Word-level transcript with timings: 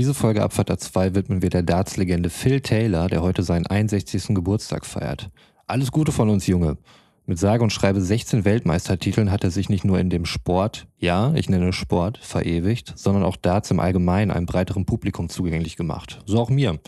Diese 0.00 0.14
Folge 0.14 0.42
Abfahrt 0.42 0.70
A2 0.70 1.14
widmen 1.14 1.42
wir 1.42 1.50
der 1.50 1.62
Darts-Legende 1.62 2.30
Phil 2.30 2.62
Taylor, 2.62 3.08
der 3.08 3.20
heute 3.20 3.42
seinen 3.42 3.66
61. 3.66 4.28
Geburtstag 4.28 4.86
feiert. 4.86 5.28
Alles 5.66 5.92
Gute 5.92 6.10
von 6.10 6.30
uns, 6.30 6.46
Junge. 6.46 6.78
Mit 7.26 7.38
sage 7.38 7.62
und 7.62 7.70
schreibe 7.70 8.00
16 8.00 8.46
Weltmeistertiteln 8.46 9.30
hat 9.30 9.44
er 9.44 9.50
sich 9.50 9.68
nicht 9.68 9.84
nur 9.84 9.98
in 9.98 10.08
dem 10.08 10.24
Sport, 10.24 10.86
ja, 10.96 11.34
ich 11.34 11.50
nenne 11.50 11.74
Sport, 11.74 12.16
verewigt, 12.16 12.94
sondern 12.96 13.24
auch 13.24 13.36
Darts 13.36 13.70
im 13.72 13.78
Allgemeinen 13.78 14.30
einem 14.30 14.46
breiteren 14.46 14.86
Publikum 14.86 15.28
zugänglich 15.28 15.76
gemacht. 15.76 16.22
So 16.24 16.40
auch 16.40 16.48
mir. 16.48 16.80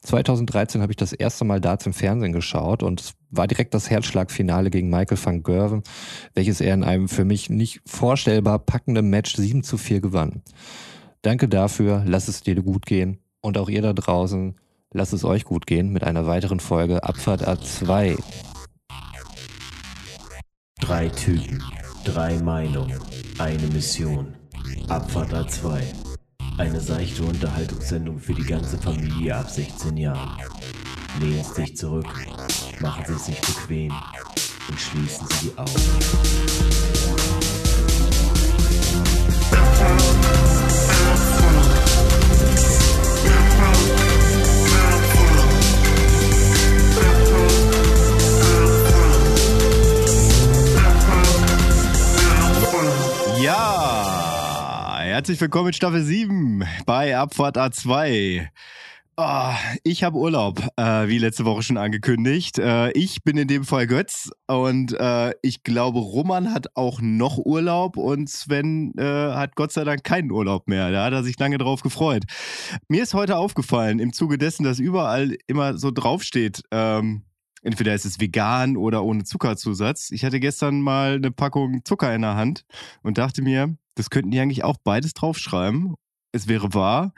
2013 0.00 0.80
habe 0.80 0.92
ich 0.92 0.96
das 0.96 1.12
erste 1.12 1.44
Mal 1.44 1.60
Darts 1.60 1.84
im 1.84 1.92
Fernsehen 1.92 2.32
geschaut 2.32 2.82
und 2.82 3.02
es 3.02 3.12
war 3.28 3.46
direkt 3.48 3.74
das 3.74 3.90
Herzschlagfinale 3.90 4.70
gegen 4.70 4.88
Michael 4.88 5.18
van 5.22 5.42
Gerven, 5.42 5.82
welches 6.32 6.62
er 6.62 6.72
in 6.72 6.84
einem 6.84 7.10
für 7.10 7.26
mich 7.26 7.50
nicht 7.50 7.82
vorstellbar 7.84 8.60
packenden 8.60 9.10
Match 9.10 9.34
7 9.36 9.62
zu 9.62 9.76
4 9.76 10.00
gewann. 10.00 10.40
Danke 11.24 11.48
dafür, 11.48 12.02
lasst 12.04 12.28
es 12.28 12.42
dir 12.42 12.54
gut 12.62 12.84
gehen 12.84 13.18
und 13.40 13.56
auch 13.56 13.70
ihr 13.70 13.80
da 13.80 13.94
draußen, 13.94 14.56
lasst 14.92 15.14
es 15.14 15.24
euch 15.24 15.44
gut 15.44 15.66
gehen 15.66 15.90
mit 15.90 16.04
einer 16.04 16.26
weiteren 16.26 16.60
Folge 16.60 17.02
Abfahrt 17.02 17.48
A2. 17.48 18.18
Drei 20.80 21.08
Typen, 21.08 21.64
drei 22.04 22.36
Meinungen, 22.40 23.00
eine 23.38 23.66
Mission. 23.68 24.34
Abfahrt 24.88 25.32
A2. 25.32 25.80
Eine 26.58 26.78
seichte 26.78 27.22
Unterhaltungssendung 27.22 28.18
für 28.18 28.34
die 28.34 28.44
ganze 28.44 28.76
Familie 28.76 29.34
ab 29.34 29.48
16 29.48 29.96
Jahren. 29.96 30.38
Lehnen 31.20 31.42
Sie 31.42 31.62
sich 31.62 31.74
zurück, 31.74 32.04
machen 32.80 33.02
Sie 33.06 33.14
es 33.14 33.24
sich 33.24 33.40
bequem 33.40 33.94
und 34.68 34.78
schließen 34.78 35.26
Sie 35.30 35.48
die 35.48 35.56
Augen. 35.56 37.23
Ja, 53.44 55.00
herzlich 55.02 55.38
willkommen 55.38 55.66
in 55.66 55.72
Staffel 55.74 56.02
7 56.02 56.64
bei 56.86 57.14
Abfahrt 57.14 57.58
A2. 57.58 58.48
Ah, 59.16 59.54
ich 59.82 60.02
habe 60.02 60.16
Urlaub, 60.16 60.66
äh, 60.76 61.08
wie 61.08 61.18
letzte 61.18 61.44
Woche 61.44 61.62
schon 61.62 61.76
angekündigt. 61.76 62.58
Äh, 62.58 62.92
ich 62.92 63.22
bin 63.22 63.36
in 63.36 63.46
dem 63.46 63.64
Fall 63.64 63.86
Götz 63.86 64.30
und 64.46 64.98
äh, 64.98 65.34
ich 65.42 65.62
glaube, 65.62 65.98
Roman 65.98 66.54
hat 66.54 66.68
auch 66.74 67.02
noch 67.02 67.36
Urlaub 67.36 67.98
und 67.98 68.30
Sven 68.30 68.94
äh, 68.96 69.02
hat 69.02 69.56
Gott 69.56 69.72
sei 69.72 69.84
Dank 69.84 70.04
keinen 70.04 70.30
Urlaub 70.30 70.66
mehr. 70.66 70.90
Da 70.90 71.04
hat 71.04 71.12
er 71.12 71.22
sich 71.22 71.38
lange 71.38 71.58
drauf 71.58 71.82
gefreut. 71.82 72.24
Mir 72.88 73.02
ist 73.02 73.12
heute 73.12 73.36
aufgefallen, 73.36 73.98
im 73.98 74.14
Zuge 74.14 74.38
dessen, 74.38 74.64
dass 74.64 74.78
überall 74.78 75.36
immer 75.48 75.76
so 75.76 75.90
draufsteht, 75.90 76.62
ähm, 76.70 77.24
entweder 77.64 77.94
ist 77.94 78.04
es 78.04 78.20
vegan 78.20 78.76
oder 78.76 79.02
ohne 79.02 79.24
Zuckerzusatz. 79.24 80.10
Ich 80.10 80.24
hatte 80.24 80.38
gestern 80.38 80.80
mal 80.80 81.14
eine 81.14 81.30
Packung 81.30 81.84
Zucker 81.84 82.14
in 82.14 82.22
der 82.22 82.36
Hand 82.36 82.64
und 83.02 83.18
dachte 83.18 83.42
mir, 83.42 83.76
das 83.96 84.10
könnten 84.10 84.30
die 84.30 84.38
eigentlich 84.38 84.62
auch 84.62 84.76
beides 84.84 85.14
draufschreiben. 85.14 85.94
Es 86.32 86.46
wäre 86.46 86.74
wahr, 86.74 87.12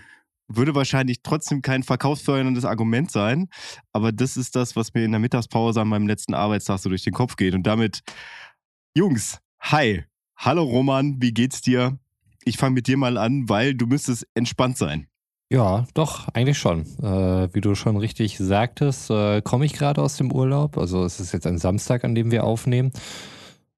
würde 0.48 0.74
wahrscheinlich 0.74 1.22
trotzdem 1.22 1.62
kein 1.62 1.82
verkaufsförderndes 1.82 2.64
Argument 2.64 3.10
sein, 3.10 3.48
aber 3.92 4.12
das 4.12 4.36
ist 4.36 4.54
das, 4.56 4.76
was 4.76 4.94
mir 4.94 5.04
in 5.04 5.10
der 5.10 5.20
Mittagspause 5.20 5.80
an 5.80 5.88
meinem 5.88 6.06
letzten 6.06 6.34
Arbeitstag 6.34 6.78
so 6.78 6.88
durch 6.88 7.02
den 7.02 7.14
Kopf 7.14 7.36
geht. 7.36 7.54
Und 7.54 7.64
damit, 7.64 8.02
Jungs, 8.94 9.40
hi, 9.60 10.04
hallo 10.36 10.62
Roman, 10.62 11.20
wie 11.20 11.32
geht's 11.32 11.60
dir? 11.60 11.98
Ich 12.44 12.56
fange 12.56 12.74
mit 12.74 12.86
dir 12.86 12.96
mal 12.96 13.18
an, 13.18 13.48
weil 13.48 13.74
du 13.74 13.86
müsstest 13.86 14.28
entspannt 14.34 14.78
sein. 14.78 15.08
Ja, 15.50 15.86
doch, 15.94 16.28
eigentlich 16.28 16.58
schon. 16.58 16.80
Äh, 17.00 17.54
wie 17.54 17.60
du 17.60 17.76
schon 17.76 17.96
richtig 17.96 18.36
sagtest, 18.38 19.10
äh, 19.10 19.40
komme 19.42 19.64
ich 19.64 19.74
gerade 19.74 20.02
aus 20.02 20.16
dem 20.16 20.32
Urlaub. 20.32 20.76
Also 20.76 21.04
es 21.04 21.20
ist 21.20 21.32
jetzt 21.32 21.46
ein 21.46 21.58
Samstag, 21.58 22.02
an 22.04 22.16
dem 22.16 22.32
wir 22.32 22.42
aufnehmen. 22.42 22.90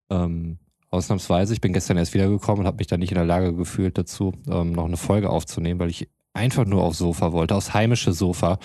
Ähm, 0.08 0.58
ausnahmsweise, 0.90 1.52
ich 1.52 1.60
bin 1.60 1.74
gestern 1.74 1.98
erst 1.98 2.14
wiedergekommen 2.14 2.60
und 2.60 2.66
habe 2.66 2.78
mich 2.78 2.86
dann 2.86 3.00
nicht 3.00 3.12
in 3.12 3.16
der 3.16 3.26
Lage 3.26 3.54
gefühlt 3.54 3.98
dazu, 3.98 4.32
ähm, 4.48 4.72
noch 4.72 4.86
eine 4.86 4.96
Folge 4.96 5.28
aufzunehmen, 5.28 5.78
weil 5.78 5.90
ich 5.90 6.08
einfach 6.32 6.64
nur 6.64 6.82
aufs 6.82 6.98
Sofa 6.98 7.32
wollte, 7.32 7.54
aufs 7.54 7.74
heimische 7.74 8.14
Sofa. 8.14 8.58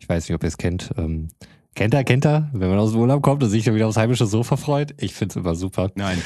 Ich 0.00 0.08
weiß 0.08 0.28
nicht, 0.28 0.34
ob 0.34 0.42
ihr 0.42 0.48
es 0.48 0.58
kennt. 0.58 0.90
Ähm, 0.96 1.28
kennt 1.76 1.94
er, 1.94 2.02
kennt 2.02 2.24
er? 2.24 2.50
Wenn 2.52 2.70
man 2.70 2.80
aus 2.80 2.90
dem 2.92 3.00
Urlaub 3.00 3.22
kommt 3.22 3.44
und 3.44 3.50
sich 3.50 3.62
dann 3.62 3.76
wieder 3.76 3.86
aufs 3.86 3.96
heimische 3.96 4.26
Sofa 4.26 4.56
freut. 4.56 5.00
Ich 5.00 5.14
finde 5.14 5.32
es 5.34 5.36
immer 5.36 5.54
super. 5.54 5.92
Nein. 5.94 6.20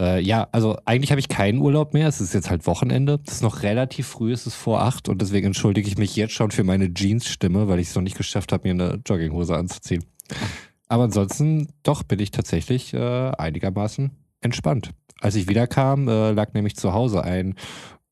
Äh, 0.00 0.20
ja, 0.20 0.48
also 0.52 0.78
eigentlich 0.84 1.10
habe 1.10 1.20
ich 1.20 1.28
keinen 1.28 1.58
Urlaub 1.58 1.94
mehr. 1.94 2.08
Es 2.08 2.20
ist 2.20 2.34
jetzt 2.34 2.50
halt 2.50 2.66
Wochenende. 2.66 3.20
Es 3.26 3.34
ist 3.34 3.42
noch 3.42 3.62
relativ 3.62 4.06
früh, 4.06 4.32
es 4.32 4.46
ist 4.46 4.54
vor 4.54 4.82
acht 4.82 5.08
und 5.08 5.22
deswegen 5.22 5.46
entschuldige 5.46 5.88
ich 5.88 5.98
mich 5.98 6.16
jetzt 6.16 6.34
schon 6.34 6.50
für 6.50 6.64
meine 6.64 6.92
Jeans-Stimme, 6.92 7.68
weil 7.68 7.78
ich 7.78 7.88
es 7.88 7.94
noch 7.94 8.02
nicht 8.02 8.16
geschafft 8.16 8.52
habe, 8.52 8.68
mir 8.68 8.84
eine 8.84 9.00
Jogginghose 9.06 9.56
anzuziehen. 9.56 10.04
Aber 10.88 11.04
ansonsten, 11.04 11.68
doch, 11.82 12.02
bin 12.02 12.20
ich 12.20 12.30
tatsächlich 12.30 12.94
äh, 12.94 12.98
einigermaßen 12.98 14.10
entspannt. 14.40 14.90
Als 15.20 15.34
ich 15.34 15.48
wiederkam, 15.48 16.08
äh, 16.08 16.32
lag 16.32 16.52
nämlich 16.52 16.76
zu 16.76 16.92
Hause 16.92 17.24
ein 17.24 17.54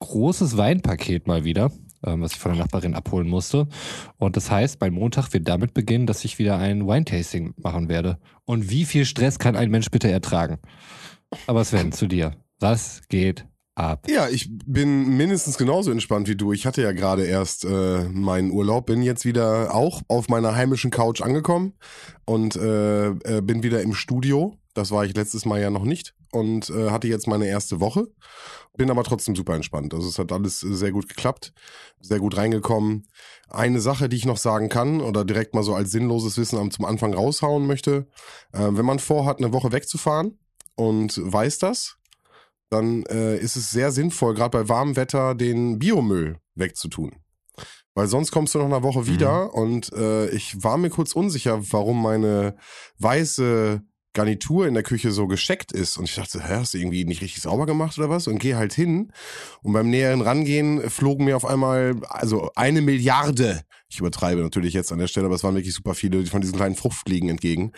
großes 0.01 0.57
Weinpaket 0.57 1.27
mal 1.27 1.45
wieder, 1.45 1.71
ähm, 2.05 2.23
was 2.23 2.33
ich 2.33 2.39
von 2.39 2.53
der 2.53 2.63
Nachbarin 2.63 2.95
abholen 2.95 3.29
musste. 3.29 3.69
Und 4.17 4.37
das 4.37 4.51
heißt, 4.51 4.81
mein 4.81 4.95
Montag 4.95 5.33
wird 5.33 5.47
damit 5.47 5.75
beginnen, 5.75 6.07
dass 6.07 6.25
ich 6.25 6.39
wieder 6.39 6.59
ein 6.59 6.87
Wine-Tasting 6.87 7.55
machen 7.57 7.89
werde. 7.89 8.19
Und 8.45 8.71
wie 8.71 8.85
viel 8.85 9.05
Stress 9.05 9.39
kann 9.39 9.55
ein 9.55 9.71
Mensch 9.71 9.91
bitte 9.91 10.11
ertragen? 10.11 10.59
Aber 11.47 11.65
Sven, 11.65 11.93
zu 11.93 12.07
dir. 12.07 12.33
Was 12.61 13.03
geht 13.09 13.47
ab? 13.75 14.07
Ja, 14.09 14.29
ich 14.29 14.49
bin 14.65 15.17
mindestens 15.17 15.59
genauso 15.59 15.91
entspannt 15.91 16.29
wie 16.29 16.37
du. 16.37 16.53
Ich 16.53 16.67
hatte 16.67 16.83
ja 16.83 16.93
gerade 16.93 17.25
erst 17.25 17.65
äh, 17.65 18.05
meinen 18.05 18.51
Urlaub, 18.51 18.87
bin 18.87 19.03
jetzt 19.03 19.25
wieder 19.25 19.75
auch 19.75 20.03
auf 20.09 20.29
meiner 20.29 20.55
heimischen 20.55 20.91
Couch 20.91 21.21
angekommen 21.21 21.75
und 22.25 22.57
äh, 22.57 23.09
äh, 23.09 23.41
bin 23.43 23.63
wieder 23.63 23.83
im 23.83 23.95
Studio. 23.95 24.57
Das 24.75 24.91
war 24.91 25.05
ich 25.05 25.15
letztes 25.15 25.45
Mal 25.45 25.61
ja 25.61 25.71
noch 25.71 25.85
nicht 25.85 26.15
und 26.33 26.69
äh, 26.71 26.91
hatte 26.91 27.07
jetzt 27.07 27.27
meine 27.29 27.47
erste 27.47 27.81
Woche. 27.81 28.09
Bin 28.77 28.91
aber 28.91 29.05
trotzdem 29.05 29.37
super 29.37 29.55
entspannt. 29.55 29.95
Also 29.95 30.09
es 30.09 30.19
hat 30.19 30.33
alles 30.33 30.59
sehr 30.59 30.91
gut 30.91 31.09
geklappt, 31.09 31.53
sehr 32.01 32.19
gut 32.19 32.37
reingekommen. 32.37 33.07
Eine 33.49 33.81
Sache, 33.81 34.09
die 34.09 34.17
ich 34.17 34.27
noch 34.27 34.37
sagen 34.37 34.69
kann 34.69 35.01
oder 35.01 35.25
direkt 35.25 35.55
mal 35.55 35.63
so 35.63 35.77
als 35.77 35.93
sinnloses 35.93 36.37
Wissen 36.39 36.71
zum 36.73 36.85
Anfang 36.85 37.15
raushauen 37.15 37.67
möchte, 37.67 38.09
äh, 38.53 38.69
wenn 38.71 38.85
man 38.85 38.99
vorhat, 38.99 39.39
eine 39.39 39.53
Woche 39.53 39.71
wegzufahren 39.71 40.39
und 40.77 41.21
weiß 41.23 41.59
das, 41.59 41.97
dann 42.71 43.05
äh, 43.05 43.37
ist 43.39 43.57
es 43.57 43.71
sehr 43.71 43.93
sinnvoll, 43.93 44.35
gerade 44.35 44.59
bei 44.59 44.69
warmem 44.69 44.97
Wetter, 44.97 45.35
den 45.35 45.79
Biomüll 45.79 46.39
wegzutun. 46.55 47.17
Weil 47.95 48.09
sonst 48.09 48.33
kommst 48.33 48.55
du 48.55 48.59
nach 48.59 48.67
einer 48.67 48.83
Woche 48.83 49.07
wieder 49.07 49.55
und 49.55 49.93
äh, 49.93 50.29
ich 50.31 50.65
war 50.65 50.77
mir 50.79 50.91
kurz 50.91 51.13
unsicher, 51.13 51.61
warum 51.73 52.03
meine 52.03 52.57
weiße 52.99 53.83
Garnitur 54.15 54.67
in 54.67 54.75
der 54.75 54.83
Küche 54.83 55.11
so 55.11 55.27
gescheckt 55.27 55.73
ist. 55.73 55.99
Und 55.99 56.05
ich 56.05 56.15
dachte, 56.15 56.43
hä, 56.43 56.55
hast 56.55 56.75
du 56.75 56.79
irgendwie 56.79 57.05
nicht 57.05 57.21
richtig 57.21 57.43
sauber 57.43 57.67
gemacht 57.67 57.99
oder 57.99 58.09
was? 58.09 58.27
Und 58.27 58.39
gehe 58.39 58.57
halt 58.57 58.73
hin. 58.73 59.13
Und 59.63 59.73
beim 59.73 59.91
näheren 59.91 60.23
Rangehen 60.23 60.89
flogen 60.89 61.27
mir 61.27 61.37
auf 61.37 61.45
einmal, 61.45 61.97
also 62.09 62.51
eine 62.55 62.81
Milliarde, 62.81 63.63
ich 63.89 64.01
übertreibe 64.01 64.41
natürlich 64.41 64.75
jetzt 64.75 64.91
an 64.93 64.99
der 64.99 65.07
Stelle, 65.07 65.27
aber 65.27 65.37
es 65.37 65.45
waren 65.45 65.55
wirklich 65.55 65.75
super 65.75 65.95
viele 65.95 66.25
von 66.27 66.41
diesen 66.41 66.57
kleinen 66.57 66.75
Fruchtfliegen 66.75 67.29
entgegen. 67.29 67.73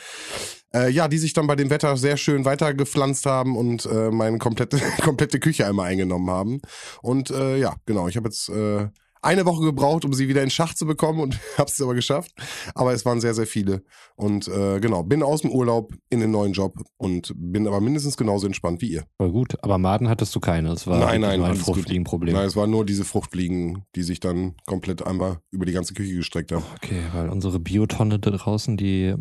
Äh, 0.75 0.91
ja, 0.91 1.09
die 1.09 1.19
sich 1.19 1.33
dann 1.33 1.47
bei 1.47 1.57
dem 1.57 1.71
Wetter 1.71 1.97
sehr 1.97 2.17
schön 2.17 2.45
weitergepflanzt 2.45 3.27
haben 3.27 3.57
und 3.57 3.87
äh, 3.87 4.11
meine 4.11 4.39
komplette, 4.39 4.79
komplette 5.03 5.41
Küche 5.41 5.67
einmal 5.67 5.91
eingenommen 5.91 6.31
haben. 6.31 6.61
Und 7.03 7.31
äh, 7.31 7.59
ja, 7.59 7.77
genau, 7.87 8.09
ich 8.09 8.17
habe 8.17 8.29
jetzt 8.29 8.49
äh, 8.49 8.89
eine 9.27 9.45
Woche 9.45 9.65
gebraucht, 9.65 10.05
um 10.05 10.13
sie 10.13 10.29
wieder 10.29 10.43
in 10.43 10.51
Schach 10.51 10.75
zu 10.75 10.87
bekommen 10.87 11.21
und 11.21 11.39
habe 11.59 11.69
es 11.71 11.81
aber 11.83 11.95
geschafft. 11.95 12.33
Aber 12.75 12.93
es 12.93 13.05
waren 13.05 13.21
sehr, 13.21 13.35
sehr 13.35 13.47
viele. 13.47 13.83
Und 14.15 14.49
äh, 14.49 14.81
genau, 14.81 15.03
bin 15.03 15.23
aus 15.23 15.43
dem 15.43 15.51
Urlaub 15.51 15.93
in 16.09 16.21
den 16.21 16.31
neuen 16.31 16.53
Job 16.53 16.75
und 16.97 17.33
bin 17.37 17.67
aber 17.67 17.81
mindestens 17.81 18.17
genauso 18.17 18.47
entspannt 18.47 18.81
wie 18.83 18.89
ihr. 18.93 19.05
Voll 19.19 19.33
gut. 19.33 19.57
Aber 19.63 19.79
Maden 19.79 20.09
hattest 20.09 20.35
du 20.35 20.41
keine. 20.41 20.71
Es 20.73 20.87
war 20.87 20.99
Nein, 20.99 21.21
nein, 21.21 21.41
nur 21.41 21.49
ein. 21.49 21.57
Fruchtfliegenproblem. 21.57 22.35
Nein, 22.35 22.47
es 22.47 22.57
waren 22.57 22.71
nur 22.71 22.87
diese 22.87 23.05
Fruchtfliegen, 23.05 23.83
die 23.95 24.03
sich 24.03 24.21
dann 24.21 24.55
komplett 24.67 25.05
einmal 25.07 25.39
über 25.51 25.67
die 25.67 25.73
ganze 25.73 25.95
Küche 25.95 26.15
gestreckt 26.15 26.53
haben. 26.53 26.65
Okay, 26.77 27.03
weil 27.13 27.29
unsere 27.29 27.59
Biotonne 27.59 28.19
da 28.19 28.31
draußen, 28.31 28.77
die 28.77 29.15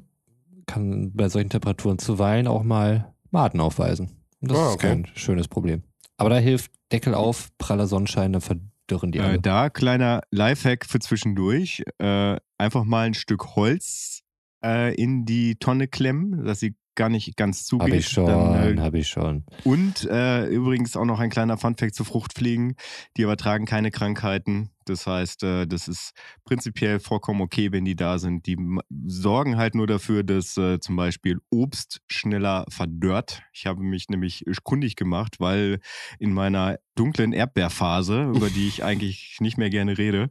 kann 0.67 1.11
bei 1.13 1.29
solchen 1.29 1.49
Temperaturen 1.49 1.99
zuweilen 1.99 2.47
auch 2.47 2.63
mal 2.63 3.13
Maden 3.31 3.59
aufweisen. 3.59 4.11
Und 4.41 4.51
das 4.51 4.57
Ah, 4.57 4.67
ist 4.69 4.73
okay. 4.75 4.87
kein 4.87 5.07
schönes 5.15 5.47
Problem. 5.47 5.83
Aber 6.17 6.29
da 6.29 6.37
hilft 6.37 6.71
Deckel 6.91 7.13
auf, 7.13 7.49
praller 7.57 7.87
Sonnenschein, 7.87 8.31
dann 8.33 8.41
verdürren 8.87 9.11
die 9.11 9.19
Äh, 9.19 9.23
alle. 9.23 9.39
da 9.39 9.69
kleiner 9.69 10.21
Lifehack 10.31 10.85
für 10.85 10.99
zwischendurch. 10.99 11.83
Äh, 11.99 12.37
einfach 12.57 12.83
mal 12.83 13.07
ein 13.07 13.13
Stück 13.13 13.55
Holz 13.55 14.21
äh, 14.63 14.93
in 14.95 15.25
die 15.25 15.55
Tonne 15.55 15.87
klemmen, 15.87 16.45
dass 16.45 16.59
sie 16.59 16.75
gar 16.95 17.09
nicht 17.09 17.35
ganz 17.35 17.65
zugeht. 17.65 17.89
Hab 17.89 17.93
ich 17.99 18.07
schon, 18.07 18.29
äh, 18.29 18.75
hab 18.79 18.93
ich 18.93 19.09
schon. 19.09 19.43
und 19.65 20.05
äh, 20.09 20.45
übrigens 20.47 20.95
auch 20.95 21.03
noch 21.03 21.19
ein 21.19 21.29
kleiner 21.29 21.57
Funfact 21.57 21.93
zu 21.93 22.05
Fruchtfliegen. 22.05 22.75
Die 23.17 23.23
übertragen 23.23 23.65
keine 23.65 23.91
Krankheiten. 23.91 24.69
Das 24.85 25.07
heißt, 25.07 25.43
äh, 25.43 25.67
das 25.67 25.87
ist 25.87 26.11
prinzipiell 26.43 26.99
vollkommen 26.99 27.41
okay, 27.41 27.71
wenn 27.71 27.85
die 27.85 27.95
da 27.95 28.19
sind. 28.19 28.45
Die 28.45 28.57
sorgen 29.05 29.57
halt 29.57 29.75
nur 29.75 29.87
dafür, 29.87 30.23
dass 30.23 30.57
äh, 30.57 30.79
zum 30.79 30.95
Beispiel 30.95 31.39
Obst 31.49 32.01
schneller 32.09 32.65
verdörrt. 32.69 33.43
Ich 33.53 33.65
habe 33.65 33.83
mich 33.83 34.09
nämlich 34.09 34.43
kundig 34.63 34.95
gemacht, 34.95 35.39
weil 35.39 35.79
in 36.19 36.33
meiner 36.33 36.77
dunklen 36.95 37.33
Erdbeerphase, 37.33 38.31
über 38.35 38.49
die 38.49 38.67
ich 38.67 38.83
eigentlich 38.83 39.37
nicht 39.39 39.57
mehr 39.57 39.69
gerne 39.69 39.97
rede, 39.97 40.29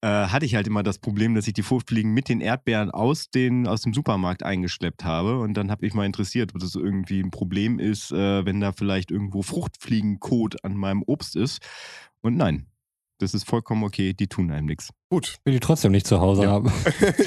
äh, 0.00 0.08
hatte 0.08 0.46
ich 0.46 0.54
halt 0.54 0.66
immer 0.66 0.82
das 0.82 0.98
Problem, 0.98 1.34
dass 1.34 1.46
ich 1.46 1.54
die 1.54 1.62
Fruchtfliegen 1.62 2.12
mit 2.12 2.28
den 2.28 2.40
Erdbeeren 2.40 2.90
aus, 2.90 3.30
den, 3.30 3.66
aus 3.66 3.82
dem 3.82 3.92
Supermarkt 3.92 4.42
eingeschleppt 4.42 5.04
habe. 5.04 5.40
Und 5.40 5.54
dann 5.54 5.70
habe 5.70 5.86
ich 5.86 5.94
mal 5.94 6.06
interessiert, 6.06 6.54
ob 6.54 6.60
das 6.60 6.74
irgendwie 6.74 7.20
ein 7.20 7.30
Problem 7.30 7.78
ist, 7.78 8.12
äh, 8.12 8.44
wenn 8.44 8.60
da 8.60 8.72
vielleicht 8.72 9.10
irgendwo 9.10 9.42
Fruchtfliegenkot 9.42 10.64
an 10.64 10.76
meinem 10.76 11.02
Obst 11.06 11.36
ist. 11.36 11.60
Und 12.22 12.36
nein, 12.36 12.66
das 13.18 13.34
ist 13.34 13.48
vollkommen 13.48 13.84
okay, 13.84 14.12
die 14.14 14.26
tun 14.28 14.50
einem 14.50 14.66
nichts. 14.66 14.90
Gut. 15.10 15.36
Will 15.44 15.54
die 15.54 15.60
trotzdem 15.60 15.92
nicht 15.92 16.06
zu 16.06 16.20
Hause 16.20 16.44
Ja. 16.44 16.50
haben. 16.50 16.72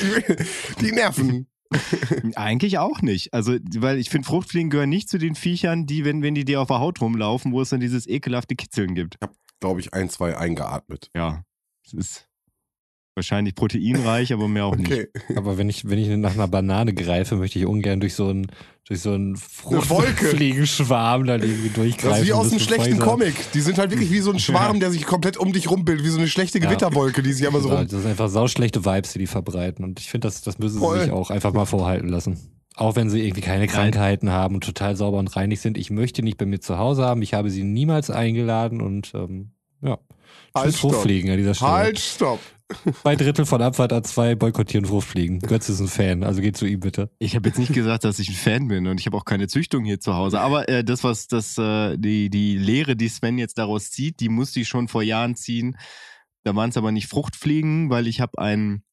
die 0.82 0.92
Nerven. 0.92 1.48
Eigentlich 2.36 2.78
auch 2.80 3.02
nicht. 3.02 3.34
Also, 3.34 3.58
weil 3.78 4.00
ich 4.00 4.10
finde, 4.10 4.28
Fruchtfliegen 4.28 4.70
gehören 4.70 4.90
nicht 4.90 5.10
zu 5.10 5.18
den 5.18 5.36
Viechern, 5.36 5.86
die, 5.86 6.04
wenn, 6.06 6.22
wenn 6.24 6.34
die 6.36 6.46
dir 6.46 6.62
auf 6.62 6.68
der 6.70 6.80
Haut 6.80 7.00
rumlaufen, 7.02 7.52
wo 7.52 7.62
es 7.62 7.70
dann 7.70 7.80
dieses 7.80 8.08
ekelhafte 8.08 8.56
Kitzeln 8.56 8.96
gibt. 8.96 9.18
Glaube 9.60 9.80
ich, 9.80 9.94
ein, 9.94 10.10
zwei 10.10 10.36
eingeatmet. 10.38 11.10
Ja, 11.16 11.44
es 11.86 11.94
ist 11.94 12.29
wahrscheinlich 13.20 13.54
proteinreich, 13.56 14.32
aber 14.34 14.48
mehr 14.48 14.66
auch 14.66 14.76
nicht. 14.76 14.92
Okay. 14.92 15.08
Aber 15.36 15.58
wenn 15.58 15.70
ich, 15.70 15.90
wenn 15.90 16.00
ich 16.00 16.08
nach 16.18 16.34
einer 16.34 16.48
Banane 16.48 16.94
greife, 16.94 17.36
möchte 17.36 17.60
ich 17.60 17.66
ungern 17.66 18.00
durch 18.00 18.14
so 18.16 18.30
einen, 18.30 18.48
durch 18.88 19.02
so 19.02 19.12
einen. 19.12 19.36
Fruchtfliegenschwarm 20.20 21.26
dann 21.26 21.42
irgendwie 21.42 21.70
durchgreifen. 21.70 22.10
Das 22.10 22.20
ist 22.22 22.28
wie 22.28 22.34
aus 22.34 22.52
einem 22.52 22.60
schlechten 22.60 23.00
da- 23.00 23.06
Comic. 23.06 23.34
Die 23.54 23.62
sind 23.62 23.78
halt 23.78 23.92
wirklich 23.92 24.12
wie 24.12 24.20
so 24.20 24.32
ein 24.32 24.40
Schwarm, 24.40 24.80
der 24.80 24.92
sich 24.92 25.06
komplett 25.06 25.38
um 25.38 25.52
dich 25.54 25.70
rumbildet, 25.70 26.06
wie 26.06 26.10
so 26.10 26.18
eine 26.18 26.28
schlechte. 26.28 26.60
Gewitterwolke, 26.60 27.22
die 27.24 27.34
sich 27.34 27.46
immer 27.46 27.60
so 27.62 27.70
Ja, 27.70 27.76
rum. 27.80 27.88
das 27.88 28.02
sind 28.02 28.10
einfach 28.10 28.30
sauschlechte 28.30 28.86
Vibes, 28.86 29.14
die 29.14 29.20
die 29.20 29.28
verbreiten. 29.28 29.84
Und 29.86 30.00
ich 30.00 30.10
finde, 30.10 30.28
das, 30.28 30.42
das 30.42 30.58
müssen 30.60 30.76
sie 30.76 30.80
Voll. 30.80 31.02
sich 31.02 31.12
auch 31.12 31.30
einfach 31.30 31.54
mal 31.54 31.66
vorhalten 31.66 32.10
lassen. 32.10 32.38
Auch 32.76 32.96
wenn 32.96 33.10
sie 33.10 33.22
irgendwie 33.22 33.42
keine 33.42 33.68
Krankheiten 33.68 34.30
haben 34.32 34.56
und 34.56 34.64
total 34.64 34.96
sauber 34.96 35.18
und 35.20 35.36
reinig 35.36 35.60
sind. 35.60 35.78
Ich 35.78 35.90
möchte 35.90 36.22
nicht 36.24 36.38
bei 36.38 36.46
mir 36.46 36.60
zu 36.62 36.78
Hause 36.78 37.04
haben. 37.04 37.22
Ich 37.22 37.34
habe 37.34 37.50
sie 37.50 37.64
niemals 37.64 38.10
eingeladen 38.10 38.82
und 38.82 39.12
ähm, 39.14 39.52
ja. 39.82 39.98
Halt, 40.56 40.66
Tschüss 40.68 40.78
stopp. 40.80 40.92
Fruchtfliegen 40.94 41.30
an 41.32 41.38
dieser 41.38 41.54
Stelle. 41.56 41.72
Halt, 41.72 42.00
stopp. 42.00 42.40
Zwei 43.02 43.16
Drittel 43.16 43.46
von 43.46 43.62
Abfahrt 43.62 43.94
A2 43.94 44.36
boykottieren 44.36 44.86
Fruchtfliegen. 44.86 45.40
Götz 45.40 45.70
ist 45.70 45.80
ein 45.80 45.88
Fan, 45.88 46.24
also 46.24 46.42
geht 46.42 46.56
zu 46.56 46.66
ihm 46.66 46.80
bitte. 46.80 47.10
Ich 47.18 47.36
habe 47.36 47.50
jetzt 47.50 47.58
nicht 47.58 47.74
gesagt, 47.74 48.04
dass 48.04 48.20
ich 48.20 48.30
ein 48.30 48.36
Fan 48.36 48.68
bin 48.68 48.88
und 48.88 49.00
ich 49.00 49.08
habe 49.08 49.18
auch 49.18 49.26
keine 49.26 49.48
Züchtung 49.48 49.86
hier 49.86 50.00
zu 50.00 50.16
Hause. 50.16 50.40
Aber 50.40 50.70
äh, 50.70 50.84
das, 50.84 51.04
was 51.04 51.28
das, 51.28 51.58
äh, 51.58 51.98
die, 51.98 52.30
die 52.30 52.58
Lehre, 52.58 52.96
die 52.96 53.10
Sven 53.10 53.38
jetzt 53.40 53.58
daraus 53.58 53.90
zieht, 53.90 54.20
die 54.20 54.30
musste 54.30 54.60
ich 54.60 54.68
schon 54.68 54.88
vor 54.88 55.02
Jahren 55.02 55.36
ziehen. 55.36 55.78
Da 56.44 56.56
waren 56.56 56.70
es 56.70 56.78
aber 56.78 56.92
nicht 56.92 57.08
Fruchtfliegen, 57.08 57.90
weil 57.90 58.08
ich 58.08 58.22
habe 58.22 58.38
einen, 58.38 58.84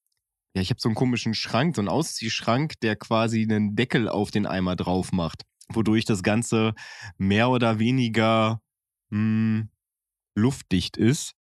ja, 0.55 0.63
ich 0.63 0.71
habe 0.71 0.81
so 0.81 0.89
einen 0.89 0.97
komischen 0.97 1.35
Schrank, 1.35 1.77
so 1.77 1.83
einen 1.83 1.89
Ausziehschrank, 1.89 2.81
der 2.81 2.97
quasi 2.97 3.43
einen 3.43 3.77
Deckel 3.77 4.09
auf 4.09 4.31
den 4.31 4.47
Eimer 4.47 4.75
drauf 4.77 5.13
macht, 5.13 5.43
wodurch 5.69 6.07
das 6.07 6.23
Ganze 6.23 6.73
mehr 7.19 7.51
oder 7.51 7.79
weniger 7.79 8.63
mh, 9.11 9.67
luftdicht 10.35 10.97
ist. 10.97 11.35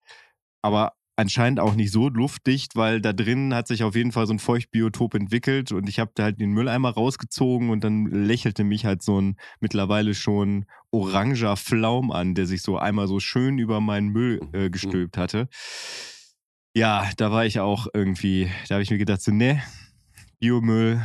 Aber 0.62 0.93
anscheinend 1.16 1.60
auch 1.60 1.74
nicht 1.74 1.90
so 1.90 2.08
luftdicht, 2.08 2.76
weil 2.76 3.00
da 3.00 3.12
drin 3.12 3.54
hat 3.54 3.66
sich 3.66 3.82
auf 3.82 3.96
jeden 3.96 4.12
Fall 4.12 4.26
so 4.26 4.34
ein 4.34 4.38
Feuchtbiotop 4.38 5.14
entwickelt 5.14 5.72
und 5.72 5.88
ich 5.88 5.98
habe 5.98 6.12
da 6.14 6.24
halt 6.24 6.40
den 6.40 6.52
Mülleimer 6.52 6.90
rausgezogen 6.90 7.70
und 7.70 7.82
dann 7.82 8.06
lächelte 8.06 8.64
mich 8.64 8.84
halt 8.84 9.02
so 9.02 9.20
ein 9.20 9.36
mittlerweile 9.58 10.14
schon 10.14 10.66
oranger 10.90 11.56
Flaum 11.56 12.12
an, 12.12 12.34
der 12.34 12.46
sich 12.46 12.62
so 12.62 12.78
einmal 12.78 13.08
so 13.08 13.18
schön 13.18 13.58
über 13.58 13.80
meinen 13.80 14.08
Müll 14.08 14.40
äh, 14.52 14.68
gestülpt 14.68 15.16
hatte. 15.16 15.48
Ja, 16.74 17.10
da 17.16 17.32
war 17.32 17.46
ich 17.46 17.60
auch 17.60 17.86
irgendwie, 17.94 18.50
da 18.68 18.74
habe 18.74 18.82
ich 18.82 18.90
mir 18.90 18.98
gedacht, 18.98 19.22
so, 19.22 19.32
ne, 19.32 19.62
Biomüll 20.38 21.00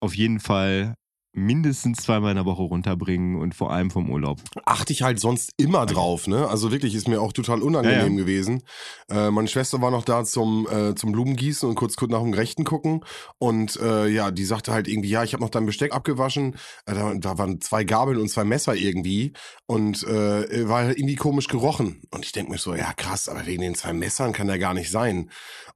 auf 0.00 0.16
jeden 0.16 0.40
Fall 0.40 0.96
mindestens 1.32 1.98
zweimal 2.02 2.30
in 2.32 2.36
der 2.36 2.44
Woche 2.44 2.62
runterbringen 2.62 3.36
und 3.36 3.54
vor 3.54 3.70
allem 3.72 3.90
vom 3.90 4.10
Urlaub. 4.10 4.38
achte 4.64 4.92
ich 4.92 5.02
halt 5.02 5.20
sonst 5.20 5.52
immer 5.56 5.86
drauf, 5.86 6.26
ne? 6.26 6.48
Also 6.48 6.72
wirklich 6.72 6.94
ist 6.94 7.08
mir 7.08 7.20
auch 7.20 7.32
total 7.32 7.62
unangenehm 7.62 7.98
Ja, 7.98 8.06
ja. 8.08 8.16
gewesen. 8.16 8.62
Äh, 9.08 9.30
meine 9.30 9.48
Schwester 9.48 9.80
war 9.80 9.90
noch 9.90 10.04
da 10.04 10.24
zum 10.24 10.66
äh, 10.68 10.94
zum 10.94 11.12
Blumengießen 11.12 11.68
und 11.68 11.76
kurz 11.76 11.96
kurz 11.96 12.10
nach 12.10 12.22
dem 12.22 12.34
Rechten 12.34 12.64
gucken 12.64 13.04
und 13.38 13.76
äh, 13.80 14.08
ja, 14.08 14.30
die 14.30 14.44
sagte 14.44 14.72
halt 14.72 14.88
irgendwie, 14.88 15.10
ja, 15.10 15.22
ich 15.22 15.32
habe 15.32 15.42
noch 15.42 15.50
dein 15.50 15.66
Besteck 15.66 15.92
abgewaschen. 15.94 16.54
Äh, 16.86 16.94
da, 16.94 17.14
da 17.14 17.38
waren 17.38 17.60
zwei 17.60 17.84
Gabeln 17.84 18.18
und 18.18 18.28
zwei 18.28 18.44
Messer 18.44 18.74
irgendwie 18.74 19.32
und 19.66 20.02
äh, 20.04 20.68
war 20.68 20.84
halt 20.84 20.98
irgendwie 20.98 21.16
komisch 21.16 21.46
gerochen. 21.46 22.02
Und 22.10 22.24
ich 22.24 22.32
denke 22.32 22.50
mir 22.52 22.58
so, 22.58 22.74
ja 22.74 22.92
krass, 22.92 23.28
aber 23.28 23.46
wegen 23.46 23.62
den 23.62 23.74
zwei 23.74 23.92
Messern 23.92 24.32
kann 24.32 24.48
der 24.48 24.58
gar 24.58 24.74
nicht 24.74 24.90
sein. 24.90 25.30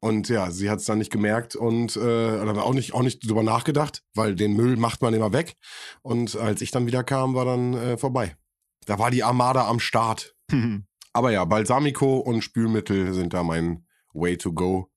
Und 0.05 0.29
ja, 0.29 0.51
sie 0.51 0.69
hat 0.69 0.81
es 0.81 0.85
dann 0.85 0.99
nicht 0.99 1.11
gemerkt 1.11 1.57
und 1.57 1.97
äh, 1.97 2.39
auch 2.39 2.75
nicht 2.75 2.93
auch 2.93 3.01
nicht 3.01 3.27
drüber 3.27 3.43
nachgedacht, 3.43 4.03
weil 4.13 4.35
den 4.35 4.53
Müll 4.53 4.77
macht 4.77 5.01
man 5.01 5.15
immer 5.15 5.33
weg. 5.33 5.57
Und 6.03 6.37
als 6.37 6.61
ich 6.61 6.71
dann 6.71 6.87
wieder 6.87 7.03
kam, 7.03 7.35
war 7.35 7.47
dann 7.47 7.73
äh, 7.73 7.97
vorbei. 7.97 8.37
Da 8.85 8.99
war 8.99 9.11
die 9.11 9.25
Armada 9.25 9.67
am 9.67 9.81
Start. 9.81 10.37
Aber 11.15 11.31
ja, 11.31 11.47
Balsamico 11.47 12.19
und 12.19 12.43
Spülmittel 12.43 13.15
sind 13.15 13.33
da 13.33 13.43
mein 13.43 13.87
Way 14.13 14.37
to 14.37 14.53
go. 14.53 14.91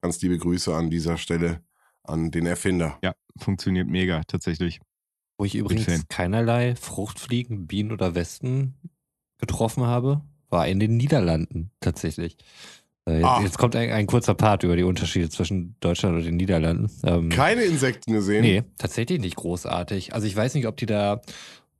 Ganz 0.00 0.22
liebe 0.22 0.38
Grüße 0.38 0.72
an 0.72 0.90
dieser 0.90 1.18
Stelle 1.18 1.64
an 2.04 2.30
den 2.30 2.46
Erfinder. 2.46 3.00
ja, 3.02 3.14
funktioniert 3.36 3.88
mega, 3.88 4.22
tatsächlich. 4.28 4.78
Wo 5.38 5.44
ich 5.44 5.56
übrigens 5.56 5.86
Fan. 5.86 6.04
keinerlei 6.08 6.76
Fruchtfliegen, 6.76 7.66
Bienen 7.66 7.90
oder 7.90 8.14
Wespen 8.14 8.76
getroffen 9.38 9.86
habe, 9.86 10.22
war 10.50 10.68
in 10.68 10.78
den 10.78 10.96
Niederlanden 10.96 11.72
tatsächlich. 11.80 12.36
Äh, 13.10 13.16
Jetzt, 13.16 13.24
Ah. 13.24 13.40
jetzt 13.42 13.58
kommt 13.58 13.76
ein, 13.76 13.90
ein 13.90 14.06
kurzer 14.06 14.34
Part 14.34 14.62
über 14.62 14.76
die 14.76 14.82
Unterschiede 14.84 15.28
zwischen 15.28 15.76
Deutschland 15.80 16.16
und 16.16 16.24
den 16.24 16.36
Niederlanden. 16.36 16.90
Ähm, 17.04 17.28
Keine 17.28 17.62
Insekten 17.62 18.12
gesehen. 18.12 18.42
Nee, 18.42 18.62
tatsächlich 18.78 19.20
nicht 19.20 19.36
großartig. 19.36 20.14
Also 20.14 20.26
ich 20.26 20.36
weiß 20.36 20.54
nicht, 20.54 20.66
ob 20.66 20.76
die 20.76 20.86
da 20.86 21.20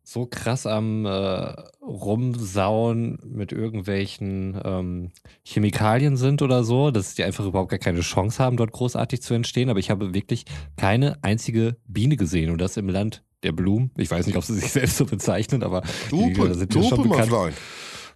so 0.03 0.27
krass 0.27 0.67
am 0.67 1.06
äh, 1.06 1.53
Rumsauen 1.82 3.19
mit 3.25 3.53
irgendwelchen 3.53 4.61
ähm, 4.65 5.11
Chemikalien 5.44 6.17
sind 6.17 6.43
oder 6.43 6.65
so, 6.65 6.91
dass 6.91 7.15
die 7.15 7.23
einfach 7.25 7.47
überhaupt 7.47 7.71
gar 7.71 7.79
keine 7.79 8.00
Chance 8.00 8.43
haben, 8.43 8.56
dort 8.56 8.73
großartig 8.73 9.23
zu 9.23 9.35
entstehen. 9.35 9.71
Aber 9.71 9.79
ich 9.79 9.91
habe 9.91 10.12
wirklich 10.15 10.44
keine 10.76 11.23
einzige 11.23 11.76
Biene 11.87 12.17
gesehen 12.17 12.50
und 12.50 12.61
das 12.61 12.76
im 12.76 12.88
Land 12.88 13.23
der 13.43 13.53
Blumen. 13.53 13.91
Ich 13.97 14.11
weiß 14.11 14.26
nicht, 14.26 14.37
ob 14.37 14.44
sie 14.44 14.55
sich 14.55 14.71
selbst 14.73 14.97
so 14.97 15.06
bezeichnen, 15.06 15.62
aber 15.62 15.83
die 16.11 16.33
Dupe, 16.33 16.55
sind 16.55 16.75
ja 16.75 16.83
schon 16.83 17.03
Dupe, 17.05 17.09
mein 17.09 17.29
bekannt. 17.29 17.55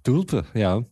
Tulpe, 0.02 0.44
ja. 0.54 0.82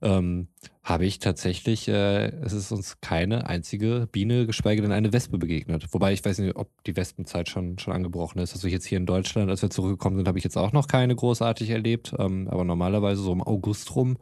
Ähm, 0.00 0.48
habe 0.84 1.06
ich 1.06 1.20
tatsächlich, 1.20 1.86
äh, 1.86 2.28
es 2.42 2.52
ist 2.52 2.72
uns 2.72 3.00
keine 3.00 3.46
einzige 3.46 4.08
Biene, 4.10 4.46
geschweige 4.46 4.82
denn 4.82 4.90
eine 4.90 5.12
Wespe 5.12 5.38
begegnet. 5.38 5.86
Wobei 5.92 6.12
ich 6.12 6.24
weiß 6.24 6.38
nicht, 6.38 6.56
ob 6.56 6.70
die 6.84 6.96
Wespenzeit 6.96 7.48
schon, 7.48 7.78
schon 7.78 7.92
angebrochen 7.92 8.40
ist. 8.40 8.52
Also 8.52 8.66
jetzt 8.66 8.86
hier 8.86 8.98
in 8.98 9.06
Deutschland, 9.06 9.48
als 9.48 9.62
wir 9.62 9.70
zurückgekommen 9.70 10.16
sind, 10.16 10.26
habe 10.26 10.38
ich 10.38 10.44
jetzt 10.44 10.58
auch 10.58 10.72
noch 10.72 10.88
keine 10.88 11.14
großartig 11.14 11.70
erlebt. 11.70 12.12
Ähm, 12.18 12.48
aber 12.48 12.64
normalerweise 12.64 13.22
so 13.22 13.32
im 13.32 13.42
August 13.42 13.94
rum 13.94 14.16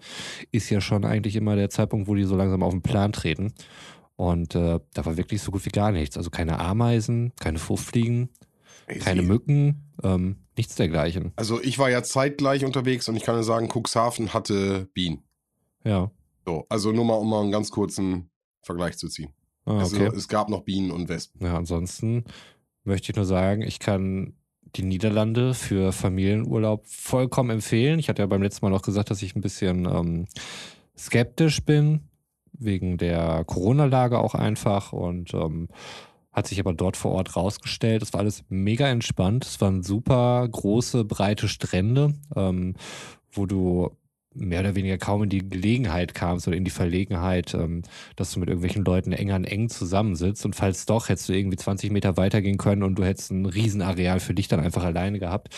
ist 0.52 0.68
ja 0.68 0.82
schon 0.82 1.06
eigentlich 1.06 1.34
immer 1.34 1.56
der 1.56 1.70
Zeitpunkt, 1.70 2.08
wo 2.08 2.14
die 2.14 2.24
so 2.24 2.36
langsam 2.36 2.62
auf 2.62 2.72
den 2.72 2.82
Plan 2.82 3.12
treten. 3.12 3.54
Und 4.16 4.54
äh, 4.54 4.80
da 4.92 5.06
war 5.06 5.16
wirklich 5.16 5.40
so 5.40 5.50
gut 5.50 5.64
wie 5.64 5.70
gar 5.70 5.92
nichts. 5.92 6.18
Also 6.18 6.28
keine 6.28 6.58
Ameisen, 6.58 7.32
keine 7.40 7.58
Fruchtfliegen, 7.58 8.28
keine 8.98 9.22
Mücken, 9.22 9.90
ähm, 10.02 10.36
nichts 10.58 10.74
dergleichen. 10.74 11.32
Also 11.36 11.58
ich 11.62 11.78
war 11.78 11.88
ja 11.88 12.02
zeitgleich 12.02 12.66
unterwegs 12.66 13.08
und 13.08 13.16
ich 13.16 13.22
kann 13.22 13.36
dir 13.36 13.44
sagen, 13.44 13.70
Cuxhaven 13.70 14.34
hatte 14.34 14.90
Bienen. 14.92 15.22
Ja. 15.84 16.10
So, 16.50 16.66
also 16.68 16.90
nur 16.90 17.04
mal, 17.04 17.14
um 17.14 17.30
mal 17.30 17.42
einen 17.42 17.52
ganz 17.52 17.70
kurzen 17.70 18.28
Vergleich 18.62 18.98
zu 18.98 19.08
ziehen. 19.08 19.32
Ah, 19.66 19.78
Also 19.78 19.96
okay. 19.96 20.10
es 20.16 20.26
gab 20.26 20.48
noch 20.48 20.62
Bienen 20.62 20.90
und 20.90 21.08
Wespen. 21.08 21.46
Ja, 21.46 21.56
ansonsten 21.56 22.24
möchte 22.82 23.12
ich 23.12 23.16
nur 23.16 23.24
sagen, 23.24 23.62
ich 23.62 23.78
kann 23.78 24.34
die 24.74 24.82
Niederlande 24.82 25.54
für 25.54 25.92
Familienurlaub 25.92 26.86
vollkommen 26.88 27.50
empfehlen. 27.50 28.00
Ich 28.00 28.08
hatte 28.08 28.22
ja 28.22 28.26
beim 28.26 28.42
letzten 28.42 28.66
Mal 28.66 28.70
noch 28.70 28.82
gesagt, 28.82 29.10
dass 29.10 29.22
ich 29.22 29.36
ein 29.36 29.42
bisschen 29.42 29.84
ähm, 29.86 30.26
skeptisch 30.98 31.64
bin, 31.64 32.00
wegen 32.52 32.98
der 32.98 33.44
Corona-Lage 33.44 34.18
auch 34.18 34.34
einfach 34.34 34.92
und 34.92 35.32
ähm, 35.34 35.68
hat 36.32 36.48
sich 36.48 36.58
aber 36.58 36.74
dort 36.74 36.96
vor 36.96 37.12
Ort 37.12 37.36
rausgestellt. 37.36 38.02
Es 38.02 38.12
war 38.12 38.20
alles 38.20 38.42
mega 38.48 38.88
entspannt. 38.88 39.44
Es 39.44 39.60
waren 39.60 39.84
super 39.84 40.48
große, 40.48 41.04
breite 41.04 41.46
Strände, 41.46 42.14
ähm, 42.34 42.74
wo 43.30 43.46
du 43.46 43.90
mehr 44.34 44.60
oder 44.60 44.74
weniger 44.76 44.96
kaum 44.96 45.24
in 45.24 45.28
die 45.28 45.48
Gelegenheit 45.48 46.14
kamst 46.14 46.46
oder 46.46 46.56
in 46.56 46.64
die 46.64 46.70
Verlegenheit, 46.70 47.52
ähm, 47.54 47.82
dass 48.16 48.32
du 48.32 48.40
mit 48.40 48.48
irgendwelchen 48.48 48.84
Leuten 48.84 49.12
eng 49.12 49.32
an 49.32 49.44
eng 49.44 49.68
zusammensitzt. 49.68 50.44
Und 50.44 50.54
falls 50.54 50.86
doch, 50.86 51.08
hättest 51.08 51.28
du 51.28 51.32
irgendwie 51.32 51.56
20 51.56 51.90
Meter 51.90 52.16
weitergehen 52.16 52.56
können 52.56 52.82
und 52.82 52.94
du 52.96 53.04
hättest 53.04 53.32
ein 53.32 53.46
Riesenareal 53.46 54.20
für 54.20 54.34
dich 54.34 54.46
dann 54.48 54.60
einfach 54.60 54.84
alleine 54.84 55.18
gehabt. 55.18 55.48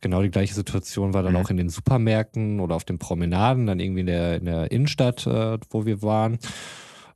Genau 0.00 0.22
die 0.22 0.30
gleiche 0.30 0.54
Situation 0.54 1.14
war 1.14 1.22
dann 1.22 1.34
Mhm. 1.34 1.38
auch 1.38 1.50
in 1.50 1.56
den 1.56 1.68
Supermärkten 1.68 2.60
oder 2.60 2.74
auf 2.74 2.84
den 2.84 2.98
Promenaden, 2.98 3.66
dann 3.66 3.78
irgendwie 3.80 4.00
in 4.00 4.06
der, 4.06 4.36
in 4.36 4.44
der 4.46 4.70
Innenstadt, 4.72 5.26
äh, 5.26 5.58
wo 5.70 5.86
wir 5.86 6.02
waren. 6.02 6.38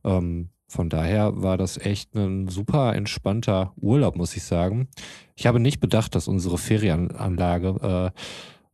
Ähm, 0.04 0.50
von 0.68 0.88
daher 0.88 1.42
war 1.42 1.56
das 1.58 1.78
echt 1.78 2.14
ein 2.14 2.46
super 2.46 2.94
entspannter 2.94 3.72
Urlaub, 3.76 4.14
muss 4.14 4.36
ich 4.36 4.44
sagen. 4.44 4.86
Ich 5.34 5.48
habe 5.48 5.58
nicht 5.58 5.80
bedacht, 5.80 6.14
dass 6.14 6.28
unsere 6.28 6.58
Ferienanlage 6.58 8.12
äh, 8.14 8.20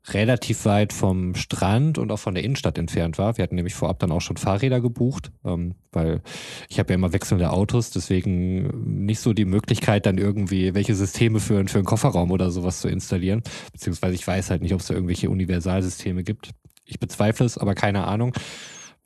relativ 0.08 0.64
weit 0.64 0.92
vom 0.92 1.34
Strand 1.34 1.98
und 1.98 2.12
auch 2.12 2.18
von 2.18 2.34
der 2.34 2.44
Innenstadt 2.44 2.78
entfernt 2.78 3.18
war. 3.18 3.36
Wir 3.36 3.42
hatten 3.42 3.56
nämlich 3.56 3.74
vorab 3.74 3.98
dann 3.98 4.12
auch 4.12 4.20
schon 4.20 4.36
Fahrräder 4.36 4.80
gebucht, 4.80 5.32
ähm, 5.44 5.74
weil 5.92 6.22
ich 6.68 6.78
habe 6.78 6.92
ja 6.92 6.94
immer 6.94 7.12
wechselnde 7.12 7.50
Autos, 7.50 7.90
deswegen 7.90 9.04
nicht 9.04 9.20
so 9.20 9.32
die 9.32 9.44
Möglichkeit, 9.44 10.06
dann 10.06 10.18
irgendwie 10.18 10.74
welche 10.74 10.94
Systeme 10.94 11.40
für, 11.40 11.66
für 11.66 11.78
einen 11.78 11.86
Kofferraum 11.86 12.30
oder 12.30 12.50
sowas 12.50 12.80
zu 12.80 12.88
installieren. 12.88 13.42
Beziehungsweise 13.72 14.14
ich 14.14 14.26
weiß 14.26 14.50
halt 14.50 14.62
nicht, 14.62 14.74
ob 14.74 14.80
es 14.80 14.86
da 14.86 14.94
irgendwelche 14.94 15.30
Universalsysteme 15.30 16.22
gibt. 16.22 16.50
Ich 16.84 17.00
bezweifle 17.00 17.46
es, 17.46 17.58
aber 17.58 17.74
keine 17.74 18.04
Ahnung. 18.04 18.32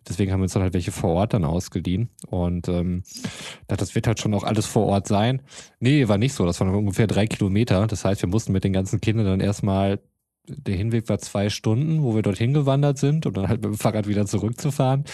Deswegen 0.08 0.32
haben 0.32 0.40
wir 0.40 0.44
uns 0.44 0.54
dann 0.54 0.62
halt 0.62 0.74
welche 0.74 0.92
vor 0.92 1.10
Ort 1.10 1.34
dann 1.34 1.44
ausgeliehen. 1.44 2.08
Und 2.26 2.68
ähm, 2.68 3.02
das 3.68 3.94
wird 3.94 4.06
halt 4.06 4.18
schon 4.18 4.34
auch 4.34 4.44
alles 4.44 4.66
vor 4.66 4.86
Ort 4.86 5.06
sein. 5.06 5.42
Nee, 5.78 6.08
war 6.08 6.18
nicht 6.18 6.32
so. 6.32 6.46
Das 6.46 6.58
waren 6.60 6.74
ungefähr 6.74 7.06
drei 7.06 7.26
Kilometer. 7.26 7.86
Das 7.86 8.04
heißt, 8.04 8.22
wir 8.22 8.28
mussten 8.28 8.52
mit 8.52 8.64
den 8.64 8.72
ganzen 8.72 9.00
Kindern 9.00 9.26
dann 9.26 9.40
erstmal 9.40 10.00
der 10.46 10.74
Hinweg 10.74 11.08
war 11.08 11.18
zwei 11.18 11.48
Stunden, 11.48 12.02
wo 12.02 12.14
wir 12.14 12.22
dorthin 12.22 12.54
gewandert 12.54 12.98
sind, 12.98 13.26
um 13.26 13.34
dann 13.34 13.48
halt 13.48 13.62
mit 13.62 13.72
dem 13.72 13.78
Fahrrad 13.78 14.08
wieder 14.08 14.26
zurückzufahren. 14.26 15.04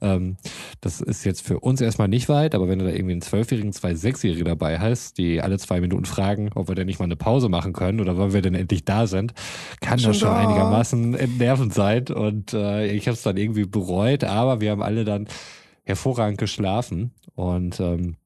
Ähm, 0.00 0.36
das 0.80 1.00
ist 1.00 1.24
jetzt 1.24 1.42
für 1.46 1.60
uns 1.60 1.80
erstmal 1.80 2.08
nicht 2.08 2.28
weit, 2.28 2.54
aber 2.54 2.68
wenn 2.68 2.78
du 2.78 2.84
da 2.84 2.90
irgendwie 2.90 3.12
einen 3.12 3.22
Zwölfjährigen, 3.22 3.72
zwei 3.72 3.94
Sechsjährige 3.94 4.44
dabei 4.44 4.78
hast, 4.78 5.18
die 5.18 5.40
alle 5.40 5.58
zwei 5.58 5.80
Minuten 5.80 6.04
fragen, 6.04 6.50
ob 6.54 6.68
wir 6.68 6.74
denn 6.74 6.86
nicht 6.86 6.98
mal 6.98 7.06
eine 7.06 7.16
Pause 7.16 7.48
machen 7.48 7.72
können 7.72 8.00
oder 8.00 8.18
wann 8.18 8.32
wir 8.32 8.42
denn 8.42 8.54
endlich 8.54 8.84
da 8.84 9.06
sind, 9.06 9.34
kann 9.80 9.98
schon 9.98 10.10
das 10.10 10.18
schon 10.18 10.28
da. 10.28 10.38
einigermaßen 10.38 11.14
entnervend 11.14 11.72
sein. 11.72 12.08
Und 12.08 12.52
äh, 12.52 12.86
ich 12.92 13.06
habe 13.06 13.14
es 13.14 13.22
dann 13.22 13.36
irgendwie 13.36 13.64
bereut, 13.64 14.24
aber 14.24 14.60
wir 14.60 14.70
haben 14.70 14.82
alle 14.82 15.04
dann 15.04 15.28
hervorragend 15.84 16.38
geschlafen 16.38 17.12
und 17.34 17.80
ähm, 17.80 18.16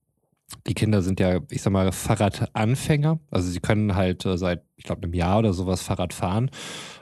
die 0.67 0.75
Kinder 0.75 1.03
sind 1.03 1.19
ja, 1.21 1.41
ich 1.51 1.63
sag 1.63 1.73
mal, 1.73 1.91
Fahrradanfänger. 1.91 3.19
Also 3.31 3.51
sie 3.51 3.61
können 3.61 3.95
halt 3.97 4.25
äh, 4.25 4.39
seit, 4.39 4.63
ich 4.77 4.85
glaube, 4.85 5.03
einem 5.03 5.15
Jahr 5.15 5.39
oder 5.39 5.53
sowas 5.53 5.83
Fahrrad 5.83 6.13
fahren. 6.13 6.51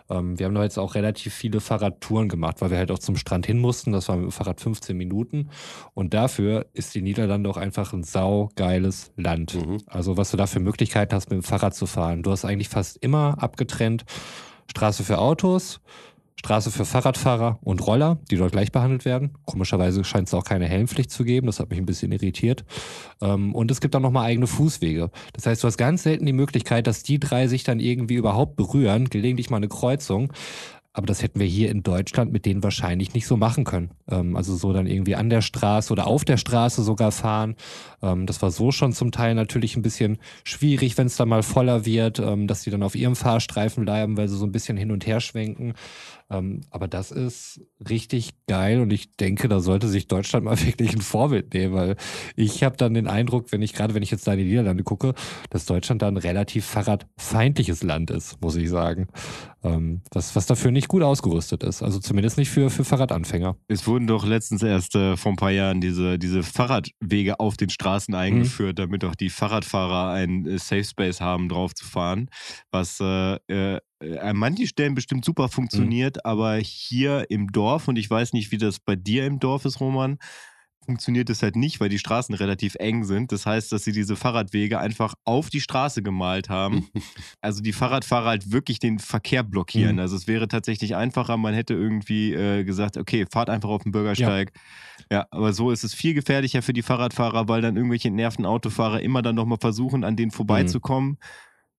Ähm, 0.08 0.38
wir 0.38 0.46
haben 0.46 0.54
da 0.54 0.62
jetzt 0.62 0.78
auch 0.78 0.94
relativ 0.94 1.34
viele 1.34 1.60
Fahrradtouren 1.60 2.28
gemacht, 2.28 2.60
weil 2.60 2.70
wir 2.70 2.78
halt 2.78 2.90
auch 2.90 2.98
zum 2.98 3.16
Strand 3.16 3.46
hin 3.46 3.58
mussten. 3.58 3.92
Das 3.92 4.08
war 4.08 4.16
mit 4.16 4.24
dem 4.24 4.32
Fahrrad 4.32 4.60
15 4.60 4.96
Minuten. 4.96 5.50
Und 5.92 6.14
dafür 6.14 6.66
ist 6.72 6.94
die 6.94 7.02
Niederlande 7.02 7.50
auch 7.50 7.56
einfach 7.56 7.92
ein 7.92 8.02
saugeiles 8.02 9.12
Land. 9.16 9.54
Mhm. 9.54 9.78
Also 9.86 10.16
was 10.16 10.30
du 10.30 10.36
da 10.36 10.46
für 10.46 10.60
Möglichkeiten 10.60 11.14
hast, 11.14 11.30
mit 11.30 11.42
dem 11.42 11.44
Fahrrad 11.44 11.74
zu 11.74 11.86
fahren. 11.86 12.22
Du 12.22 12.30
hast 12.30 12.44
eigentlich 12.44 12.68
fast 12.68 12.96
immer 12.98 13.42
abgetrennt 13.42 14.04
Straße 14.70 15.04
für 15.04 15.18
Autos, 15.18 15.80
Straße 16.36 16.70
für 16.70 16.84
Fahrradfahrer 16.84 17.58
und 17.62 17.86
Roller, 17.86 18.18
die 18.30 18.36
dort 18.36 18.52
gleich 18.52 18.70
behandelt 18.72 19.04
werden. 19.04 19.30
Komischerweise 19.46 20.04
scheint 20.04 20.28
es 20.28 20.34
auch 20.34 20.44
keine 20.44 20.66
Helmpflicht 20.66 21.10
zu 21.10 21.24
geben. 21.24 21.46
Das 21.46 21.60
hat 21.60 21.70
mich 21.70 21.78
ein 21.78 21.86
bisschen 21.86 22.12
irritiert. 22.12 22.64
Ähm, 23.22 23.54
und 23.54 23.70
es 23.70 23.80
gibt 23.80 23.96
auch 23.96 24.00
nochmal 24.00 24.26
eigene 24.26 24.46
Fußwege. 24.46 25.10
Das 25.32 25.46
heißt, 25.46 25.62
du 25.62 25.66
hast 25.68 25.78
ganz 25.78 26.02
selten 26.02 26.26
die 26.26 26.32
Möglichkeit, 26.32 26.86
dass 26.86 27.02
die 27.02 27.18
drei 27.18 27.46
sich 27.46 27.64
dann 27.64 27.80
irgendwie 27.80 28.14
überhaupt 28.14 28.56
berühren, 28.56 29.08
gelegentlich 29.08 29.50
mal 29.50 29.58
eine 29.58 29.68
Kreuzung. 29.68 30.32
Aber 30.96 31.06
das 31.06 31.24
hätten 31.24 31.40
wir 31.40 31.46
hier 31.46 31.70
in 31.70 31.82
Deutschland 31.82 32.30
mit 32.30 32.46
denen 32.46 32.62
wahrscheinlich 32.62 33.14
nicht 33.14 33.26
so 33.26 33.36
machen 33.36 33.64
können. 33.64 33.90
Ähm, 34.08 34.36
also 34.36 34.54
so 34.54 34.72
dann 34.72 34.86
irgendwie 34.86 35.16
an 35.16 35.28
der 35.28 35.40
Straße 35.40 35.92
oder 35.92 36.06
auf 36.06 36.24
der 36.24 36.36
Straße 36.36 36.84
sogar 36.84 37.10
fahren. 37.10 37.56
Ähm, 38.00 38.26
das 38.26 38.42
war 38.42 38.52
so 38.52 38.70
schon 38.70 38.92
zum 38.92 39.10
Teil 39.10 39.34
natürlich 39.34 39.76
ein 39.76 39.82
bisschen 39.82 40.18
schwierig, 40.44 40.96
wenn 40.96 41.08
es 41.08 41.16
dann 41.16 41.28
mal 41.28 41.42
voller 41.42 41.84
wird, 41.84 42.20
dass 42.20 42.62
die 42.62 42.70
dann 42.70 42.82
auf 42.82 42.94
ihrem 42.94 43.16
Fahrstreifen 43.16 43.84
bleiben, 43.84 44.16
weil 44.16 44.28
sie 44.28 44.36
so 44.36 44.46
ein 44.46 44.52
bisschen 44.52 44.76
hin 44.76 44.92
und 44.92 45.06
her 45.06 45.20
schwenken. 45.20 45.74
Ähm, 46.30 46.62
aber 46.70 46.88
das 46.88 47.10
ist 47.10 47.60
richtig 47.88 48.32
geil 48.46 48.80
und 48.80 48.92
ich 48.92 49.16
denke, 49.16 49.48
da 49.48 49.60
sollte 49.60 49.88
sich 49.88 50.08
Deutschland 50.08 50.44
mal 50.44 50.58
wirklich 50.60 50.94
ein 50.94 51.00
Vorbild 51.00 51.52
nehmen, 51.54 51.74
weil 51.74 51.96
ich 52.36 52.62
habe 52.62 52.76
dann 52.76 52.94
den 52.94 53.06
Eindruck, 53.06 53.52
wenn 53.52 53.62
ich 53.62 53.74
gerade, 53.74 53.94
wenn 53.94 54.02
ich 54.02 54.10
jetzt 54.10 54.26
da 54.26 54.32
in 54.32 54.38
die 54.38 54.44
Niederlande 54.44 54.84
gucke, 54.84 55.14
dass 55.50 55.66
Deutschland 55.66 56.02
da 56.02 56.08
ein 56.08 56.16
relativ 56.16 56.64
fahrradfeindliches 56.64 57.82
Land 57.82 58.10
ist, 58.10 58.40
muss 58.40 58.56
ich 58.56 58.70
sagen. 58.70 59.08
Ähm, 59.62 60.02
was, 60.12 60.36
was 60.36 60.46
dafür 60.46 60.70
nicht 60.70 60.88
gut 60.88 61.02
ausgerüstet 61.02 61.62
ist. 61.62 61.82
Also 61.82 61.98
zumindest 61.98 62.36
nicht 62.36 62.50
für, 62.50 62.68
für 62.68 62.84
Fahrradanfänger. 62.84 63.56
Es 63.66 63.86
wurden 63.86 64.06
doch 64.06 64.26
letztens 64.26 64.62
erst 64.62 64.94
äh, 64.94 65.16
vor 65.16 65.32
ein 65.32 65.36
paar 65.36 65.50
Jahren 65.50 65.80
diese, 65.80 66.18
diese 66.18 66.42
Fahrradwege 66.42 67.40
auf 67.40 67.56
den 67.56 67.70
Straßen 67.70 68.14
eingeführt, 68.14 68.78
mhm. 68.78 68.82
damit 68.82 69.04
auch 69.04 69.14
die 69.14 69.30
Fahrradfahrer 69.30 70.12
einen 70.12 70.46
äh, 70.46 70.58
Safe 70.58 70.84
Space 70.84 71.20
haben, 71.20 71.48
drauf 71.48 71.74
zu 71.74 71.86
fahren, 71.86 72.28
was 72.70 73.00
äh, 73.00 73.36
äh 73.48 73.64
äh, 73.64 73.80
an 74.20 74.36
manchen 74.36 74.66
Stellen 74.66 74.94
bestimmt 74.94 75.24
super 75.24 75.48
funktioniert, 75.48 76.16
mhm. 76.16 76.20
aber 76.24 76.56
hier 76.56 77.30
im 77.30 77.52
Dorf, 77.52 77.88
und 77.88 77.96
ich 77.96 78.10
weiß 78.10 78.32
nicht, 78.32 78.52
wie 78.52 78.58
das 78.58 78.80
bei 78.80 78.96
dir 78.96 79.26
im 79.26 79.40
Dorf 79.40 79.64
ist, 79.64 79.80
Roman, 79.80 80.18
funktioniert 80.84 81.30
es 81.30 81.42
halt 81.42 81.56
nicht, 81.56 81.80
weil 81.80 81.88
die 81.88 81.98
Straßen 81.98 82.34
relativ 82.34 82.74
eng 82.76 83.04
sind. 83.04 83.32
Das 83.32 83.46
heißt, 83.46 83.72
dass 83.72 83.84
sie 83.84 83.92
diese 83.92 84.16
Fahrradwege 84.16 84.78
einfach 84.78 85.14
auf 85.24 85.50
die 85.50 85.60
Straße 85.60 86.02
gemalt 86.02 86.48
haben. 86.48 86.88
also 87.40 87.62
die 87.62 87.72
Fahrradfahrer 87.72 88.28
halt 88.28 88.52
wirklich 88.52 88.78
den 88.78 88.98
Verkehr 88.98 89.42
blockieren. 89.42 89.96
Mhm. 89.96 90.00
Also 90.00 90.16
es 90.16 90.26
wäre 90.26 90.48
tatsächlich 90.48 90.94
einfacher, 90.94 91.36
man 91.36 91.54
hätte 91.54 91.74
irgendwie 91.74 92.34
äh, 92.34 92.64
gesagt, 92.64 92.96
okay, 92.96 93.26
fahrt 93.30 93.50
einfach 93.50 93.70
auf 93.70 93.82
den 93.82 93.92
Bürgersteig. 93.92 94.52
Ja. 95.10 95.18
ja. 95.18 95.26
aber 95.30 95.52
so 95.52 95.70
ist 95.70 95.84
es 95.84 95.94
viel 95.94 96.14
gefährlicher 96.14 96.62
für 96.62 96.72
die 96.72 96.82
Fahrradfahrer, 96.82 97.48
weil 97.48 97.62
dann 97.62 97.76
irgendwelche 97.76 98.10
nerven 98.10 98.46
Autofahrer 98.46 99.00
immer 99.00 99.22
dann 99.22 99.34
nochmal 99.34 99.58
versuchen, 99.60 100.04
an 100.04 100.16
denen 100.16 100.30
vorbeizukommen. 100.30 101.10
Mhm 101.10 101.18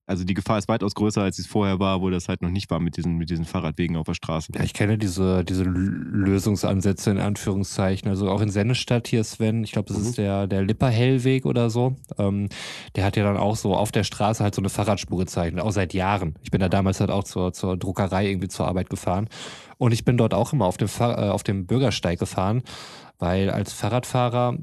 also 0.08 0.24
die 0.24 0.36
Gefahr 0.36 0.60
ist 0.60 0.68
weitaus 0.68 0.94
größer, 0.94 1.24
als 1.24 1.40
es 1.40 1.48
vorher 1.48 1.80
war, 1.80 2.02
wo 2.02 2.10
das 2.10 2.30
halt 2.30 2.42
noch 2.42 2.50
nicht 2.50 2.70
war 2.70 2.80
mit 2.80 2.98
diesen, 2.98 3.18
mit 3.18 3.30
diesen 3.30 3.46
Fahrradwegen 3.46 3.98
auf 3.98 4.06
der 4.06 4.14
Straße. 4.14 4.52
Ja, 4.56 4.64
ich 4.64 4.74
kenne 4.74 4.98
diese, 4.98 5.44
diese 5.44 5.64
Lösungsansätze 5.64 7.10
in 7.10 7.18
Anführungszeichen. 7.18 8.08
Also 8.08 8.30
auch 8.30 8.42
in 8.42 8.50
Sennestadt 8.50 9.08
hier, 9.08 9.24
Sven, 9.24 9.64
ich 9.64 9.72
glaube, 9.72 9.88
das 9.88 9.98
mhm. 9.98 10.04
ist 10.04 10.18
der, 10.18 10.46
der 10.46 10.64
Lipperhellweg 10.64 11.46
oder 11.46 11.70
so. 11.70 11.96
Ähm, 12.20 12.50
der 12.96 13.04
hat 13.04 13.18
ja 13.18 13.24
dann 13.24 13.38
auch 13.38 13.56
so 13.56 13.76
auf 13.76 13.92
der 13.92 14.04
Straße 14.04 14.44
halt 14.44 14.54
so 14.54 14.62
eine 14.62 14.70
Fahrradspur 14.70 15.18
gezeichnet, 15.18 15.64
auch 15.64 15.72
seit 15.72 15.94
Jahren. 15.94 16.36
Ich 16.44 16.52
bin 16.52 16.62
da 16.62 16.70
damals 16.70 17.00
halt 17.00 17.10
auch 17.10 17.24
zur, 17.24 17.54
zur 17.54 17.76
Druckerei 17.76 18.30
irgendwie 18.30 18.48
zur 18.48 18.68
Arbeit 18.68 18.92
gefahren. 18.92 19.28
Und 19.78 19.92
ich 19.92 20.06
bin 20.06 20.18
dort 20.18 20.34
auch 20.34 20.54
immer 20.54 20.66
auf 20.66 20.78
dem, 20.78 20.88
Fahr 20.88 21.18
äh, 21.18 21.30
auf 21.30 21.44
dem 21.44 21.66
Bürgersteig 21.66 22.20
gefahren, 22.20 22.62
weil 23.18 23.50
als 23.50 23.74
Fahrradfahrer 23.74 24.60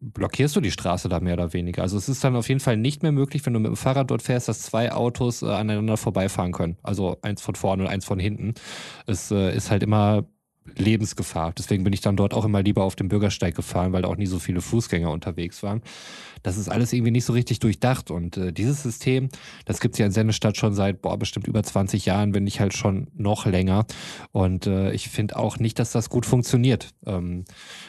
blockierst 0.00 0.56
du 0.56 0.60
die 0.60 0.70
Straße 0.70 1.08
da 1.08 1.20
mehr 1.20 1.34
oder 1.34 1.52
weniger. 1.52 1.82
Also 1.82 1.96
es 1.96 2.08
ist 2.08 2.22
dann 2.24 2.36
auf 2.36 2.48
jeden 2.48 2.60
Fall 2.60 2.76
nicht 2.76 3.02
mehr 3.02 3.12
möglich, 3.12 3.44
wenn 3.46 3.52
du 3.52 3.60
mit 3.60 3.68
dem 3.68 3.76
Fahrrad 3.76 4.10
dort 4.10 4.22
fährst, 4.22 4.48
dass 4.48 4.62
zwei 4.62 4.92
Autos 4.92 5.42
äh, 5.42 5.46
aneinander 5.46 5.96
vorbeifahren 5.96 6.52
können. 6.52 6.76
Also 6.82 7.18
eins 7.22 7.42
von 7.42 7.54
vorne 7.54 7.84
und 7.84 7.88
eins 7.88 8.04
von 8.04 8.18
hinten. 8.18 8.54
Es 9.06 9.30
äh, 9.30 9.54
ist 9.54 9.70
halt 9.70 9.82
immer 9.82 10.24
Lebensgefahr. 10.76 11.52
Deswegen 11.56 11.84
bin 11.84 11.92
ich 11.92 12.00
dann 12.00 12.16
dort 12.16 12.34
auch 12.34 12.44
immer 12.44 12.62
lieber 12.62 12.84
auf 12.84 12.96
dem 12.96 13.08
Bürgersteig 13.08 13.54
gefahren, 13.54 13.92
weil 13.92 14.02
da 14.02 14.08
auch 14.08 14.16
nie 14.16 14.26
so 14.26 14.38
viele 14.38 14.60
Fußgänger 14.60 15.10
unterwegs 15.10 15.62
waren. 15.62 15.82
Das 16.42 16.56
ist 16.56 16.68
alles 16.68 16.92
irgendwie 16.92 17.10
nicht 17.10 17.24
so 17.24 17.32
richtig 17.32 17.58
durchdacht. 17.60 18.10
Und 18.10 18.36
äh, 18.36 18.52
dieses 18.52 18.82
System, 18.82 19.28
das 19.64 19.80
gibt's 19.80 19.98
ja 19.98 20.06
in 20.06 20.12
Sennestadt 20.12 20.56
schon 20.56 20.74
seit, 20.74 21.02
boah, 21.02 21.18
bestimmt 21.18 21.46
über 21.46 21.62
20 21.62 22.06
Jahren, 22.06 22.34
wenn 22.34 22.44
nicht 22.44 22.60
halt 22.60 22.76
schon 22.76 23.08
noch 23.14 23.46
länger. 23.46 23.86
Und 24.32 24.66
äh, 24.66 24.92
ich 24.92 25.08
finde 25.08 25.36
auch 25.36 25.58
nicht, 25.58 25.78
dass 25.78 25.92
das 25.92 26.10
gut 26.10 26.26
funktioniert. 26.26 26.90
Ähm, 27.06 27.44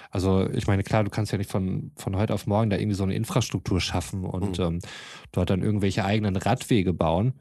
also 0.10 0.50
ich 0.50 0.68
meine, 0.68 0.84
klar, 0.84 1.04
du 1.04 1.10
kannst 1.10 1.32
ja 1.32 1.38
nicht 1.38 1.51
von, 1.51 1.92
von 1.96 2.16
heute 2.16 2.34
auf 2.34 2.48
morgen 2.48 2.70
da 2.70 2.78
irgendwie 2.78 2.96
so 2.96 3.04
eine 3.04 3.13
Infrastruktur 3.13 3.80
schaffen 3.80 4.25
und 4.25 4.58
mhm. 4.58 4.66
ähm, 4.66 4.80
dort 5.32 5.50
dann 5.50 5.62
irgendwelche 5.62 6.04
eigenen 6.04 6.36
Radwege 6.36 6.94
bauen, 6.94 7.34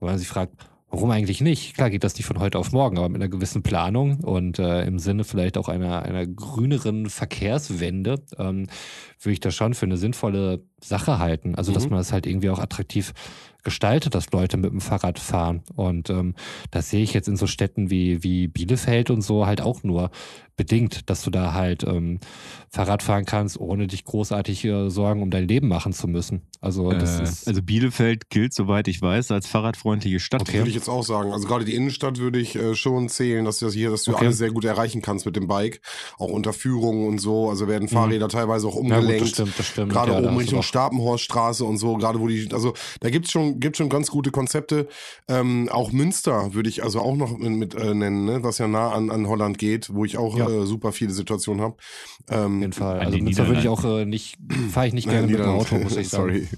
wo 0.00 0.06
man 0.06 0.18
sich 0.18 0.28
fragt, 0.28 0.54
Warum 0.90 1.10
eigentlich 1.10 1.42
nicht? 1.42 1.74
Klar 1.74 1.90
geht 1.90 2.02
das 2.02 2.16
nicht 2.16 2.24
von 2.24 2.38
heute 2.38 2.58
auf 2.58 2.72
morgen, 2.72 2.96
aber 2.96 3.10
mit 3.10 3.20
einer 3.20 3.28
gewissen 3.28 3.62
Planung 3.62 4.20
und 4.20 4.58
äh, 4.58 4.84
im 4.84 4.98
Sinne 4.98 5.24
vielleicht 5.24 5.58
auch 5.58 5.68
einer, 5.68 6.02
einer 6.02 6.26
grüneren 6.26 7.10
Verkehrswende 7.10 8.22
ähm, 8.38 8.68
würde 9.20 9.32
ich 9.34 9.40
das 9.40 9.54
schon 9.54 9.74
für 9.74 9.84
eine 9.84 9.98
sinnvolle 9.98 10.62
Sache 10.80 11.18
halten. 11.18 11.56
Also, 11.56 11.72
mhm. 11.72 11.74
dass 11.74 11.90
man 11.90 11.98
das 11.98 12.12
halt 12.12 12.26
irgendwie 12.26 12.48
auch 12.48 12.58
attraktiv 12.58 13.12
gestaltet, 13.68 14.14
dass 14.14 14.32
Leute 14.32 14.56
mit 14.56 14.70
dem 14.70 14.80
Fahrrad 14.80 15.18
fahren. 15.18 15.62
Und 15.76 16.08
ähm, 16.08 16.34
das 16.70 16.88
sehe 16.88 17.02
ich 17.02 17.12
jetzt 17.12 17.28
in 17.28 17.36
so 17.36 17.46
Städten 17.46 17.90
wie, 17.90 18.22
wie 18.22 18.48
Bielefeld 18.48 19.10
und 19.10 19.20
so 19.20 19.44
halt 19.44 19.60
auch 19.60 19.82
nur 19.82 20.10
bedingt, 20.58 21.08
dass 21.08 21.22
du 21.22 21.30
da 21.30 21.54
halt 21.54 21.84
ähm, 21.84 22.18
Fahrrad 22.68 23.02
fahren 23.02 23.24
kannst, 23.24 23.58
ohne 23.58 23.86
dich 23.86 24.04
großartig 24.04 24.64
äh, 24.64 24.90
Sorgen 24.90 25.22
um 25.22 25.30
dein 25.30 25.48
Leben 25.48 25.68
machen 25.68 25.94
zu 25.94 26.08
müssen. 26.08 26.42
Also, 26.60 26.90
das 26.90 27.20
äh, 27.20 27.22
ist 27.22 27.48
also 27.48 27.62
Bielefeld 27.62 28.28
gilt, 28.28 28.52
soweit 28.52 28.88
ich 28.88 29.00
weiß, 29.00 29.30
als 29.30 29.46
fahrradfreundliche 29.46 30.18
Stadt. 30.18 30.42
Okay. 30.42 30.58
Würde 30.58 30.68
ich 30.68 30.74
jetzt 30.74 30.88
auch 30.88 31.04
sagen. 31.04 31.32
Also 31.32 31.46
gerade 31.46 31.64
die 31.64 31.74
Innenstadt 31.74 32.18
würde 32.18 32.40
ich 32.40 32.56
äh, 32.56 32.74
schon 32.74 33.08
zählen, 33.08 33.44
dass 33.44 33.60
du 33.60 33.66
das 33.66 33.74
hier, 33.74 33.90
dass 33.90 34.02
du 34.02 34.12
okay. 34.12 34.24
alles 34.24 34.38
sehr 34.38 34.50
gut 34.50 34.64
erreichen 34.64 35.00
kannst 35.00 35.24
mit 35.24 35.36
dem 35.36 35.46
Bike, 35.46 35.80
auch 36.18 36.28
unter 36.28 36.52
Führungen 36.52 37.06
und 37.06 37.18
so. 37.18 37.48
Also 37.48 37.68
werden 37.68 37.84
mhm. 37.84 37.90
Fahrräder 37.90 38.26
mhm. 38.26 38.32
teilweise 38.32 38.66
auch 38.66 38.74
umgelenkt. 38.74 39.08
Ja, 39.08 39.18
gut, 39.18 39.22
das 39.22 39.30
stimmt, 39.30 39.58
das 39.58 39.66
stimmt. 39.66 39.92
Gerade 39.92 40.12
ja, 40.12 40.18
oben 40.18 40.36
Richtung 40.36 40.62
Stapenhorststraße 40.62 41.64
und 41.64 41.78
so, 41.78 41.96
gerade 41.96 42.18
wo 42.18 42.26
die, 42.26 42.48
also 42.52 42.74
da 42.98 43.10
gibt's 43.10 43.30
schon, 43.30 43.57
gibt 43.58 43.76
schon 43.76 43.88
ganz 43.88 44.10
gute 44.10 44.30
Konzepte. 44.30 44.88
Ähm, 45.28 45.68
auch 45.70 45.92
Münster 45.92 46.54
würde 46.54 46.68
ich 46.68 46.82
also 46.82 47.00
auch 47.00 47.16
noch 47.16 47.36
mit, 47.36 47.50
mit 47.52 47.74
äh, 47.74 47.94
nennen, 47.94 48.24
ne? 48.24 48.42
was 48.42 48.58
ja 48.58 48.68
nah 48.68 48.92
an, 48.92 49.10
an 49.10 49.28
Holland 49.28 49.58
geht, 49.58 49.92
wo 49.92 50.04
ich 50.04 50.16
auch 50.16 50.36
ja. 50.36 50.48
äh, 50.48 50.66
super 50.66 50.92
viele 50.92 51.12
Situationen 51.12 51.62
habe. 51.62 51.76
Ähm, 52.30 52.56
Auf 52.56 52.60
jeden 52.60 52.72
Fall. 52.72 53.00
Also 53.00 53.18
Münster 53.18 53.46
würde 53.46 53.60
ich 53.60 53.68
auch 53.68 53.84
äh, 53.84 54.04
nicht, 54.04 54.36
fahre 54.70 54.88
ich 54.88 54.94
nicht 54.94 55.08
gerne 55.08 55.26
mit 55.26 55.38
dem 55.38 55.46
Auto, 55.46 55.76
muss 55.76 55.96
ich 55.96 56.08
sagen. 56.08 56.24
Sorry. 56.24 56.48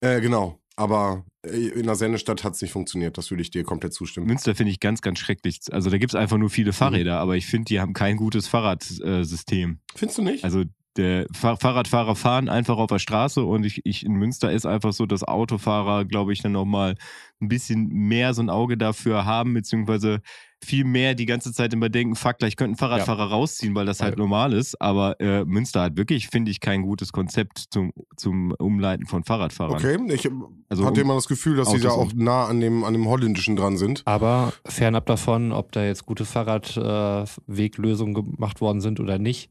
äh, 0.00 0.20
genau. 0.20 0.58
Aber 0.76 1.24
äh, 1.46 1.68
in 1.68 1.86
der 1.86 1.94
Sendestadt 1.94 2.42
hat 2.44 2.54
es 2.54 2.62
nicht 2.62 2.72
funktioniert. 2.72 3.16
Das 3.16 3.30
würde 3.30 3.42
ich 3.42 3.50
dir 3.50 3.64
komplett 3.64 3.94
zustimmen. 3.94 4.26
Münster 4.26 4.54
finde 4.54 4.72
ich 4.72 4.80
ganz, 4.80 5.02
ganz 5.02 5.18
schrecklich. 5.18 5.60
Also 5.70 5.90
da 5.90 5.98
gibt 5.98 6.12
es 6.12 6.14
einfach 6.16 6.36
nur 6.36 6.50
viele 6.50 6.72
Fahrräder, 6.72 7.16
mhm. 7.16 7.22
aber 7.22 7.36
ich 7.36 7.46
finde, 7.46 7.66
die 7.66 7.80
haben 7.80 7.92
kein 7.92 8.16
gutes 8.16 8.48
Fahrradsystem. 8.48 9.78
Findest 9.94 10.18
du 10.18 10.22
nicht? 10.22 10.44
Also 10.44 10.64
der 10.96 11.26
Fahr 11.32 11.56
Fahrradfahrer 11.56 12.16
fahren 12.16 12.48
einfach 12.48 12.76
auf 12.76 12.88
der 12.88 12.98
Straße 12.98 13.44
und 13.44 13.64
ich, 13.64 13.80
ich 13.84 14.04
in 14.04 14.14
Münster 14.14 14.52
ist 14.52 14.66
einfach 14.66 14.92
so, 14.92 15.06
dass 15.06 15.24
Autofahrer, 15.24 16.04
glaube 16.04 16.32
ich, 16.32 16.42
dann 16.42 16.52
nochmal 16.52 16.94
ein 17.40 17.48
bisschen 17.48 17.88
mehr 17.88 18.34
so 18.34 18.42
ein 18.42 18.50
Auge 18.50 18.76
dafür 18.76 19.24
haben, 19.24 19.54
beziehungsweise 19.54 20.20
viel 20.64 20.84
mehr 20.84 21.14
die 21.14 21.26
ganze 21.26 21.52
Zeit 21.52 21.72
immer 21.72 21.88
denken, 21.88 22.16
fuck, 22.16 22.38
gleich 22.38 22.56
könnte 22.56 22.72
ein 22.74 22.76
Fahrradfahrer 22.78 23.26
ja. 23.26 23.26
rausziehen, 23.26 23.74
weil 23.74 23.86
das 23.86 24.00
halt 24.00 24.14
ja. 24.14 24.18
normal 24.18 24.52
ist. 24.52 24.80
Aber 24.80 25.20
äh, 25.20 25.44
Münster 25.44 25.82
hat 25.82 25.96
wirklich, 25.96 26.28
finde 26.28 26.50
ich, 26.50 26.60
kein 26.60 26.82
gutes 26.82 27.12
Konzept 27.12 27.66
zum, 27.70 27.92
zum 28.16 28.52
Umleiten 28.52 29.06
von 29.06 29.24
Fahrradfahrern. 29.24 29.76
Okay, 29.76 29.98
ich 30.12 30.28
also, 30.68 30.86
hatte 30.86 31.00
immer 31.02 31.14
das 31.14 31.28
Gefühl, 31.28 31.56
dass 31.56 31.70
sie 31.70 31.80
da 31.80 31.90
auch 31.90 32.12
nah 32.14 32.46
an 32.46 32.60
dem, 32.60 32.82
an 32.84 32.94
dem 32.94 33.06
Holländischen 33.06 33.56
dran 33.56 33.76
sind. 33.76 34.02
Aber 34.06 34.52
fernab 34.64 35.06
davon, 35.06 35.52
ob 35.52 35.70
da 35.72 35.84
jetzt 35.84 36.06
gute 36.06 36.24
Fahrradweglösungen 36.24 38.16
äh, 38.16 38.22
gemacht 38.22 38.60
worden 38.60 38.80
sind 38.80 39.00
oder 39.00 39.18
nicht, 39.18 39.50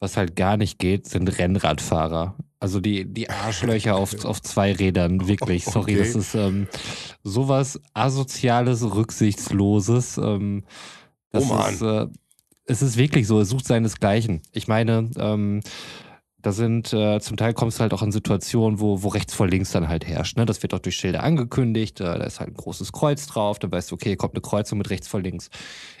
was 0.00 0.16
halt 0.16 0.36
gar 0.36 0.56
nicht 0.56 0.78
geht, 0.78 1.06
sind 1.06 1.38
Rennradfahrer. 1.38 2.36
Also 2.60 2.80
die, 2.80 3.04
die 3.04 3.30
Arschlöcher 3.30 3.96
auf, 3.96 4.24
auf 4.24 4.42
zwei 4.42 4.72
Rädern, 4.72 5.28
wirklich. 5.28 5.64
Sorry, 5.64 5.92
okay. 5.92 5.98
das 5.98 6.14
ist 6.14 6.34
ähm, 6.34 6.68
sowas 7.22 7.80
asoziales, 7.92 8.82
rücksichtsloses. 8.82 10.18
Ähm, 10.18 10.64
das 11.30 11.50
oh. 11.50 11.68
Ist, 11.68 11.82
äh, 11.82 12.06
es 12.66 12.82
ist 12.82 12.96
wirklich 12.96 13.26
so, 13.26 13.40
es 13.40 13.50
sucht 13.50 13.66
seinesgleichen. 13.66 14.42
Ich 14.52 14.68
meine, 14.68 15.10
ähm, 15.18 15.60
da 16.44 16.52
sind, 16.52 16.92
äh, 16.92 17.20
zum 17.20 17.36
Teil 17.38 17.54
kommst 17.54 17.78
du 17.78 17.82
halt 17.82 17.94
auch 17.94 18.02
in 18.02 18.12
Situationen, 18.12 18.78
wo, 18.78 19.02
wo 19.02 19.08
rechts 19.08 19.34
vor 19.34 19.48
links 19.48 19.70
dann 19.70 19.88
halt 19.88 20.06
herrscht. 20.06 20.36
Ne? 20.36 20.44
Das 20.44 20.62
wird 20.62 20.74
auch 20.74 20.78
durch 20.78 20.96
Schilder 20.96 21.22
angekündigt, 21.22 22.00
äh, 22.00 22.04
da 22.04 22.24
ist 22.24 22.38
halt 22.38 22.50
ein 22.50 22.54
großes 22.54 22.92
Kreuz 22.92 23.26
drauf, 23.26 23.58
dann 23.58 23.72
weißt 23.72 23.90
du, 23.90 23.94
okay, 23.94 24.14
kommt 24.16 24.34
eine 24.34 24.42
Kreuzung 24.42 24.78
mit 24.78 24.90
rechts 24.90 25.08
vor 25.08 25.20
links. 25.20 25.48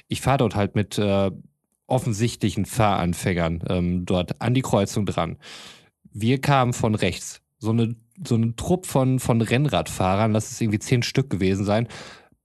Ich 0.06 0.20
fahre 0.20 0.38
dort 0.38 0.54
halt 0.54 0.74
mit 0.74 0.98
äh, 0.98 1.30
offensichtlichen 1.86 2.64
Fahranfängern 2.66 3.62
ähm, 3.68 4.06
dort 4.06 4.40
an 4.40 4.54
die 4.54 4.62
Kreuzung 4.62 5.06
dran. 5.06 5.36
Wir 6.12 6.40
kamen 6.40 6.72
von 6.72 6.94
rechts. 6.94 7.40
So 7.58 7.70
eine, 7.70 7.96
so 8.26 8.34
eine 8.34 8.54
Trupp 8.56 8.86
von, 8.86 9.18
von 9.18 9.40
Rennradfahrern, 9.40 10.32
lass 10.32 10.50
es 10.50 10.60
irgendwie 10.60 10.78
zehn 10.78 11.02
Stück 11.02 11.30
gewesen 11.30 11.64
sein, 11.64 11.88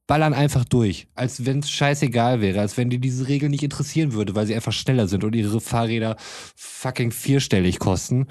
ballern 0.08 0.34
einfach 0.34 0.65
durch, 0.65 1.08
als 1.13 1.46
wenn 1.46 1.60
es 1.60 1.69
scheißegal 1.69 2.41
wäre, 2.41 2.62
als 2.62 2.77
wenn 2.77 2.89
die 2.89 2.98
diese 2.98 3.27
Regel 3.27 3.48
nicht 3.50 3.63
interessieren 3.63 4.13
würde, 4.13 4.34
weil 4.34 4.48
sie 4.48 4.55
einfach 4.55 4.74
schneller 4.74 5.08
sind 5.08 5.24
und 5.24 5.36
ihre 5.36 5.62
Fahrräder 5.62 6.15
fucking 6.55 7.12
vierstellig 7.12 7.77
kosten. 7.77 8.25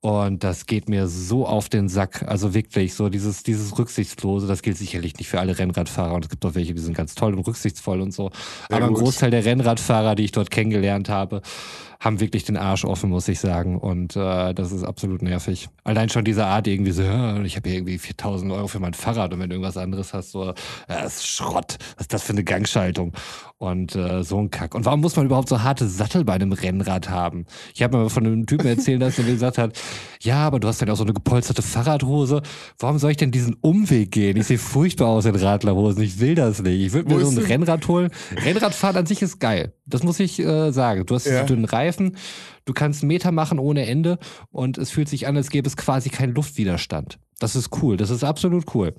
Und 0.00 0.44
das 0.44 0.66
geht 0.66 0.88
mir 0.88 1.08
so 1.08 1.44
auf 1.44 1.68
den 1.68 1.88
Sack. 1.88 2.24
Also 2.28 2.54
wirklich, 2.54 2.94
so 2.94 3.08
dieses, 3.08 3.42
dieses 3.42 3.76
Rücksichtslose, 3.76 4.46
das 4.46 4.62
gilt 4.62 4.76
sicherlich 4.76 5.16
nicht 5.18 5.28
für 5.28 5.40
alle 5.40 5.58
Rennradfahrer. 5.58 6.14
Und 6.14 6.24
es 6.24 6.30
gibt 6.30 6.44
auch 6.46 6.54
welche, 6.54 6.72
die 6.72 6.80
sind 6.80 6.96
ganz 6.96 7.16
toll 7.16 7.34
und 7.34 7.44
rücksichtsvoll 7.44 8.00
und 8.00 8.12
so. 8.12 8.30
Sehr 8.68 8.76
Aber 8.76 8.86
ein 8.86 8.94
Großteil 8.94 9.32
der 9.32 9.44
Rennradfahrer, 9.44 10.14
die 10.14 10.24
ich 10.24 10.32
dort 10.32 10.52
kennengelernt 10.52 11.08
habe, 11.08 11.42
haben 12.00 12.20
wirklich 12.20 12.44
den 12.44 12.56
Arsch 12.56 12.84
offen, 12.84 13.10
muss 13.10 13.26
ich 13.26 13.40
sagen. 13.40 13.76
Und 13.76 14.14
äh, 14.14 14.54
das 14.54 14.70
ist 14.70 14.84
absolut 14.84 15.22
nervig. 15.22 15.68
Allein 15.82 16.08
schon 16.08 16.24
diese 16.24 16.46
Art 16.46 16.66
irgendwie 16.66 16.92
so, 16.92 17.02
ja, 17.02 17.42
ich 17.42 17.56
habe 17.56 17.68
hier 17.68 17.78
irgendwie 17.78 17.98
4000 17.98 18.52
Euro 18.52 18.68
für 18.68 18.78
mein 18.78 18.94
Fahrrad 18.94 19.32
und 19.32 19.40
wenn 19.40 19.50
du 19.50 19.56
irgendwas 19.56 19.76
anderes 19.76 20.14
hast, 20.14 20.30
so, 20.30 20.54
das 20.86 21.16
ist 21.16 21.26
Schrott. 21.26 21.76
Was 21.96 22.04
ist 22.04 22.12
das 22.12 22.22
für 22.22 22.32
eine 22.32 22.44
Gangschaltung? 22.44 23.12
Und 23.58 23.96
äh, 23.96 24.22
so 24.22 24.38
ein 24.38 24.50
Kack. 24.50 24.76
Und 24.76 24.84
warum 24.84 25.00
muss 25.00 25.16
man 25.16 25.26
überhaupt 25.26 25.48
so 25.48 25.62
harte 25.62 25.88
Sattel 25.88 26.24
bei 26.24 26.34
einem 26.34 26.52
Rennrad 26.52 27.10
haben? 27.10 27.46
Ich 27.74 27.82
habe 27.82 27.98
mir 27.98 28.10
von 28.10 28.24
einem 28.24 28.46
Typen 28.46 28.68
erzählt, 28.68 29.02
dass 29.02 29.18
er 29.18 29.24
mir 29.24 29.32
gesagt 29.32 29.58
hat, 29.58 29.76
ja, 30.20 30.46
aber 30.46 30.60
du 30.60 30.68
hast 30.68 30.80
dann 30.80 30.90
auch 30.90 30.96
so 30.96 31.02
eine 31.02 31.12
gepolsterte 31.12 31.62
Fahrradhose. 31.62 32.42
Warum 32.78 32.98
soll 32.98 33.10
ich 33.10 33.16
denn 33.16 33.32
diesen 33.32 33.56
Umweg 33.60 34.12
gehen? 34.12 34.36
Ich 34.36 34.46
sehe 34.46 34.58
furchtbar 34.58 35.08
aus 35.08 35.24
in 35.24 35.34
Radlerhosen. 35.34 36.02
Ich 36.04 36.20
will 36.20 36.36
das 36.36 36.62
nicht. 36.62 36.80
Ich 36.80 36.92
würde 36.92 37.12
mir 37.12 37.24
so 37.24 37.40
ein 37.40 37.44
Rennrad 37.44 37.88
holen. 37.88 38.10
Rennradfahren 38.44 38.96
an 38.96 39.06
sich 39.06 39.22
ist 39.22 39.40
geil. 39.40 39.72
Das 39.86 40.04
muss 40.04 40.20
ich 40.20 40.38
äh, 40.38 40.70
sagen. 40.70 41.04
Du 41.06 41.14
hast 41.14 41.26
ja. 41.26 41.42
dünnen 41.44 41.64
Reifen, 41.64 41.87
du 42.64 42.72
kannst 42.72 43.02
Meter 43.02 43.32
machen 43.32 43.58
ohne 43.58 43.86
Ende 43.86 44.18
und 44.50 44.78
es 44.78 44.90
fühlt 44.90 45.08
sich 45.08 45.26
an, 45.26 45.36
als 45.36 45.50
gäbe 45.50 45.66
es 45.66 45.76
quasi 45.76 46.10
keinen 46.10 46.34
Luftwiderstand. 46.34 47.18
Das 47.40 47.54
ist 47.54 47.70
cool, 47.82 47.96
das 47.96 48.10
ist 48.10 48.24
absolut 48.24 48.74
cool. 48.74 48.94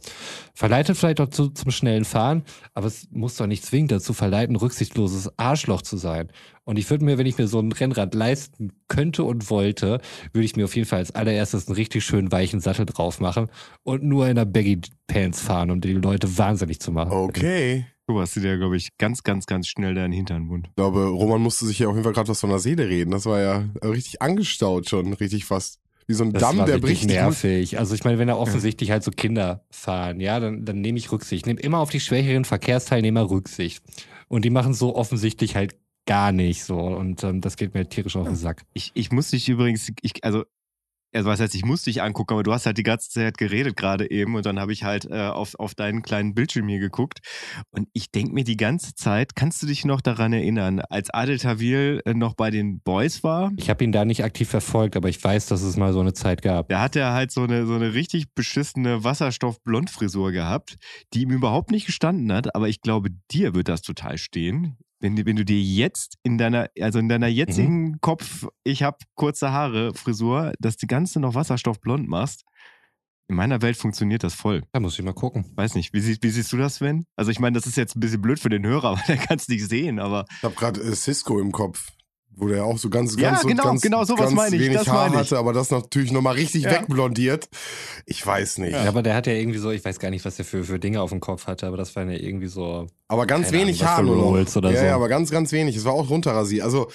Verleitet 0.54 0.96
vielleicht 0.96 1.20
auch 1.20 1.28
zu, 1.28 1.50
zum 1.50 1.72
schnellen 1.72 2.06
Fahren, 2.06 2.44
aber 2.74 2.88
es 2.88 3.10
muss 3.12 3.36
doch 3.36 3.48
nicht 3.48 3.66
zwingend 3.66 3.92
dazu 3.92 4.14
verleiten, 4.14 4.56
rücksichtsloses 4.56 5.38
Arschloch 5.38 5.82
zu 5.82 5.98
sein. 5.98 6.32
Und 6.64 6.80
ich 6.80 6.90
würde 6.90 7.04
mir, 7.04 7.18
wenn 7.18 7.26
ich 7.26 7.38
mir 7.38 7.48
so 7.48 7.60
ein 7.60 7.72
Rennrad 7.72 8.16
leisten 8.16 8.72
könnte 8.88 9.26
und 9.26 9.50
wollte, 9.50 10.00
würde 10.32 10.46
ich 10.46 10.56
mir 10.56 10.66
auf 10.66 10.76
jeden 10.76 10.88
Fall 10.88 11.00
als 11.00 11.14
allererstes 11.14 11.68
einen 11.68 11.76
richtig 11.76 12.06
schönen 12.06 12.32
weichen 12.32 12.62
Sattel 12.62 12.86
drauf 12.86 13.20
machen 13.20 13.48
und 13.84 14.04
nur 14.04 14.30
in 14.30 14.36
der 14.36 14.46
Baggy 14.46 14.80
Pants 15.08 15.42
fahren, 15.42 15.70
um 15.70 15.82
die 15.82 15.94
Leute 15.94 16.38
wahnsinnig 16.38 16.80
zu 16.80 16.92
machen. 16.92 17.12
Okay. 17.12 17.88
Du 18.10 18.20
hast 18.20 18.36
dir, 18.36 18.58
glaube 18.58 18.76
ich, 18.76 18.98
ganz, 18.98 19.22
ganz, 19.22 19.46
ganz 19.46 19.68
schnell 19.68 19.94
deinen 19.94 20.14
Hintern 20.14 20.50
wund. 20.50 20.66
Ich 20.70 20.76
glaube, 20.76 21.06
Roman 21.06 21.40
musste 21.40 21.68
sich 21.68 21.78
ja 21.78 21.90
auf 21.90 21.94
jeden 21.94 22.04
Fall 22.04 22.14
gerade 22.14 22.28
was 22.28 22.40
von 22.40 22.50
der 22.50 22.58
Seele 22.58 22.90
reden. 22.90 23.12
Das 23.12 23.28
war 23.28 23.40
ja 23.40 23.70
richtig 23.84 24.20
angestaut 24.20 24.90
schon, 24.90 25.14
richtig 25.14 25.46
fast. 25.46 25.78
Wie 26.08 26.16
so 26.16 26.24
ein 26.24 26.34
das 26.34 26.42
Damm, 26.42 26.66
der 26.66 26.80
bricht. 26.80 27.06
nervig. 27.06 27.78
Also 27.78 27.94
ich 27.94 28.04
meine, 28.04 28.18
wenn 28.18 28.28
da 28.28 28.36
offensichtlich 28.36 28.90
halt 28.90 29.04
so 29.04 29.12
Kinder 29.12 29.64
fahren, 29.70 30.20
ja, 30.22 30.40
dann, 30.40 30.66
dann 30.66 30.82
nehme 30.82 30.98
ich 30.98 31.12
Rücksicht. 31.12 31.46
Nehme 31.46 31.60
immer 31.60 31.78
auf 31.78 31.92
die 31.92 32.00
schwächeren 32.00 32.46
Verkehrsteilnehmer 32.46 33.30
Rücksicht. 33.30 33.84
Und 34.28 34.44
die 34.44 34.50
machen 34.50 34.74
so 34.74 34.96
offensichtlich 34.96 35.56
halt 35.56 35.76
gar 36.08 36.32
nicht 36.32 36.64
so. 36.64 36.80
Und 36.80 37.24
ähm, 37.24 37.42
das 37.42 37.58
geht 37.58 37.76
mir 37.76 37.88
tierisch 37.88 38.16
auf 38.16 38.26
den 38.26 38.36
Sack. 38.36 38.64
Ich, 38.74 38.90
ich 38.96 39.12
muss 39.12 39.30
dich 39.30 39.48
übrigens, 39.48 39.92
ich, 40.02 40.24
also 40.24 40.46
also 41.14 41.30
was 41.30 41.40
heißt, 41.40 41.56
ich 41.56 41.66
musste 41.66 41.90
dich 41.90 42.02
angucken, 42.02 42.34
aber 42.34 42.44
du 42.44 42.54
hast 42.54 42.66
halt 42.66 42.78
die 42.78 42.84
ganze 42.84 43.10
Zeit 43.10 43.38
geredet 43.38 43.76
gerade 43.76 44.10
eben 44.10 44.36
und 44.36 44.46
dann 44.46 44.60
habe 44.60 44.74
ich 44.74 44.84
halt 44.84 45.06
äh, 45.06 45.28
auf, 45.28 45.56
auf 45.56 45.76
deinen 45.76 46.02
kleinen 46.02 46.34
Bildschirm 46.34 46.68
hier 46.68 46.80
geguckt 46.80 47.20
und 47.72 47.88
ich 47.94 48.12
denke 48.12 48.34
mir 48.34 48.44
die 48.44 48.58
ganze 48.58 48.94
Zeit, 48.96 49.36
kannst 49.36 49.62
du 49.62 49.68
dich 49.68 49.86
noch 49.86 50.02
daran 50.02 50.34
erinnern, 50.34 50.80
als 50.80 51.10
Adel 51.10 51.40
Tawil 51.40 52.02
äh, 52.06 52.14
noch 52.14 52.36
bei 52.36 52.52
den 52.52 52.82
Boys 52.82 53.24
war? 53.24 53.52
Ich 53.58 53.70
habe 53.70 53.84
ihn 53.84 53.92
da 53.92 54.06
nicht 54.06 54.24
aktiv 54.24 54.50
verfolgt, 54.50 54.96
aber 54.96 55.10
ich 55.10 55.24
weiß, 55.24 55.48
dass 55.48 55.62
es 55.62 55.78
mal 55.78 55.94
so 55.94 56.00
eine 56.00 56.14
Zeit 56.14 56.42
gab. 56.42 56.70
Da 56.70 56.82
hat 56.82 56.96
er 56.96 57.14
halt 57.14 57.32
so 57.32 57.44
eine, 57.44 57.66
so 57.66 57.76
eine 57.76 57.94
richtig 57.94 58.34
beschissene 58.34 59.04
Wasserstoff-Blondfrisur 59.04 60.32
gehabt, 60.32 60.78
die 61.14 61.24
ihm 61.24 61.32
überhaupt 61.32 61.72
nicht 61.72 61.86
gestanden 61.86 62.32
hat, 62.32 62.56
aber 62.56 62.70
ich 62.70 62.82
glaube, 62.82 63.10
dir 63.32 63.56
wird 63.56 63.68
das 63.68 63.82
total 63.82 64.18
stehen 64.18 64.78
wenn, 65.00 65.26
wenn 65.26 65.36
du 65.36 65.46
dir 65.46 65.60
jetzt 65.60 66.18
in 66.24 66.38
deiner, 66.38 66.70
also 66.80 67.00
in 67.00 67.10
deiner 67.10 67.28
jetzigen 67.28 67.84
mhm. 67.84 68.02
Kopf, 68.02 68.48
ich 68.64 68.84
habe 68.84 68.98
kurze 69.16 69.52
Haare, 69.52 69.94
Frisur, 69.94 70.54
dass 70.60 70.78
die 70.78 70.88
ganze 70.88 71.20
noch 71.20 71.36
wasserstoffblond 71.36 72.08
machst, 72.08 72.44
in 73.28 73.36
meiner 73.36 73.62
Welt 73.62 73.78
funktioniert 73.78 74.24
das 74.24 74.34
voll. 74.34 74.64
Da 74.72 74.80
muss 74.80 74.98
ich 74.98 75.06
mal 75.06 75.14
gucken. 75.14 75.46
Weiß 75.56 75.76
nicht, 75.76 75.94
wie, 75.94 76.04
wie 76.04 76.30
siehst 76.30 76.52
du 76.52 76.58
das, 76.58 76.76
Sven? 76.76 77.06
Also 77.16 77.30
ich 77.30 77.40
meine, 77.40 77.54
das 77.54 77.68
ist 77.68 77.78
jetzt 77.78 77.96
ein 77.96 78.00
bisschen 78.00 78.22
blöd 78.22 78.40
für 78.40 78.50
den 78.50 78.66
Hörer, 78.66 78.94
weil 78.98 79.06
der 79.08 79.18
kann 79.18 79.38
es 79.38 79.48
nicht 79.48 79.68
sehen, 79.68 80.00
aber... 80.00 80.26
Ich 80.38 80.44
habe 80.44 80.56
gerade 80.56 80.82
äh, 80.82 80.96
Cisco 80.96 81.40
im 81.40 81.52
Kopf 81.52 81.92
wo 82.40 82.48
der 82.48 82.64
auch 82.64 82.78
so 82.78 82.90
ganz, 82.90 83.16
ganz, 83.18 83.44
ja, 83.44 83.50
genau, 83.50 83.64
ganz, 83.64 83.82
genau 83.82 84.04
sowas 84.04 84.26
ganz 84.26 84.34
meine 84.34 84.56
ich, 84.56 84.62
wenig 84.62 84.78
das 84.78 84.88
Haar 84.88 85.14
hatte, 85.14 85.38
aber 85.38 85.54
das 85.54 85.72
natürlich 85.72 86.12
nochmal 86.12 86.36
richtig 86.36 86.64
ja. 86.64 86.72
wegblondiert. 86.72 87.50
Ich 88.06 88.26
weiß 88.26 88.60
nicht. 88.60 88.74
Ja, 88.74 88.88
aber 88.88 89.04
der 89.04 89.16
hat 89.16 89.28
ja 89.28 89.34
irgendwie 89.34 89.60
so, 89.60 89.72
ich 89.72 89.84
weiß 89.84 90.00
gar 90.00 90.10
nicht, 90.10 90.26
was 90.26 90.38
der 90.38 90.46
für, 90.46 90.64
für 90.64 90.80
Dinge 90.80 91.02
auf 91.02 91.10
dem 91.10 91.20
Kopf 91.20 91.48
hatte, 91.48 91.68
aber 91.68 91.78
das 91.78 91.96
war 91.96 92.04
ja 92.04 92.18
irgendwie 92.18 92.48
so. 92.48 92.88
Aber 93.08 93.26
ganz 93.26 93.52
wenig 93.52 93.84
Haar 93.84 94.04
nur 94.04 94.16
noch. 94.16 94.56
Oder 94.56 94.72
ja, 94.72 94.80
so. 94.80 94.86
ja, 94.86 94.96
aber 94.96 95.10
ganz, 95.10 95.32
ganz 95.32 95.52
wenig. 95.52 95.76
Es 95.76 95.86
war 95.86 95.94
auch 95.94 96.10
runterrasiert. 96.10 96.64
Also 96.64 96.90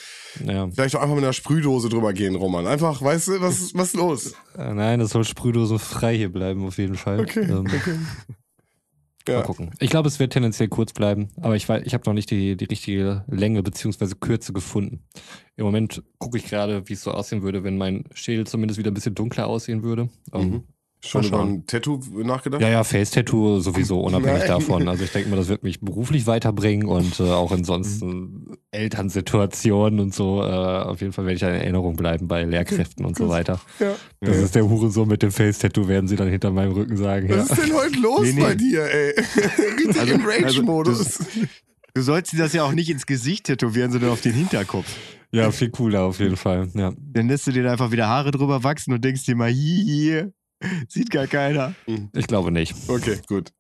ja. 0.45 0.69
vielleicht 0.71 0.97
auch 0.97 1.03
einfach 1.03 1.15
mit 1.15 1.25
einer 1.25 1.33
Sprühdose 1.33 1.89
drüber 1.89 2.13
gehen, 2.13 2.37
Roman. 2.37 2.67
Einfach, 2.67 3.03
weißt 3.03 3.29
du, 3.29 3.41
was, 3.41 3.75
was 3.75 3.89
ist 3.89 3.97
los? 3.97 4.35
Äh, 4.57 4.73
nein, 4.75 5.01
es 5.01 5.11
soll 5.11 5.25
Sprühdose 5.25 5.79
frei 5.79 6.17
hier 6.17 6.33
bleiben, 6.33 6.67
auf 6.67 6.79
jeden 6.79 6.97
Fall. 6.97 7.21
Okay, 7.21 7.47
ähm, 7.49 7.67
okay. 7.67 7.99
Ja. 9.27 9.39
Mal 9.39 9.45
gucken. 9.45 9.71
Ich 9.81 9.91
glaube, 9.91 10.09
es 10.09 10.19
wird 10.19 10.33
tendenziell 10.33 10.69
kurz 10.69 10.93
bleiben, 10.93 11.29
aber 11.41 11.57
ich, 11.57 11.69
ich 11.69 11.95
habe 11.95 12.05
noch 12.07 12.13
nicht 12.13 12.31
die, 12.31 12.57
die 12.57 12.67
richtige 12.67 13.25
Länge 13.27 13.63
bzw. 13.63 14.15
Kürze 14.21 14.53
gefunden. 14.53 15.03
Im 15.57 15.65
Moment 15.65 16.03
gucke 16.19 16.37
ich 16.37 16.45
gerade, 16.45 16.89
wie 16.89 16.93
es 16.93 17.03
so 17.03 17.11
aussehen 17.11 17.43
würde, 17.43 17.65
wenn 17.65 17.79
mein 17.79 18.05
Schädel 18.13 18.47
zumindest 18.47 18.79
wieder 18.79 18.91
ein 18.91 18.95
bisschen 18.95 19.15
dunkler 19.15 19.47
aussehen 19.47 19.83
würde. 19.83 20.11
Mhm. 20.33 20.65
Schon 21.05 21.25
über 21.25 21.43
ein 21.43 21.67
Tattoo 21.67 22.01
nachgedacht? 22.23 22.63
Ja, 22.63 22.69
ja, 22.69 22.85
Face-Tattoo 22.85 23.61
sowieso, 23.61 24.01
unabhängig 24.05 24.41
Nein. 24.41 24.49
davon. 24.49 24.89
Also 24.89 25.05
ich 25.05 25.13
denke 25.13 25.29
mal, 25.29 25.37
das 25.37 25.49
wird 25.49 25.63
mich 25.63 25.81
beruflich 25.81 26.27
weiterbringen 26.27 26.89
und 26.89 27.21
äh, 27.21 27.25
auch 27.25 27.53
in 27.53 27.65
sonst 27.65 28.03
mhm. 28.03 28.57
Elternsituationen 28.71 30.01
und 30.01 30.15
so. 30.15 30.43
Äh, 30.43 30.47
auf 30.47 31.03
jeden 31.03 31.13
Fall 31.13 31.27
werde 31.27 31.37
ich 31.37 31.43
in 31.43 31.49
Erinnerung 31.49 31.97
bleiben 31.97 32.27
bei 32.27 32.43
Lehrkräften 32.45 33.05
und 33.05 33.17
so 33.17 33.29
weiter. 33.29 33.61
Ja. 33.79 33.95
Das 34.21 34.37
ja. 34.37 34.43
ist 34.45 34.55
der 34.55 34.69
Hurensohn 34.69 35.07
mit 35.07 35.23
dem 35.23 35.31
Face-Tattoo, 35.31 35.89
werden 35.89 36.09
sie 36.09 36.17
dann 36.17 36.29
hinter 36.29 36.51
meinem 36.51 36.73
Rücken 36.73 36.97
sagen. 36.97 37.29
Was 37.29 37.49
ja. 37.49 37.55
ist 37.55 37.63
denn 37.63 37.75
heute 37.75 37.99
los 37.99 38.23
nee, 38.23 38.33
nee. 38.33 38.41
bei 38.41 38.55
dir, 38.55 38.85
ey? 38.85 39.15
Richtig 39.77 40.01
also, 40.01 40.15
im 40.15 40.25
Rage-Modus. 40.25 41.21
Also, 41.21 41.47
du 41.93 42.03
sollst 42.03 42.33
dir 42.33 42.39
das 42.39 42.55
ja 42.55 42.65
auch 42.65 42.73
nicht 42.73 42.89
ins 42.89 43.05
Gesicht 43.05 43.45
tätowieren, 43.45 43.93
sondern 43.93 44.11
auf 44.11 44.23
den 44.23 44.33
Hinterkopf. 44.33 44.87
Ja, 45.33 45.51
viel 45.51 45.71
cooler 45.71 46.03
auf 46.03 46.21
jeden 46.21 46.37
Fall. 46.37 46.69
Ja. 46.75 46.93
Dann 46.97 47.29
lässt 47.29 47.47
du 47.47 47.51
dir 47.51 47.71
einfach 47.71 47.91
wieder 47.91 48.07
Haare 48.07 48.31
drüber 48.31 48.63
wachsen 48.63 48.95
und 48.95 49.05
denkst 49.05 49.25
dir 49.25 49.35
mal, 49.35 49.51
hihi, 49.51 50.33
Sieht 50.89 51.11
gar 51.11 51.27
keiner. 51.27 51.75
Hm. 51.87 52.11
Ich 52.15 52.27
glaube 52.27 52.51
nicht. 52.51 52.75
Okay, 52.89 53.19
gut. 53.27 53.53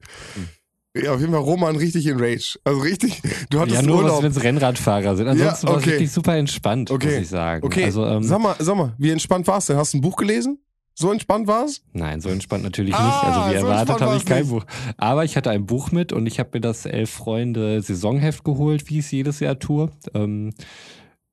Ja, 0.96 1.12
auf 1.12 1.20
jeden 1.20 1.32
Fall 1.32 1.42
Roman 1.42 1.74
richtig 1.76 2.06
in 2.06 2.20
Rage. 2.20 2.58
Also 2.62 2.80
richtig, 2.80 3.20
du 3.50 3.58
hattest 3.58 3.76
Ja, 3.76 3.82
nur 3.82 4.22
wenn 4.22 4.30
es 4.30 4.42
Rennradfahrer 4.42 5.16
sind. 5.16 5.26
Ansonsten 5.26 5.66
ja, 5.66 5.72
okay. 5.72 5.74
war 5.74 5.78
es 5.78 5.86
wirklich 5.86 6.12
super 6.12 6.36
entspannt, 6.36 6.90
okay. 6.90 7.06
muss 7.06 7.14
ich 7.16 7.28
sagen. 7.28 7.66
Okay, 7.66 7.84
also, 7.84 8.06
ähm, 8.06 8.22
sag, 8.22 8.40
mal, 8.40 8.54
sag 8.60 8.76
mal, 8.76 8.94
wie 8.98 9.10
entspannt 9.10 9.46
warst 9.48 9.68
du 9.68 9.72
denn? 9.72 9.80
Hast 9.80 9.92
du 9.92 9.98
ein 9.98 10.00
Buch 10.02 10.16
gelesen? 10.16 10.58
So 10.96 11.10
entspannt 11.10 11.48
war 11.48 11.64
es? 11.64 11.82
Nein, 11.92 12.20
so 12.20 12.28
entspannt 12.28 12.62
natürlich 12.62 12.94
ah, 12.94 13.04
nicht. 13.04 13.24
Also 13.24 13.50
wie 13.50 13.60
so 13.60 13.66
erwartet 13.66 14.00
habe 14.00 14.16
ich 14.16 14.24
kein 14.24 14.42
nicht. 14.42 14.50
Buch. 14.50 14.64
Aber 14.96 15.24
ich 15.24 15.36
hatte 15.36 15.50
ein 15.50 15.66
Buch 15.66 15.90
mit 15.90 16.12
und 16.12 16.26
ich 16.26 16.38
habe 16.38 16.50
mir 16.52 16.60
das 16.60 16.86
Elf 16.86 17.10
Freunde 17.10 17.82
Saisonheft 17.82 18.44
geholt, 18.44 18.88
wie 18.88 19.00
ich 19.00 19.06
es 19.06 19.10
jedes 19.10 19.40
Jahr 19.40 19.58
tue. 19.58 19.90
Ähm, 20.14 20.54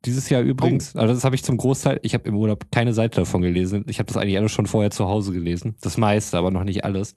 dieses 0.06 0.30
Jahr 0.30 0.42
übrigens, 0.42 0.96
also 0.96 1.14
das 1.14 1.24
habe 1.24 1.36
ich 1.36 1.44
zum 1.44 1.58
Großteil, 1.58 2.00
ich 2.02 2.14
habe 2.14 2.28
im 2.28 2.36
Urlaub 2.36 2.72
keine 2.72 2.94
Seite 2.94 3.22
davon 3.22 3.42
gelesen. 3.42 3.86
Ich 3.88 4.00
habe 4.00 4.08
das 4.08 4.18
eigentlich 4.18 4.38
alles 4.38 4.52
schon 4.52 4.66
vorher 4.66 4.92
zu 4.92 5.08
Hause 5.08 5.32
gelesen. 5.32 5.76
Das 5.82 5.98
meiste, 5.98 6.38
aber 6.38 6.52
noch 6.52 6.64
nicht 6.64 6.84
alles. 6.84 7.16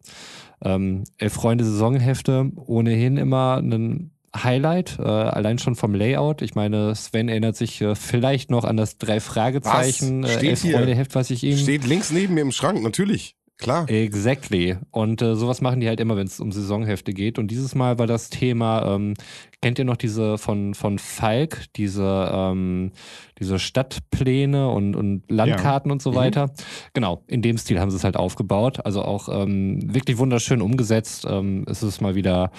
Ähm, 0.62 1.05
Freunde 1.29 1.64
Saisonhefte, 1.64 2.51
ohnehin 2.57 3.16
immer 3.16 3.57
ein 3.59 4.11
Highlight, 4.37 4.99
äh, 4.99 5.03
allein 5.03 5.59
schon 5.59 5.77
vom 5.77 5.94
Layout. 5.94 6.42
Ich 6.42 6.55
meine, 6.55 6.94
Sven 6.94 7.29
erinnert 7.29 7.57
sich 7.57 7.81
äh, 7.81 7.94
vielleicht 7.94 8.51
noch 8.51 8.64
an 8.64 8.77
das 8.77 8.99
drei 8.99 9.20
Fragezeichen 9.20 10.25
Was? 10.25 10.31
äh, 10.31 10.38
Steht 10.38 10.59
hier. 10.59 10.77
Freunde 10.79 10.94
Heft, 10.94 11.14
was 11.14 11.31
ich 11.31 11.44
ihm 11.44 11.57
Steht 11.57 11.87
links 11.87 12.11
neben 12.11 12.35
mir 12.35 12.40
im 12.40 12.53
Schrank, 12.53 12.83
natürlich. 12.83 13.37
Klar. 13.59 13.88
Exactly. 13.88 14.77
Und 14.90 15.23
äh, 15.23 15.37
sowas 15.37 15.61
machen 15.61 15.81
die 15.81 15.87
halt 15.88 16.01
immer, 16.01 16.17
wenn 16.17 16.27
es 16.27 16.40
um 16.40 16.51
Saisonhefte 16.51 17.12
geht. 17.12 17.38
Und 17.38 17.53
dieses 17.53 17.75
Mal 17.77 17.99
war 18.01 18.09
das 18.09 18.29
Thema, 18.29 18.95
ähm, 18.97 19.14
kennt 19.62 19.79
ihr 19.79 19.85
noch 19.85 19.97
diese 19.97 20.38
von, 20.38 20.75
von 20.75 20.99
Falk, 20.99 21.67
diese, 21.77 22.31
ähm, 22.33 22.90
diese 23.38 23.61
Stadtpläne 23.61 24.69
und, 24.69 24.97
und 24.97 25.23
Landkarten 25.31 25.93
und 25.93 26.03
so 26.03 26.11
Mhm. 26.11 26.17
weiter? 26.17 26.51
Genau, 26.95 27.23
in 27.29 27.43
dem 27.43 27.57
Stil 27.57 27.79
haben 27.79 27.90
sie 27.90 27.97
es 27.97 28.05
halt 28.05 28.17
aufgebaut. 28.17 28.85
Also 28.85 29.03
auch 29.03 29.29
ähm, 29.29 29.79
wirklich 29.95 30.19
wunderschön 30.19 30.61
umgesetzt. 30.61 31.25
Ähm, 31.29 31.64
es 31.69 31.83
ist 31.85 32.01
mal 32.01 32.17
wieder 32.17 32.51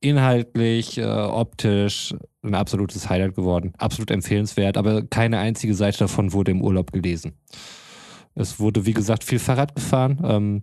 inhaltlich, 0.00 0.98
äh, 0.98 1.04
optisch 1.04 2.14
ein 2.42 2.54
absolutes 2.54 3.08
Highlight 3.08 3.36
geworden. 3.36 3.72
Absolut 3.78 4.10
empfehlenswert, 4.10 4.76
aber 4.76 5.02
keine 5.02 5.38
einzige 5.38 5.74
Seite 5.74 5.98
davon 5.98 6.32
wurde 6.32 6.50
im 6.50 6.62
Urlaub 6.62 6.90
gelesen. 6.92 7.34
Es 8.34 8.60
wurde, 8.60 8.86
wie 8.86 8.94
gesagt, 8.94 9.24
viel 9.24 9.38
Fahrrad 9.38 9.74
gefahren. 9.74 10.20
Ähm, 10.24 10.62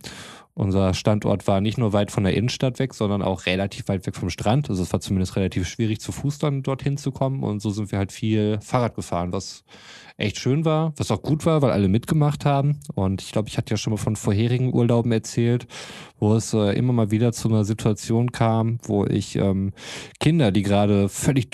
unser 0.60 0.94
Standort 0.94 1.48
war 1.48 1.62
nicht 1.62 1.78
nur 1.78 1.94
weit 1.94 2.12
von 2.12 2.26
der 2.26 2.34
Innenstadt 2.34 2.80
weg, 2.80 2.94
sondern 2.94 3.22
auch 3.22 3.46
relativ 3.46 3.88
weit 3.88 4.06
weg 4.06 4.16
vom 4.16 4.30
Strand. 4.30 4.70
Also 4.70 4.84
es 4.84 4.92
war 4.92 5.00
zumindest 5.00 5.38
relativ 5.38 5.68
schwierig, 5.68 6.02
zu 6.02 6.12
Fuß 6.12 6.38
dann 6.38 6.64
dorthin 6.64 6.98
zu 6.98 7.12
kommen. 7.12 7.44
Und 7.44 7.62
so 7.62 7.70
sind 7.70 7.94
wir 7.94 7.98
halt 7.98 8.12
viel 8.12 8.60
Fahrrad 8.62 8.94
gefahren, 8.94 9.32
was 9.32 9.64
echt 10.18 10.38
schön 10.38 10.66
war, 10.66 10.92
was 10.98 11.12
auch 11.12 11.22
gut 11.22 11.46
war, 11.46 11.62
weil 11.62 11.72
alle 11.72 11.88
mitgemacht 11.88 12.44
haben. 12.44 12.80
Und 12.94 13.22
ich 13.22 13.32
glaube, 13.32 13.48
ich 13.48 13.58
hatte 13.58 13.72
ja 13.72 13.78
schon 13.78 13.92
mal 13.92 13.98
von 13.98 14.18
vorherigen 14.18 14.74
Urlauben 14.74 15.14
erzählt, 15.14 15.66
wo 16.20 16.36
es 16.36 16.54
äh, 16.54 16.78
immer 16.78 16.92
mal 16.92 17.10
wieder 17.10 17.32
zu 17.32 17.48
einer 17.48 17.64
Situation 17.64 18.34
kam, 18.34 18.80
wo 18.84 19.06
ich 19.06 19.38
ähm, 19.38 19.72
Kinder, 20.20 20.52
die 20.52 20.64
gerade 20.64 21.08
völlig 21.08 21.50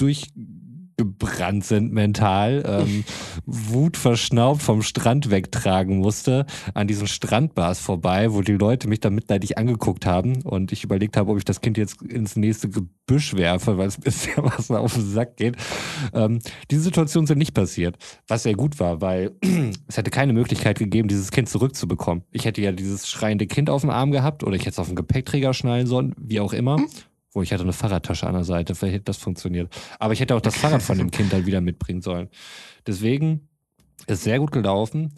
durchgebrannt 0.97 1.65
sind 1.65 1.91
mental, 1.91 2.63
ähm, 2.65 3.03
Wut 3.45 3.97
verschnaubt 3.97 4.61
vom 4.61 4.81
Strand 4.81 5.29
wegtragen 5.29 5.97
musste, 5.97 6.45
an 6.73 6.87
diesen 6.87 7.07
Strandbars 7.07 7.79
vorbei, 7.79 8.33
wo 8.33 8.41
die 8.41 8.53
Leute 8.53 8.87
mich 8.87 8.99
dann 8.99 9.15
mitleidig 9.15 9.57
angeguckt 9.57 10.05
haben 10.05 10.41
und 10.43 10.71
ich 10.71 10.83
überlegt 10.83 11.17
habe, 11.17 11.31
ob 11.31 11.37
ich 11.37 11.45
das 11.45 11.61
Kind 11.61 11.77
jetzt 11.77 12.01
ins 12.01 12.35
nächste 12.35 12.69
Gebüsch 12.69 13.33
werfe, 13.35 13.77
weil 13.77 13.87
es 13.87 13.97
bisher 13.99 14.43
was 14.43 14.71
auf 14.71 14.93
den 14.93 15.09
Sack 15.09 15.37
geht. 15.37 15.55
Ähm, 16.13 16.39
diese 16.71 16.81
Situationen 16.81 17.27
sind 17.27 17.37
nicht 17.37 17.53
passiert, 17.53 17.97
was 18.27 18.43
sehr 18.43 18.55
gut 18.55 18.79
war, 18.79 19.01
weil 19.01 19.31
es 19.87 19.97
hätte 19.97 20.11
keine 20.11 20.33
Möglichkeit 20.33 20.79
gegeben, 20.79 21.07
dieses 21.07 21.31
Kind 21.31 21.49
zurückzubekommen. 21.49 22.23
Ich 22.31 22.45
hätte 22.45 22.61
ja 22.61 22.71
dieses 22.71 23.09
schreiende 23.09 23.47
Kind 23.47 23.69
auf 23.69 23.81
dem 23.81 23.89
Arm 23.89 24.11
gehabt 24.11 24.43
oder 24.43 24.55
ich 24.55 24.61
hätte 24.61 24.71
es 24.71 24.79
auf 24.79 24.87
den 24.87 24.95
Gepäckträger 24.95 25.53
schnallen 25.53 25.87
sollen, 25.87 26.13
wie 26.17 26.39
auch 26.39 26.53
immer. 26.53 26.77
Wo 27.35 27.41
ich 27.41 27.51
hatte 27.51 27.63
eine 27.63 27.73
Fahrradtasche 27.73 28.25
an 28.27 28.33
der 28.33 28.45
Seite, 28.45 28.75
vielleicht 28.75 28.95
hätte 28.95 29.05
das 29.05 29.17
funktioniert. 29.17 29.75
Aber 29.99 30.13
ich 30.13 30.21
hätte 30.21 30.35
auch 30.35 30.41
das 30.41 30.55
Fahrrad 30.55 30.81
von 30.81 30.97
dem 30.97 31.11
Kind 31.11 31.33
halt 31.33 31.45
wieder 31.45 31.59
mitbringen 31.59 32.01
sollen. 32.01 32.29
Deswegen 32.87 33.49
ist 34.07 34.23
sehr 34.23 34.39
gut 34.39 34.53
gelaufen. 34.53 35.13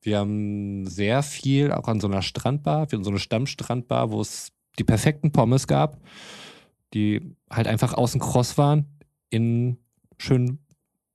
Wir 0.00 0.18
haben 0.18 0.86
sehr 0.86 1.22
viel 1.22 1.70
auch 1.72 1.86
an 1.86 2.00
so 2.00 2.08
einer 2.08 2.22
Strandbar, 2.22 2.90
wir 2.90 2.96
haben 2.96 3.04
so 3.04 3.10
eine 3.10 3.18
Stammstrandbar, 3.18 4.10
wo 4.10 4.22
es 4.22 4.50
die 4.78 4.84
perfekten 4.84 5.30
Pommes 5.30 5.66
gab, 5.66 6.00
die 6.94 7.36
halt 7.50 7.66
einfach 7.66 7.92
außen 7.92 8.18
kross 8.18 8.56
waren, 8.56 8.86
innen 9.28 9.76
schön 10.16 10.60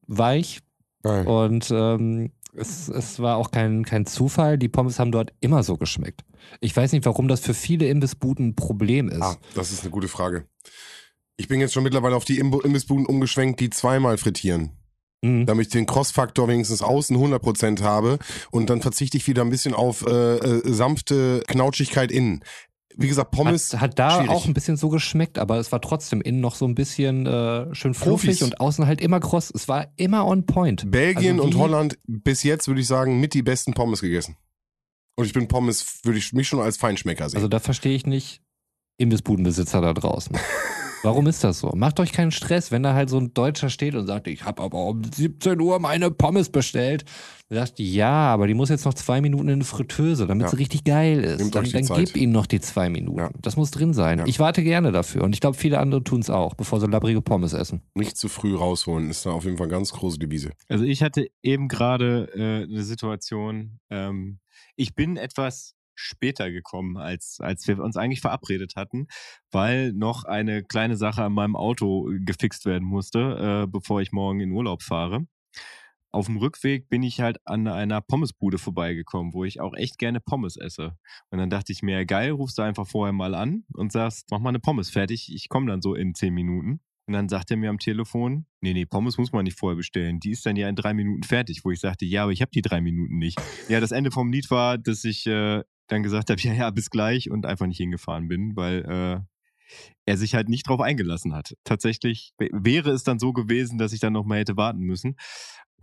weich. 0.06 0.60
Geil. 1.02 1.26
Und 1.26 1.72
ähm, 1.72 2.32
es, 2.56 2.88
es 2.90 3.20
war 3.20 3.38
auch 3.38 3.52
kein, 3.52 3.84
kein 3.86 4.06
Zufall. 4.06 4.58
Die 4.58 4.70
Pommes 4.70 5.00
haben 5.00 5.12
dort 5.12 5.34
immer 5.40 5.64
so 5.64 5.78
geschmeckt. 5.78 6.22
Ich 6.60 6.76
weiß 6.76 6.92
nicht, 6.92 7.06
warum 7.06 7.28
das 7.28 7.40
für 7.42 7.54
viele 7.54 7.88
Imbissbuden 7.88 8.50
ein 8.50 8.56
Problem 8.56 9.10
ist. 9.10 9.22
Ah, 9.22 9.38
das 9.56 9.72
ist 9.72 9.82
eine 9.82 9.92
gute 9.92 10.08
Frage. 10.08 10.46
Ich 11.38 11.48
bin 11.48 11.60
jetzt 11.60 11.74
schon 11.74 11.84
mittlerweile 11.84 12.16
auf 12.16 12.26
die 12.26 12.42
Imbo- 12.42 12.64
Imbissbuden 12.64 13.06
umgeschwenkt, 13.06 13.60
die 13.60 13.70
zweimal 13.70 14.18
frittieren. 14.18 14.72
Mhm. 15.24 15.46
Damit 15.46 15.68
ich 15.68 15.72
den 15.74 15.86
Cross-Faktor 15.86 16.48
wenigstens 16.48 16.82
außen 16.82 17.16
100% 17.18 17.82
habe 17.82 18.20
und 18.52 18.70
dann 18.70 18.82
verzichte 18.82 19.18
ich 19.18 19.26
wieder 19.28 19.42
ein 19.42 19.50
bisschen 19.50 19.74
auf 19.74 20.06
äh, 20.06 20.12
äh, 20.12 20.62
sanfte 20.74 21.42
Knautschigkeit 21.48 22.12
innen. 22.12 22.44
Wie 22.98 23.08
gesagt, 23.08 23.32
Pommes 23.32 23.74
Hat, 23.74 23.82
hat 23.82 24.00
da 24.00 24.12
schwierig. 24.12 24.30
auch 24.30 24.46
ein 24.46 24.54
bisschen 24.54 24.78
so 24.78 24.90
geschmeckt, 24.90 25.40
aber 25.40 25.58
es 25.58 25.72
war 25.72 25.82
trotzdem 25.82 26.22
innen 26.22 26.42
noch 26.42 26.56
so 26.56 26.66
ein 26.66 26.76
bisschen 26.76 27.26
äh, 27.26 27.74
schön 27.74 27.94
fluffig 27.94 28.44
und 28.44 28.60
außen 28.60 28.86
halt 28.86 29.02
immer 29.02 29.20
kross. 29.20 29.52
Es 29.54 29.68
war 29.68 29.88
immer 29.96 30.26
on 30.26 30.46
point. 30.46 30.90
Belgien 30.92 31.40
Also 31.40 31.44
und 31.44 31.58
Holland 31.58 31.98
bis 32.08 32.44
jetzt 32.44 32.68
würde 32.68 32.82
ich 32.82 32.88
sagen 32.88 33.20
mit 33.20 33.34
die 33.34 33.44
besten 33.44 33.74
Pommes 33.74 34.02
gegessen. 34.02 34.38
Und 35.16 35.26
ich 35.26 35.34
bin 35.34 35.48
Pommes, 35.48 36.00
würde 36.04 36.18
ich 36.18 36.34
mich 36.34 36.48
schon 36.48 36.60
als 36.60 36.78
Feinschmecker 36.78 37.30
sehen. 37.30 37.38
Also 37.38 37.48
da 37.48 37.60
verstehe 37.60 37.96
ich 37.96 38.06
nicht 38.06 38.42
Imbissbudenbesitzer 38.98 39.82
da 39.82 39.94
draußen. 39.94 40.38
Warum 41.04 41.28
ist 41.28 41.44
das 41.44 41.60
so? 41.60 41.72
Macht 41.76 42.00
euch 42.00 42.12
keinen 42.14 42.32
Stress, 42.32 42.72
wenn 42.72 42.82
da 42.82 42.94
halt 42.94 43.10
so 43.10 43.18
ein 43.18 43.34
Deutscher 43.34 43.70
steht 43.70 43.94
und 43.96 44.08
sagt, 44.08 44.28
ich 44.28 44.44
habe 44.46 44.64
aber 44.64 44.86
um 44.86 45.04
17 45.04 45.60
Uhr 45.60 45.80
meine 45.80 46.12
Pommes 46.12 46.50
bestellt. 46.50 47.04
Du 47.50 47.56
sagst, 47.56 47.78
ja, 47.78 48.10
aber 48.34 48.48
die 48.48 48.54
muss 48.54 48.70
jetzt 48.70 48.86
noch 48.86 48.94
zwei 48.94 49.20
Minuten 49.22 49.48
in 49.50 49.54
eine 49.56 49.64
Fritteuse, 49.66 50.26
damit 50.28 50.46
Ja. 50.46 50.50
sie 50.50 50.56
richtig 50.58 50.86
geil 50.86 51.24
ist. 51.24 51.40
Nehmt 51.40 51.54
dann 51.56 51.70
dann 51.70 51.86
gib 52.06 52.16
ihnen 52.16 52.32
noch 52.32 52.46
die 52.46 52.62
zwei 52.62 52.90
Minuten. 52.90 53.20
Ja. 53.20 53.30
Das 53.42 53.58
muss 53.58 53.70
drin 53.72 53.94
sein. 53.94 54.20
Ja. 54.20 54.26
Ich 54.26 54.40
warte 54.40 54.64
gerne 54.64 54.92
dafür 54.92 55.24
und 55.24 55.34
ich 55.34 55.42
glaube, 55.42 55.58
viele 55.58 55.80
andere 55.80 56.04
tun 56.04 56.22
es 56.22 56.30
auch, 56.30 56.54
bevor 56.56 56.80
sie 56.80 56.88
labbrige 56.88 57.22
Pommes 57.22 57.54
essen. 57.54 57.82
Nicht 57.96 58.18
zu 58.18 58.30
früh 58.30 58.56
rausholen, 58.56 59.10
ist 59.10 59.26
da 59.26 59.32
auf 59.32 59.44
jeden 59.44 59.58
Fall 59.58 59.68
ganz 59.68 59.92
große 59.92 60.18
Devise. 60.18 60.52
Also 60.70 60.86
ich 60.86 61.04
hatte 61.04 61.28
eben 61.44 61.68
gerade 61.68 62.30
äh, 62.34 62.64
eine 62.64 62.84
Situation, 62.84 63.80
ähm, 63.90 64.40
ich 64.78 64.96
bin 64.96 65.18
etwas 65.18 65.76
später 65.96 66.52
gekommen, 66.52 66.98
als, 66.98 67.40
als 67.40 67.68
wir 67.68 67.80
uns 67.80 67.98
eigentlich 67.98 68.22
verabredet 68.22 68.76
hatten, 68.76 69.08
weil 69.52 69.94
noch 69.94 70.24
eine 70.26 70.64
kleine 70.64 70.98
Sache 70.98 71.24
an 71.24 71.34
meinem 71.34 71.56
Auto 71.56 72.10
gefixt 72.26 72.66
werden 72.66 72.88
musste, 72.88 73.64
äh, 73.64 73.68
bevor 73.68 74.02
ich 74.02 74.12
morgen 74.12 74.40
in 74.40 74.52
Urlaub 74.52 74.82
fahre. 74.84 75.26
Auf 76.12 76.28
dem 76.28 76.38
Rückweg 76.38 76.90
bin 76.90 77.02
ich 77.02 77.22
halt 77.22 77.40
an 77.46 77.68
einer 77.68 78.00
Pommesbude 78.00 78.60
vorbeigekommen, 78.60 79.34
wo 79.34 79.46
ich 79.46 79.60
auch 79.60 79.74
echt 79.74 79.98
gerne 79.98 80.20
Pommes 80.20 80.58
esse. 80.58 80.96
Und 81.32 81.40
dann 81.40 81.50
dachte 81.50 81.72
ich 81.72 81.82
mir, 81.82 82.06
geil, 82.06 82.30
rufst 82.32 82.60
du 82.60 82.62
einfach 82.62 82.86
vorher 82.88 83.14
mal 83.14 83.34
an 83.34 83.64
und 83.74 83.92
sagst, 83.92 84.28
mach 84.30 84.38
mal 84.38 84.50
eine 84.50 84.60
Pommes 84.60 84.92
fertig, 84.92 85.34
ich 85.34 85.50
komme 85.50 85.66
dann 85.66 85.82
so 85.82 85.96
in 85.96 86.14
zehn 86.14 86.36
Minuten. 86.36 86.82
Und 87.06 87.14
dann 87.14 87.28
sagt 87.28 87.52
er 87.52 87.58
mir 87.58 87.70
am 87.70 87.80
Telefon, 87.80 88.46
nee, 88.62 88.74
nee, 88.74 88.86
Pommes 88.86 89.18
muss 89.18 89.34
man 89.34 89.44
nicht 89.44 89.58
vorher 89.58 89.76
bestellen. 89.76 90.20
Die 90.20 90.32
ist 90.32 90.46
dann 90.46 90.56
ja 90.56 90.70
in 90.70 90.76
drei 90.76 90.94
Minuten 90.94 91.24
fertig, 91.24 91.66
wo 91.66 91.72
ich 91.72 91.80
sagte, 91.80 92.06
ja, 92.06 92.24
aber 92.24 92.32
ich 92.32 92.42
habe 92.42 92.52
die 92.52 92.62
drei 92.62 92.80
Minuten 92.80 93.18
nicht. 93.18 93.42
Ja, 93.68 93.82
das 93.82 93.92
Ende 93.92 94.12
vom 94.12 94.32
Lied 94.32 94.50
war, 94.52 94.78
dass 94.78 95.04
ich 95.04 95.26
äh, 95.26 95.64
dann 95.88 96.04
gesagt 96.04 96.30
habe, 96.30 96.42
ja, 96.42 96.54
ja, 96.54 96.70
bis 96.70 96.90
gleich 96.90 97.30
und 97.30 97.46
einfach 97.46 97.68
nicht 97.68 97.78
hingefahren 97.78 98.28
bin, 98.28 98.56
weil 98.56 98.86
äh, 98.86 99.20
er 100.06 100.18
sich 100.18 100.36
halt 100.36 100.50
nicht 100.50 100.68
drauf 100.68 100.82
eingelassen 100.82 101.34
hat. 101.34 101.56
Tatsächlich 101.64 102.34
wäre 102.38 102.92
es 102.92 103.04
dann 103.04 103.20
so 103.20 103.34
gewesen, 103.34 103.78
dass 103.78 103.94
ich 103.94 104.00
dann 104.00 104.14
noch 104.14 104.26
mal 104.26 104.40
hätte 104.40 104.58
warten 104.58 104.82
müssen. 104.82 105.16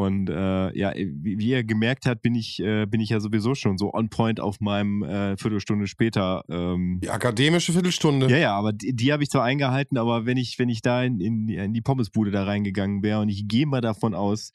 Und 0.01 0.31
äh, 0.31 0.79
ja, 0.79 0.95
wie, 0.95 1.39
wie 1.39 1.53
er 1.53 1.63
gemerkt 1.63 2.07
hat, 2.07 2.23
bin 2.23 2.35
ich, 2.35 2.59
äh, 2.61 2.87
bin 2.87 3.01
ich 3.01 3.11
ja 3.11 3.21
sowieso 3.21 3.55
schon 3.55 3.77
so 3.77 3.93
on 3.93 4.09
point 4.09 4.41
auf 4.41 4.59
meinem 4.61 5.03
äh, 5.03 5.37
Viertelstunde 5.37 5.87
später 5.87 6.43
ähm, 6.49 7.01
Die 7.03 7.11
akademische 7.11 7.73
Viertelstunde. 7.73 8.31
ja, 8.31 8.39
ja, 8.39 8.55
aber 8.55 8.73
die, 8.73 8.95
die 8.95 9.13
habe 9.13 9.23
ich 9.23 9.29
zwar 9.29 9.45
eingehalten, 9.45 9.99
aber 9.99 10.25
wenn 10.25 10.39
ich, 10.39 10.59
wenn 10.59 10.71
ich 10.71 10.81
da 10.81 11.03
in, 11.03 11.21
in, 11.21 11.49
in 11.51 11.75
die 11.75 11.83
Pommesbude 11.83 12.31
da 12.31 12.45
reingegangen 12.45 13.03
wäre 13.03 13.21
und 13.21 13.29
ich 13.29 13.47
gehe 13.47 13.67
mal 13.67 13.83
davon 13.83 14.15
aus, 14.15 14.53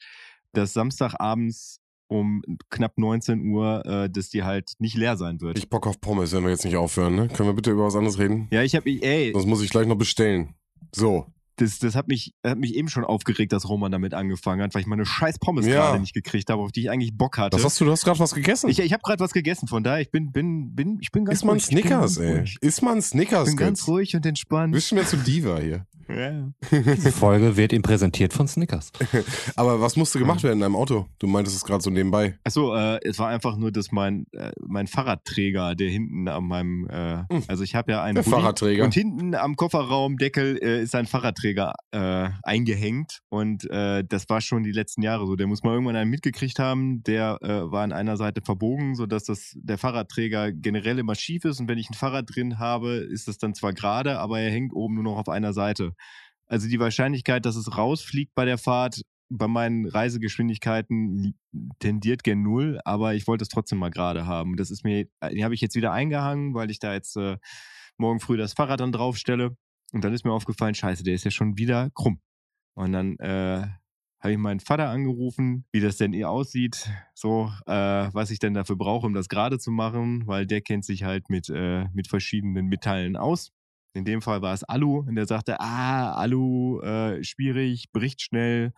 dass 0.52 0.72
Samstagabends 0.72 1.80
um 2.08 2.42
knapp 2.70 2.98
19 2.98 3.50
Uhr, 3.50 3.84
äh, 3.84 4.10
dass 4.10 4.28
die 4.30 4.44
halt 4.44 4.72
nicht 4.78 4.96
leer 4.96 5.16
sein 5.16 5.40
wird. 5.40 5.58
Ich 5.58 5.68
Bock 5.68 5.86
auf 5.86 6.00
Pommes, 6.00 6.32
wenn 6.32 6.44
wir 6.44 6.50
jetzt 6.50 6.64
nicht 6.64 6.76
aufhören, 6.76 7.14
ne? 7.16 7.28
Können 7.28 7.48
wir 7.48 7.54
bitte 7.54 7.70
über 7.70 7.84
was 7.86 7.96
anderes 7.96 8.18
reden? 8.18 8.48
ja, 8.50 8.62
ich 8.62 8.74
habe, 8.74 8.88
ey, 8.88 9.32
Sonst 9.32 9.46
muss 9.46 9.62
ich 9.62 9.70
gleich 9.70 9.86
noch 9.86 9.96
bestellen. 9.96 10.54
So. 10.94 11.26
Das, 11.56 11.78
das 11.78 11.94
hat 11.94 12.08
mich, 12.08 12.34
hat 12.44 12.58
mich 12.58 12.74
eben 12.74 12.88
schon 12.88 13.04
aufgeregt, 13.04 13.52
dass 13.52 13.68
Roman 13.68 13.90
damit 13.92 14.14
angefangen 14.14 14.62
hat, 14.62 14.74
weil 14.74 14.82
ich 14.82 14.86
meine 14.86 15.04
scheiß 15.06 15.38
Pommes 15.38 15.66
Ja. 15.66 15.74
gerade 15.90 16.00
nicht 16.00 16.14
gekriegt 16.14 16.50
habe, 16.50 16.62
auf 16.62 16.72
die 16.72 16.80
ich 16.82 16.90
eigentlich 16.90 17.16
Bock 17.16 17.38
hatte. 17.38 17.56
Was 17.56 17.64
hast 17.64 17.80
du? 17.80 17.84
Du 17.86 17.90
hast 17.90 18.04
gerade 18.04 18.18
was 18.18 18.34
gegessen. 18.34 18.68
ich 18.70 18.78
ich 18.78 18.92
habe 18.92 19.02
gerade 19.02 19.20
was 19.20 19.32
gegessen, 19.32 19.66
von 19.68 19.82
daher 19.82 20.00
ich 20.00 20.10
bin, 20.10 20.32
bin, 20.32 20.74
bin, 20.74 20.98
ich 21.00 21.10
bin 21.12 21.24
ganz 21.24 21.38
Ist 21.38 21.44
man 21.44 21.54
ruhig. 21.54 21.62
Ich 21.64 21.68
Snickers, 21.68 22.16
ey. 22.18 22.36
ruhig. 22.38 22.56
Ist 22.60 22.82
man 22.82 22.98
Ich 22.98 23.04
Snickers, 23.06 23.46
bin 23.48 23.56
ganz 23.56 23.88
ruhig 23.88 24.14
und 24.16 24.24
entspannt. 24.26 24.72
Bist 24.72 24.88
schon 24.88 24.96
mehr 24.96 25.06
zu 25.06 25.16
Diva 25.16 25.58
hier. 25.58 25.86
Ja. 26.08 26.52
Die 26.70 27.10
Folge 27.10 27.56
wird 27.56 27.72
ihm 27.72 27.82
präsentiert 27.82 28.32
von 28.32 28.46
Snickers. 28.46 28.92
Aber 29.56 29.80
was 29.80 29.96
musste 29.96 30.20
gemacht 30.20 30.40
werden 30.44 30.58
in 30.58 30.60
deinem 30.60 30.76
Auto? 30.76 31.06
Du 31.18 31.26
meintest 31.26 31.56
es 31.56 31.64
gerade 31.64 31.82
so 31.82 31.90
nebenbei. 31.90 32.38
Achso, 32.44 32.76
äh, 32.76 33.00
es 33.02 33.18
war 33.18 33.26
einfach 33.28 33.56
nur, 33.56 33.72
dass 33.72 33.90
mein, 33.90 34.24
äh, 34.30 34.52
mein 34.64 34.86
Fahrradträger, 34.86 35.74
der 35.74 35.90
hinten 35.90 36.28
an 36.28 36.44
meinem, 36.44 36.88
äh, 36.88 37.24
Hm. 37.28 37.42
also 37.48 37.64
ich 37.64 37.74
habe 37.74 37.90
ja 37.90 38.04
einen 38.04 38.22
Fahrradträger. 38.22 38.84
und 38.84 38.94
hinten 38.94 39.34
am 39.34 39.56
Kofferraumdeckel 39.56 40.58
äh, 40.62 40.82
ist 40.82 40.94
ein 40.94 41.06
Fahrradträger 41.06 41.45
äh, 41.54 42.30
eingehängt 42.42 43.20
und 43.28 43.68
äh, 43.70 44.04
das 44.06 44.28
war 44.28 44.40
schon 44.40 44.62
die 44.62 44.72
letzten 44.72 45.02
Jahre 45.02 45.26
so. 45.26 45.36
Der 45.36 45.46
muss 45.46 45.62
mal 45.62 45.72
irgendwann 45.72 45.96
einen 45.96 46.10
mitgekriegt 46.10 46.58
haben, 46.58 47.02
der 47.02 47.38
äh, 47.42 47.70
war 47.70 47.82
an 47.82 47.92
einer 47.92 48.16
Seite 48.16 48.42
verbogen, 48.42 48.94
sodass 48.94 49.24
das, 49.24 49.52
der 49.56 49.78
Fahrradträger 49.78 50.52
generell 50.52 50.98
immer 50.98 51.14
schief 51.14 51.44
ist 51.44 51.60
und 51.60 51.68
wenn 51.68 51.78
ich 51.78 51.90
ein 51.90 51.94
Fahrrad 51.94 52.34
drin 52.34 52.58
habe, 52.58 52.94
ist 52.94 53.28
das 53.28 53.38
dann 53.38 53.54
zwar 53.54 53.72
gerade, 53.72 54.18
aber 54.18 54.40
er 54.40 54.50
hängt 54.50 54.74
oben 54.74 54.94
nur 54.94 55.04
noch 55.04 55.18
auf 55.18 55.28
einer 55.28 55.52
Seite. 55.52 55.92
Also 56.46 56.68
die 56.68 56.80
Wahrscheinlichkeit, 56.80 57.44
dass 57.44 57.56
es 57.56 57.76
rausfliegt 57.76 58.34
bei 58.34 58.44
der 58.44 58.58
Fahrt, 58.58 59.02
bei 59.28 59.48
meinen 59.48 59.86
Reisegeschwindigkeiten 59.86 61.36
tendiert 61.78 62.22
gen 62.22 62.42
Null, 62.42 62.80
aber 62.84 63.14
ich 63.14 63.26
wollte 63.26 63.42
es 63.42 63.48
trotzdem 63.48 63.78
mal 63.78 63.90
gerade 63.90 64.26
haben. 64.26 64.56
Das 64.56 64.70
ist 64.70 64.84
mir, 64.84 65.06
die 65.32 65.44
habe 65.44 65.54
ich 65.54 65.60
jetzt 65.60 65.74
wieder 65.74 65.92
eingehangen, 65.92 66.54
weil 66.54 66.70
ich 66.70 66.78
da 66.78 66.92
jetzt 66.92 67.16
äh, 67.16 67.36
morgen 67.98 68.20
früh 68.20 68.36
das 68.36 68.52
Fahrrad 68.52 68.80
dann 68.80 68.92
draufstelle. 68.92 69.56
Und 69.92 70.04
dann 70.04 70.12
ist 70.12 70.24
mir 70.24 70.32
aufgefallen, 70.32 70.74
scheiße, 70.74 71.04
der 71.04 71.14
ist 71.14 71.24
ja 71.24 71.30
schon 71.30 71.58
wieder 71.58 71.90
krumm. 71.90 72.20
Und 72.74 72.92
dann 72.92 73.18
äh, 73.18 73.66
habe 74.20 74.32
ich 74.32 74.38
meinen 74.38 74.60
Vater 74.60 74.88
angerufen, 74.88 75.64
wie 75.72 75.80
das 75.80 75.96
denn 75.96 76.12
ihr 76.12 76.28
aussieht, 76.28 76.90
so, 77.14 77.50
äh, 77.66 78.08
was 78.12 78.30
ich 78.30 78.38
denn 78.38 78.54
dafür 78.54 78.76
brauche, 78.76 79.06
um 79.06 79.14
das 79.14 79.28
gerade 79.28 79.58
zu 79.58 79.70
machen, 79.70 80.26
weil 80.26 80.46
der 80.46 80.60
kennt 80.60 80.84
sich 80.84 81.04
halt 81.04 81.30
mit, 81.30 81.48
äh, 81.48 81.86
mit 81.92 82.08
verschiedenen 82.08 82.66
Metallen 82.66 83.16
aus. 83.16 83.52
In 83.94 84.04
dem 84.04 84.20
Fall 84.20 84.42
war 84.42 84.52
es 84.52 84.64
Alu 84.64 84.98
und 85.00 85.14
der 85.14 85.26
sagte, 85.26 85.60
ah, 85.60 86.12
Alu, 86.14 86.80
äh, 86.80 87.22
schwierig, 87.24 87.92
bricht 87.92 88.20
schnell. 88.20 88.72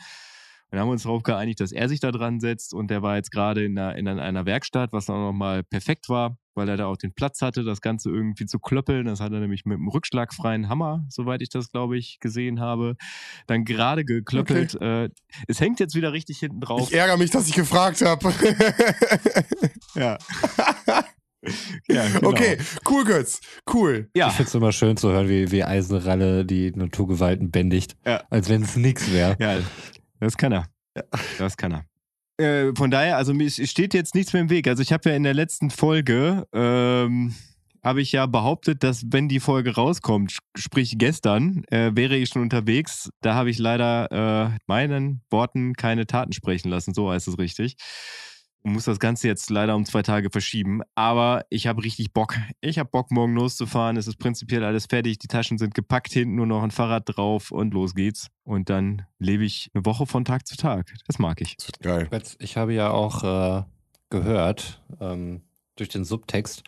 Dann 0.70 0.80
haben 0.80 0.88
wir 0.88 0.92
uns 0.92 1.04
darauf 1.04 1.22
geeinigt, 1.22 1.60
dass 1.60 1.72
er 1.72 1.88
sich 1.88 1.98
da 1.98 2.12
dran 2.12 2.40
setzt 2.40 2.74
und 2.74 2.90
der 2.90 3.02
war 3.02 3.16
jetzt 3.16 3.30
gerade 3.30 3.64
in 3.64 3.78
einer, 3.78 3.96
in 3.96 4.06
einer 4.06 4.44
Werkstatt, 4.44 4.92
was 4.92 5.06
dann 5.06 5.16
nochmal 5.16 5.64
perfekt 5.64 6.08
war, 6.08 6.36
weil 6.58 6.68
er 6.68 6.76
da 6.76 6.86
auch 6.86 6.98
den 6.98 7.14
Platz 7.14 7.40
hatte, 7.40 7.64
das 7.64 7.80
Ganze 7.80 8.10
irgendwie 8.10 8.44
zu 8.44 8.58
klöppeln. 8.58 9.06
Das 9.06 9.20
hat 9.20 9.32
er 9.32 9.40
nämlich 9.40 9.64
mit 9.64 9.78
einem 9.78 9.88
rückschlagfreien 9.88 10.68
Hammer, 10.68 11.06
soweit 11.08 11.40
ich 11.40 11.48
das, 11.48 11.70
glaube 11.70 11.96
ich, 11.96 12.20
gesehen 12.20 12.60
habe, 12.60 12.96
dann 13.46 13.64
gerade 13.64 14.04
geklöppelt. 14.04 14.74
Okay. 14.74 15.04
Äh, 15.04 15.10
es 15.46 15.60
hängt 15.60 15.80
jetzt 15.80 15.94
wieder 15.94 16.12
richtig 16.12 16.38
hinten 16.38 16.60
drauf. 16.60 16.88
Ich 16.90 16.94
ärgere 16.94 17.16
mich, 17.16 17.30
dass 17.30 17.48
ich 17.48 17.54
gefragt 17.54 18.02
habe. 18.02 18.30
ja. 19.94 20.18
ja, 21.88 22.08
genau. 22.08 22.28
Okay, 22.28 22.58
cool, 22.88 23.04
Götz. 23.04 23.40
Cool. 23.72 24.10
Ja. 24.14 24.28
Ich 24.28 24.34
finde 24.34 24.48
es 24.48 24.54
immer 24.54 24.72
schön 24.72 24.96
zu 24.96 25.10
hören, 25.10 25.28
wie, 25.28 25.50
wie 25.50 25.64
Eisenralle 25.64 26.44
die 26.44 26.72
Naturgewalten 26.72 27.50
bändigt. 27.50 27.96
Ja. 28.04 28.24
Als 28.28 28.48
wenn 28.48 28.62
es 28.62 28.76
nichts 28.76 29.10
wäre. 29.12 29.36
Ja, 29.38 29.58
das 30.20 30.36
kann 30.36 30.52
er. 30.52 30.66
Das 31.38 31.56
kann 31.56 31.72
er. 31.72 31.87
Äh, 32.38 32.72
von 32.76 32.90
daher, 32.90 33.16
also 33.16 33.34
mir 33.34 33.50
steht 33.50 33.94
jetzt 33.94 34.14
nichts 34.14 34.32
mehr 34.32 34.42
im 34.42 34.50
Weg. 34.50 34.68
Also 34.68 34.82
ich 34.82 34.92
habe 34.92 35.10
ja 35.10 35.16
in 35.16 35.24
der 35.24 35.34
letzten 35.34 35.70
Folge 35.70 36.46
ähm, 36.52 37.34
habe 37.84 38.00
ich 38.00 38.12
ja 38.12 38.26
behauptet, 38.26 38.82
dass 38.82 39.04
wenn 39.10 39.28
die 39.28 39.40
Folge 39.40 39.74
rauskommt, 39.74 40.36
sprich 40.56 40.96
gestern, 40.98 41.64
äh, 41.70 41.90
wäre 41.94 42.16
ich 42.16 42.28
schon 42.28 42.42
unterwegs. 42.42 43.10
Da 43.22 43.34
habe 43.34 43.50
ich 43.50 43.58
leider 43.58 44.52
äh, 44.52 44.58
meinen 44.66 45.22
Worten 45.30 45.74
keine 45.74 46.06
Taten 46.06 46.32
sprechen 46.32 46.68
lassen. 46.70 46.94
So 46.94 47.10
heißt 47.10 47.28
es 47.28 47.38
richtig 47.38 47.76
muss 48.72 48.84
das 48.84 48.98
Ganze 48.98 49.28
jetzt 49.28 49.50
leider 49.50 49.76
um 49.76 49.84
zwei 49.84 50.02
Tage 50.02 50.30
verschieben. 50.30 50.82
Aber 50.94 51.44
ich 51.50 51.66
habe 51.66 51.82
richtig 51.82 52.12
Bock. 52.12 52.36
Ich 52.60 52.78
habe 52.78 52.88
Bock, 52.90 53.10
morgen 53.10 53.34
loszufahren. 53.34 53.96
Es 53.96 54.06
ist 54.06 54.18
prinzipiell 54.18 54.64
alles 54.64 54.86
fertig. 54.86 55.18
Die 55.18 55.28
Taschen 55.28 55.58
sind 55.58 55.74
gepackt, 55.74 56.12
hinten 56.12 56.34
nur 56.34 56.46
noch 56.46 56.62
ein 56.62 56.70
Fahrrad 56.70 57.04
drauf 57.06 57.50
und 57.50 57.74
los 57.74 57.94
geht's. 57.94 58.28
Und 58.44 58.70
dann 58.70 59.02
lebe 59.18 59.44
ich 59.44 59.70
eine 59.74 59.84
Woche 59.84 60.06
von 60.06 60.24
Tag 60.24 60.46
zu 60.46 60.56
Tag. 60.56 60.94
Das 61.06 61.18
mag 61.18 61.40
ich. 61.40 61.56
Das 61.56 61.72
geil. 61.80 62.08
Ich 62.38 62.56
habe 62.56 62.72
ja 62.74 62.90
auch 62.90 63.24
äh, 63.24 63.64
gehört, 64.10 64.82
ähm, 65.00 65.42
durch 65.76 65.88
den 65.88 66.04
Subtext, 66.04 66.62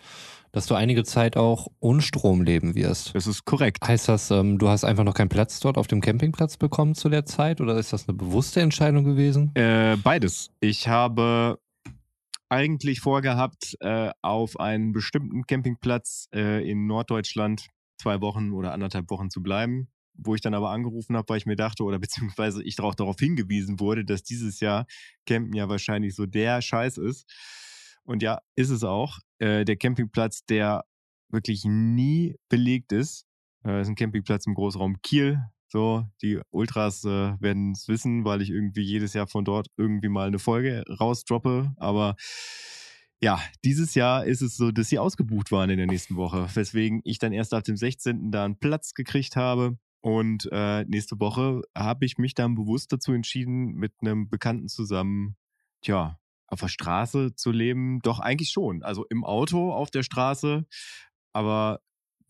dass 0.52 0.66
du 0.66 0.74
einige 0.74 1.04
Zeit 1.04 1.36
auch 1.36 1.68
ohne 1.80 2.02
Strom 2.02 2.42
leben 2.42 2.74
wirst. 2.74 3.14
Das 3.14 3.26
ist 3.26 3.44
korrekt. 3.44 3.86
Heißt 3.86 4.08
das, 4.08 4.30
ähm, 4.30 4.58
du 4.58 4.68
hast 4.68 4.84
einfach 4.84 5.04
noch 5.04 5.14
keinen 5.14 5.28
Platz 5.28 5.60
dort 5.60 5.78
auf 5.78 5.86
dem 5.86 6.00
Campingplatz 6.00 6.56
bekommen 6.56 6.94
zu 6.94 7.08
der 7.08 7.24
Zeit 7.24 7.60
oder 7.60 7.76
ist 7.76 7.92
das 7.92 8.08
eine 8.08 8.16
bewusste 8.16 8.60
Entscheidung 8.60 9.04
gewesen? 9.04 9.52
Äh, 9.54 9.96
beides. 10.02 10.50
Ich 10.60 10.88
habe 10.88 11.58
eigentlich 12.50 13.00
vorgehabt, 13.00 13.76
äh, 13.80 14.10
auf 14.22 14.58
einen 14.58 14.92
bestimmten 14.92 15.46
Campingplatz 15.46 16.28
äh, 16.34 16.68
in 16.68 16.86
Norddeutschland 16.86 17.68
zwei 18.00 18.20
Wochen 18.20 18.52
oder 18.52 18.72
anderthalb 18.72 19.10
Wochen 19.10 19.30
zu 19.30 19.42
bleiben, 19.42 19.88
wo 20.14 20.34
ich 20.34 20.40
dann 20.40 20.54
aber 20.54 20.70
angerufen 20.70 21.16
habe, 21.16 21.28
weil 21.28 21.38
ich 21.38 21.46
mir 21.46 21.56
dachte, 21.56 21.84
oder 21.84 21.98
beziehungsweise 22.00 22.62
ich 22.62 22.78
auch 22.80 22.94
darauf 22.94 23.18
hingewiesen 23.18 23.80
wurde, 23.80 24.04
dass 24.04 24.22
dieses 24.22 24.60
Jahr 24.60 24.86
Campen 25.26 25.54
ja 25.54 25.68
wahrscheinlich 25.68 26.14
so 26.14 26.26
der 26.26 26.60
Scheiß 26.60 26.98
ist. 26.98 27.30
Und 28.02 28.22
ja, 28.22 28.40
ist 28.56 28.70
es 28.70 28.82
auch. 28.82 29.18
Äh, 29.38 29.64
der 29.64 29.76
Campingplatz, 29.76 30.44
der 30.44 30.84
wirklich 31.28 31.64
nie 31.64 32.36
belegt 32.48 32.92
ist, 32.92 33.26
äh, 33.64 33.82
ist 33.82 33.88
ein 33.88 33.94
Campingplatz 33.94 34.46
im 34.46 34.54
Großraum 34.54 35.00
Kiel, 35.02 35.40
so, 35.70 36.04
die 36.20 36.40
Ultras 36.50 37.04
äh, 37.04 37.40
werden 37.40 37.72
es 37.72 37.86
wissen, 37.86 38.24
weil 38.24 38.42
ich 38.42 38.50
irgendwie 38.50 38.82
jedes 38.82 39.14
Jahr 39.14 39.28
von 39.28 39.44
dort 39.44 39.68
irgendwie 39.76 40.08
mal 40.08 40.26
eine 40.26 40.38
Folge 40.38 40.84
rausdroppe. 40.88 41.72
Aber 41.76 42.16
ja, 43.20 43.40
dieses 43.64 43.94
Jahr 43.94 44.24
ist 44.24 44.40
es 44.40 44.56
so, 44.56 44.70
dass 44.70 44.88
sie 44.88 44.98
ausgebucht 44.98 45.52
waren 45.52 45.70
in 45.70 45.78
der 45.78 45.86
nächsten 45.86 46.16
Woche, 46.16 46.48
weswegen 46.54 47.02
ich 47.04 47.18
dann 47.18 47.32
erst 47.32 47.54
ab 47.54 47.64
dem 47.64 47.76
16. 47.76 48.30
da 48.32 48.44
einen 48.44 48.58
Platz 48.58 48.94
gekriegt 48.94 49.36
habe. 49.36 49.78
Und 50.00 50.48
äh, 50.50 50.84
nächste 50.84 51.20
Woche 51.20 51.62
habe 51.76 52.06
ich 52.06 52.16
mich 52.16 52.34
dann 52.34 52.54
bewusst 52.54 52.92
dazu 52.92 53.12
entschieden, 53.12 53.74
mit 53.74 53.92
einem 54.00 54.28
Bekannten 54.30 54.68
zusammen, 54.68 55.36
tja, 55.82 56.18
auf 56.46 56.60
der 56.60 56.68
Straße 56.68 57.34
zu 57.36 57.52
leben. 57.52 58.00
Doch 58.00 58.18
eigentlich 58.18 58.50
schon. 58.50 58.82
Also 58.82 59.04
im 59.10 59.24
Auto 59.24 59.72
auf 59.72 59.90
der 59.90 60.02
Straße, 60.02 60.66
aber 61.32 61.80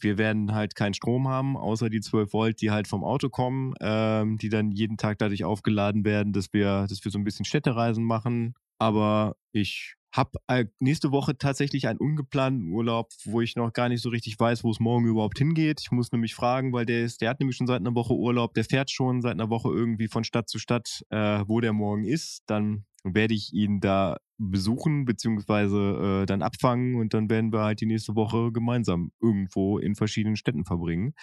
wir 0.02 0.18
werden 0.18 0.54
halt 0.54 0.74
keinen 0.74 0.94
Strom 0.94 1.28
haben, 1.28 1.56
außer 1.56 1.90
die 1.90 2.00
12 2.00 2.32
Volt, 2.32 2.60
die 2.60 2.70
halt 2.70 2.88
vom 2.88 3.04
Auto 3.04 3.28
kommen, 3.28 3.74
ähm, 3.80 4.38
die 4.38 4.48
dann 4.48 4.70
jeden 4.72 4.96
Tag 4.96 5.18
dadurch 5.18 5.44
aufgeladen 5.44 6.04
werden, 6.04 6.32
dass 6.32 6.52
wir, 6.52 6.86
dass 6.88 7.04
wir 7.04 7.10
so 7.12 7.18
ein 7.18 7.24
bisschen 7.24 7.44
Städtereisen 7.44 8.04
machen. 8.04 8.54
Aber 8.78 9.36
ich 9.52 9.94
habe 10.12 10.38
äh, 10.48 10.66
nächste 10.80 11.12
Woche 11.12 11.38
tatsächlich 11.38 11.86
einen 11.86 11.98
ungeplanten 11.98 12.72
Urlaub, 12.72 13.10
wo 13.24 13.40
ich 13.40 13.56
noch 13.56 13.72
gar 13.72 13.88
nicht 13.88 14.02
so 14.02 14.08
richtig 14.08 14.38
weiß, 14.38 14.64
wo 14.64 14.70
es 14.70 14.80
morgen 14.80 15.06
überhaupt 15.06 15.38
hingeht. 15.38 15.80
Ich 15.80 15.92
muss 15.92 16.10
nämlich 16.10 16.34
fragen, 16.34 16.72
weil 16.72 16.86
der 16.86 17.04
ist, 17.04 17.20
der 17.20 17.30
hat 17.30 17.40
nämlich 17.40 17.56
schon 17.56 17.66
seit 17.66 17.80
einer 17.80 17.94
Woche 17.94 18.14
Urlaub, 18.14 18.54
der 18.54 18.64
fährt 18.64 18.90
schon 18.90 19.20
seit 19.20 19.32
einer 19.32 19.50
Woche 19.50 19.68
irgendwie 19.68 20.08
von 20.08 20.24
Stadt 20.24 20.48
zu 20.48 20.58
Stadt, 20.58 21.04
äh, 21.10 21.44
wo 21.46 21.60
der 21.60 21.72
morgen 21.72 22.04
ist. 22.04 22.42
Dann 22.46 22.84
werde 23.04 23.34
ich 23.34 23.52
ihn 23.52 23.80
da 23.80 24.18
besuchen 24.38 25.04
beziehungsweise 25.04 26.22
äh, 26.22 26.26
dann 26.26 26.42
abfangen 26.42 26.96
und 26.96 27.14
dann 27.14 27.30
werden 27.30 27.52
wir 27.52 27.60
halt 27.60 27.80
die 27.80 27.86
nächste 27.86 28.14
Woche 28.14 28.52
gemeinsam 28.52 29.12
irgendwo 29.20 29.78
in 29.78 29.94
verschiedenen 29.94 30.36
Städten 30.36 30.64
verbringen. 30.64 31.14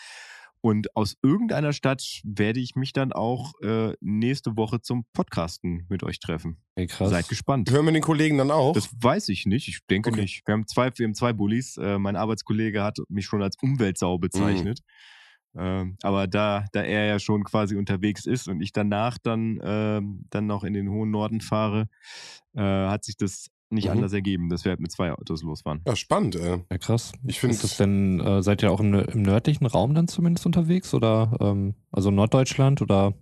Und 0.62 0.96
aus 0.96 1.16
irgendeiner 1.22 1.74
Stadt 1.74 2.22
werde 2.24 2.60
ich 2.60 2.76
mich 2.76 2.94
dann 2.94 3.14
auch 3.14 3.54
äh, 3.62 3.94
nächste 4.02 4.58
Woche 4.58 4.82
zum 4.82 5.06
Podcasten 5.14 5.86
mit 5.90 6.04
euch 6.04 6.20
treffen. 6.20 6.58
Hey, 6.76 6.88
krass. 6.88 7.10
Seid 7.10 7.28
gespannt. 7.30 7.72
Hören 7.72 7.86
wir 7.86 7.94
den 7.94 8.02
Kollegen 8.02 8.38
dann 8.38 8.52
auch? 8.52 8.74
Das 8.74 8.90
weiß 9.02 9.30
ich 9.30 9.46
nicht. 9.46 9.68
Ich 9.68 9.80
denke 9.90 10.10
okay. 10.10 10.22
nicht. 10.22 10.42
Wir 10.46 10.54
haben 10.54 10.68
zwei, 10.68 10.92
wir 10.96 11.06
haben 11.06 11.14
zwei 11.14 11.34
Bullies. 11.34 11.78
Äh, 11.78 12.00
mein 12.00 12.16
Arbeitskollege 12.16 12.84
hat 12.84 12.98
mich 13.10 13.26
schon 13.26 13.42
als 13.42 13.56
Umweltsau 13.62 14.18
bezeichnet. 14.18 14.80
Mhm. 14.84 14.92
Ähm, 15.60 15.98
aber 16.04 16.28
da, 16.28 16.66
da 16.72 16.84
er 16.84 17.06
ja 17.06 17.20
schon 17.20 17.44
quasi 17.44 17.76
unterwegs 17.76 18.26
ist 18.26 18.48
und 18.48 18.62
ich 18.62 18.74
danach 18.74 19.18
dann, 19.18 19.60
ähm, 19.64 20.26
dann 20.30 20.46
noch 20.46 20.64
in 20.64 20.74
den 20.74 20.90
hohen 20.90 21.10
Norden 21.10 21.42
fahre, 21.42 21.88
äh, 22.54 22.62
hat 22.62 23.04
sich 23.04 23.18
das 23.18 23.48
nicht 23.70 23.86
mhm. 23.86 23.92
anders 23.92 24.14
ergeben, 24.14 24.50
dass 24.50 24.66
wir 24.66 24.72
halt 24.72 24.80
mit 24.80 24.92
zwei 24.92 25.12
Autos 25.12 25.44
losfahren. 25.44 25.82
Ja, 25.86 25.96
spannend, 25.96 26.36
ey. 26.36 26.64
Ja, 26.70 26.78
krass. 26.78 27.12
Ich 27.26 27.40
finde 27.40 27.56
es 27.56 27.78
denn, 27.78 28.20
äh, 28.20 28.42
seid 28.42 28.64
ihr 28.64 28.72
auch 28.72 28.80
im, 28.80 28.94
im, 28.94 29.22
nördlichen 29.22 29.66
Raum 29.66 29.94
dann 29.94 30.08
zumindest 30.08 30.46
unterwegs 30.46 30.94
oder 30.94 31.38
ähm, 31.40 31.76
also 31.92 32.12
Norddeutschland 32.12 32.82
oder 32.82 33.14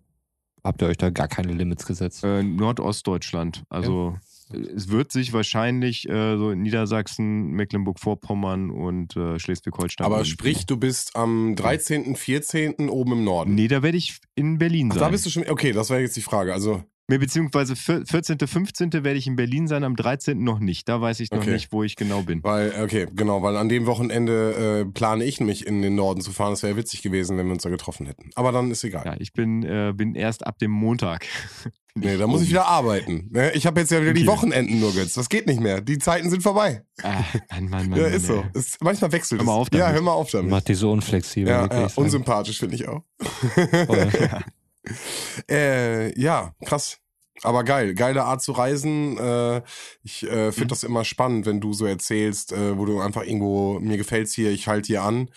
habt 0.63 0.81
ihr 0.81 0.87
euch 0.87 0.97
da 0.97 1.09
gar 1.09 1.27
keine 1.27 1.53
Limits 1.53 1.85
gesetzt? 1.85 2.23
Äh, 2.23 2.43
Nordostdeutschland. 2.43 3.63
Also 3.69 4.13
ja 4.13 4.19
es 4.53 4.89
wird 4.89 5.11
sich 5.11 5.33
wahrscheinlich 5.33 6.07
äh, 6.07 6.37
so 6.37 6.51
in 6.51 6.61
Niedersachsen, 6.61 7.51
Mecklenburg-Vorpommern 7.51 8.69
und 8.69 9.15
äh, 9.15 9.39
Schleswig-Holstein. 9.39 10.05
Aber 10.05 10.23
sprich, 10.25 10.65
du 10.65 10.77
bist 10.77 11.15
am 11.15 11.55
13., 11.55 12.15
14. 12.15 12.89
oben 12.89 13.13
im 13.13 13.23
Norden. 13.23 13.55
Nee, 13.55 13.67
da 13.67 13.81
werde 13.81 13.97
ich 13.97 14.19
in 14.35 14.57
Berlin 14.57 14.91
sein. 14.91 14.99
Ach, 14.99 15.05
da 15.05 15.09
bist 15.09 15.25
du 15.25 15.29
schon. 15.29 15.49
Okay, 15.49 15.71
das 15.71 15.89
wäre 15.89 16.01
jetzt 16.01 16.15
die 16.15 16.21
Frage. 16.21 16.53
Also. 16.53 16.83
Beziehungsweise 17.07 17.75
14., 17.75 18.39
15. 18.39 18.93
werde 18.93 19.13
ich 19.13 19.27
in 19.27 19.35
Berlin 19.35 19.67
sein, 19.67 19.83
am 19.83 19.95
13. 19.95 20.43
noch 20.43 20.59
nicht. 20.59 20.89
Da 20.89 21.01
weiß 21.01 21.19
ich 21.19 21.29
noch 21.31 21.39
okay. 21.39 21.51
nicht, 21.51 21.71
wo 21.71 21.83
ich 21.83 21.95
genau 21.95 22.23
bin. 22.23 22.43
Weil, 22.43 22.73
okay, 22.81 23.07
genau, 23.13 23.43
weil 23.43 23.57
an 23.57 23.69
dem 23.69 23.85
Wochenende 23.85 24.85
äh, 24.87 24.91
plane 24.91 25.23
ich 25.23 25.39
nämlich 25.39 25.67
in 25.67 25.81
den 25.81 25.95
Norden 25.95 26.21
zu 26.21 26.31
fahren. 26.31 26.51
Das 26.51 26.63
wäre 26.63 26.75
witzig 26.77 27.03
gewesen, 27.03 27.37
wenn 27.37 27.45
wir 27.45 27.53
uns 27.53 27.63
da 27.63 27.69
getroffen 27.69 28.07
hätten. 28.07 28.31
Aber 28.35 28.51
dann 28.51 28.71
ist 28.71 28.83
egal. 28.83 29.05
Ja, 29.05 29.15
ich 29.19 29.33
bin, 29.33 29.63
äh, 29.63 29.93
bin 29.95 30.15
erst 30.15 30.47
ab 30.47 30.57
dem 30.57 30.71
Montag 30.71 31.25
Nee, 31.97 32.17
da 32.17 32.27
muss 32.27 32.41
ich 32.41 32.49
wieder 32.49 32.67
arbeiten. 32.67 33.29
Ne? 33.31 33.53
Ich 33.53 33.65
habe 33.65 33.79
jetzt 33.79 33.89
ja 33.89 34.01
wieder 34.01 34.11
okay. 34.11 34.19
die 34.19 34.27
Wochenenden 34.27 34.81
nur, 34.81 34.93
Götz. 34.93 35.13
Das 35.13 35.29
geht 35.29 35.47
nicht 35.47 35.61
mehr. 35.61 35.79
Die 35.79 35.97
Zeiten 35.97 36.29
sind 36.29 36.43
vorbei. 36.43 36.83
Ah, 37.01 37.23
Mann, 37.51 37.69
Mann, 37.69 37.89
Mann. 37.89 37.99
Ja, 37.99 38.07
ist 38.07 38.25
so. 38.25 38.43
Ist, 38.53 38.83
manchmal 38.83 39.13
wechselt 39.13 39.39
hör 39.39 39.45
mal 39.45 39.53
auf 39.53 39.69
damit. 39.69 39.87
Ja, 39.87 39.93
hör 39.93 40.01
mal 40.01 40.11
auf 40.11 40.29
damit. 40.29 40.51
Macht 40.51 40.67
die 40.67 40.73
so 40.73 40.91
unflexibel. 40.91 41.49
Ja, 41.49 41.69
ja 41.71 41.87
unsympathisch, 41.95 42.59
finde 42.59 42.75
ich 42.75 42.85
auch. 42.85 43.01
ja. 43.55 44.41
äh, 45.49 46.19
ja, 46.19 46.53
krass. 46.65 46.99
Aber 47.43 47.63
geil, 47.63 47.93
geile 47.95 48.23
Art 48.23 48.41
zu 48.41 48.53
reisen. 48.53 49.17
Äh, 49.17 49.61
ich 50.03 50.23
äh, 50.23 50.51
finde 50.51 50.65
mhm. 50.65 50.69
das 50.69 50.83
immer 50.83 51.03
spannend, 51.03 51.45
wenn 51.45 51.59
du 51.59 51.73
so 51.73 51.85
erzählst, 51.85 52.53
äh, 52.53 52.77
wo 52.77 52.85
du 52.85 53.01
einfach 53.01 53.23
irgendwo, 53.23 53.79
mir 53.79 53.97
gefällt's 53.97 54.33
hier, 54.33 54.51
ich 54.51 54.67
halte 54.67 54.87
hier 54.87 55.03
an. 55.03 55.29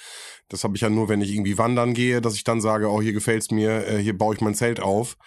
Das 0.48 0.64
habe 0.64 0.76
ich 0.76 0.80
ja 0.80 0.88
nur, 0.88 1.10
wenn 1.10 1.20
ich 1.20 1.32
irgendwie 1.32 1.58
wandern 1.58 1.92
gehe, 1.92 2.22
dass 2.22 2.34
ich 2.34 2.44
dann 2.44 2.62
sage, 2.62 2.90
oh, 2.90 3.02
hier 3.02 3.12
gefällt's 3.12 3.50
mir, 3.50 3.86
äh, 3.86 3.98
hier 3.98 4.16
baue 4.16 4.34
ich 4.34 4.40
mein 4.40 4.54
Zelt 4.54 4.80
auf. 4.80 5.18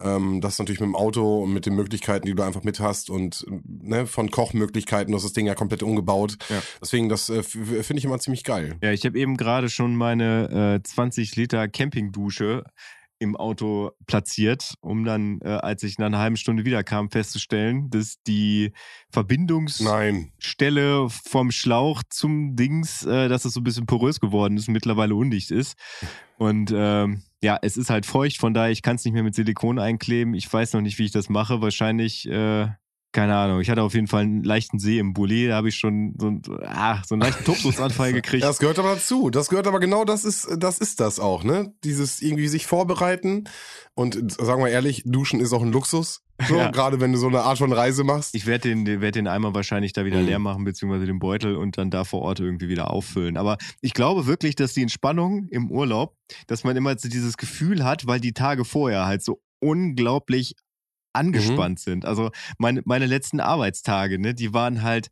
Ähm, 0.00 0.40
das 0.40 0.58
natürlich 0.58 0.80
mit 0.80 0.86
dem 0.86 0.96
Auto 0.96 1.42
und 1.42 1.52
mit 1.52 1.66
den 1.66 1.74
Möglichkeiten, 1.74 2.26
die 2.26 2.34
du 2.34 2.42
einfach 2.42 2.62
mit 2.62 2.80
hast 2.80 3.10
und 3.10 3.44
ne, 3.66 4.06
von 4.06 4.30
Kochmöglichkeiten, 4.30 5.12
du 5.12 5.16
hast 5.16 5.24
das 5.24 5.34
Ding 5.34 5.46
ja 5.46 5.54
komplett 5.54 5.82
umgebaut. 5.82 6.38
Ja. 6.48 6.62
Deswegen, 6.80 7.10
das 7.10 7.28
äh, 7.28 7.42
finde 7.42 7.98
ich 7.98 8.04
immer 8.04 8.20
ziemlich 8.20 8.44
geil. 8.44 8.78
Ja, 8.82 8.92
ich 8.92 9.04
habe 9.04 9.18
eben 9.18 9.36
gerade 9.36 9.68
schon 9.68 9.96
meine 9.96 10.80
äh, 10.80 10.82
20 10.82 11.36
Liter 11.36 11.68
Campingdusche 11.68 12.64
im 13.20 13.36
Auto 13.36 13.92
platziert, 14.06 14.74
um 14.80 15.04
dann, 15.04 15.40
äh, 15.42 15.48
als 15.48 15.82
ich 15.82 15.98
nach 15.98 16.06
einer 16.06 16.18
halben 16.18 16.36
Stunde 16.36 16.64
wiederkam, 16.64 17.10
festzustellen, 17.10 17.90
dass 17.90 18.20
die 18.26 18.72
Verbindungsstelle 19.10 20.32
Nein. 21.02 21.10
vom 21.10 21.50
Schlauch 21.50 22.02
zum 22.08 22.56
Dings, 22.56 23.04
äh, 23.04 23.28
dass 23.28 23.44
es 23.44 23.52
so 23.52 23.60
ein 23.60 23.64
bisschen 23.64 23.86
porös 23.86 24.20
geworden 24.20 24.56
ist 24.56 24.68
und 24.68 24.74
mittlerweile 24.74 25.14
undicht 25.14 25.50
ist. 25.50 25.76
Und 26.38 26.72
ähm, 26.74 27.22
ja, 27.42 27.58
es 27.60 27.76
ist 27.76 27.90
halt 27.90 28.06
feucht, 28.06 28.38
von 28.38 28.54
daher, 28.54 28.70
ich 28.70 28.80
kann 28.80 28.96
es 28.96 29.04
nicht 29.04 29.12
mehr 29.12 29.22
mit 29.22 29.34
Silikon 29.34 29.78
einkleben. 29.78 30.32
Ich 30.32 30.50
weiß 30.50 30.72
noch 30.72 30.80
nicht, 30.80 30.98
wie 30.98 31.04
ich 31.04 31.12
das 31.12 31.28
mache. 31.28 31.60
Wahrscheinlich, 31.60 32.26
äh, 32.26 32.68
keine 33.12 33.34
Ahnung. 33.36 33.60
Ich 33.60 33.68
hatte 33.70 33.82
auf 33.82 33.94
jeden 33.94 34.06
Fall 34.06 34.22
einen 34.22 34.44
leichten 34.44 34.78
See 34.78 34.98
im 34.98 35.12
Bulli. 35.14 35.48
Da 35.48 35.56
habe 35.56 35.68
ich 35.68 35.74
schon 35.76 36.14
so, 36.18 36.28
ein, 36.28 36.42
ah, 36.64 37.02
so 37.04 37.14
einen 37.14 37.22
leichten 37.22 37.44
Tobsuchtsanfall 37.44 38.12
gekriegt. 38.14 38.44
Das 38.44 38.58
gehört 38.58 38.78
aber 38.78 38.94
dazu. 38.94 39.30
Das 39.30 39.48
gehört 39.48 39.66
aber 39.66 39.80
genau, 39.80 40.04
das 40.04 40.24
ist, 40.24 40.48
das 40.58 40.78
ist 40.78 41.00
das 41.00 41.18
auch, 41.18 41.42
ne? 41.44 41.72
Dieses 41.82 42.22
irgendwie 42.22 42.48
sich 42.48 42.66
vorbereiten 42.66 43.44
und 43.94 44.32
sagen 44.32 44.62
wir 44.62 44.70
ehrlich, 44.70 45.02
Duschen 45.06 45.40
ist 45.40 45.52
auch 45.52 45.62
ein 45.62 45.72
Luxus. 45.72 46.22
So, 46.48 46.54
Ja. 46.58 46.70
gerade 46.70 47.00
wenn 47.00 47.12
du 47.12 47.18
so 47.18 47.26
eine 47.26 47.42
Art 47.42 47.58
von 47.58 47.72
Reise 47.72 48.02
machst. 48.04 48.34
Ich 48.34 48.46
werde 48.46 48.68
den, 48.68 49.00
werd 49.00 49.14
den 49.16 49.26
Eimer 49.26 49.54
wahrscheinlich 49.54 49.92
da 49.92 50.04
wieder 50.04 50.20
Mhm. 50.20 50.26
leer 50.26 50.38
machen, 50.38 50.64
beziehungsweise 50.64 51.04
den 51.06 51.18
Beutel 51.18 51.56
und 51.56 51.76
dann 51.78 51.90
da 51.90 52.04
vor 52.04 52.22
Ort 52.22 52.40
irgendwie 52.40 52.68
wieder 52.68 52.90
auffüllen. 52.92 53.36
Aber 53.36 53.58
ich 53.82 53.92
glaube 53.92 54.26
wirklich, 54.26 54.54
dass 54.54 54.72
die 54.72 54.82
Entspannung 54.82 55.48
im 55.50 55.70
Urlaub, 55.70 56.14
dass 56.46 56.64
man 56.64 56.76
immer 56.76 56.96
so 56.98 57.08
dieses 57.08 57.36
Gefühl 57.36 57.84
hat, 57.84 58.06
weil 58.06 58.20
die 58.20 58.32
Tage 58.32 58.64
vorher 58.64 59.04
halt 59.06 59.22
so 59.22 59.42
unglaublich 59.58 60.54
angespannt 61.12 61.78
Mhm. 61.78 61.82
sind. 61.82 62.04
Also 62.04 62.30
meine, 62.58 62.82
meine 62.84 63.06
letzten 63.06 63.40
Arbeitstage, 63.40 64.18
ne, 64.18 64.34
die 64.34 64.52
waren 64.52 64.82
halt, 64.82 65.10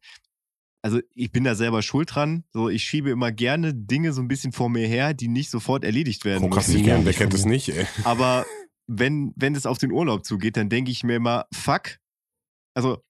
also 0.82 1.00
ich 1.14 1.32
bin 1.32 1.44
da 1.44 1.54
selber 1.54 1.82
schuld 1.82 2.14
dran. 2.14 2.44
So, 2.52 2.68
ich 2.68 2.84
schiebe 2.84 3.11
immer 3.11 3.32
gerne 3.32 3.74
Dinge 3.74 4.12
so 4.12 4.20
ein 4.22 4.28
bisschen 4.28 4.52
vor 4.52 4.68
mir 4.70 4.87
her, 4.87 5.12
die 5.14 5.28
nicht 5.28 5.50
sofort 5.50 5.84
erledigt 5.84 6.24
werden. 6.24 6.40
Prokrastinieren, 6.40 7.04
wer 7.04 7.11
nicht 7.11 7.18
kennt 7.18 7.32
von 7.32 7.40
es 7.40 7.46
mir. 7.46 7.52
nicht, 7.52 7.68
ey. 7.70 7.87
Aber 8.04 8.46
wenn, 8.87 9.32
wenn 9.37 9.54
es 9.54 9.66
auf 9.66 9.78
den 9.78 9.90
Urlaub 9.92 10.24
zugeht, 10.24 10.56
dann 10.56 10.68
denke 10.68 10.90
ich 10.90 11.02
mir 11.04 11.16
immer, 11.16 11.46
fuck. 11.52 11.98
Also 12.74 13.02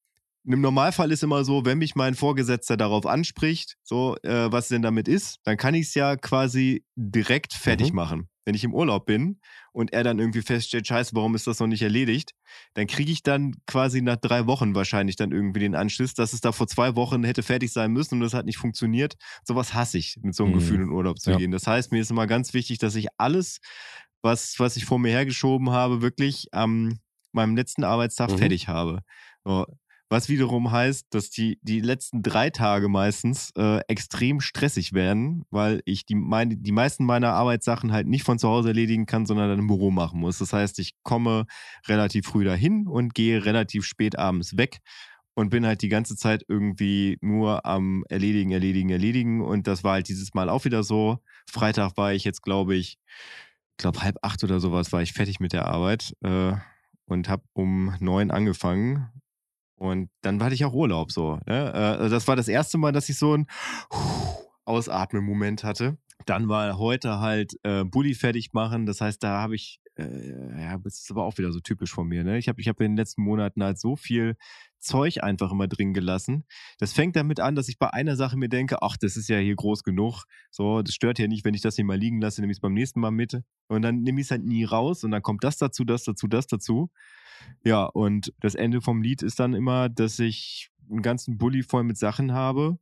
im 0.44 0.62
Normalfall 0.62 1.12
ist 1.12 1.22
immer 1.22 1.44
so, 1.44 1.66
wenn 1.66 1.76
mich 1.78 1.94
mein 1.94 2.14
Vorgesetzter 2.14 2.78
darauf 2.78 3.04
anspricht, 3.04 3.76
so 3.82 4.16
äh, 4.22 4.50
was 4.50 4.68
denn 4.68 4.80
damit 4.80 5.06
ist, 5.06 5.38
dann 5.44 5.58
kann 5.58 5.74
ich 5.74 5.88
es 5.88 5.94
ja 5.94 6.16
quasi 6.16 6.84
direkt 6.96 7.52
fertig 7.52 7.90
Mhm. 7.90 7.96
machen. 7.96 8.28
Wenn 8.48 8.54
ich 8.54 8.64
im 8.64 8.72
Urlaub 8.72 9.04
bin 9.04 9.40
und 9.72 9.92
er 9.92 10.02
dann 10.04 10.18
irgendwie 10.18 10.40
feststellt, 10.40 10.86
scheiße, 10.86 11.14
warum 11.14 11.34
ist 11.34 11.46
das 11.46 11.60
noch 11.60 11.66
nicht 11.66 11.82
erledigt, 11.82 12.34
dann 12.72 12.86
kriege 12.86 13.12
ich 13.12 13.22
dann 13.22 13.56
quasi 13.66 14.00
nach 14.00 14.16
drei 14.16 14.46
Wochen 14.46 14.74
wahrscheinlich 14.74 15.16
dann 15.16 15.32
irgendwie 15.32 15.60
den 15.60 15.74
Anschluss, 15.74 16.14
dass 16.14 16.32
es 16.32 16.40
da 16.40 16.52
vor 16.52 16.66
zwei 16.66 16.96
Wochen 16.96 17.24
hätte 17.24 17.42
fertig 17.42 17.70
sein 17.74 17.92
müssen 17.92 18.14
und 18.14 18.20
das 18.22 18.32
hat 18.32 18.46
nicht 18.46 18.56
funktioniert. 18.56 19.16
Sowas 19.44 19.74
hasse 19.74 19.98
ich, 19.98 20.16
mit 20.22 20.34
so 20.34 20.44
einem 20.44 20.54
Mhm. 20.54 20.58
Gefühl 20.60 20.80
in 20.80 20.88
Urlaub 20.88 21.18
zu 21.18 21.32
Ja. 21.32 21.36
gehen. 21.36 21.50
Das 21.50 21.66
heißt, 21.66 21.92
mir 21.92 22.00
ist 22.00 22.10
immer 22.10 22.26
ganz 22.26 22.54
wichtig, 22.54 22.78
dass 22.78 22.94
ich 22.94 23.08
alles 23.18 23.58
was, 24.22 24.54
was 24.58 24.78
ich 24.78 24.86
vor 24.86 24.98
mir 24.98 25.10
hergeschoben 25.10 25.68
habe, 25.68 26.00
wirklich 26.00 26.48
am 26.52 26.98
meinem 27.32 27.54
letzten 27.54 27.84
Arbeitstag 27.84 28.30
Mhm. 28.30 28.38
fertig 28.38 28.66
habe. 28.66 29.00
So, 29.44 29.66
was 30.10 30.28
wiederum 30.28 30.70
heißt, 30.70 31.06
dass 31.10 31.30
die, 31.30 31.58
die 31.62 31.80
letzten 31.80 32.22
drei 32.22 32.50
Tage 32.50 32.88
meistens 32.88 33.50
äh, 33.56 33.80
extrem 33.88 34.40
stressig 34.40 34.92
werden, 34.92 35.44
weil 35.50 35.82
ich 35.84 36.06
die, 36.06 36.14
meine, 36.14 36.56
die 36.56 36.72
meisten 36.72 37.04
meiner 37.04 37.34
Arbeitssachen 37.34 37.92
halt 37.92 38.06
nicht 38.06 38.24
von 38.24 38.38
zu 38.38 38.48
Hause 38.48 38.68
erledigen 38.68 39.06
kann, 39.06 39.26
sondern 39.26 39.50
dann 39.50 39.58
im 39.58 39.66
Büro 39.66 39.90
machen 39.90 40.20
muss. 40.20 40.38
Das 40.38 40.52
heißt, 40.52 40.78
ich 40.78 40.94
komme 41.02 41.46
relativ 41.86 42.26
früh 42.26 42.44
dahin 42.44 42.86
und 42.86 43.14
gehe 43.14 43.44
relativ 43.44 43.84
spät 43.84 44.18
abends 44.18 44.56
weg 44.56 44.78
und 45.34 45.50
bin 45.50 45.66
halt 45.66 45.82
die 45.82 45.88
ganze 45.88 46.16
Zeit 46.16 46.42
irgendwie 46.48 47.18
nur 47.20 47.64
am 47.64 48.04
Erledigen, 48.08 48.50
Erledigen, 48.50 48.90
Erledigen. 48.90 49.40
Und 49.40 49.66
das 49.66 49.84
war 49.84 49.92
halt 49.92 50.08
dieses 50.08 50.34
Mal 50.34 50.48
auch 50.48 50.64
wieder 50.64 50.82
so. 50.82 51.18
Freitag 51.48 51.96
war 51.96 52.12
ich 52.12 52.24
jetzt, 52.24 52.42
glaube 52.42 52.74
ich, 52.74 52.98
glaube 53.76 54.02
halb 54.02 54.16
acht 54.22 54.42
oder 54.42 54.58
sowas 54.58 54.90
war 54.90 55.02
ich 55.02 55.12
fertig 55.12 55.38
mit 55.38 55.52
der 55.52 55.66
Arbeit 55.66 56.12
äh, 56.24 56.54
und 57.06 57.28
habe 57.28 57.42
um 57.52 57.94
neun 58.00 58.30
angefangen. 58.30 59.12
Und 59.78 60.10
dann 60.22 60.42
hatte 60.42 60.54
ich 60.54 60.64
auch 60.64 60.74
Urlaub 60.74 61.12
so. 61.12 61.38
Ne? 61.46 61.72
Äh, 61.72 62.00
also 62.00 62.14
das 62.14 62.26
war 62.26 62.36
das 62.36 62.48
erste 62.48 62.78
Mal, 62.78 62.92
dass 62.92 63.08
ich 63.08 63.16
so 63.16 63.32
einen 63.32 63.46
Ausatmen-Moment 64.64 65.64
hatte. 65.64 65.96
Dann 66.26 66.48
war 66.48 66.78
heute 66.78 67.20
halt 67.20 67.54
äh, 67.62 67.84
Bulli 67.84 68.14
fertig 68.14 68.52
machen. 68.52 68.86
Das 68.86 69.00
heißt, 69.00 69.22
da 69.22 69.40
habe 69.40 69.54
ich, 69.54 69.80
äh, 69.96 70.60
ja, 70.60 70.78
das 70.78 71.00
ist 71.00 71.10
aber 71.10 71.24
auch 71.24 71.38
wieder 71.38 71.52
so 71.52 71.60
typisch 71.60 71.92
von 71.92 72.08
mir. 72.08 72.24
Ne? 72.24 72.38
Ich 72.38 72.48
habe 72.48 72.60
ich 72.60 72.68
hab 72.68 72.80
in 72.80 72.92
den 72.92 72.96
letzten 72.96 73.22
Monaten 73.22 73.62
halt 73.62 73.78
so 73.78 73.94
viel 73.94 74.36
Zeug 74.80 75.22
einfach 75.22 75.52
immer 75.52 75.68
drin 75.68 75.94
gelassen. 75.94 76.44
Das 76.78 76.92
fängt 76.92 77.14
damit 77.14 77.38
an, 77.38 77.54
dass 77.54 77.68
ich 77.68 77.78
bei 77.78 77.90
einer 77.90 78.16
Sache 78.16 78.36
mir 78.36 78.48
denke, 78.48 78.82
ach, 78.82 78.96
das 78.96 79.16
ist 79.16 79.28
ja 79.28 79.38
hier 79.38 79.54
groß 79.54 79.84
genug. 79.84 80.24
So, 80.50 80.82
das 80.82 80.94
stört 80.94 81.20
ja 81.20 81.28
nicht, 81.28 81.44
wenn 81.44 81.54
ich 81.54 81.62
das 81.62 81.76
hier 81.76 81.84
mal 81.84 81.98
liegen 81.98 82.20
lasse, 82.20 82.40
nehme 82.40 82.50
ich 82.50 82.58
es 82.58 82.60
beim 82.60 82.74
nächsten 82.74 83.00
Mal 83.00 83.10
mit. 83.10 83.40
Und 83.68 83.82
dann 83.82 84.02
nehme 84.02 84.20
ich 84.20 84.26
es 84.26 84.30
halt 84.32 84.44
nie 84.44 84.64
raus 84.64 85.04
und 85.04 85.12
dann 85.12 85.22
kommt 85.22 85.44
das 85.44 85.56
dazu, 85.56 85.84
das 85.84 86.02
dazu, 86.04 86.26
das 86.26 86.46
dazu. 86.48 86.90
Ja, 87.64 87.84
und 87.84 88.32
das 88.40 88.54
Ende 88.54 88.80
vom 88.80 89.02
Lied 89.02 89.22
ist 89.22 89.40
dann 89.40 89.54
immer, 89.54 89.88
dass 89.88 90.18
ich 90.18 90.70
einen 90.90 91.02
ganzen 91.02 91.38
Bulli 91.38 91.62
voll 91.62 91.84
mit 91.84 91.98
Sachen 91.98 92.32
habe, 92.32 92.78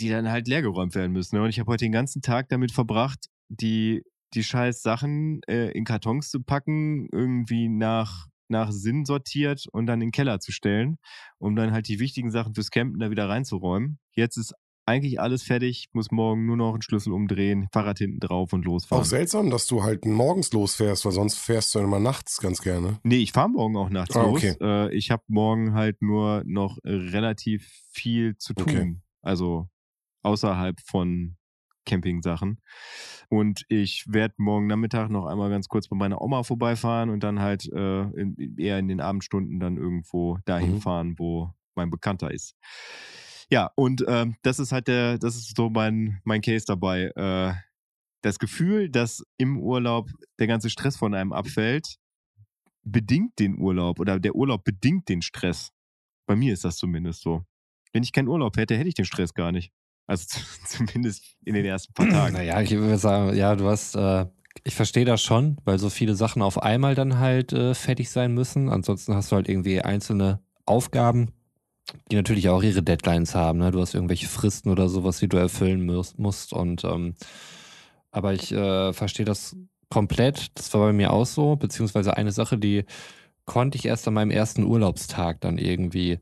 die 0.00 0.08
dann 0.08 0.30
halt 0.30 0.48
leergeräumt 0.48 0.94
werden 0.94 1.12
müssen. 1.12 1.36
ne? 1.36 1.42
Und 1.42 1.50
ich 1.50 1.60
habe 1.60 1.70
heute 1.70 1.84
den 1.84 1.92
ganzen 1.92 2.22
Tag 2.22 2.48
damit 2.48 2.72
verbracht, 2.72 3.26
die, 3.48 4.02
die 4.34 4.44
scheiß 4.44 4.82
Sachen 4.82 5.42
äh, 5.46 5.70
in 5.72 5.84
Kartons 5.84 6.30
zu 6.30 6.42
packen, 6.42 7.08
irgendwie 7.12 7.68
nach, 7.68 8.26
nach 8.48 8.72
Sinn 8.72 9.04
sortiert 9.04 9.66
und 9.72 9.86
dann 9.86 10.00
in 10.00 10.08
den 10.08 10.12
Keller 10.12 10.40
zu 10.40 10.52
stellen, 10.52 10.96
um 11.38 11.54
dann 11.56 11.72
halt 11.72 11.88
die 11.88 12.00
wichtigen 12.00 12.30
Sachen 12.30 12.54
fürs 12.54 12.70
Campen 12.70 12.98
da 12.98 13.10
wieder 13.10 13.28
reinzuräumen. 13.28 13.98
Jetzt 14.14 14.36
ist 14.36 14.54
eigentlich 14.86 15.20
alles 15.20 15.42
fertig, 15.42 15.88
muss 15.92 16.10
morgen 16.10 16.44
nur 16.46 16.56
noch 16.56 16.72
einen 16.72 16.82
Schlüssel 16.82 17.12
umdrehen, 17.12 17.68
Fahrrad 17.72 17.98
hinten 17.98 18.20
drauf 18.20 18.52
und 18.52 18.62
Auch 18.62 18.72
losfahren. 18.72 19.04
seltsam, 19.04 19.50
dass 19.50 19.66
du 19.66 19.82
halt 19.84 20.04
morgens 20.04 20.52
losfährst, 20.52 21.04
weil 21.04 21.12
sonst 21.12 21.38
fährst 21.38 21.74
du 21.74 21.78
immer 21.78 22.00
nachts 22.00 22.38
ganz 22.40 22.60
gerne. 22.62 22.98
Nee, 23.04 23.18
ich 23.18 23.32
fahre 23.32 23.48
morgen 23.50 23.76
auch 23.76 23.90
nachts 23.90 24.16
Ah, 24.16 24.24
los. 24.24 24.38
okay. 24.38 24.56
Äh, 24.60 24.94
ich 24.94 25.10
habe 25.10 25.22
morgen 25.28 25.74
halt 25.74 26.02
nur 26.02 26.42
noch 26.46 26.78
relativ 26.84 27.68
viel 27.92 28.36
zu 28.38 28.54
tun. 28.54 28.64
Okay. 28.68 28.96
Also 29.22 29.68
außerhalb 30.22 30.80
von 30.84 31.36
Camping-Sachen. 31.84 32.60
Und 33.28 33.64
ich 33.68 34.04
werde 34.08 34.34
morgen 34.38 34.66
Nachmittag 34.68 35.10
noch 35.10 35.26
einmal 35.26 35.50
ganz 35.50 35.68
kurz 35.68 35.88
bei 35.88 35.96
meiner 35.96 36.20
Oma 36.22 36.42
vorbeifahren 36.44 37.10
und 37.10 37.24
dann 37.24 37.40
halt 37.40 37.68
äh, 37.72 38.02
in, 38.02 38.56
eher 38.58 38.78
in 38.78 38.88
den 38.88 39.00
Abendstunden 39.00 39.58
dann 39.58 39.76
irgendwo 39.76 40.38
dahin 40.44 40.74
Mhm. 40.74 40.80
fahren, 40.80 41.14
wo 41.18 41.50
mein 41.74 41.90
Bekannter 41.90 42.30
ist. 42.30 42.54
Ja, 43.50 43.70
und 43.74 44.04
ähm, 44.06 44.36
das 44.42 44.58
ist 44.58 44.72
halt 44.72 44.88
der, 44.88 45.18
das 45.18 45.36
ist 45.36 45.56
so 45.56 45.70
mein, 45.70 46.20
mein 46.24 46.40
Case 46.40 46.64
dabei. 46.66 47.12
Äh, 47.16 47.54
das 48.22 48.38
Gefühl, 48.38 48.88
dass 48.88 49.24
im 49.36 49.58
Urlaub 49.58 50.10
der 50.38 50.46
ganze 50.46 50.70
Stress 50.70 50.96
von 50.96 51.14
einem 51.14 51.32
abfällt, 51.32 51.96
bedingt 52.84 53.38
den 53.38 53.58
Urlaub 53.58 54.00
oder 54.00 54.18
der 54.18 54.34
Urlaub 54.34 54.64
bedingt 54.64 55.08
den 55.08 55.22
Stress. 55.22 55.72
Bei 56.26 56.36
mir 56.36 56.52
ist 56.52 56.64
das 56.64 56.76
zumindest 56.76 57.22
so. 57.22 57.44
Wenn 57.92 58.02
ich 58.02 58.12
keinen 58.12 58.28
Urlaub 58.28 58.56
hätte, 58.56 58.76
hätte 58.76 58.88
ich 58.88 58.94
den 58.94 59.04
Stress 59.04 59.34
gar 59.34 59.52
nicht. 59.52 59.72
Also 60.06 60.26
zu, 60.26 60.40
zumindest 60.66 61.36
in 61.44 61.54
den 61.54 61.64
ersten 61.64 61.92
paar 61.92 62.08
Tagen. 62.08 62.34
Naja, 62.34 62.60
ich 62.60 62.70
würde 62.70 62.98
sagen, 62.98 63.36
ja, 63.36 63.54
du 63.54 63.68
hast, 63.68 63.94
äh, 63.96 64.26
ich 64.64 64.74
verstehe 64.74 65.04
das 65.04 65.22
schon, 65.22 65.56
weil 65.64 65.78
so 65.78 65.90
viele 65.90 66.14
Sachen 66.14 66.42
auf 66.42 66.62
einmal 66.62 66.94
dann 66.94 67.18
halt 67.18 67.52
äh, 67.52 67.74
fertig 67.74 68.10
sein 68.10 68.34
müssen. 68.34 68.68
Ansonsten 68.68 69.14
hast 69.14 69.32
du 69.32 69.36
halt 69.36 69.48
irgendwie 69.48 69.80
einzelne 69.80 70.42
Aufgaben, 70.66 71.32
die 72.10 72.16
natürlich 72.16 72.48
auch 72.48 72.62
ihre 72.62 72.82
Deadlines 72.82 73.34
haben. 73.34 73.58
Ne? 73.58 73.70
Du 73.70 73.80
hast 73.80 73.94
irgendwelche 73.94 74.28
Fristen 74.28 74.70
oder 74.70 74.88
sowas, 74.88 75.18
die 75.18 75.28
du 75.28 75.36
erfüllen 75.36 75.84
musst. 76.16 76.52
und 76.52 76.84
ähm, 76.84 77.14
aber 78.10 78.34
ich 78.34 78.52
äh, 78.52 78.92
verstehe 78.92 79.24
das 79.24 79.56
komplett. 79.90 80.50
Das 80.54 80.72
war 80.74 80.82
bei 80.82 80.92
mir 80.92 81.12
auch 81.12 81.26
so, 81.26 81.56
beziehungsweise 81.56 82.16
eine 82.16 82.32
Sache, 82.32 82.58
die 82.58 82.84
konnte 83.46 83.76
ich 83.76 83.86
erst 83.86 84.06
an 84.06 84.14
meinem 84.14 84.30
ersten 84.30 84.64
Urlaubstag 84.64 85.40
dann 85.40 85.58
irgendwie 85.58 86.20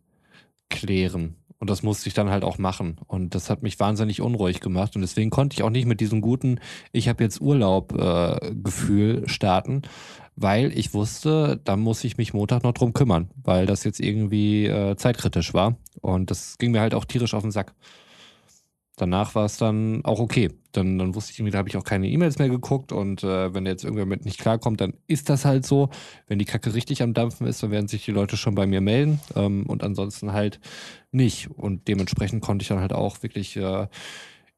klären. 0.68 1.37
Und 1.59 1.68
das 1.68 1.83
musste 1.83 2.09
ich 2.09 2.14
dann 2.14 2.30
halt 2.30 2.42
auch 2.42 2.56
machen. 2.56 2.96
Und 3.06 3.35
das 3.35 3.50
hat 3.50 3.62
mich 3.62 3.78
wahnsinnig 3.78 4.22
unruhig 4.22 4.61
gemacht. 4.61 4.96
Und 4.96 5.02
deswegen 5.02 5.28
konnte 5.28 5.54
ich 5.54 5.62
auch 5.62 5.70
nicht 5.70 5.87
mit 5.87 6.00
diesem 6.00 6.22
guten, 6.22 6.59
ich 6.90 7.06
habe 7.09 7.22
jetzt 7.22 7.40
Urlaub-Gefühl 7.42 9.28
starten, 9.28 9.83
weil 10.40 10.76
ich 10.76 10.94
wusste, 10.94 11.61
da 11.64 11.76
muss 11.76 12.03
ich 12.03 12.16
mich 12.16 12.33
Montag 12.33 12.62
noch 12.62 12.72
drum 12.72 12.94
kümmern, 12.94 13.29
weil 13.44 13.66
das 13.66 13.85
jetzt 13.85 14.00
irgendwie 14.00 14.64
äh, 14.66 14.96
zeitkritisch 14.96 15.53
war. 15.53 15.76
Und 16.00 16.31
das 16.31 16.57
ging 16.57 16.70
mir 16.70 16.81
halt 16.81 16.94
auch 16.94 17.05
tierisch 17.05 17.35
auf 17.35 17.42
den 17.42 17.50
Sack. 17.50 17.74
Danach 18.96 19.35
war 19.35 19.44
es 19.44 19.59
dann 19.59 20.03
auch 20.03 20.18
okay. 20.18 20.48
Dann, 20.72 20.98
dann 20.98 21.14
wusste 21.14 21.33
ich 21.33 21.38
irgendwie, 21.38 21.53
da 21.53 21.59
habe 21.59 21.68
ich 21.68 21.76
auch 21.76 21.85
keine 21.85 22.09
E-Mails 22.09 22.38
mehr 22.38 22.48
geguckt 22.48 22.90
und 22.90 23.22
äh, 23.22 23.53
wenn 23.53 23.66
jetzt 23.66 23.85
irgendwer 23.85 24.07
mit 24.07 24.24
nicht 24.24 24.40
klarkommt, 24.40 24.81
dann 24.81 24.94
ist 25.07 25.29
das 25.29 25.44
halt 25.44 25.66
so. 25.66 25.90
Wenn 26.26 26.38
die 26.38 26.46
Kacke 26.46 26.72
richtig 26.72 27.03
am 27.03 27.12
Dampfen 27.12 27.46
ist, 27.46 27.62
dann 27.62 27.70
werden 27.70 27.88
sich 27.88 28.07
die 28.07 28.11
Leute 28.11 28.38
schon 28.38 28.55
bei 28.55 28.66
mir 28.66 28.81
melden 28.81 29.20
ähm, 29.37 29.66
und 29.66 29.83
ansonsten 29.83 30.33
halt 30.33 30.59
nicht. 31.12 31.50
Und 31.50 31.87
dementsprechend 31.87 32.42
konnte 32.42 32.62
ich 32.62 32.68
dann 32.68 32.81
halt 32.81 32.94
auch 32.94 33.22
wirklich 33.22 33.57
äh, 33.57 33.88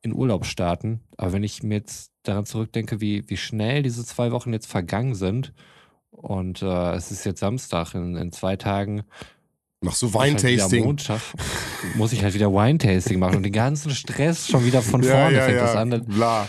in 0.00 0.14
Urlaub 0.14 0.44
starten. 0.46 1.00
Aber 1.16 1.32
wenn 1.32 1.42
ich 1.42 1.64
mir 1.64 1.76
jetzt 1.76 2.12
daran 2.22 2.44
zurückdenke, 2.44 3.00
wie, 3.00 3.28
wie 3.28 3.36
schnell 3.36 3.82
diese 3.82 4.04
zwei 4.04 4.30
Wochen 4.30 4.52
jetzt 4.52 4.66
vergangen 4.66 5.16
sind 5.16 5.52
und 6.22 6.62
äh, 6.62 6.94
es 6.94 7.10
ist 7.10 7.24
jetzt 7.24 7.40
Samstag, 7.40 7.94
in, 7.94 8.16
in 8.16 8.32
zwei 8.32 8.56
Tagen 8.56 9.02
Machst 9.82 10.00
du 10.00 10.06
halt 10.06 10.14
Weintasting? 10.42 10.84
Montag, 10.84 11.20
muss 11.96 12.12
ich 12.12 12.22
halt 12.22 12.34
wieder 12.34 12.52
Wine-Tasting 12.52 13.18
machen 13.18 13.36
und 13.36 13.42
den 13.42 13.52
ganzen 13.52 13.90
Stress 13.90 14.46
schon 14.48 14.64
wieder 14.64 14.80
von 14.80 15.02
vorne 15.02 15.40
fängt 15.40 15.58
das 15.60 15.74
an. 15.74 16.04
Bla. 16.06 16.48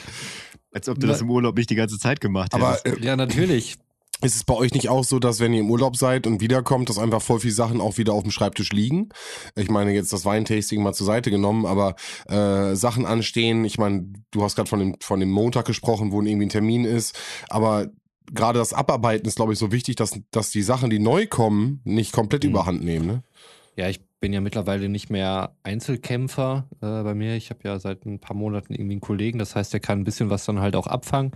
Als 0.72 0.88
ob 0.88 1.00
du 1.00 1.08
das 1.08 1.22
im 1.22 1.30
Urlaub 1.30 1.58
nicht 1.58 1.70
die 1.70 1.76
ganze 1.76 1.98
Zeit 1.98 2.22
gemacht 2.22 2.54
Aber 2.54 2.74
hättest. 2.74 3.00
äh, 3.00 3.06
Ja, 3.06 3.16
natürlich. 3.16 3.76
Ist 4.22 4.36
es 4.36 4.44
bei 4.46 4.54
euch 4.54 4.74
nicht 4.74 4.88
auch 4.88 5.04
so, 5.04 5.20
dass 5.20 5.40
wenn 5.40 5.54
ihr 5.54 5.60
im 5.60 5.70
Urlaub 5.70 5.98
seid 5.98 6.28
und 6.28 6.40
wiederkommt, 6.40 6.90
dass 6.90 6.98
einfach 6.98 7.22
voll 7.22 7.40
viele 7.42 7.54
Sachen 7.54 7.82
auch 7.82 7.98
wieder 7.98 8.14
auf 8.14 8.24
dem 8.24 8.32
Schreibtisch 8.32 8.72
liegen? 8.72 9.10
Ich 9.56 9.70
meine 9.70 9.92
jetzt 9.92 10.14
das 10.14 10.24
Weintasting 10.24 10.82
mal 10.82 10.94
zur 10.94 11.08
Seite 11.08 11.30
genommen, 11.30 11.66
aber 11.66 11.96
äh, 12.30 12.76
Sachen 12.76 13.06
anstehen. 13.06 13.66
Ich 13.66 13.78
meine, 13.78 14.14
du 14.32 14.44
hast 14.44 14.56
gerade 14.56 14.70
von 14.70 14.80
dem 14.80 14.96
von 15.02 15.20
dem 15.20 15.30
Montag 15.30 15.66
gesprochen, 15.66 16.12
wo 16.12 16.22
irgendwie 16.22 16.46
ein 16.46 16.50
Termin 16.50 16.86
ist, 16.86 17.20
aber 17.50 17.88
gerade 18.32 18.60
das 18.60 18.74
Abarbeiten 18.74 19.28
ist, 19.28 19.36
glaube 19.36 19.54
ich, 19.54 19.60
so 19.60 19.72
wichtig, 19.72 19.96
dass 19.96 20.20
dass 20.32 20.52
die 20.52 20.64
Sachen, 20.64 20.90
die 20.90 21.00
neu 21.00 21.28
kommen, 21.28 21.82
nicht 21.84 22.12
komplett 22.14 22.44
mhm. 22.44 22.50
überhand 22.52 22.84
nehmen. 22.84 23.06
Ne? 23.06 23.24
Ja, 23.76 23.90
ich 23.90 24.02
bin 24.20 24.32
ja 24.32 24.40
mittlerweile 24.40 24.88
nicht 24.88 25.10
mehr 25.10 25.54
Einzelkämpfer 25.64 26.66
äh, 26.76 27.04
bei 27.04 27.14
mir. 27.14 27.36
Ich 27.36 27.50
habe 27.50 27.60
ja 27.66 27.78
seit 27.80 28.06
ein 28.06 28.20
paar 28.20 28.38
Monaten 28.38 28.74
irgendwie 28.74 28.94
einen 28.94 29.02
Kollegen. 29.02 29.38
Das 29.38 29.54
heißt, 29.54 29.74
der 29.74 29.82
kann 29.82 30.00
ein 30.00 30.04
bisschen 30.06 30.30
was 30.30 30.46
dann 30.46 30.62
halt 30.62 30.78
auch 30.78 30.88
abfangen. 30.88 31.32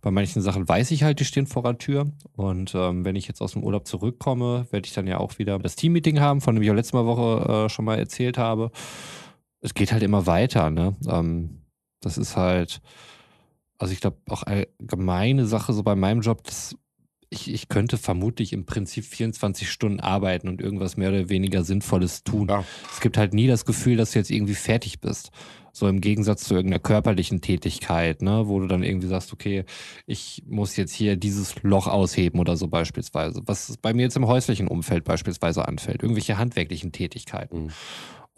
Bei 0.00 0.10
manchen 0.10 0.40
Sachen 0.40 0.66
weiß 0.66 0.90
ich 0.92 1.02
halt, 1.02 1.20
die 1.20 1.26
stehen 1.26 1.46
vor 1.46 1.64
der 1.64 1.76
Tür. 1.76 2.10
Und 2.36 2.74
ähm, 2.74 3.04
wenn 3.04 3.16
ich 3.16 3.28
jetzt 3.28 3.42
aus 3.42 3.52
dem 3.52 3.62
Urlaub 3.62 3.86
zurückkomme, 3.86 4.66
werde 4.70 4.86
ich 4.86 4.94
dann 4.94 5.06
ja 5.06 5.18
auch 5.18 5.38
wieder 5.38 5.58
das 5.58 5.76
Teammeeting 5.76 6.20
haben, 6.20 6.40
von 6.40 6.54
dem 6.54 6.62
ich 6.62 6.70
auch 6.70 6.74
letzte 6.74 7.04
Woche 7.04 7.66
äh, 7.66 7.68
schon 7.68 7.84
mal 7.84 7.98
erzählt 7.98 8.38
habe. 8.38 8.70
Es 9.60 9.74
geht 9.74 9.92
halt 9.92 10.02
immer 10.02 10.26
weiter. 10.26 10.70
Ne? 10.70 10.96
Ähm, 11.06 11.60
das 12.00 12.16
ist 12.16 12.38
halt, 12.38 12.80
also 13.80 13.92
ich 13.92 14.00
glaube, 14.00 14.18
auch 14.28 14.42
allgemeine 14.42 15.46
Sache 15.46 15.72
so 15.72 15.82
bei 15.82 15.96
meinem 15.96 16.20
Job, 16.20 16.44
das 16.44 16.76
ich, 17.32 17.52
ich 17.52 17.68
könnte 17.68 17.96
vermutlich 17.96 18.52
im 18.52 18.66
Prinzip 18.66 19.04
24 19.04 19.70
Stunden 19.70 20.00
arbeiten 20.00 20.48
und 20.48 20.60
irgendwas 20.60 20.96
mehr 20.96 21.10
oder 21.10 21.28
weniger 21.28 21.62
Sinnvolles 21.62 22.24
tun. 22.24 22.48
Ja. 22.48 22.64
Es 22.92 23.00
gibt 23.00 23.16
halt 23.16 23.34
nie 23.34 23.46
das 23.46 23.64
Gefühl, 23.64 23.96
dass 23.96 24.12
du 24.12 24.18
jetzt 24.18 24.32
irgendwie 24.32 24.54
fertig 24.54 25.00
bist. 25.00 25.30
So 25.72 25.86
im 25.86 26.00
Gegensatz 26.00 26.42
zu 26.42 26.54
irgendeiner 26.54 26.80
körperlichen 26.80 27.40
Tätigkeit, 27.40 28.22
ne, 28.22 28.48
wo 28.48 28.58
du 28.58 28.66
dann 28.66 28.82
irgendwie 28.82 29.06
sagst, 29.06 29.32
okay, 29.32 29.64
ich 30.06 30.42
muss 30.48 30.76
jetzt 30.76 30.92
hier 30.92 31.16
dieses 31.16 31.62
Loch 31.62 31.86
ausheben 31.86 32.40
oder 32.40 32.56
so 32.56 32.66
beispielsweise. 32.66 33.40
Was 33.46 33.76
bei 33.76 33.94
mir 33.94 34.02
jetzt 34.02 34.16
im 34.16 34.26
häuslichen 34.26 34.66
Umfeld 34.66 35.04
beispielsweise 35.04 35.68
anfällt. 35.68 36.02
Irgendwelche 36.02 36.36
handwerklichen 36.36 36.90
Tätigkeiten. 36.90 37.66
Mhm. 37.66 37.70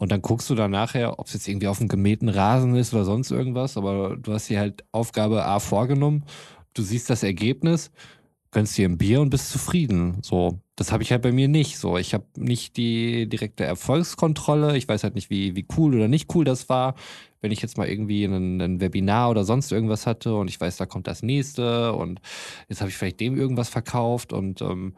Und 0.03 0.11
dann 0.11 0.21
guckst 0.21 0.49
du 0.49 0.55
dann 0.55 0.71
nachher, 0.71 1.17
ob 1.17 1.27
es 1.27 1.33
jetzt 1.33 1.47
irgendwie 1.47 1.69
auf 1.69 1.77
dem 1.77 1.87
gemähten 1.87 2.27
Rasen 2.27 2.75
ist 2.75 2.93
oder 2.93 3.05
sonst 3.05 3.31
irgendwas, 3.31 3.77
aber 3.77 4.17
du 4.17 4.33
hast 4.33 4.49
dir 4.49 4.59
halt 4.59 4.83
Aufgabe 4.91 5.45
A 5.45 5.61
vorgenommen, 5.61 6.25
du 6.73 6.81
siehst 6.81 7.09
das 7.09 7.23
Ergebnis, 7.23 7.89
gönnst 8.51 8.77
dir 8.77 8.89
ein 8.89 8.97
Bier 8.97 9.21
und 9.21 9.29
bist 9.29 9.49
zufrieden. 9.49 10.17
So, 10.21 10.59
das 10.75 10.91
habe 10.91 11.03
ich 11.03 11.11
halt 11.13 11.21
bei 11.21 11.31
mir 11.31 11.47
nicht. 11.47 11.77
So, 11.77 11.97
ich 11.97 12.13
habe 12.13 12.25
nicht 12.35 12.75
die 12.75 13.29
direkte 13.29 13.63
Erfolgskontrolle. 13.63 14.75
Ich 14.75 14.89
weiß 14.89 15.05
halt 15.05 15.15
nicht, 15.15 15.29
wie, 15.29 15.55
wie 15.55 15.65
cool 15.77 15.95
oder 15.95 16.09
nicht 16.09 16.35
cool 16.35 16.43
das 16.43 16.67
war. 16.67 16.95
Wenn 17.39 17.53
ich 17.53 17.61
jetzt 17.61 17.77
mal 17.77 17.87
irgendwie 17.87 18.25
ein, 18.25 18.59
ein 18.59 18.81
Webinar 18.81 19.29
oder 19.29 19.45
sonst 19.45 19.71
irgendwas 19.71 20.05
hatte 20.05 20.35
und 20.35 20.49
ich 20.49 20.59
weiß, 20.59 20.75
da 20.75 20.85
kommt 20.85 21.07
das 21.07 21.23
nächste 21.23 21.93
und 21.93 22.19
jetzt 22.67 22.81
habe 22.81 22.89
ich 22.89 22.97
vielleicht 22.97 23.21
dem 23.21 23.37
irgendwas 23.37 23.69
verkauft 23.69 24.33
und 24.33 24.61
ähm, 24.61 24.95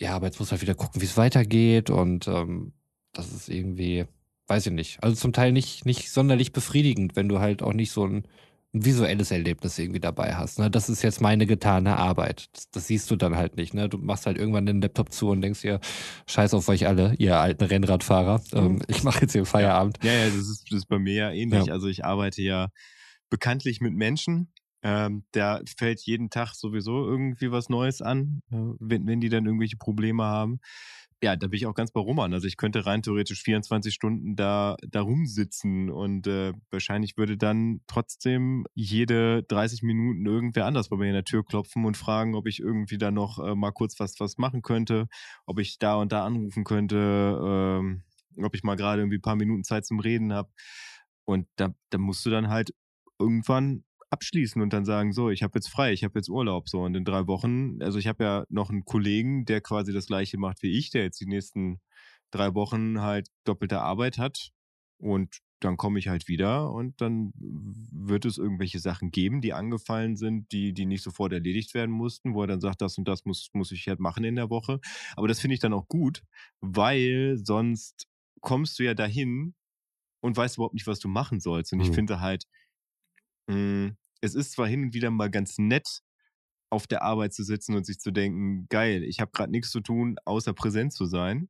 ja, 0.00 0.14
aber 0.14 0.26
jetzt 0.26 0.38
muss 0.38 0.52
halt 0.52 0.62
wieder 0.62 0.76
gucken, 0.76 1.00
wie 1.02 1.06
es 1.06 1.16
weitergeht 1.16 1.90
und 1.90 2.28
ähm, 2.28 2.74
das 3.12 3.32
ist 3.32 3.48
irgendwie, 3.48 4.06
weiß 4.50 4.66
ich 4.66 4.72
nicht. 4.72 5.02
Also 5.02 5.16
zum 5.16 5.32
Teil 5.32 5.52
nicht, 5.52 5.86
nicht 5.86 6.10
sonderlich 6.10 6.52
befriedigend, 6.52 7.16
wenn 7.16 7.28
du 7.28 7.38
halt 7.38 7.62
auch 7.62 7.72
nicht 7.72 7.92
so 7.92 8.04
ein 8.06 8.24
ein 8.72 8.84
visuelles 8.84 9.32
Erlebnis 9.32 9.78
irgendwie 9.78 10.00
dabei 10.00 10.36
hast. 10.36 10.58
Ne? 10.60 10.70
Das 10.70 10.88
ist 10.88 11.02
jetzt 11.02 11.20
meine 11.20 11.46
getane 11.46 11.96
Arbeit. 11.96 12.48
Das, 12.52 12.70
das, 12.70 12.86
siehst 12.86 13.10
du 13.10 13.16
dann 13.16 13.36
halt 13.36 13.56
nicht. 13.56 13.74
Ne? 13.74 13.88
Du 13.88 13.98
machst 13.98 14.26
halt 14.26 14.38
irgendwann 14.38 14.66
den 14.66 14.80
Laptop 14.80 15.12
zu 15.12 15.30
und 15.30 15.42
denkst 15.42 15.62
dir, 15.62 15.80
scheiß 16.26 16.54
auf 16.54 16.68
euch 16.68 16.86
alle, 16.86 17.14
ihr 17.18 17.38
alten 17.38 17.64
Rennradfahrer. 17.64 18.40
Ähm, 18.52 18.74
mhm. 18.74 18.82
ich 18.86 19.02
mache 19.02 19.22
jetzt 19.22 19.32
hier 19.32 19.44
Feierabend. 19.44 19.98
Ja, 20.04 20.12
ja, 20.12 20.26
das, 20.26 20.48
ist, 20.48 20.70
das 20.70 20.78
ist 20.78 20.86
bei 20.86 21.00
mir 21.00 21.14
ja 21.14 21.30
ähnlich. 21.32 21.66
Ja. 21.66 21.72
Also 21.72 21.88
ich 21.88 22.04
arbeite 22.04 22.42
ja 22.42 22.68
bekanntlich 23.28 23.80
mit 23.80 23.94
Menschen. 23.94 24.52
Ähm, 24.82 25.24
da 25.32 25.60
fällt 25.76 26.00
jeden 26.02 26.30
Tag 26.30 26.54
sowieso 26.54 27.06
irgendwie 27.06 27.50
was 27.50 27.68
Neues 27.68 28.00
an, 28.00 28.40
äh, 28.52 28.56
wenn, 28.78 29.06
wenn 29.06 29.20
die 29.20 29.28
dann 29.28 29.46
irgendwelche 29.46 29.76
Probleme 29.76 30.24
haben 30.24 30.60
ja, 31.22 31.36
da 31.36 31.48
bin 31.48 31.56
ich 31.58 31.66
auch 31.66 31.74
ganz 31.74 31.92
bei 31.92 32.00
Roman. 32.00 32.32
Also 32.32 32.46
ich 32.46 32.56
könnte 32.56 32.86
rein 32.86 33.02
theoretisch 33.02 33.42
24 33.42 33.92
Stunden 33.92 34.36
da, 34.36 34.76
da 34.88 35.02
rumsitzen 35.02 35.90
und 35.90 36.26
äh, 36.26 36.54
wahrscheinlich 36.70 37.18
würde 37.18 37.36
dann 37.36 37.82
trotzdem 37.86 38.66
jede 38.74 39.42
30 39.42 39.82
Minuten 39.82 40.24
irgendwer 40.24 40.64
anders 40.64 40.88
bei 40.88 40.96
mir 40.96 41.08
in 41.08 41.14
der 41.14 41.24
Tür 41.24 41.44
klopfen 41.44 41.84
und 41.84 41.98
fragen, 41.98 42.34
ob 42.34 42.46
ich 42.46 42.60
irgendwie 42.60 42.96
da 42.96 43.10
noch 43.10 43.38
äh, 43.38 43.54
mal 43.54 43.72
kurz 43.72 44.00
was, 44.00 44.18
was 44.18 44.38
machen 44.38 44.62
könnte, 44.62 45.08
ob 45.44 45.58
ich 45.58 45.78
da 45.78 45.96
und 45.96 46.10
da 46.12 46.24
anrufen 46.24 46.64
könnte, 46.64 46.96
ähm, 47.42 48.02
ob 48.42 48.54
ich 48.54 48.62
mal 48.62 48.76
gerade 48.76 49.02
irgendwie 49.02 49.18
ein 49.18 49.22
paar 49.22 49.36
Minuten 49.36 49.64
Zeit 49.64 49.84
zum 49.84 50.00
Reden 50.00 50.32
habe. 50.32 50.50
Und 51.26 51.46
da, 51.56 51.74
da 51.90 51.98
musst 51.98 52.24
du 52.24 52.30
dann 52.30 52.48
halt 52.48 52.72
irgendwann 53.18 53.84
abschließen 54.10 54.60
und 54.60 54.72
dann 54.72 54.84
sagen, 54.84 55.12
so, 55.12 55.30
ich 55.30 55.42
habe 55.42 55.52
jetzt 55.56 55.68
frei, 55.68 55.92
ich 55.92 56.04
habe 56.04 56.18
jetzt 56.18 56.28
Urlaub, 56.28 56.68
so 56.68 56.82
und 56.82 56.94
in 56.96 57.04
drei 57.04 57.26
Wochen, 57.26 57.80
also 57.80 57.98
ich 57.98 58.06
habe 58.06 58.24
ja 58.24 58.44
noch 58.48 58.70
einen 58.70 58.84
Kollegen, 58.84 59.44
der 59.44 59.60
quasi 59.60 59.92
das 59.92 60.06
gleiche 60.06 60.38
macht 60.38 60.62
wie 60.62 60.76
ich, 60.76 60.90
der 60.90 61.04
jetzt 61.04 61.20
die 61.20 61.26
nächsten 61.26 61.80
drei 62.30 62.54
Wochen 62.54 63.00
halt 63.00 63.28
doppelte 63.44 63.80
Arbeit 63.80 64.18
hat 64.18 64.50
und 64.98 65.40
dann 65.60 65.76
komme 65.76 65.98
ich 65.98 66.08
halt 66.08 66.26
wieder 66.26 66.72
und 66.72 67.00
dann 67.00 67.32
wird 67.36 68.24
es 68.24 68.38
irgendwelche 68.38 68.78
Sachen 68.78 69.10
geben, 69.10 69.42
die 69.42 69.52
angefallen 69.52 70.16
sind, 70.16 70.50
die, 70.52 70.72
die 70.72 70.86
nicht 70.86 71.02
sofort 71.02 71.32
erledigt 71.32 71.74
werden 71.74 71.90
mussten, 71.90 72.34
wo 72.34 72.42
er 72.42 72.46
dann 72.46 72.60
sagt, 72.60 72.80
das 72.80 72.96
und 72.96 73.06
das 73.06 73.26
muss, 73.26 73.50
muss 73.52 73.70
ich 73.70 73.86
halt 73.86 74.00
machen 74.00 74.24
in 74.24 74.36
der 74.36 74.48
Woche. 74.48 74.80
Aber 75.16 75.28
das 75.28 75.38
finde 75.38 75.54
ich 75.54 75.60
dann 75.60 75.74
auch 75.74 75.86
gut, 75.86 76.22
weil 76.60 77.36
sonst 77.36 78.08
kommst 78.40 78.78
du 78.78 78.84
ja 78.84 78.94
dahin 78.94 79.54
und 80.20 80.36
weißt 80.36 80.56
überhaupt 80.56 80.74
nicht, 80.74 80.86
was 80.86 80.98
du 80.98 81.08
machen 81.08 81.40
sollst. 81.40 81.72
Und 81.72 81.80
mhm. 81.80 81.84
ich 81.84 81.90
finde 81.92 82.20
halt, 82.20 82.46
mh, 83.48 83.54
hm, 83.54 83.96
es 84.20 84.34
ist 84.34 84.52
zwar 84.52 84.66
hin 84.66 84.84
und 84.84 84.94
wieder 84.94 85.10
mal 85.10 85.30
ganz 85.30 85.58
nett, 85.58 86.02
auf 86.70 86.86
der 86.86 87.02
Arbeit 87.02 87.34
zu 87.34 87.42
sitzen 87.42 87.74
und 87.74 87.84
sich 87.84 87.98
zu 87.98 88.12
denken, 88.12 88.66
geil, 88.68 89.02
ich 89.02 89.20
habe 89.20 89.32
gerade 89.32 89.50
nichts 89.50 89.70
zu 89.70 89.80
tun, 89.80 90.16
außer 90.24 90.52
präsent 90.54 90.92
zu 90.92 91.04
sein. 91.04 91.48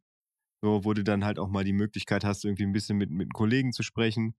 So, 0.63 0.85
wo 0.85 0.93
du 0.93 1.05
dann 1.05 1.25
halt 1.25 1.39
auch 1.39 1.49
mal 1.49 1.65
die 1.65 1.73
Möglichkeit 1.73 2.25
hast, 2.25 2.45
irgendwie 2.45 2.65
ein 2.65 2.73
bisschen 2.73 2.99
mit, 2.99 3.11
mit 3.11 3.33
Kollegen 3.33 3.73
zu 3.73 3.83
sprechen. 3.83 4.35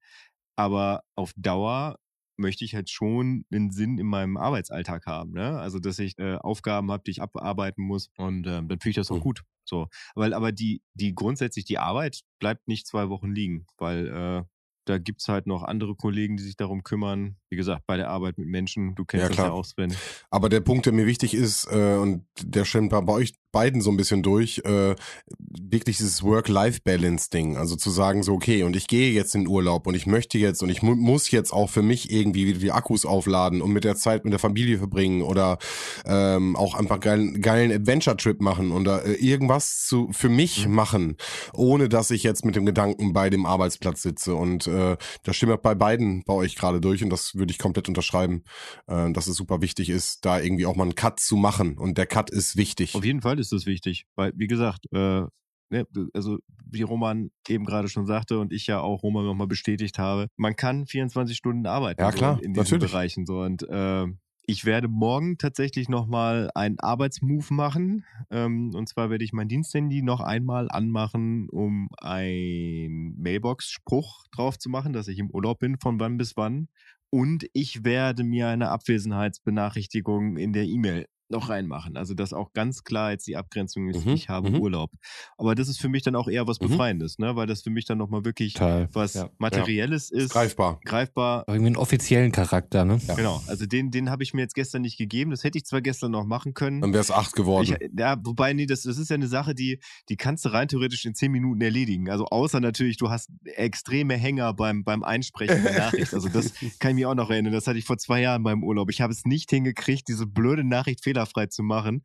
Aber 0.56 1.04
auf 1.16 1.34
Dauer 1.36 1.98
möchte 2.38 2.66
ich 2.66 2.76
halt 2.76 2.90
schon 2.90 3.46
einen 3.52 3.72
Sinn 3.72 3.98
in 3.98 4.08
meinem 4.08 4.38
Arbeitsalltag 4.38 5.06
haben. 5.06 5.32
Ne? 5.32 5.60
Also, 5.60 5.80
dass 5.80 6.00
ich 6.00 6.18
äh, 6.20 6.36
Aufgaben 6.36 6.92
habe, 6.92 7.04
die 7.06 7.12
ich 7.12 7.22
abarbeiten 7.22 7.84
muss. 7.84 8.10
Und 8.18 8.46
ähm, 8.48 8.68
dann 8.68 8.80
finde 8.80 8.90
ich 8.90 8.96
das 8.96 9.12
auch 9.12 9.18
mhm. 9.18 9.22
gut. 9.22 9.44
So. 9.66 9.88
Weil, 10.16 10.34
aber 10.34 10.52
die, 10.52 10.82
die 10.94 11.16
grundsätzlich 11.16 11.66
die 11.66 11.80
Arbeit 11.80 12.22
bleibt 12.40 12.68
nicht 12.68 12.88
zwei 12.88 13.10
Wochen 13.10 13.32
liegen, 13.32 13.66
weil 13.78 14.08
äh, 14.08 14.44
da 14.86 14.98
gibt 14.98 15.22
es 15.22 15.28
halt 15.28 15.48
noch 15.48 15.64
andere 15.64 15.96
Kollegen, 15.96 16.38
die 16.38 16.44
sich 16.44 16.56
darum 16.56 16.84
kümmern. 16.84 17.36
Wie 17.50 17.56
gesagt, 17.56 17.86
bei 17.86 17.98
der 17.98 18.10
Arbeit 18.10 18.38
mit 18.38 18.48
Menschen, 18.48 18.96
du 18.96 19.06
kennst 19.06 19.24
ja, 19.24 19.30
das 19.30 19.38
ja 19.38 19.52
auch, 19.52 19.66
Sven. 19.66 19.96
Aber 20.30 20.50
der 20.50 20.62
Punkt, 20.62 20.86
der 20.86 20.94
mir 20.94 21.06
wichtig 21.06 21.34
ist, 21.34 21.68
äh, 21.72 21.98
und 21.98 22.26
der 22.44 22.66
scheint 22.66 22.90
bei 22.90 23.08
euch 23.08 23.34
beiden 23.52 23.82
so 23.82 23.90
ein 23.92 23.98
bisschen 23.98 24.24
durch, 24.24 24.62
äh, 24.66 24.96
wirklich 25.38 25.98
dieses 25.98 26.24
Work-Life-Balance-Ding. 26.24 27.58
Also 27.58 27.76
zu 27.76 27.90
sagen 27.90 28.24
so, 28.24 28.34
okay, 28.34 28.64
und 28.64 28.76
ich 28.76 28.88
gehe 28.88 29.12
jetzt 29.12 29.36
in 29.36 29.48
Urlaub 29.48 29.88
und 29.88 29.96
ich 29.96 30.08
möchte 30.08 30.38
jetzt 30.38 30.64
und 30.64 30.70
ich 30.70 30.82
mu 30.82 30.96
muss 30.96 31.32
jetzt 31.32 31.52
auch 31.52 31.70
für 31.70 31.82
mich 31.82 32.12
irgendwie 32.12 32.48
wieder 32.48 32.60
die 32.60 32.72
Akkus 32.72 33.06
aufladen 33.06 33.62
und 33.62 33.72
mit 33.72 33.84
der 33.84 33.96
Zeit 33.96 34.24
mit 34.24 34.34
der 34.34 34.40
Familie 34.40 34.78
verbringen 34.78 35.22
oder 35.22 35.58
ähm, 36.06 36.56
auch 36.56 36.76
einfach 36.76 37.00
geilen, 37.00 37.42
geilen 37.42 37.72
Adventure-Trip 37.72 38.42
machen 38.42 38.72
oder 38.72 39.06
äh, 39.06 39.14
irgendwas 39.14 39.86
zu, 39.86 40.10
für 40.12 40.30
mich 40.30 40.68
mhm. 40.68 40.76
machen, 40.76 41.18
ohne 41.54 41.90
dass 41.90 42.12
ich 42.12 42.24
jetzt 42.24 42.46
mit 42.46 42.56
dem 42.56 42.66
Gedanken 42.66 43.14
bei 43.14 43.30
dem 43.30 43.46
Arbeitsplatz 43.46 44.02
sitze. 44.02 44.36
Und 44.36 44.68
äh, 44.68 44.98
das 45.24 45.36
stimmt 45.36 45.62
bei 45.62 45.76
beiden 45.76 46.24
bei 46.26 46.34
euch 46.34 46.56
gerade 46.56 46.80
durch 46.80 47.04
und 47.04 47.10
das 47.10 47.36
würde 47.36 47.52
ich 47.52 47.60
komplett 47.60 47.90
unterschreiben, 47.90 48.44
äh, 48.88 49.12
dass 49.12 49.28
es 49.28 49.36
super 49.36 49.62
wichtig 49.62 49.90
ist, 49.90 50.26
da 50.26 50.40
irgendwie 50.40 50.66
auch 50.66 50.76
mal 50.76 50.84
einen 50.84 50.96
Cut 50.96 51.20
zu 51.20 51.36
machen. 51.36 51.78
Und 51.78 51.98
der 51.98 52.06
Cut 52.06 52.30
ist 52.30 52.56
wichtig. 52.56 52.96
Auf 52.96 53.04
jeden 53.04 53.22
Fall 53.22 53.40
ist 53.42 53.52
das 53.52 53.66
wichtig, 53.66 54.06
weil, 54.16 54.32
wie 54.36 54.48
gesagt, 54.48 54.86
äh, 54.94 55.24
ne, 55.72 55.88
also 56.14 56.40
wie 56.66 56.84
Roman 56.84 57.32
eben 57.48 57.66
gerade 57.66 57.90
schon 57.90 58.06
sagte 58.06 58.40
und 58.40 58.54
ich 58.54 58.68
ja 58.68 58.80
auch 58.80 59.04
Roman 59.04 59.26
nochmal 59.26 59.48
bestätigt 59.48 60.00
habe, 60.00 60.28
man 60.38 60.56
kann 60.56 60.86
24 60.86 61.36
Stunden 61.36 61.66
arbeiten 61.66 62.02
ja, 62.02 62.12
klar, 62.12 62.36
so 62.36 62.42
in, 62.42 62.54
diesen 62.54 62.64
natürlich. 62.64 62.92
Bereichen. 62.92 63.26
So. 63.26 63.42
Und 63.42 63.68
äh, 63.68 64.06
ich 64.48 64.66
werde 64.66 64.88
morgen 64.88 65.38
tatsächlich 65.38 65.88
nochmal 65.88 66.50
einen 66.56 66.80
Arbeitsmove 66.80 67.52
machen. 67.52 68.06
Ähm, 68.30 68.72
und 68.74 68.90
zwar 68.90 69.10
werde 69.10 69.24
ich 69.24 69.34
mein 69.34 69.48
Diensthandy 69.48 70.02
noch 70.02 70.20
einmal 70.20 70.68
anmachen, 70.70 71.48
um 71.50 71.88
ein 72.00 73.16
Mailbox-Spruch 73.18 74.26
drauf 74.32 74.58
zu 74.58 74.70
machen, 74.70 74.94
dass 74.94 75.08
ich 75.08 75.20
im 75.20 75.30
Urlaub 75.30 75.60
bin, 75.60 75.78
von 75.78 76.00
wann 76.00 76.18
bis 76.18 76.36
wann. 76.38 76.68
Und 77.10 77.46
ich 77.54 77.84
werde 77.84 78.24
mir 78.24 78.48
eine 78.48 78.70
Abwesenheitsbenachrichtigung 78.70 80.38
in 80.38 80.54
der 80.54 80.64
E-Mail 80.64 81.06
noch 81.32 81.50
reinmachen. 81.50 81.98
Also 81.98 82.14
dass 82.14 82.34
auch 82.34 82.54
ganz 82.54 82.84
klar 82.84 83.12
jetzt 83.12 83.28
die 83.28 83.38
Abgrenzung 83.38 83.90
ist, 83.90 84.06
mhm, 84.06 84.14
ich 84.14 84.30
habe 84.30 84.50
mhm. 84.50 84.60
Urlaub. 84.60 84.92
Aber 85.38 85.56
das 85.56 85.68
ist 85.68 85.80
für 85.80 85.90
mich 85.90 86.04
dann 86.04 86.16
auch 86.16 86.28
eher 86.28 86.48
was 86.48 86.60
mhm. 86.60 86.68
Befreiendes, 86.68 87.20
ne? 87.20 87.36
weil 87.36 87.48
das 87.48 87.62
für 87.62 87.70
mich 87.70 87.86
dann 87.86 87.98
nochmal 87.98 88.26
wirklich 88.26 88.54
Teil. 88.54 88.90
was 88.94 89.16
ja. 89.16 89.30
Materielles 89.38 90.10
ja. 90.10 90.20
ist. 90.20 90.32
Greifbar. 90.32 90.80
Greifbar. 90.86 91.46
Irgendwie 91.48 91.68
einen 91.68 91.78
offiziellen 91.78 92.32
Charakter, 92.32 92.86
ne? 92.86 93.00
Ja. 93.08 93.16
Genau, 93.16 93.42
also 93.48 93.66
den, 93.66 93.92
den 93.92 94.10
habe 94.10 94.24
ich 94.24 94.34
mir 94.34 94.42
jetzt 94.42 94.56
gestern 94.56 94.82
nicht 94.82 94.98
gegeben. 94.98 95.32
Das 95.32 95.44
hätte 95.44 95.58
ich 95.58 95.66
zwar 95.66 95.82
gestern 95.82 96.12
noch 96.12 96.26
machen 96.26 96.54
können. 96.54 96.82
Dann 96.82 96.94
wäre 96.94 97.02
es 97.02 97.12
acht 97.12 97.34
geworden. 97.34 97.76
Ich, 97.80 97.90
ja, 97.98 98.18
wobei, 98.24 98.54
nee, 98.54 98.66
das, 98.66 98.84
das 98.84 98.98
ist 98.98 99.10
ja 99.10 99.16
eine 99.16 99.28
Sache, 99.28 99.56
die, 99.56 99.80
die 100.10 100.18
kannst 100.18 100.46
du 100.46 100.50
rein 100.50 100.68
theoretisch 100.68 101.06
in 101.06 101.16
zehn 101.16 101.32
Minuten 101.32 101.62
erledigen. 101.62 102.10
Also 102.10 102.26
außer 102.26 102.60
natürlich, 102.60 102.98
du 102.98 103.10
hast 103.10 103.30
extreme 103.44 104.16
Hänger 104.16 104.54
beim, 104.54 104.84
beim 104.84 105.04
Einsprechen 105.04 105.64
der 105.64 105.78
Nachricht. 105.78 106.14
Also 106.14 106.30
das 106.30 106.54
kann 106.80 106.92
ich 106.92 106.96
mir 106.96 107.10
auch 107.10 107.16
noch 107.16 107.30
erinnern. 107.30 107.54
Das 107.54 107.68
hatte 107.68 107.80
ich 107.80 107.86
vor 107.86 107.98
zwei 107.98 108.22
Jahren 108.22 108.44
beim 108.44 108.64
Urlaub. 108.64 108.90
Ich 108.90 109.02
habe 109.02 109.14
es 109.14 109.26
nicht 109.26 109.50
hingekriegt, 109.50 110.08
diese 110.08 110.28
blöde 110.28 110.64
Nachricht 110.64 111.04
fehler 111.04 111.21
fehlerfrei 111.22 111.48
zu 111.48 111.64
machen. 111.64 112.02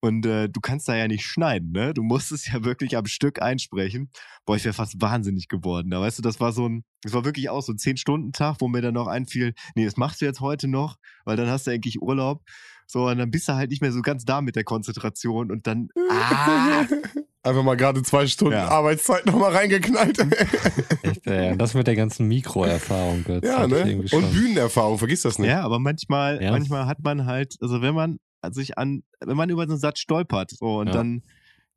Und 0.00 0.26
äh, 0.26 0.48
du 0.48 0.60
kannst 0.60 0.88
da 0.88 0.96
ja 0.96 1.06
nicht 1.06 1.24
schneiden, 1.24 1.70
ne? 1.70 1.94
Du 1.94 2.02
musst 2.02 2.32
es 2.32 2.46
ja 2.52 2.64
wirklich 2.64 2.96
am 2.96 3.06
Stück 3.06 3.40
einsprechen. 3.40 4.10
Boah, 4.44 4.56
ich 4.56 4.64
wäre 4.64 4.74
fast 4.74 5.00
wahnsinnig 5.00 5.48
geworden. 5.48 5.90
Da 5.90 6.00
weißt 6.00 6.18
du, 6.18 6.22
das 6.22 6.40
war 6.40 6.52
so 6.52 6.68
ein, 6.68 6.84
das 7.02 7.12
war 7.12 7.24
wirklich 7.24 7.48
auch 7.48 7.62
so 7.62 7.72
ein 7.72 7.78
Zehn-Stunden-Tag, 7.78 8.56
wo 8.60 8.68
mir 8.68 8.82
dann 8.82 8.94
noch 8.94 9.06
einfiel, 9.06 9.54
nee, 9.76 9.84
das 9.84 9.96
machst 9.96 10.20
du 10.20 10.24
jetzt 10.24 10.40
heute 10.40 10.68
noch, 10.68 10.96
weil 11.24 11.36
dann 11.36 11.48
hast 11.48 11.66
du 11.66 11.70
eigentlich 11.70 12.02
Urlaub. 12.02 12.42
So, 12.90 13.06
und 13.06 13.18
dann 13.18 13.30
bist 13.30 13.46
du 13.48 13.52
halt 13.54 13.70
nicht 13.70 13.82
mehr 13.82 13.92
so 13.92 14.00
ganz 14.00 14.24
da 14.24 14.40
mit 14.40 14.56
der 14.56 14.64
Konzentration 14.64 15.50
und 15.50 15.66
dann. 15.66 15.90
Ah, 16.10 16.86
Einfach 17.42 17.62
mal 17.62 17.76
gerade 17.76 18.02
zwei 18.02 18.26
Stunden 18.26 18.54
Ja. 18.54 18.68
Arbeitszeit 18.68 19.24
nochmal 19.26 19.52
reingeknallt. 19.54 20.18
Echt, 21.02 21.26
äh, 21.26 21.56
das 21.56 21.74
mit 21.74 21.86
der 21.86 21.94
ganzen 21.96 22.26
Mikroerfahrung. 22.28 23.24
Ja, 23.42 23.66
ne? 23.66 24.02
Und. 24.10 24.32
Bühnenerfahrung, 24.32 24.98
vergiss 24.98 25.22
das 25.22 25.38
nicht. 25.38 25.48
ja, 25.48 25.62
aber 25.62 25.78
manchmal, 25.78 26.42
Ja. 26.42 26.50
manchmal 26.50 26.86
hat 26.86 27.00
man 27.04 27.26
halt, 27.26 27.56
also 27.60 27.80
wenn 27.80 27.94
man 27.94 28.18
sich 28.50 28.76
an, 28.76 29.02
wenn 29.20 29.36
man 29.36 29.50
über 29.50 29.64
so 29.66 29.72
einen 29.72 29.80
Satz 29.80 29.98
stolpert 30.00 30.50
so, 30.50 30.78
und 30.78 30.88
Ja. 30.88 30.92
dann, 30.94 31.22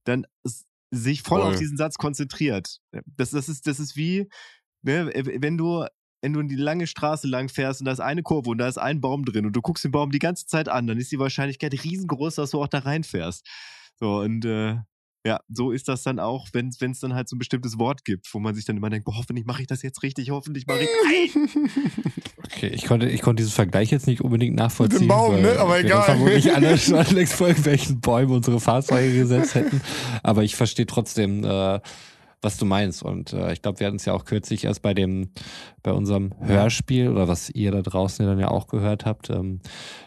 dann 0.05 0.26
sich 0.91 1.22
voll 1.22 1.41
Voll. 1.41 1.51
auf 1.53 1.59
diesen 1.59 1.78
Satz 1.78 1.95
konzentriert. 1.97 2.80
Das, 3.18 3.30
das 3.32 3.47
ist, 3.47 3.68
das 3.68 3.80
ist 3.80 3.95
wie, 3.95 4.30
ne, 4.82 5.12
wenn 5.14 5.57
du, 5.57 5.86
wenn 6.22 6.34
du 6.34 6.43
die 6.43 6.55
lange 6.55 6.88
Straße 6.88 7.28
lang 7.28 7.49
fährst 7.49 7.82
und 7.82 7.86
da 7.86 7.91
ist 7.91 7.99
eine 7.99 8.24
Kurve 8.24 8.49
und 8.49 8.59
da 8.59 8.67
ist 8.67 8.78
ein 8.78 9.01
Baum 9.01 9.26
drin 9.26 9.45
und 9.45 9.55
du 9.55 9.61
guckst 9.61 9.84
den 9.84 9.91
Baum 9.91 10.11
die 10.11 10.19
ganze 10.19 10.45
Zeit 10.45 10.69
an, 10.69 10.88
dann 10.88 10.97
ist 10.97 11.11
die 11.11 11.19
Wahrscheinlichkeit 11.19 11.74
riesengroß, 11.84 12.36
dass 12.36 12.51
du 12.51 12.61
auch 12.61 12.67
da 12.67 12.80
reinfährst. 12.80 13.45
So, 13.99 14.19
und 14.19 14.45
äh, 14.45 14.78
ja, 15.26 15.39
so 15.49 15.72
ist 15.72 15.88
das 15.88 16.01
dann 16.03 16.19
auch, 16.19 16.47
wenn 16.53 16.69
es 16.69 16.99
dann 16.99 17.13
halt 17.13 17.30
so 17.30 17.36
ein 17.36 17.39
bestimmtes 17.39 17.78
Wort 17.78 18.05
gibt, 18.05 18.32
wo 18.34 18.39
man 18.39 18.55
sich 18.55 18.65
dann 18.65 18.78
immer 18.78 18.89
denkt, 18.89 19.05
boah, 19.05 19.17
hoffentlich 19.17 19.45
mache 19.45 19.61
ich 19.61 19.67
das 19.67 19.84
jetzt 19.84 20.01
richtig, 20.01 20.32
hoffentlich 20.32 20.65
mache 20.67 20.82
ich. 20.84 21.36
Okay, 22.53 22.67
ich 22.67 22.86
konnte, 22.86 23.07
ich 23.07 23.22
konnte 23.22 23.41
diesen 23.41 23.53
Vergleich 23.53 23.91
jetzt 23.91 24.07
nicht 24.07 24.22
unbedingt 24.22 24.55
nachvollziehen. 24.55 25.07
Baum, 25.07 25.36
weil 25.36 25.41
ne? 25.41 25.59
Aber 25.59 25.80
egal. 25.80 26.03
vermutlich 26.03 26.53
alle 26.53 26.78
schon 26.78 27.03
längst 27.15 27.34
vor 27.34 27.47
irgendwelchen 27.47 28.01
Bäumen 28.01 28.34
unsere 28.34 28.59
Fahrzeuge 28.59 29.13
gesetzt 29.13 29.55
hätten. 29.55 29.82
Aber 30.22 30.43
ich 30.43 30.55
verstehe 30.55 30.86
trotzdem, 30.86 31.43
äh, 31.43 31.80
was 32.42 32.58
du 32.58 32.66
meinst. 32.66 33.04
Und 33.04 33.34
äh, 33.34 33.54
ich 33.54 33.62
glaube, 33.62 33.80
wir 33.80 33.88
hatten 33.88 33.98
es 33.98 34.06
ja 34.06 34.14
auch 34.14 34.26
kürzlich 34.26 34.66
erst 34.66 34.82
bei 34.82 34.94
dem, 34.94 35.30
bei 35.84 35.92
unserem 35.92 36.32
Hörspiel 36.39 37.10
oder 37.10 37.28
was 37.28 37.50
ihr 37.50 37.72
da 37.72 37.82
draußen 37.82 38.26
ja 38.26 38.32
dann 38.32 38.39
ja 38.39 38.50
auch 38.50 38.68
gehört 38.68 39.06
habt. 39.06 39.30
Ähm, 39.30 39.62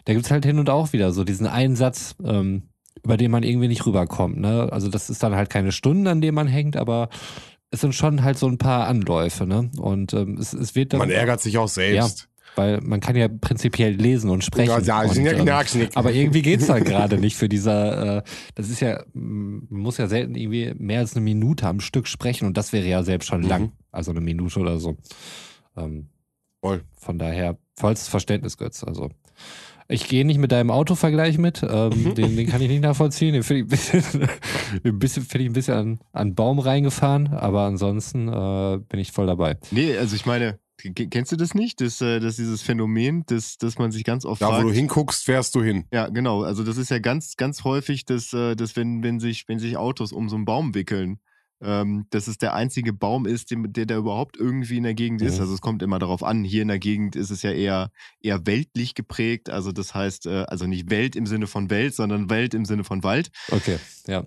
da 0.05 0.13
gibt's 0.13 0.31
halt 0.31 0.45
hin 0.45 0.59
und 0.59 0.71
auch 0.71 0.93
wieder 0.93 1.13
so 1.13 1.25
diesen 1.25 1.47
einen 1.47 1.77
Satz, 1.77 2.17
ähm, 2.25 2.65
über 3.03 3.17
den 3.17 3.31
man 3.31 3.43
irgendwie 3.43 3.69
nicht 3.69 3.87
rüberkommt. 3.87 4.39
Ne? 4.39 4.69
Also 4.73 4.89
das 4.89 5.11
ist 5.11 5.23
dann 5.23 5.35
halt 5.35 5.51
keine 5.51 5.73
Stunden, 5.73 6.07
an 6.07 6.21
denen 6.21 6.35
man 6.35 6.47
hängt, 6.47 6.77
aber 6.77 7.09
es 7.71 7.81
sind 7.81 7.95
schon 7.95 8.23
halt 8.23 8.39
so 8.39 8.47
ein 8.47 8.59
paar 8.59 8.87
Anläufe, 8.87 9.47
ne? 9.47 9.69
Und 9.79 10.13
ähm, 10.15 10.39
es, 10.39 10.53
es 10.53 10.77
wird 10.77 10.93
dann. 10.93 10.99
Man 10.99 11.11
ärgert 11.11 11.41
sich 11.41 11.59
auch 11.59 11.69
selbst. 11.69 12.29
Weil 12.57 12.81
man 12.83 13.01
kann 13.01 13.17
ja 13.17 13.27
prinzipiell 13.29 13.95
lesen 13.95 14.31
und 14.31 14.45
sprechen. 14.45 14.69
Ja, 14.71 14.79
ja, 14.79 15.03
und, 15.03 15.11
sind 15.11 15.27
ja 15.27 15.33
ähm, 15.33 15.89
aber 15.95 16.13
irgendwie 16.13 16.43
geht's 16.43 16.67
dann 16.69 16.85
gerade 16.85 17.19
nicht 17.19 17.37
für 17.37 17.49
dieser, 17.49 18.19
äh, 18.19 18.23
das 18.55 18.69
ist 18.71 18.81
ja, 18.81 19.03
man 19.13 19.67
muss 19.71 19.99
ja 19.99 20.07
selten 20.07 20.37
irgendwie 20.37 20.73
mehr 20.79 21.01
als 21.01 21.17
eine 21.17 21.25
Minute 21.25 21.67
am 21.67 21.81
Stück 21.81 22.07
sprechen 22.07 22.47
und 22.47 22.57
das 22.57 22.73
wäre 22.73 22.87
ja 22.87 23.03
selbst 23.03 23.27
schon 23.27 23.41
Mhm. 23.43 23.49
lang, 23.49 23.73
also 23.91 24.13
eine 24.13 24.21
Minute 24.21 24.61
oder 24.61 24.79
so. 24.79 24.97
Ähm, 25.77 26.09
Voll. 26.61 26.83
Von 26.97 27.19
daher 27.19 27.59
vollstes 27.77 28.09
Verständnis, 28.09 28.57
Götz. 28.57 28.85
Also 28.85 29.11
ich 29.87 30.09
gehe 30.09 30.25
nicht 30.25 30.39
mit 30.39 30.51
deinem 30.51 30.71
Autovergleich 30.71 31.37
mit, 31.37 31.63
ähm, 31.69 31.91
Mhm. 32.05 32.15
den, 32.15 32.37
den 32.37 32.47
kann 32.49 32.63
ich 32.63 32.69
nicht 32.69 32.83
nachvollziehen. 32.83 33.35
Den 33.35 33.43
finde 33.43 33.65
ich 33.65 33.67
ein 33.67 34.01
bisschen, 34.01 34.29
ein 34.85 34.99
bisschen, 34.99 35.27
ich 35.31 35.47
ein 35.47 35.53
bisschen 35.53 35.75
an, 35.75 35.99
an 36.13 36.35
Baum 36.35 36.59
reingefahren, 36.59 37.29
aber 37.35 37.63
ansonsten 37.63 38.29
äh, 38.29 38.79
bin 38.89 38.99
ich 39.01 39.13
voll 39.13 39.27
dabei. 39.27 39.59
Nee, 39.73 39.95
also 39.99 40.17
ich 40.17 40.25
meine, 40.25 40.59
kennst 40.93 41.33
du 41.33 41.37
das 41.37 41.55
nicht? 41.55 41.81
Das, 41.81 42.01
äh, 42.01 42.21
das 42.21 42.37
dieses 42.37 42.63
Phänomen, 42.63 43.25
dass, 43.27 43.57
dass 43.57 43.79
man 43.79 43.93
sich 43.93 44.05
ganz 44.05 44.25
oft 44.25 44.43
Da, 44.43 44.49
wo 44.49 44.53
fragt, 44.53 44.65
du 44.65 44.73
hinguckst, 44.73 45.25
fährst 45.25 45.55
du 45.55 45.63
hin. 45.63 45.87
Ja, 45.93 46.09
genau. 46.09 46.43
Also 46.43 46.65
das 46.65 46.77
ist 46.77 46.91
ja 46.91 46.99
ganz, 46.99 47.37
ganz 47.37 47.65
häufig, 47.65 48.05
dass, 48.05 48.33
äh, 48.33 48.55
dass 48.55 48.77
wenn, 48.77 49.03
wenn, 49.03 49.21
sich, 49.21 49.49
wenn 49.49 49.59
sich 49.59 49.77
Autos 49.77 50.13
um 50.13 50.29
so 50.29 50.37
einen 50.37 50.45
Baum 50.45 50.75
wickeln, 50.75 51.21
ähm, 51.63 52.07
dass 52.11 52.27
es 52.27 52.39
der 52.39 52.55
einzige 52.55 52.93
Baum 52.93 53.27
ist, 53.27 53.51
dem, 53.51 53.73
der 53.73 53.87
da 53.87 53.97
überhaupt 53.97 54.37
irgendwie 54.37 54.77
in 54.77 54.83
der 54.83 54.95
Gegend 54.95 55.23
ist. 55.23 55.37
Mhm. 55.37 55.41
Also 55.41 55.55
es 55.55 55.61
kommt 55.61 55.83
immer 55.83 55.99
darauf 55.99 56.23
an. 56.23 56.45
Hier 56.45 56.63
in 56.63 56.69
der 56.69 56.79
Gegend 56.79 57.17
ist 57.17 57.31
es 57.31 57.43
ja 57.43 57.53
eher, 57.53 57.91
eher 58.21 58.47
weltlich 58.47 58.95
geprägt. 58.95 59.51
Also 59.51 59.73
das 59.73 59.95
heißt, 59.95 60.27
äh, 60.27 60.45
also 60.49 60.67
nicht 60.67 60.91
Welt 60.91 61.17
im 61.17 61.27
Sinne 61.27 61.47
von 61.47 61.71
Welt, 61.71 61.95
sondern 61.95 62.31
Welt 62.31 62.55
im 62.55 62.65
Sinne 62.65 62.85
von 62.85 63.03
Wald. 63.03 63.31
Okay, 63.51 63.79
ja. 64.07 64.27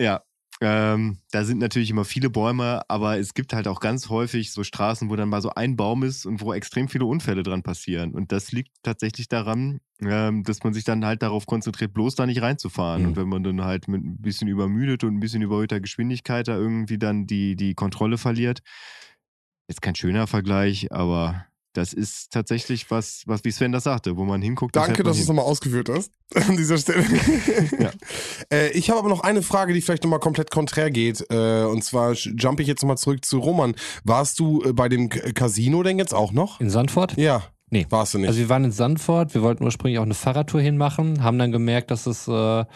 Ja. 0.00 0.22
Ähm, 0.62 1.16
da 1.30 1.44
sind 1.44 1.58
natürlich 1.58 1.88
immer 1.88 2.04
viele 2.04 2.28
Bäume, 2.28 2.82
aber 2.88 3.18
es 3.18 3.32
gibt 3.32 3.54
halt 3.54 3.66
auch 3.66 3.80
ganz 3.80 4.10
häufig 4.10 4.52
so 4.52 4.62
Straßen, 4.62 5.08
wo 5.08 5.16
dann 5.16 5.30
mal 5.30 5.40
so 5.40 5.50
ein 5.54 5.74
Baum 5.74 6.02
ist 6.02 6.26
und 6.26 6.42
wo 6.42 6.52
extrem 6.52 6.88
viele 6.88 7.06
Unfälle 7.06 7.42
dran 7.42 7.62
passieren. 7.62 8.12
Und 8.12 8.30
das 8.30 8.52
liegt 8.52 8.70
tatsächlich 8.82 9.28
daran, 9.28 9.80
ähm, 10.02 10.42
dass 10.42 10.62
man 10.62 10.74
sich 10.74 10.84
dann 10.84 11.04
halt 11.06 11.22
darauf 11.22 11.46
konzentriert, 11.46 11.94
bloß 11.94 12.14
da 12.14 12.26
nicht 12.26 12.42
reinzufahren. 12.42 13.02
Mhm. 13.02 13.08
Und 13.08 13.16
wenn 13.16 13.28
man 13.28 13.42
dann 13.42 13.64
halt 13.64 13.88
mit 13.88 14.04
ein 14.04 14.20
bisschen 14.20 14.48
übermüdet 14.48 15.02
und 15.02 15.14
ein 15.14 15.20
bisschen 15.20 15.40
überhöhter 15.40 15.80
Geschwindigkeit 15.80 16.46
da 16.46 16.56
irgendwie 16.56 16.98
dann 16.98 17.26
die, 17.26 17.56
die 17.56 17.74
Kontrolle 17.74 18.18
verliert. 18.18 18.60
Ist 19.66 19.80
kein 19.80 19.94
schöner 19.94 20.26
Vergleich, 20.26 20.92
aber 20.92 21.46
das 21.72 21.92
ist 21.92 22.32
tatsächlich 22.32 22.90
was, 22.90 23.22
was 23.26 23.44
wie 23.44 23.50
Sven 23.50 23.72
das 23.72 23.84
sagte, 23.84 24.16
wo 24.16 24.24
man 24.24 24.42
hinguckt. 24.42 24.74
Danke, 24.74 25.02
man 25.02 25.04
dass 25.04 25.16
du 25.16 25.22
es 25.22 25.28
nochmal 25.28 25.44
ausgeführt 25.44 25.88
hast 25.88 26.12
an 26.48 26.56
dieser 26.56 26.78
Stelle. 26.78 27.04
Ja. 27.78 27.90
äh, 28.52 28.70
ich 28.72 28.90
habe 28.90 28.98
aber 28.98 29.08
noch 29.08 29.20
eine 29.20 29.42
Frage, 29.42 29.72
die 29.72 29.80
vielleicht 29.80 30.02
nochmal 30.02 30.20
komplett 30.20 30.50
konträr 30.50 30.90
geht. 30.90 31.24
Äh, 31.30 31.64
und 31.64 31.84
zwar 31.84 32.12
jump 32.12 32.60
ich 32.60 32.66
jetzt 32.66 32.82
nochmal 32.82 32.98
zurück 32.98 33.24
zu 33.24 33.38
Roman. 33.38 33.74
Warst 34.04 34.40
du 34.40 34.62
äh, 34.62 34.72
bei 34.72 34.88
dem 34.88 35.08
K 35.08 35.32
Casino 35.32 35.82
denn 35.82 35.98
jetzt 35.98 36.14
auch 36.14 36.32
noch? 36.32 36.60
In 36.60 36.70
Sandford? 36.70 37.16
Ja. 37.16 37.44
Nee. 37.70 37.86
Warst 37.88 38.14
du 38.14 38.18
nicht? 38.18 38.28
Also 38.28 38.40
wir 38.40 38.48
waren 38.48 38.64
in 38.64 38.72
Sandford, 38.72 39.34
wir 39.34 39.42
wollten 39.42 39.64
ursprünglich 39.64 39.98
auch 40.00 40.04
eine 40.04 40.14
Fahrradtour 40.14 40.60
hinmachen, 40.60 41.22
haben 41.22 41.38
dann 41.38 41.52
gemerkt, 41.52 41.92
dass 41.92 42.06
es 42.06 42.26
äh, 42.26 42.32
eine 42.32 42.66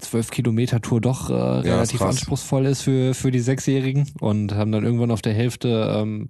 12 0.00 0.30
Kilometer 0.30 0.80
Tour 0.80 1.00
doch 1.00 1.28
äh, 1.28 1.32
relativ 1.32 1.98
krass. 1.98 2.16
anspruchsvoll 2.16 2.66
ist 2.66 2.82
für, 2.82 3.14
für 3.14 3.32
die 3.32 3.40
Sechsjährigen 3.40 4.08
und 4.20 4.54
haben 4.54 4.70
dann 4.70 4.84
irgendwann 4.84 5.10
auf 5.10 5.22
der 5.22 5.34
Hälfte 5.34 5.92
ähm, 5.98 6.28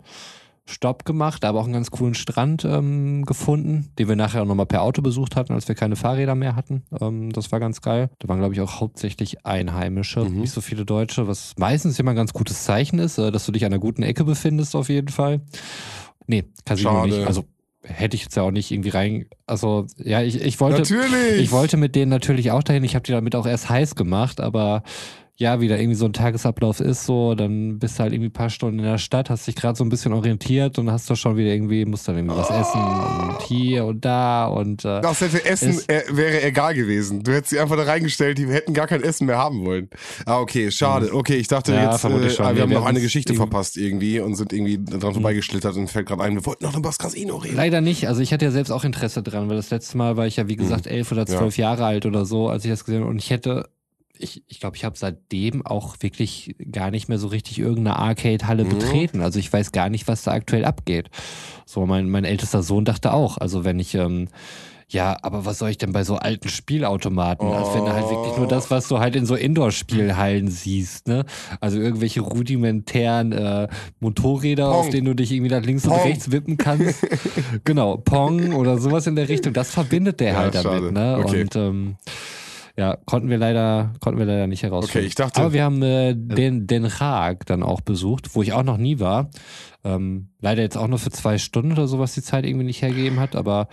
Stopp 0.64 1.04
gemacht, 1.04 1.44
aber 1.44 1.58
auch 1.60 1.64
einen 1.64 1.72
ganz 1.72 1.90
coolen 1.90 2.14
Strand 2.14 2.64
ähm, 2.64 3.24
gefunden, 3.24 3.90
den 3.98 4.08
wir 4.08 4.14
nachher 4.16 4.42
auch 4.42 4.46
nochmal 4.46 4.66
per 4.66 4.82
Auto 4.82 5.02
besucht 5.02 5.34
hatten, 5.34 5.52
als 5.52 5.66
wir 5.66 5.74
keine 5.74 5.96
Fahrräder 5.96 6.34
mehr 6.36 6.54
hatten. 6.54 6.84
Ähm, 7.00 7.32
das 7.32 7.50
war 7.50 7.58
ganz 7.58 7.80
geil. 7.80 8.10
Da 8.20 8.28
waren, 8.28 8.38
glaube 8.38 8.54
ich, 8.54 8.60
auch 8.60 8.80
hauptsächlich 8.80 9.44
Einheimische, 9.44 10.20
Mhm. 10.24 10.40
nicht 10.40 10.52
so 10.52 10.60
viele 10.60 10.84
Deutsche, 10.84 11.26
was 11.26 11.54
meistens 11.58 11.98
immer 11.98 12.10
ein 12.12 12.16
ganz 12.16 12.32
gutes 12.32 12.62
Zeichen 12.64 13.00
ist, 13.00 13.18
äh, 13.18 13.32
dass 13.32 13.44
du 13.44 13.50
dich 13.52 13.64
an 13.64 13.72
einer 13.72 13.80
guten 13.80 14.02
Ecke 14.04 14.24
befindest 14.24 14.76
auf 14.76 14.88
jeden 14.88 15.08
Fall. 15.08 15.40
Nee, 16.28 16.44
Casino 16.64 16.90
Schade. 16.92 17.08
nicht. 17.16 17.26
Also 17.26 17.44
hätte 17.82 18.14
ich 18.14 18.22
jetzt 18.22 18.36
ja 18.36 18.44
auch 18.44 18.52
nicht 18.52 18.70
irgendwie 18.70 18.90
rein. 18.90 19.26
Also, 19.46 19.86
ja, 19.96 20.22
ich, 20.22 20.40
ich 20.40 20.60
wollte. 20.60 20.78
Natürlich. 20.82 21.40
Ich 21.40 21.50
wollte 21.50 21.76
mit 21.76 21.96
denen 21.96 22.10
natürlich 22.10 22.52
auch 22.52 22.62
dahin. 22.62 22.84
Ich 22.84 22.94
habe 22.94 23.02
die 23.02 23.10
damit 23.10 23.34
auch 23.34 23.46
erst 23.46 23.68
heiß 23.68 23.96
gemacht, 23.96 24.40
aber 24.40 24.84
ja, 25.36 25.60
wie 25.60 25.66
da 25.66 25.76
irgendwie 25.76 25.94
so 25.96 26.04
ein 26.04 26.12
Tagesablauf 26.12 26.78
ist, 26.80 27.04
so, 27.06 27.34
dann 27.34 27.78
bist 27.78 27.98
du 27.98 28.02
halt 28.02 28.12
irgendwie 28.12 28.28
ein 28.28 28.32
paar 28.34 28.50
Stunden 28.50 28.78
in 28.78 28.84
der 28.84 28.98
Stadt, 28.98 29.30
hast 29.30 29.46
dich 29.46 29.56
gerade 29.56 29.76
so 29.76 29.82
ein 29.82 29.88
bisschen 29.88 30.12
orientiert 30.12 30.78
und 30.78 30.90
hast 30.92 31.08
doch 31.10 31.16
schon 31.16 31.36
wieder 31.36 31.48
irgendwie, 31.52 31.84
musst 31.86 32.06
dann 32.06 32.16
irgendwie 32.16 32.36
was 32.36 32.50
essen 32.50 32.80
und 32.80 33.42
hier 33.42 33.86
und 33.86 34.04
da 34.04 34.46
und 34.46 34.84
äh, 34.84 35.00
Das 35.00 35.20
hätte 35.22 35.44
Essen 35.44 35.70
Es- 35.70 35.88
äh, 35.88 36.02
wäre 36.10 36.42
egal 36.42 36.74
gewesen. 36.74 37.22
Du 37.24 37.32
hättest 37.32 37.50
sie 37.50 37.58
einfach 37.60 37.76
da 37.76 37.84
reingestellt, 37.84 38.36
die 38.38 38.46
hätten 38.46 38.74
gar 38.74 38.86
kein 38.86 39.02
Essen 39.02 39.26
mehr 39.26 39.38
haben 39.38 39.64
wollen. 39.64 39.88
Ah, 40.26 40.38
okay, 40.38 40.70
schade. 40.70 41.12
Okay, 41.14 41.36
ich 41.36 41.48
dachte 41.48 41.72
Mhm. 41.72 41.78
Ja, 41.78 41.92
jetzt, 41.92 42.04
äh, 42.04 42.08
schon. 42.30 42.46
wir 42.46 42.52
Nee, 42.54 42.60
haben 42.60 42.70
wir 42.70 42.78
noch 42.80 42.86
eine 42.86 43.00
Geschichte 43.00 43.34
verpasst 43.34 43.76
irgendwie 43.78 44.20
und 44.20 44.34
sind 44.36 44.52
irgendwie 44.52 44.78
dran 44.84 45.14
vorbeigeschlittert 45.14 45.74
und 45.76 45.88
fällt 45.88 46.06
gerade 46.06 46.22
ein, 46.22 46.34
wir 46.34 46.44
wollten 46.46 46.64
noch 46.64 46.76
über 46.76 46.90
das 46.90 46.98
Casino 46.98 47.36
reden. 47.36 47.56
Leider 47.56 47.80
nicht. 47.80 48.06
Also 48.06 48.20
ich 48.20 48.32
hatte 48.34 48.44
ja 48.44 48.50
selbst 48.50 48.70
auch 48.70 48.84
Interesse 48.84 49.22
dran, 49.22 49.48
weil 49.48 49.56
das 49.56 49.70
letzte 49.70 49.96
Mal 49.96 50.16
war 50.18 50.26
ich 50.26 50.36
ja, 50.36 50.46
wie 50.46 50.56
gesagt, 50.56 50.86
elf 50.86 51.10
oder 51.10 51.22
Ja. 51.22 51.26
zwölf 51.38 51.56
Jahre 51.56 51.86
alt 51.86 52.04
oder 52.06 52.26
so, 52.26 52.48
als 52.48 52.64
ich 52.64 52.70
das 52.70 52.84
gesehen 52.84 53.00
habe. 53.00 53.10
Und 53.10 53.18
ich 53.18 53.30
hätte, 53.30 53.68
ich 54.18 54.42
ich, 54.46 54.60
glaube, 54.60 54.76
ich 54.76 54.84
habe 54.84 54.96
seitdem 54.96 55.64
auch 55.66 55.96
wirklich 56.00 56.54
gar 56.70 56.90
nicht 56.90 57.08
mehr 57.08 57.18
so 57.18 57.26
richtig 57.28 57.58
irgendeine 57.58 57.96
Arcade-Halle 57.98 58.64
Mhm. 58.64 58.68
betreten. 58.68 59.20
Also 59.22 59.38
ich 59.38 59.52
weiß 59.52 59.72
gar 59.72 59.88
nicht, 59.88 60.06
was 60.08 60.22
da 60.22 60.32
aktuell 60.32 60.64
abgeht. 60.64 61.10
So, 61.66 61.86
mein, 61.86 62.08
mein 62.08 62.24
ältester 62.24 62.62
Sohn 62.62 62.84
dachte 62.84 63.12
auch. 63.14 63.38
Also 63.38 63.64
wenn 63.64 63.78
ich, 63.80 63.94
ähm, 63.94 64.28
ja, 64.88 65.16
aber 65.22 65.46
was 65.46 65.58
soll 65.58 65.70
ich 65.70 65.78
denn 65.78 65.92
bei 65.92 66.04
so 66.04 66.16
alten 66.16 66.50
Spielautomaten? 66.50 67.48
Also 67.54 67.72
wenn 67.74 67.86
du 67.86 67.94
halt 67.94 68.10
wirklich 68.10 68.36
nur 68.36 68.46
das, 68.46 68.70
was 68.70 68.88
du 68.88 68.98
halt 68.98 69.16
in 69.16 69.24
so 69.24 69.34
Indoor-Spielhallen 69.34 70.48
siehst, 70.48 71.08
ne? 71.08 71.24
Also 71.60 71.78
irgendwelche 71.80 72.20
rudimentären 72.20 73.32
äh, 73.32 73.68
Motorräder, 74.00 74.66
Pong. 74.68 74.74
auf 74.80 74.90
denen 74.90 75.06
du 75.06 75.14
dich 75.14 75.32
irgendwie 75.32 75.50
nach 75.50 75.62
links 75.62 75.84
und 75.86 75.94
Pong. 75.94 76.02
rechts 76.02 76.30
wippen 76.30 76.58
kannst. 76.58 77.06
genau, 77.64 77.96
Pong 77.96 78.52
oder 78.52 78.76
sowas 78.76 79.06
in 79.06 79.16
der 79.16 79.30
Richtung. 79.30 79.54
Das 79.54 79.70
verbindet 79.70 80.20
der 80.20 80.32
Ja, 80.34 80.38
halt 80.40 80.54
damit, 80.56 80.64
schade. 80.82 80.92
ne? 80.92 81.16
Okay. 81.24 81.40
Und 81.42 81.56
ähm, 81.56 81.96
ja, 82.76 82.96
konnten 83.04 83.28
wir 83.28 83.38
leider, 83.38 83.92
konnten 84.00 84.18
wir 84.18 84.26
leider 84.26 84.46
nicht 84.46 84.62
herausfinden. 84.62 84.98
Okay, 84.98 85.06
ich 85.06 85.14
dachte- 85.14 85.40
Aber 85.40 85.52
wir 85.52 85.64
haben 85.64 85.82
äh, 85.82 86.14
den, 86.16 86.66
den 86.66 86.88
Haag 87.00 87.46
dann 87.46 87.62
auch 87.62 87.80
besucht, 87.80 88.34
wo 88.34 88.42
ich 88.42 88.52
auch 88.52 88.62
noch 88.62 88.78
nie 88.78 88.98
war. 89.00 89.30
Ähm, 89.84 90.30
leider 90.40 90.62
jetzt 90.62 90.76
auch 90.76 90.88
nur 90.88 90.98
für 90.98 91.10
zwei 91.10 91.38
Stunden 91.38 91.72
oder 91.72 91.86
sowas 91.88 92.14
die 92.14 92.22
Zeit 92.22 92.46
irgendwie 92.46 92.64
nicht 92.66 92.80
hergegeben 92.82 93.20
hat, 93.20 93.36
aber 93.36 93.68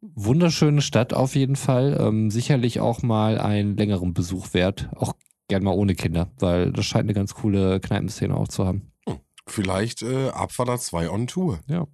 wunderschöne 0.00 0.82
Stadt 0.82 1.12
auf 1.14 1.34
jeden 1.34 1.56
Fall. 1.56 1.96
Ähm, 2.00 2.30
sicherlich 2.30 2.80
auch 2.80 3.02
mal 3.02 3.38
einen 3.38 3.76
längeren 3.76 4.14
Besuch 4.14 4.54
wert. 4.54 4.88
Auch 4.96 5.12
gern 5.48 5.62
mal 5.64 5.74
ohne 5.74 5.94
Kinder, 5.94 6.30
weil 6.38 6.72
das 6.72 6.86
scheint 6.86 7.04
eine 7.04 7.14
ganz 7.14 7.34
coole 7.34 7.80
Kneipenszene 7.80 8.34
auch 8.36 8.48
zu 8.48 8.66
haben. 8.66 8.92
Vielleicht 9.46 10.02
äh, 10.02 10.28
Abfahrt 10.28 10.80
2 10.80 11.10
on 11.10 11.26
Tour. 11.26 11.60
Ja. 11.66 11.86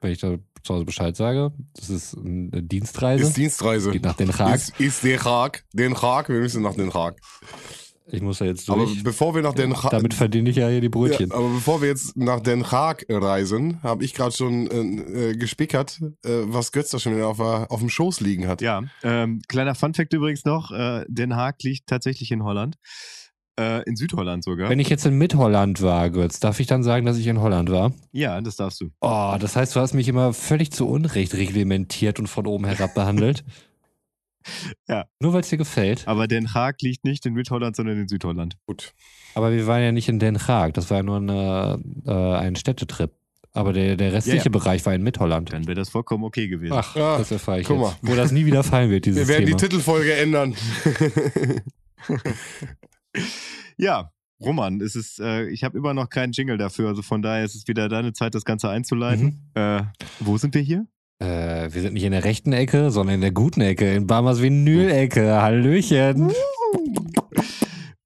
Wenn 0.00 0.10
ich 0.12 0.18
da 0.18 0.36
zu 0.62 0.74
Hause 0.74 0.84
Bescheid 0.84 1.16
sage, 1.16 1.52
das 1.74 1.90
ist 1.90 2.16
eine 2.16 2.62
Dienstreise. 2.62 3.24
Ist 3.24 3.36
Dienstreise. 3.36 3.90
Geht 3.90 4.04
nach 4.04 4.16
Den 4.16 4.36
Haag. 4.36 4.54
Ist, 4.54 4.80
ist 4.80 5.04
Den 5.04 5.22
Haag. 5.22 5.64
Den 5.72 6.00
Haag. 6.00 6.28
Wir 6.28 6.40
müssen 6.40 6.62
nach 6.62 6.74
Den 6.74 6.92
Haag. 6.92 7.20
Ich 8.10 8.22
muss 8.22 8.38
ja 8.38 8.46
jetzt 8.46 8.70
Aber 8.70 8.84
durch. 8.84 9.02
bevor 9.02 9.34
wir 9.34 9.42
nach 9.42 9.52
Den 9.52 9.74
Haag. 9.82 9.90
Damit 9.90 10.14
verdiene 10.14 10.48
ich 10.50 10.56
ja 10.56 10.68
hier 10.68 10.80
die 10.80 10.88
Brötchen. 10.88 11.28
Ja, 11.28 11.36
aber 11.36 11.48
bevor 11.50 11.82
wir 11.82 11.88
jetzt 11.88 12.16
nach 12.16 12.40
Den 12.40 12.70
Haag 12.70 13.04
reisen, 13.08 13.82
habe 13.82 14.02
ich 14.04 14.14
gerade 14.14 14.34
schon 14.34 14.66
äh, 14.70 15.30
äh, 15.30 15.36
gespickert, 15.36 16.00
äh, 16.24 16.30
was 16.44 16.72
Götz 16.72 16.90
da 16.90 16.98
schon 16.98 17.14
wieder 17.16 17.28
auf, 17.28 17.38
auf 17.38 17.80
dem 17.80 17.90
Schoß 17.90 18.20
liegen 18.20 18.48
hat. 18.48 18.62
Ja, 18.62 18.82
ähm, 19.02 19.42
kleiner 19.48 19.74
Funfact 19.74 20.14
übrigens 20.14 20.44
noch: 20.44 20.70
äh, 20.72 21.04
Den 21.08 21.36
Haag 21.36 21.62
liegt 21.62 21.86
tatsächlich 21.86 22.30
in 22.30 22.44
Holland. 22.44 22.76
Äh, 23.58 23.82
in 23.88 23.96
Südholland 23.96 24.44
sogar. 24.44 24.70
Wenn 24.70 24.78
ich 24.78 24.88
jetzt 24.88 25.04
in 25.04 25.18
Mitholland 25.18 25.82
war, 25.82 26.10
Götz, 26.10 26.38
darf 26.38 26.60
ich 26.60 26.66
dann 26.68 26.82
sagen, 26.84 27.04
dass 27.06 27.18
ich 27.18 27.26
in 27.26 27.40
Holland 27.40 27.70
war? 27.70 27.92
ja, 28.12 28.40
das 28.40 28.56
darfst 28.56 28.80
du. 28.80 28.90
Oh, 29.00 29.34
das 29.40 29.56
heißt, 29.56 29.74
du 29.74 29.80
hast 29.80 29.94
mich 29.94 30.06
immer 30.08 30.32
völlig 30.32 30.70
zu 30.70 30.86
Unrecht 30.88 31.34
reglementiert 31.34 32.18
und 32.20 32.28
von 32.28 32.46
oben 32.46 32.64
herab 32.66 32.94
behandelt. 32.94 33.44
Ja. 34.88 35.04
Nur 35.20 35.34
weil 35.34 35.40
es 35.42 35.48
dir 35.50 35.58
gefällt. 35.58 36.08
Aber 36.08 36.26
Den 36.26 36.54
Haag 36.54 36.80
liegt 36.80 37.04
nicht 37.04 37.26
in 37.26 37.34
Mitholland, 37.34 37.76
sondern 37.76 38.00
in 38.00 38.08
Südholland. 38.08 38.56
Gut. 38.66 38.94
Aber 39.34 39.52
wir 39.52 39.66
waren 39.66 39.82
ja 39.82 39.92
nicht 39.92 40.08
in 40.08 40.18
Den 40.20 40.38
Haag. 40.38 40.72
Das 40.72 40.88
war 40.88 40.98
ja 40.98 41.02
nur 41.02 41.16
eine, 41.18 41.82
äh, 42.06 42.10
ein 42.36 42.56
Städtetrip. 42.56 43.10
Aber 43.52 43.74
der, 43.74 43.96
der 43.96 44.14
restliche 44.14 44.38
Ja, 44.38 44.44
ja. 44.44 44.50
Bereich 44.50 44.86
war 44.86 44.94
in 44.94 45.02
Mitholland. 45.02 45.52
Dann 45.52 45.66
wäre 45.66 45.74
das 45.74 45.90
vollkommen 45.90 46.24
okay 46.24 46.48
gewesen. 46.48 46.72
Ach, 46.72 46.96
Ah, 46.96 47.18
das 47.18 47.30
erfahre 47.30 47.60
ich 47.60 47.66
guck 47.66 47.80
jetzt. 47.82 47.98
Wo 48.00 48.14
das 48.14 48.32
nie 48.32 48.46
wieder 48.46 48.62
fallen 48.64 48.90
wird, 48.90 49.04
dieses 49.04 49.20
Wir 49.20 49.34
werden 49.34 49.44
Thema. 49.46 49.56
die 49.58 49.64
Titelfolge 49.64 50.14
ändern. 50.14 50.54
Ja, 53.76 54.12
Roman, 54.40 54.80
es 54.80 54.94
ist, 54.94 55.20
äh, 55.20 55.48
ich 55.48 55.64
habe 55.64 55.76
immer 55.76 55.94
noch 55.94 56.08
keinen 56.08 56.32
Jingle 56.32 56.58
dafür, 56.58 56.88
also 56.88 57.02
von 57.02 57.22
daher 57.22 57.44
ist 57.44 57.54
es 57.54 57.66
wieder 57.66 57.88
deine 57.88 58.12
Zeit, 58.12 58.34
das 58.34 58.44
Ganze 58.44 58.68
einzuleiten. 58.68 59.50
Äh, 59.54 59.82
wo 60.20 60.38
sind 60.38 60.54
wir 60.54 60.62
hier? 60.62 60.86
Äh, 61.20 61.72
wir 61.72 61.82
sind 61.82 61.94
nicht 61.94 62.04
in 62.04 62.12
der 62.12 62.24
rechten 62.24 62.52
Ecke, 62.52 62.90
sondern 62.90 63.16
in 63.16 63.20
der 63.20 63.32
guten 63.32 63.60
Ecke, 63.60 63.92
in 63.94 64.06
Barmers 64.06 64.40
Vinyl-Ecke. 64.40 65.42
Hallöchen. 65.42 66.32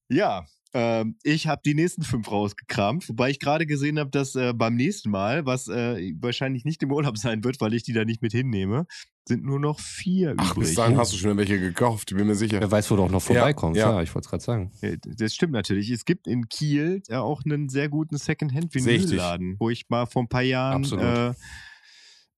Ja, 0.08 0.46
ähm, 0.74 1.16
ich 1.22 1.46
habe 1.46 1.60
die 1.64 1.74
nächsten 1.74 2.02
fünf 2.02 2.30
rausgekramt, 2.30 3.08
wobei 3.08 3.30
ich 3.30 3.38
gerade 3.40 3.66
gesehen 3.66 3.98
habe, 3.98 4.10
dass 4.10 4.34
äh, 4.34 4.52
beim 4.54 4.74
nächsten 4.74 5.10
Mal, 5.10 5.44
was 5.46 5.68
äh, 5.68 6.12
wahrscheinlich 6.20 6.64
nicht 6.64 6.82
im 6.82 6.92
Urlaub 6.92 7.18
sein 7.18 7.44
wird, 7.44 7.60
weil 7.60 7.74
ich 7.74 7.82
die 7.82 7.92
da 7.92 8.04
nicht 8.04 8.22
mit 8.22 8.32
hinnehme, 8.32 8.86
sind 9.28 9.44
nur 9.44 9.60
noch 9.60 9.78
vier 9.78 10.34
Ach, 10.36 10.52
übrig. 10.52 10.68
bis 10.68 10.74
dahin 10.74 10.96
hast 10.96 11.12
du 11.12 11.16
schon 11.16 11.36
welche 11.36 11.60
gekauft, 11.60 12.12
bin 12.14 12.26
mir 12.26 12.34
sicher. 12.34 12.58
Wer 12.60 12.70
weiß, 12.70 12.90
wo 12.90 12.96
du 12.96 13.04
auch 13.04 13.10
noch 13.10 13.22
vorbeikommst. 13.22 13.78
ja. 13.78 13.92
Ja, 13.92 14.02
ich 14.02 14.14
wollte 14.14 14.26
es 14.26 14.30
gerade 14.30 14.42
sagen. 14.42 14.72
Äh, 14.80 14.96
Das 15.00 15.34
stimmt 15.34 15.52
natürlich. 15.52 15.90
Es 15.90 16.04
gibt 16.04 16.26
in 16.26 16.48
Kiel 16.48 17.02
ja 17.08 17.20
auch 17.20 17.42
einen 17.44 17.68
sehr 17.68 17.88
guten 17.88 18.16
Secondhand-Vinyl-Laden, 18.16 19.56
wo 19.60 19.70
ich 19.70 19.88
mal 19.90 20.06
vor 20.06 20.22
ein 20.22 20.28
paar 20.28 20.42
Jahren 20.42 20.84
äh, 20.98 21.34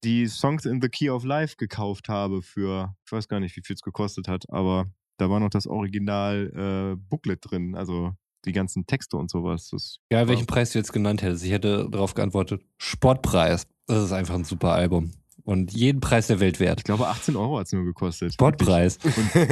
die 0.03 0.27
Songs 0.27 0.67
in 0.67 0.83
the 0.83 0.89
Key 0.89 1.09
of 1.09 1.25
Life 1.25 1.57
gekauft 1.57 2.09
habe 2.11 2.43
für, 2.43 2.95
ich 3.07 3.13
weiß 3.13 3.29
gar 3.29 3.41
nicht, 3.41 3.57
wie 3.57 3.63
viel 3.65 3.75
es 3.75 3.81
gekostet 3.81 4.29
hat, 4.29 4.45
aber 4.51 4.87
da 5.17 5.31
war 5.31 5.41
noch 5.41 5.49
das 5.49 5.67
Original 5.67 6.93
äh, 6.95 6.97
Booklet 7.09 7.39
drin, 7.43 7.75
also 7.75 8.13
die 8.45 8.53
ganzen 8.53 8.87
Texte 8.87 9.17
und 9.17 9.31
sowas. 9.31 9.69
Das, 9.71 9.99
Egal, 10.11 10.29
welchen 10.29 10.47
Preis 10.47 10.73
du 10.73 10.79
jetzt 10.79 10.93
genannt 10.93 11.23
hättest. 11.23 11.45
Ich 11.45 11.51
hätte 11.51 11.89
darauf 11.91 12.15
geantwortet, 12.15 12.63
Sportpreis. 12.79 13.67
Das 13.87 14.03
ist 14.05 14.13
einfach 14.13 14.35
ein 14.35 14.45
super 14.45 14.73
Album. 14.73 15.13
Und 15.45 15.73
jeden 15.73 16.01
Preis 16.01 16.29
der 16.29 16.41
Welt 16.41 16.59
wert. 16.59 16.81
ich 16.81 16.85
glaube, 16.85 17.07
18 17.07 17.37
Euro 17.37 17.59
hat 17.59 17.67
es 17.67 17.73
nur 17.73 17.85
gekostet. 17.85 18.33
Sportpreis. 18.33 18.99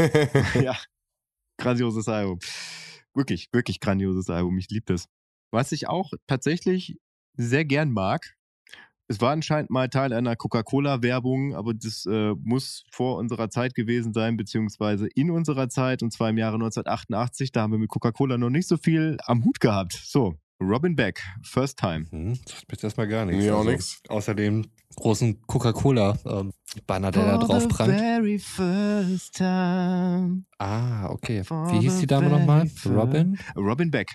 ja, 0.62 0.76
grandioses 1.58 2.08
Album. 2.08 2.38
Wirklich, 3.14 3.48
wirklich 3.52 3.78
grandioses 3.80 4.30
Album. 4.30 4.56
Ich 4.56 4.70
liebe 4.70 4.86
das. 4.86 5.06
Was 5.50 5.72
ich 5.72 5.88
auch 5.88 6.12
tatsächlich 6.26 6.98
sehr 7.34 7.66
gern 7.66 7.92
mag, 7.92 8.34
es 9.08 9.20
war 9.20 9.32
anscheinend 9.32 9.70
mal 9.70 9.88
Teil 9.88 10.12
einer 10.12 10.36
Coca-Cola-Werbung, 10.36 11.54
aber 11.54 11.74
das 11.74 12.06
äh, 12.06 12.34
muss 12.42 12.84
vor 12.90 13.18
unserer 13.18 13.50
Zeit 13.50 13.74
gewesen 13.74 14.12
sein, 14.14 14.36
beziehungsweise 14.36 15.06
in 15.14 15.30
unserer 15.30 15.68
Zeit, 15.68 16.02
und 16.02 16.12
zwar 16.12 16.30
im 16.30 16.38
Jahre 16.38 16.54
1988. 16.54 17.52
Da 17.52 17.62
haben 17.62 17.72
wir 17.72 17.78
mit 17.78 17.90
Coca-Cola 17.90 18.38
noch 18.38 18.50
nicht 18.50 18.68
so 18.68 18.76
viel 18.76 19.18
am 19.24 19.44
Hut 19.44 19.60
gehabt. 19.60 20.00
So, 20.04 20.34
Robin 20.60 20.94
Beck, 20.96 21.22
First 21.42 21.78
Time. 21.78 22.06
Hm, 22.10 22.38
das 22.68 22.78
ist 22.78 22.84
erstmal 22.84 23.08
gar 23.08 23.26
nichts. 23.26 23.48
Auch 23.50 23.58
Also, 23.58 23.70
nix. 23.70 24.00
Außer 24.08 24.34
dem 24.34 24.66
großen 24.96 25.42
Coca-Cola-Banner, 25.46 27.10
der 27.10 27.24
da 27.24 27.38
drauf 27.38 27.68
prangt. 27.68 27.94
very 27.98 28.38
first 28.38 29.34
time. 29.36 30.44
Ah, 30.58 31.08
okay. 31.10 31.44
For 31.44 31.70
Wie 31.72 31.80
hieß 31.80 31.98
die 32.00 32.06
Dame 32.06 32.28
nochmal? 32.28 32.70
Robin? 32.86 33.38
Robin 33.56 33.90
Beck. 33.90 34.08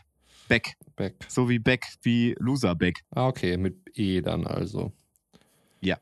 Beck. 0.48 0.76
Beck. 0.96 1.16
So 1.28 1.50
wie 1.50 1.60
Beck, 1.60 1.86
wie 2.02 2.36
Loser 2.40 2.76
Beck. 2.76 3.04
Ah, 3.12 3.28
okay, 3.28 3.58
mit 3.58 3.76
E 3.98 4.22
dann 4.22 4.46
also. 4.48 4.92
Ja. 5.82 5.98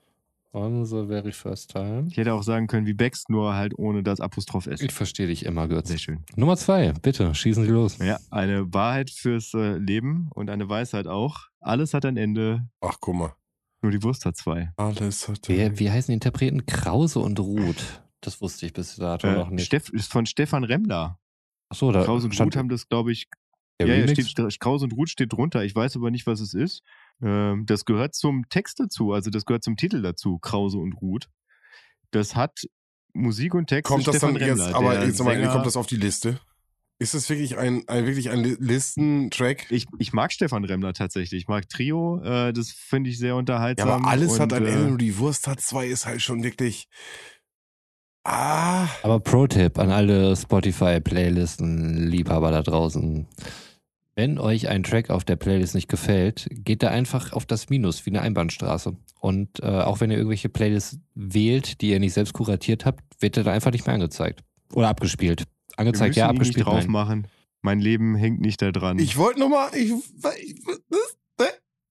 On 0.53 0.85
the 0.85 1.05
very 1.07 1.33
first 1.33 1.71
time. 1.71 2.05
Ich 2.09 2.15
hätte 2.15 2.33
auch 2.33 2.43
sagen 2.43 2.67
können, 2.67 2.87
wie 2.87 2.93
Becks, 2.93 3.25
nur 3.27 3.55
halt 3.55 3.77
ohne 3.77 4.03
das 4.03 4.21
Apostroph 4.21 4.67
S. 4.67 4.79
Ich 4.79 4.93
verstehe 4.93 5.27
dich 5.27 5.45
immer, 5.45 5.67
Götz. 5.67 5.89
Sehr 5.89 5.97
schön. 5.97 6.23
Nummer 6.37 6.55
zwei, 6.55 6.93
bitte, 7.01 7.35
schießen 7.35 7.65
Sie 7.65 7.71
los. 7.71 7.97
Ja, 7.97 8.17
eine 8.31 8.73
Wahrheit 8.73 9.09
fürs 9.09 9.53
äh, 9.53 9.77
Leben 9.77 10.29
und 10.33 10.49
eine 10.49 10.69
Weisheit 10.69 11.07
auch. 11.07 11.39
Alles 11.59 11.93
hat 11.93 12.05
ein 12.05 12.15
Ende, 12.15 12.65
Ach, 12.79 12.95
guck 13.01 13.15
mal. 13.15 13.33
nur 13.81 13.91
die 13.91 14.01
Wurst 14.01 14.25
hat 14.25 14.37
zwei. 14.37 14.71
Alles 14.77 15.27
hat. 15.27 15.39
Wer, 15.47 15.77
wie 15.77 15.91
heißen 15.91 16.07
die 16.11 16.13
Interpreten? 16.13 16.65
Krause 16.65 17.19
und 17.19 17.37
Ruth. 17.39 18.01
Das 18.21 18.39
wusste 18.41 18.65
ich 18.65 18.71
bis 18.73 18.95
dato 18.95 19.27
noch 19.29 19.51
Äh, 19.51 19.55
nicht. 19.55 19.65
Steff, 19.65 19.89
ist 19.89 20.09
von 20.09 20.25
Stefan 20.25 20.63
Remmler. 20.63 21.19
Achso, 21.67 21.91
da 21.91 22.03
Kraus 22.03 22.23
und 22.23 22.39
Ruth 22.39 22.55
haben 22.55 22.69
das, 22.69 22.87
glaube 22.87 23.11
ich. 23.11 23.27
Der 23.79 23.87
ja, 23.87 23.95
ja, 23.95 24.01
Remix. 24.05 24.29
steht, 24.29 24.59
Kraus 24.59 24.83
und 24.83 24.93
Ruth 24.93 25.09
steht 25.09 25.33
drunter. 25.33 25.65
Ich 25.65 25.75
weiß 25.75 25.95
aber 25.97 26.11
nicht, 26.11 26.27
was 26.27 26.39
es 26.39 26.53
ist. 26.53 26.83
Ähm, 27.21 27.65
das 27.65 27.83
gehört 27.85 28.13
zum 28.15 28.47
Text 28.49 28.79
dazu, 28.79 29.13
also 29.13 29.29
das 29.29 29.45
gehört 29.45 29.63
zum 29.63 29.77
Titel 29.77 30.01
dazu, 30.01 30.37
Krause 30.39 30.77
und 30.77 30.93
Ruth. 30.93 31.29
Das 32.11 32.35
hat 32.35 32.59
Musik 33.13 33.53
und 33.53 33.67
Text. 33.67 33.87
Kommt 33.89 34.07
das 34.07 34.17
Stefan 34.17 34.33
dann 34.35 34.47
jetzt, 34.47 34.59
Remmler, 34.61 34.75
aber 34.75 34.95
der 34.95 35.07
jetzt 35.07 35.23
mal, 35.23 35.41
kommt 35.47 35.65
das 35.65 35.77
auf 35.77 35.87
die 35.87 35.97
Liste? 35.97 36.39
Ist 36.97 37.13
das 37.13 37.29
wirklich 37.29 37.57
ein, 37.57 37.83
ein 37.87 38.05
wirklich 38.05 38.29
ein 38.29 38.41
Li- 38.41 38.55
Listentrack? 38.57 39.69
Ich, 39.69 39.85
ich 39.99 40.13
mag 40.13 40.31
Stefan 40.31 40.63
Remmler 40.63 40.93
tatsächlich. 40.93 41.41
Ich 41.41 41.49
mag 41.49 41.67
Trio. 41.67 42.21
Äh, 42.23 42.53
das 42.53 42.71
finde 42.71 43.09
ich 43.09 43.19
sehr 43.19 43.29
Ja, 43.29 43.33
unterhaltsam. 43.35 43.89
aber 43.89 44.07
alles 44.07 44.39
hat 44.39 44.53
und, 44.53 44.59
ein 44.59 44.65
äh, 44.65 44.71
Ende, 44.71 44.87
nur 44.87 44.97
die 44.97 45.17
Wurst 45.17 45.45
hat 45.47 45.59
zwei, 45.59 45.87
ist 45.87 46.05
halt 46.05 46.21
schon 46.21 46.41
wirklich. 46.43 46.87
Ah. 48.23 48.87
Aber 49.03 49.19
Pro-Tipp 49.19 49.77
an 49.77 49.91
alle 49.91 50.37
Spotify-Playlisten-Liebhaber 50.37 52.51
da 52.51 52.63
draußen. 52.63 53.27
Wenn 54.15 54.39
euch 54.39 54.69
ein 54.69 54.83
Track 54.83 55.09
auf 55.09 55.25
der 55.25 55.35
Playlist 55.35 55.75
nicht 55.75 55.89
gefällt, 55.89 56.47
geht 56.51 56.83
da 56.83 56.87
einfach 56.89 57.33
auf 57.33 57.45
das 57.45 57.69
Minus 57.69 58.05
wie 58.05 58.11
eine 58.11 58.21
Einbahnstraße. 58.21 58.95
Und 59.19 59.59
äh, 59.61 59.65
auch 59.65 59.99
wenn 59.99 60.09
ihr 60.09 60.17
irgendwelche 60.17 60.47
Playlists 60.47 60.99
wählt, 61.15 61.81
die 61.81 61.89
ihr 61.89 61.99
nicht 61.99 62.13
selbst 62.13 62.31
kuratiert 62.33 62.85
habt, 62.85 63.03
wird 63.19 63.35
er 63.35 63.43
da 63.43 63.51
einfach 63.51 63.71
nicht 63.71 63.85
mehr 63.85 63.95
angezeigt. 63.95 64.43
Oder 64.73 64.87
abgespielt. 64.87 65.43
Angezeigt, 65.75 66.15
ja, 66.15 66.25
ihn 66.27 66.31
nicht 66.31 66.35
abgespielt. 66.41 66.65
drauf 66.65 66.75
Nein. 66.83 66.91
machen. 66.91 67.27
Mein 67.61 67.79
Leben 67.81 68.15
hängt 68.15 68.39
nicht 68.39 68.61
da 68.61 68.71
dran. 68.71 68.99
Ich 68.99 69.17
wollte 69.17 69.39
nur 69.39 69.49
mal. 69.49 69.69
Ich, 69.75 69.91
ich, 69.91 70.55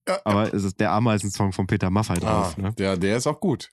ja, 0.07 0.19
aber 0.23 0.53
es 0.53 0.63
ist 0.63 0.79
der 0.79 0.91
Ameisen-Song 0.91 1.51
von 1.51 1.67
Peter 1.67 1.89
Maffay 1.89 2.19
drauf. 2.19 2.55
ah, 2.57 2.61
Ne? 2.61 2.73
der, 2.77 2.95
der 2.97 3.17
ist 3.17 3.27
auch 3.27 3.39
gut. 3.39 3.69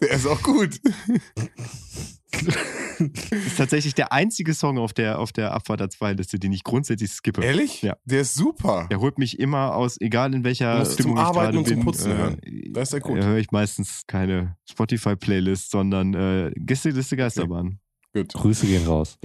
Der 0.00 0.10
ist 0.10 0.26
auch 0.26 0.42
gut. 0.42 0.80
Ist 3.30 3.56
tatsächlich 3.56 3.94
der 3.94 4.12
einzige 4.12 4.54
Song 4.54 4.78
auf 4.78 4.92
der, 4.92 5.18
auf 5.18 5.32
der 5.32 5.52
Abfahrt 5.52 5.80
der 5.80 5.90
2 5.90 6.12
Liste, 6.12 6.38
den 6.38 6.52
ich 6.52 6.64
grundsätzlich 6.64 7.10
skippe. 7.10 7.42
Ehrlich? 7.42 7.82
Ja. 7.82 7.96
Der 8.04 8.20
ist 8.20 8.34
super. 8.34 8.86
Der 8.90 9.00
holt 9.00 9.18
mich 9.18 9.38
immer 9.38 9.74
aus, 9.74 10.00
egal 10.00 10.32
in 10.34 10.44
welcher 10.44 10.78
Musst 10.78 10.92
du 10.92 11.02
zum 11.02 11.02
Stimmung 11.02 11.16
ich 11.16 11.22
Arbeiten 11.22 11.44
gerade 11.44 11.58
und 11.58 11.66
zum 11.66 11.76
bin. 11.76 11.84
Putzen 11.84 12.12
äh, 12.12 12.16
hören. 12.16 12.40
Da 12.72 12.82
ist 12.82 12.92
er 12.92 13.00
gut. 13.00 13.18
Da 13.18 13.26
höre 13.26 13.38
ich 13.38 13.50
meistens 13.50 14.04
keine 14.06 14.56
Spotify-Playlist, 14.70 15.70
sondern 15.70 16.14
äh, 16.14 16.52
Gästeliste 16.56 17.16
Geisterbahn. 17.16 17.80
Gut. 18.12 18.32
Grüße 18.32 18.66
gehen 18.66 18.86
raus. 18.86 19.18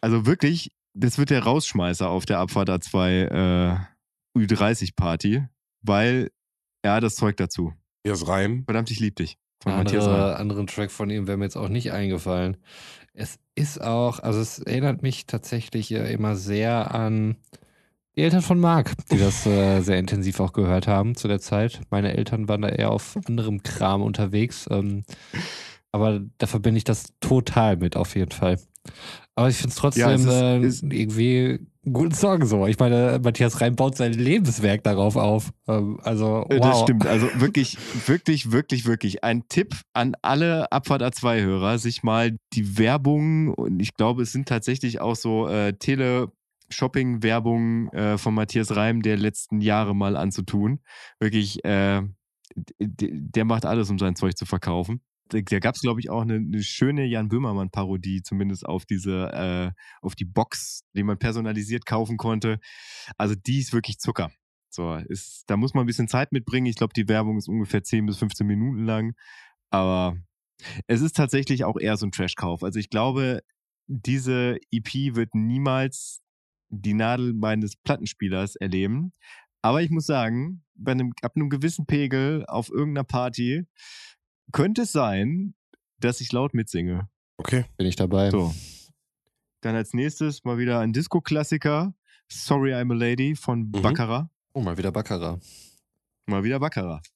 Also 0.00 0.26
wirklich, 0.26 0.72
das 0.92 1.16
wird 1.18 1.30
der 1.30 1.42
Rausschmeißer 1.42 2.08
auf 2.08 2.26
der 2.26 2.38
Abfahrt 2.38 2.68
A2 2.68 3.24
äh, 3.24 4.38
Ü30-Party, 4.38 5.44
weil 5.82 6.30
er 6.82 6.94
hat 6.94 7.02
das 7.02 7.14
Zeug 7.14 7.36
dazu. 7.38 7.72
Hier 8.04 8.14
Reim. 8.28 8.64
Verdammt, 8.64 8.90
ich 8.90 9.00
lieb 9.00 9.16
dich. 9.16 9.38
Von 9.64 9.76
Matthias 9.76 10.04
Andere, 10.06 10.36
anderen 10.36 10.66
Track 10.68 10.90
von 10.90 11.10
ihm 11.10 11.26
wäre 11.26 11.36
mir 11.36 11.44
jetzt 11.44 11.56
auch 11.56 11.68
nicht 11.68 11.90
eingefallen. 11.92 12.56
Es 13.14 13.38
ist 13.54 13.80
auch, 13.82 14.20
also 14.20 14.40
es 14.40 14.58
erinnert 14.60 15.02
mich 15.02 15.26
tatsächlich 15.26 15.90
äh, 15.92 16.12
immer 16.12 16.36
sehr 16.36 16.94
an 16.94 17.36
die 18.16 18.22
Eltern 18.22 18.42
von 18.42 18.60
Marc, 18.60 18.92
die 19.10 19.18
das 19.18 19.44
äh, 19.46 19.80
sehr 19.80 19.98
intensiv 19.98 20.38
auch 20.40 20.52
gehört 20.52 20.86
haben 20.86 21.16
zu 21.16 21.26
der 21.28 21.40
Zeit. 21.40 21.80
Meine 21.90 22.16
Eltern 22.16 22.48
waren 22.48 22.62
da 22.62 22.68
eher 22.68 22.90
auf 22.90 23.16
anderem 23.26 23.62
Kram 23.62 24.02
unterwegs. 24.02 24.66
Ähm, 24.70 25.04
aber 25.92 26.20
da 26.38 26.46
verbinde 26.46 26.78
ich 26.78 26.84
das 26.84 27.06
total 27.20 27.76
mit, 27.76 27.96
auf 27.96 28.14
jeden 28.16 28.32
Fall. 28.32 28.58
Aber 29.36 29.48
ich 29.48 29.56
finde 29.56 29.70
es 29.70 29.76
trotzdem 29.76 30.00
Ja, 30.02 30.12
es 30.14 30.24
ist- 30.24 30.30
äh, 30.30 30.60
ist- 30.60 30.82
irgendwie 30.82 31.60
guten 31.92 32.14
Song 32.14 32.44
so. 32.46 32.66
Ich 32.66 32.78
meine, 32.78 33.20
Matthias 33.22 33.60
Reim 33.60 33.76
baut 33.76 33.96
sein 33.96 34.12
Lebenswerk 34.12 34.82
darauf 34.82 35.16
auf. 35.16 35.52
Ähm, 35.68 36.00
also, 36.02 36.46
Äh, 36.48 36.58
wow. 36.58 36.70
Das 36.70 36.80
stimmt. 36.80 37.06
Also 37.06 37.28
wirklich, 37.40 37.76
wirklich, 38.06 38.52
wirklich, 38.52 38.86
wirklich. 38.86 39.24
Ein 39.24 39.46
Tipp 39.48 39.74
an 39.92 40.14
alle 40.22 40.72
Abfahrt 40.72 41.02
A2-Hörer, 41.02 41.78
sich 41.78 42.02
mal 42.02 42.36
die 42.52 42.78
Werbung, 42.78 43.54
und 43.54 43.80
ich 43.80 43.94
glaube, 43.94 44.22
es 44.22 44.32
sind 44.32 44.48
tatsächlich 44.48 45.00
auch 45.00 45.16
so 45.16 45.48
äh, 45.48 45.74
Tele-Shopping-Werbung 45.74 47.88
äh, 47.92 48.18
von 48.18 48.34
Matthias 48.34 48.74
Reim 48.74 49.02
der 49.02 49.16
letzten 49.16 49.60
Jahre 49.60 49.94
mal 49.94 50.16
anzutun. 50.16 50.80
Wirklich, 51.20 51.64
äh, 51.64 52.02
der 52.78 53.44
macht 53.44 53.66
alles, 53.66 53.90
um 53.90 53.98
sein 53.98 54.16
Zeug 54.16 54.36
zu 54.36 54.46
verkaufen. 54.46 55.00
Da, 55.28 55.40
gab 55.40 55.74
es, 55.74 55.80
glaube 55.80 56.00
ich, 56.00 56.10
auch 56.10 56.22
eine, 56.22 56.34
eine 56.34 56.62
schöne 56.62 57.06
Jan 57.06 57.28
Böhmermann-Parodie, 57.28 58.22
zumindest 58.22 58.66
auf 58.66 58.84
diese, 58.84 59.32
äh, 59.32 59.72
auf 60.02 60.14
die 60.14 60.26
Box, 60.26 60.82
die 60.94 61.02
man 61.02 61.18
personalisiert 61.18 61.86
kaufen 61.86 62.18
konnte. 62.18 62.58
Also 63.16 63.34
die 63.34 63.58
ist 63.58 63.72
wirklich 63.72 63.98
Zucker. 63.98 64.30
So, 64.68 64.96
ist, 64.96 65.44
da 65.46 65.56
muss 65.56 65.72
man 65.72 65.84
ein 65.84 65.86
bisschen 65.86 66.08
Zeit 66.08 66.32
mitbringen. 66.32 66.66
Ich 66.66 66.76
glaube, 66.76 66.92
die 66.94 67.08
Werbung 67.08 67.38
ist 67.38 67.48
ungefähr 67.48 67.82
10 67.82 68.06
bis 68.06 68.18
15 68.18 68.46
Minuten 68.46 68.84
lang. 68.84 69.14
Aber 69.70 70.16
es 70.86 71.00
ist 71.00 71.16
tatsächlich 71.16 71.64
auch 71.64 71.78
eher 71.78 71.96
so 71.96 72.06
ein 72.06 72.12
Trash-Kauf. 72.12 72.62
Also 72.62 72.78
ich 72.78 72.90
glaube, 72.90 73.40
diese 73.86 74.58
EP 74.70 75.14
wird 75.14 75.34
niemals 75.34 76.22
die 76.68 76.94
Nadel 76.94 77.32
meines 77.34 77.76
Plattenspielers 77.76 78.56
erleben. 78.56 79.12
Aber 79.62 79.82
ich 79.82 79.90
muss 79.90 80.06
sagen, 80.06 80.64
bei 80.74 80.92
einem, 80.92 81.12
ab 81.22 81.32
einem 81.36 81.50
gewissen 81.50 81.86
Pegel 81.86 82.44
auf 82.46 82.68
irgendeiner 82.68 83.04
Party 83.04 83.64
könnte 84.52 84.82
es 84.82 84.92
sein, 84.92 85.54
dass 85.98 86.20
ich 86.20 86.32
laut 86.32 86.54
mitsinge. 86.54 87.08
Okay. 87.36 87.64
Bin 87.76 87.86
ich 87.86 87.96
dabei. 87.96 88.30
So. 88.30 88.54
Dann 89.60 89.74
als 89.74 89.94
nächstes 89.94 90.44
mal 90.44 90.58
wieder 90.58 90.80
ein 90.80 90.92
Disco-Klassiker. 90.92 91.94
Sorry 92.30 92.74
I'm 92.74 92.92
a 92.92 92.94
Lady 92.94 93.34
von 93.34 93.66
Mhm. 93.68 93.82
Baccarat. 93.82 94.28
Oh, 94.52 94.60
mal 94.60 94.76
wieder 94.78 94.92
Baccarat. 94.92 95.40
Mal 96.26 96.44
wieder 96.44 96.60
Baccarat. 96.60 97.06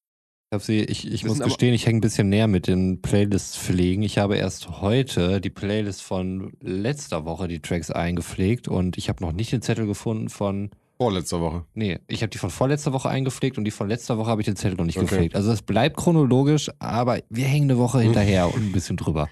Ich, 0.50 0.54
hab 0.54 0.62
sie, 0.62 0.80
ich, 0.80 1.06
ich 1.06 1.24
muss 1.24 1.40
gestehen, 1.40 1.74
ich 1.74 1.86
hänge 1.86 1.98
ein 1.98 2.00
bisschen 2.00 2.30
näher 2.30 2.46
mit 2.48 2.66
den 2.68 3.02
Playlists-Pflegen. 3.02 4.02
Ich 4.02 4.16
habe 4.18 4.36
erst 4.36 4.80
heute 4.80 5.40
die 5.42 5.50
Playlist 5.50 6.02
von 6.02 6.52
letzter 6.60 7.26
Woche, 7.26 7.48
die 7.48 7.60
Tracks 7.60 7.90
eingepflegt 7.90 8.66
und 8.66 8.96
ich 8.96 9.10
habe 9.10 9.22
noch 9.22 9.32
nicht 9.32 9.52
den 9.52 9.62
Zettel 9.62 9.86
gefunden 9.86 10.28
von. 10.30 10.70
Vorletzte 10.98 11.40
Woche. 11.40 11.64
Nee, 11.74 12.00
ich 12.08 12.22
habe 12.22 12.30
die 12.30 12.38
von 12.38 12.50
vorletzter 12.50 12.92
Woche 12.92 13.08
eingepflegt 13.08 13.56
und 13.56 13.64
die 13.64 13.70
von 13.70 13.88
letzter 13.88 14.18
Woche 14.18 14.30
habe 14.30 14.40
ich 14.42 14.46
den 14.46 14.56
Zettel 14.56 14.76
noch 14.76 14.84
nicht 14.84 14.96
Okay. 14.98 15.06
gepflegt. 15.06 15.36
Also 15.36 15.52
es 15.52 15.62
bleibt 15.62 15.96
chronologisch, 15.96 16.70
aber 16.80 17.20
wir 17.30 17.46
hängen 17.46 17.70
eine 17.70 17.78
Woche 17.78 18.00
hinterher 18.00 18.52
und 18.52 18.60
ein 18.62 18.72
bisschen 18.72 18.96
drüber. 18.96 19.28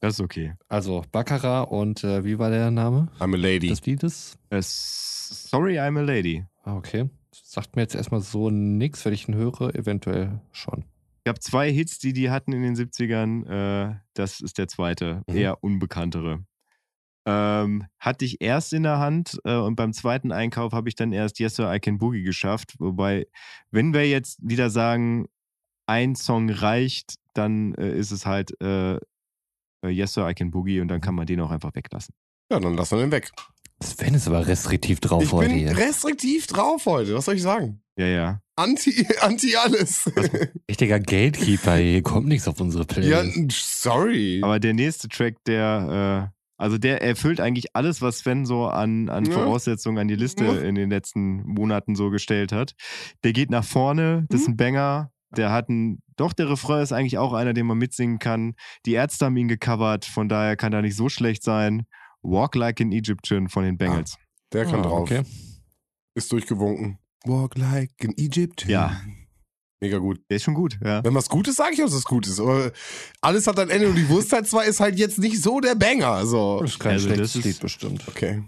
Das 0.00 0.14
ist 0.14 0.20
okay. 0.20 0.52
Also 0.68 1.02
Baccarat 1.12 1.70
und 1.70 2.04
äh, 2.04 2.24
wie 2.24 2.38
war 2.38 2.50
der 2.50 2.70
Name 2.70 3.08
I'm 3.18 3.32
a 3.34 3.38
Lady. 3.38 3.68
des 3.68 3.86
Liedes? 3.86 4.36
Äh, 4.50 4.60
sorry 4.62 5.78
I'm 5.78 5.98
a 5.98 6.02
Lady. 6.02 6.44
Ah, 6.62 6.76
okay. 6.76 7.08
Sagt 7.32 7.74
mir 7.74 7.82
jetzt 7.82 7.94
erstmal 7.94 8.20
so 8.20 8.50
nix, 8.50 9.04
wenn 9.06 9.14
ich 9.14 9.26
ihn 9.28 9.34
höre, 9.34 9.74
eventuell 9.74 10.40
schon. 10.52 10.84
Ich 11.24 11.28
habe 11.30 11.40
zwei 11.40 11.72
Hits, 11.72 11.98
die 11.98 12.12
die 12.12 12.28
hatten 12.30 12.52
in 12.52 12.62
den 12.62 12.74
70ern. 12.76 13.46
Äh, 13.90 13.94
das 14.12 14.40
ist 14.40 14.58
der 14.58 14.68
zweite, 14.68 15.22
Mhm. 15.26 15.36
eher 15.36 15.64
unbekanntere. 15.64 16.44
Ähm, 17.26 17.86
hatte 17.98 18.24
ich 18.24 18.42
erst 18.42 18.72
in 18.72 18.82
der 18.82 18.98
Hand 18.98 19.38
äh, 19.44 19.56
und 19.56 19.76
beim 19.76 19.92
zweiten 19.92 20.30
Einkauf 20.30 20.72
habe 20.72 20.88
ich 20.88 20.94
dann 20.94 21.12
erst 21.12 21.38
Yes 21.38 21.56
Sir 21.56 21.72
I 21.72 21.80
Can 21.80 21.98
Boogie 21.98 22.22
geschafft. 22.22 22.74
Wobei, 22.78 23.26
wenn 23.70 23.94
wir 23.94 24.06
jetzt 24.08 24.38
wieder 24.42 24.68
sagen, 24.68 25.26
ein 25.86 26.16
Song 26.16 26.50
reicht, 26.50 27.14
dann 27.32 27.74
äh, 27.74 27.96
ist 27.96 28.10
es 28.10 28.26
halt 28.26 28.60
äh, 28.60 28.94
äh, 28.96 29.88
Yes 29.88 30.14
Sir 30.14 30.28
I 30.28 30.34
Can 30.34 30.50
Boogie 30.50 30.80
und 30.80 30.88
dann 30.88 31.00
kann 31.00 31.14
man 31.14 31.26
den 31.26 31.40
auch 31.40 31.50
einfach 31.50 31.74
weglassen. 31.74 32.14
Ja, 32.50 32.60
dann 32.60 32.76
lassen 32.76 32.98
wir 32.98 33.06
den 33.06 33.12
weg. 33.12 33.30
Sven 33.82 34.14
ist 34.14 34.28
aber 34.28 34.46
restriktiv 34.46 35.00
drauf 35.00 35.22
ich 35.22 35.32
heute 35.32 35.48
bin 35.48 35.58
hier. 35.58 35.76
restriktiv 35.76 36.46
drauf 36.46 36.86
heute. 36.86 37.14
Was 37.14 37.24
soll 37.24 37.34
ich 37.34 37.42
sagen? 37.42 37.82
Ja, 37.98 38.06
ja. 38.06 38.40
Anti, 38.56 39.06
anti 39.20 39.56
alles. 39.56 40.10
Richtiger 40.70 41.00
Gatekeeper, 41.00 41.76
hier 41.76 42.02
kommt 42.02 42.28
nichts 42.28 42.48
auf 42.48 42.60
unsere 42.60 42.84
ja, 42.84 43.22
Playlist. 43.22 43.82
sorry. 43.82 44.40
Aber 44.42 44.60
der 44.60 44.74
nächste 44.74 45.08
Track, 45.08 45.36
der, 45.46 46.30
äh, 46.32 46.33
also 46.56 46.78
der 46.78 47.02
erfüllt 47.02 47.40
eigentlich 47.40 47.74
alles, 47.74 48.00
was 48.02 48.18
Sven 48.18 48.44
so 48.46 48.66
an, 48.66 49.08
an 49.08 49.24
Ja. 49.24 49.32
Voraussetzungen 49.32 49.98
an 49.98 50.08
die 50.08 50.14
Liste 50.16 50.44
Ja. 50.44 50.58
in 50.60 50.74
den 50.74 50.90
letzten 50.90 51.42
Monaten 51.44 51.94
so 51.96 52.10
gestellt 52.10 52.52
hat. 52.52 52.74
Der 53.24 53.32
geht 53.32 53.50
nach 53.50 53.64
vorne, 53.64 54.26
das 54.28 54.42
ist 54.42 54.48
Mhm. 54.48 54.52
ein 54.54 54.56
Banger. 54.56 55.10
Der 55.36 55.50
hat 55.50 55.68
ein, 55.68 56.00
doch, 56.16 56.32
der 56.32 56.48
Refrain 56.48 56.82
ist 56.82 56.92
eigentlich 56.92 57.18
auch 57.18 57.32
einer, 57.32 57.54
den 57.54 57.66
man 57.66 57.76
mitsingen 57.78 58.20
kann. 58.20 58.54
Die 58.86 58.92
Ärzte 58.92 59.24
haben 59.26 59.36
ihn 59.36 59.48
gecovert, 59.48 60.04
von 60.04 60.28
daher 60.28 60.54
kann 60.56 60.72
er 60.72 60.82
nicht 60.82 60.94
so 60.96 61.08
schlecht 61.08 61.42
sein. 61.42 61.86
Walk 62.22 62.54
Like 62.54 62.80
an 62.80 62.92
Egyptian 62.92 63.48
von 63.48 63.64
den 63.64 63.76
Bengals. 63.76 64.16
Der 64.52 64.64
kann 64.64 64.80
Ah, 64.80 64.82
drauf. 64.82 65.00
Okay. 65.10 65.22
Ist 66.14 66.30
durchgewunken. 66.30 66.98
Walk 67.24 67.56
like 67.58 67.90
an 68.04 68.12
Egypt. 68.16 68.66
Ja. 68.68 69.00
Mega 69.84 69.98
gut. 69.98 70.18
Der 70.30 70.36
ist 70.38 70.44
schon 70.44 70.54
gut, 70.54 70.78
ja. 70.82 71.04
Wenn 71.04 71.14
was 71.14 71.28
gut 71.28 71.46
ist, 71.46 71.56
sage 71.56 71.74
ich 71.74 71.80
auch, 71.82 71.86
dass 71.86 71.94
es 71.94 72.04
gut 72.04 72.26
ist. 72.26 72.40
Aber 72.40 72.72
alles 73.20 73.46
hat 73.46 73.58
ein 73.58 73.68
Ende 73.68 73.88
und 73.88 73.96
die 73.96 74.08
Wurstteil 74.08 74.44
2 74.44 74.64
ist 74.64 74.80
halt 74.80 74.98
jetzt 74.98 75.18
nicht 75.18 75.42
so 75.42 75.60
der 75.60 75.74
Banger. 75.74 76.24
So. 76.24 76.60
Das 76.62 76.70
ist 76.70 76.78
kein 76.80 76.92
Also 76.92 77.06
schlechtes 77.08 77.32
das 77.34 77.36
ist- 77.40 77.44
Lied 77.44 77.60
bestimmt. 77.60 78.02
Okay. 78.08 78.42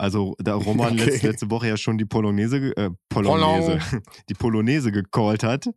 Also 0.00 0.34
da 0.38 0.54
Roman 0.54 0.94
Okay. 0.94 1.04
letzte, 1.04 1.26
letzte 1.26 1.50
Woche 1.50 1.68
ja 1.68 1.76
schon 1.76 1.98
die 1.98 2.06
Polonaise, 2.06 2.74
äh, 2.74 2.88
Polonaise, 3.10 3.80
die 4.30 4.34
Polonaise 4.34 4.92
gecallt 4.92 5.42
hat, 5.42 5.68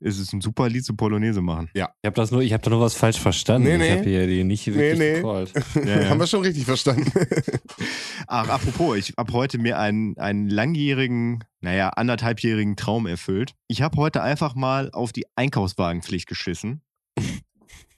ist 0.00 0.18
es 0.18 0.32
ein 0.32 0.40
super 0.40 0.68
Lied 0.68 0.84
zu 0.84 0.96
Polonaise 0.96 1.40
machen. 1.40 1.70
Ich 1.72 1.80
habe 1.80 2.16
das 2.16 2.32
nur, 2.32 2.42
ich 2.42 2.52
habe 2.52 2.64
da 2.64 2.70
nur 2.70 2.80
was 2.80 2.94
falsch 2.94 3.20
verstanden. 3.20 3.68
Nee, 3.68 3.74
Ich 3.74 3.80
nee. 3.80 3.90
habe 3.92 4.08
hier 4.08 4.26
die 4.26 4.42
nicht 4.42 4.66
wirklich 4.66 4.98
nee. 4.98 5.14
gecallt. 5.14 5.52
Ja, 5.86 6.02
ja. 6.02 6.08
Haben 6.08 6.18
wir 6.18 6.26
schon 6.26 6.42
richtig 6.42 6.64
verstanden. 6.64 7.12
Ach, 8.26 8.48
apropos, 8.48 8.96
ich 8.96 9.14
habe 9.16 9.32
heute 9.32 9.58
mir 9.58 9.78
einen, 9.78 10.18
einen 10.18 10.48
langjährigen, 10.50 11.44
naja, 11.60 11.90
anderthalbjährigen 11.90 12.74
Traum 12.74 13.06
erfüllt. 13.06 13.54
Ich 13.68 13.82
habe 13.82 13.96
heute 13.98 14.20
einfach 14.20 14.56
mal 14.56 14.90
auf 14.90 15.12
die 15.12 15.26
Einkaufswagenpflicht 15.36 16.26
geschissen 16.26 16.82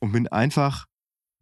und 0.00 0.12
bin 0.12 0.28
einfach 0.28 0.86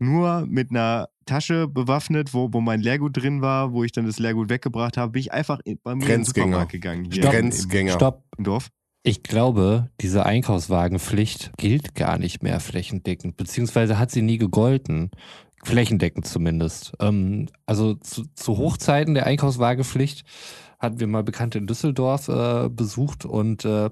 nur 0.01 0.47
mit 0.47 0.71
einer 0.71 1.09
Tasche 1.27 1.69
bewaffnet, 1.69 2.35
wo, 2.35 2.53
wo 2.53 2.61
mein 2.61 2.81
Leergut 2.81 3.17
drin 3.17 3.41
war, 3.41 3.73
wo 3.73 3.85
ich 3.85 3.93
dann 3.93 4.07
das 4.07 4.19
Leergut 4.19 4.51
weggebracht 4.51 4.97
habe, 4.97 5.13
bin 5.13 5.21
ich 5.21 5.33
einfach 5.33 5.61
in, 5.65 5.79
bei 5.83 5.95
mir 5.95 6.03
in 6.03 6.09
den 6.09 6.09
Grenzgänger. 6.09 6.47
Supermarkt 6.47 6.73
gegangen. 6.73 7.05
Hier 7.05 7.23
Stopp. 7.23 7.33
Grenzgänger. 7.33 7.93
Stopp. 7.93 8.25
Im 8.37 8.45
Dorf. 8.45 8.69
Ich 9.03 9.23
glaube, 9.23 9.91
diese 10.01 10.27
Einkaufswagenpflicht 10.27 11.53
gilt 11.57 11.95
gar 11.95 12.19
nicht 12.19 12.43
mehr 12.43 12.61
flächendeckend, 12.61 13.37
beziehungsweise 13.37 13.99
hat 13.99 14.11
sie 14.11 14.23
nie 14.23 14.39
gegolten. 14.39 15.11
Flächendeckend 15.63 16.27
zumindest. 16.27 16.93
Ähm, 17.01 17.49
also 17.67 17.95
zu, 17.95 18.25
zu 18.35 18.57
Hochzeiten 18.57 19.15
der 19.15 19.27
Einkaufswagenpflicht 19.27 20.25
hatten 20.79 20.99
wir 20.99 21.07
mal 21.07 21.23
Bekannte 21.23 21.59
in 21.59 21.67
Düsseldorf 21.67 22.29
äh, 22.29 22.69
besucht 22.71 23.27
und 23.27 23.65
äh, 23.65 23.91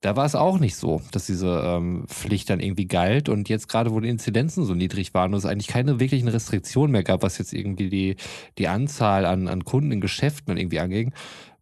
da 0.00 0.14
war 0.14 0.24
es 0.24 0.36
auch 0.36 0.60
nicht 0.60 0.76
so, 0.76 1.02
dass 1.10 1.26
diese 1.26 1.60
ähm, 1.64 2.04
Pflicht 2.06 2.50
dann 2.50 2.60
irgendwie 2.60 2.86
galt. 2.86 3.28
Und 3.28 3.48
jetzt 3.48 3.68
gerade, 3.68 3.90
wo 3.90 3.98
die 3.98 4.08
Inzidenzen 4.08 4.64
so 4.64 4.74
niedrig 4.74 5.12
waren 5.12 5.32
und 5.32 5.38
es 5.38 5.46
eigentlich 5.46 5.66
keine 5.66 5.98
wirklichen 5.98 6.28
Restriktionen 6.28 6.92
mehr 6.92 7.02
gab, 7.02 7.22
was 7.22 7.38
jetzt 7.38 7.52
irgendwie 7.52 7.88
die, 7.88 8.16
die 8.58 8.68
Anzahl 8.68 9.26
an, 9.26 9.48
an 9.48 9.64
Kunden 9.64 9.90
in 9.90 10.00
Geschäften 10.00 10.56
irgendwie 10.56 10.78
anging, 10.78 11.12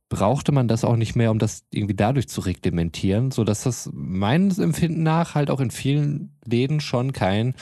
brauchte 0.08 0.52
man 0.52 0.68
das 0.68 0.84
auch 0.84 0.96
nicht 0.96 1.16
mehr, 1.16 1.30
um 1.30 1.38
das 1.38 1.64
irgendwie 1.70 1.96
dadurch 1.96 2.28
zu 2.28 2.42
reglementieren, 2.42 3.30
sodass 3.30 3.62
das 3.62 3.90
meines 3.92 4.58
Empfinden 4.58 5.02
nach 5.02 5.34
halt 5.34 5.50
auch 5.50 5.60
in 5.60 5.70
vielen 5.70 6.36
Läden 6.44 6.80
schon 6.80 7.12
kein 7.12 7.54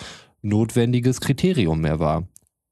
notwendiges 0.43 1.21
Kriterium 1.21 1.81
mehr 1.81 2.01
war. 2.01 2.27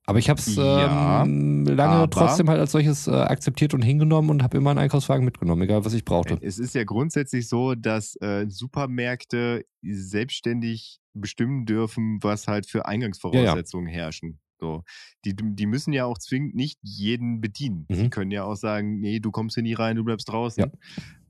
Aber 0.04 0.18
ich 0.18 0.28
habe 0.28 0.40
es 0.40 0.56
Ja, 0.56 1.22
ähm, 1.22 1.64
lange 1.64 2.10
trotzdem 2.10 2.48
halt 2.48 2.58
als 2.58 2.72
solches 2.72 3.06
äh, 3.06 3.12
akzeptiert 3.12 3.72
und 3.72 3.82
hingenommen 3.82 4.30
und 4.30 4.42
habe 4.42 4.56
immer 4.56 4.70
einen 4.70 4.80
Einkaufswagen 4.80 5.24
mitgenommen, 5.24 5.62
egal 5.62 5.84
was 5.84 5.94
ich 5.94 6.04
brauchte. 6.04 6.38
Es 6.40 6.58
ist 6.58 6.74
ja 6.74 6.84
grundsätzlich 6.84 7.48
so, 7.48 7.74
dass 7.74 8.16
äh, 8.16 8.46
Supermärkte 8.48 9.64
selbstständig 9.82 11.00
bestimmen 11.14 11.66
dürfen, 11.66 12.18
was 12.22 12.48
halt 12.48 12.66
für 12.66 12.86
Eingangsvoraussetzungen 12.86 13.86
herrschen. 13.86 14.40
So. 14.58 14.82
Die, 15.24 15.34
die 15.36 15.66
müssen 15.66 15.92
ja 15.92 16.04
auch 16.04 16.18
zwingend 16.18 16.54
nicht 16.54 16.78
jeden 16.82 17.40
bedienen. 17.40 17.86
Mhm. 17.88 17.94
Sie 17.94 18.10
können 18.10 18.30
ja 18.30 18.44
auch 18.44 18.56
sagen, 18.56 19.00
nee, 19.00 19.20
du 19.20 19.30
kommst 19.30 19.54
hier 19.54 19.62
nie 19.62 19.74
rein, 19.74 19.96
du 19.96 20.04
bleibst 20.04 20.28
draußen. 20.28 20.64
Ja. 20.64 20.70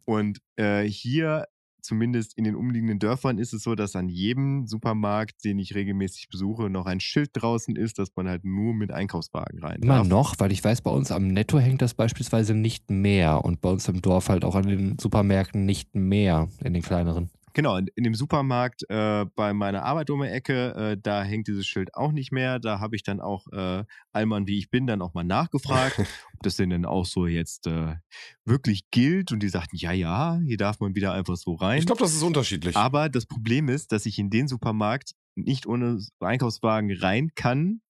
Und 0.04 0.38
äh, 0.56 0.82
hier, 0.84 1.46
zumindest 1.82 2.36
in 2.36 2.44
den 2.44 2.54
umliegenden 2.54 2.98
Dörfern, 2.98 3.38
ist 3.38 3.52
es 3.52 3.62
so, 3.62 3.74
dass 3.74 3.96
an 3.96 4.08
jedem 4.08 4.66
Supermarkt, 4.66 5.44
den 5.44 5.58
ich 5.58 5.74
regelmäßig 5.74 6.28
besuche, 6.28 6.70
noch 6.70 6.86
ein 6.86 7.00
Schild 7.00 7.30
draußen 7.34 7.76
ist, 7.76 7.98
dass 7.98 8.08
man 8.16 8.28
halt 8.28 8.44
nur 8.44 8.74
mit 8.74 8.92
Einkaufswagen 8.92 9.60
rein 9.60 9.82
Immer 9.82 9.98
darf. 9.98 10.08
noch, 10.08 10.34
weil 10.38 10.52
ich 10.52 10.62
weiß, 10.62 10.82
bei 10.82 10.90
uns 10.90 11.10
am 11.10 11.28
Netto 11.28 11.58
hängt 11.58 11.82
das 11.82 11.94
beispielsweise 11.94 12.54
nicht 12.54 12.90
mehr 12.90 13.44
und 13.44 13.60
bei 13.60 13.70
uns 13.70 13.88
im 13.88 14.00
Dorf 14.02 14.28
halt 14.28 14.44
auch 14.44 14.54
an 14.54 14.66
den 14.66 14.98
Supermärkten 14.98 15.64
nicht 15.64 15.94
mehr, 15.94 16.48
in 16.62 16.74
den 16.74 16.82
kleineren. 16.82 17.30
Genau, 17.54 17.76
in, 17.76 17.86
in 17.94 18.04
dem 18.04 18.14
Supermarkt 18.14 18.88
äh, 18.88 19.26
bei 19.34 19.52
meiner 19.52 19.84
Arbeit 19.84 20.10
um 20.10 20.22
die 20.22 20.28
Ecke, 20.28 20.74
äh, 20.74 20.96
da 21.00 21.22
hängt 21.22 21.48
dieses 21.48 21.66
Schild 21.66 21.94
auch 21.94 22.12
nicht 22.12 22.32
mehr. 22.32 22.58
Da 22.58 22.80
habe 22.80 22.96
ich 22.96 23.02
dann 23.02 23.20
auch, 23.20 23.46
äh, 23.52 23.84
Allmann 24.12 24.46
wie 24.46 24.58
ich 24.58 24.70
bin, 24.70 24.86
dann 24.86 25.02
auch 25.02 25.14
mal 25.14 25.24
nachgefragt, 25.24 25.98
ob 26.34 26.42
das 26.42 26.56
denn 26.56 26.70
dann 26.70 26.84
auch 26.84 27.04
so 27.04 27.26
jetzt 27.26 27.66
äh, 27.66 27.96
wirklich 28.44 28.90
gilt. 28.90 29.32
Und 29.32 29.42
die 29.42 29.48
sagten, 29.48 29.76
ja, 29.76 29.92
ja, 29.92 30.38
hier 30.44 30.56
darf 30.56 30.80
man 30.80 30.94
wieder 30.94 31.12
einfach 31.12 31.36
so 31.36 31.54
rein. 31.54 31.78
Ich 31.78 31.86
glaube, 31.86 32.00
das 32.00 32.14
ist 32.14 32.22
unterschiedlich. 32.22 32.76
Aber 32.76 33.08
das 33.08 33.26
Problem 33.26 33.68
ist, 33.68 33.92
dass 33.92 34.06
ich 34.06 34.18
in 34.18 34.30
den 34.30 34.48
Supermarkt 34.48 35.12
nicht 35.34 35.66
ohne 35.66 36.00
Einkaufswagen 36.20 36.92
rein 36.92 37.30
kann, 37.34 37.80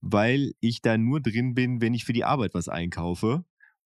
weil 0.00 0.52
ich 0.60 0.82
da 0.82 0.96
nur 0.96 1.20
drin 1.20 1.54
bin, 1.54 1.80
wenn 1.80 1.94
ich 1.94 2.04
für 2.04 2.12
die 2.12 2.24
Arbeit 2.24 2.54
was 2.54 2.68
einkaufe. 2.68 3.44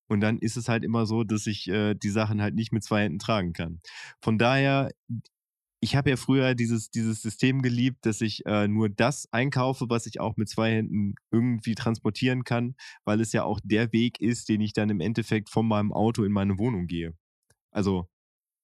Und 0.08 0.20
dann 0.20 0.38
ist 0.38 0.56
es 0.56 0.68
halt 0.68 0.84
immer 0.84 1.06
so, 1.06 1.24
dass 1.24 1.46
ich 1.46 1.68
äh, 1.68 1.94
die 1.94 2.10
Sachen 2.10 2.42
halt 2.42 2.54
nicht 2.54 2.72
mit 2.72 2.84
zwei 2.84 3.04
Händen 3.04 3.18
tragen 3.18 3.52
kann. 3.52 3.80
Von 4.20 4.38
daher, 4.38 4.90
ich 5.80 5.96
habe 5.96 6.10
ja 6.10 6.16
früher 6.16 6.54
dieses, 6.54 6.90
dieses 6.90 7.20
System 7.20 7.60
geliebt, 7.60 8.06
dass 8.06 8.22
ich 8.22 8.46
äh, 8.46 8.68
nur 8.68 8.88
das 8.88 9.28
einkaufe, 9.32 9.86
was 9.90 10.06
ich 10.06 10.20
auch 10.20 10.36
mit 10.36 10.48
zwei 10.48 10.72
Händen 10.72 11.14
irgendwie 11.30 11.74
transportieren 11.74 12.44
kann, 12.44 12.74
weil 13.04 13.20
es 13.20 13.32
ja 13.32 13.44
auch 13.44 13.60
der 13.62 13.92
Weg 13.92 14.20
ist, 14.20 14.48
den 14.48 14.62
ich 14.62 14.72
dann 14.72 14.88
im 14.90 15.00
Endeffekt 15.00 15.50
von 15.50 15.68
meinem 15.68 15.92
Auto 15.92 16.24
in 16.24 16.32
meine 16.32 16.58
Wohnung 16.58 16.86
gehe. 16.86 17.14
Also 17.70 18.08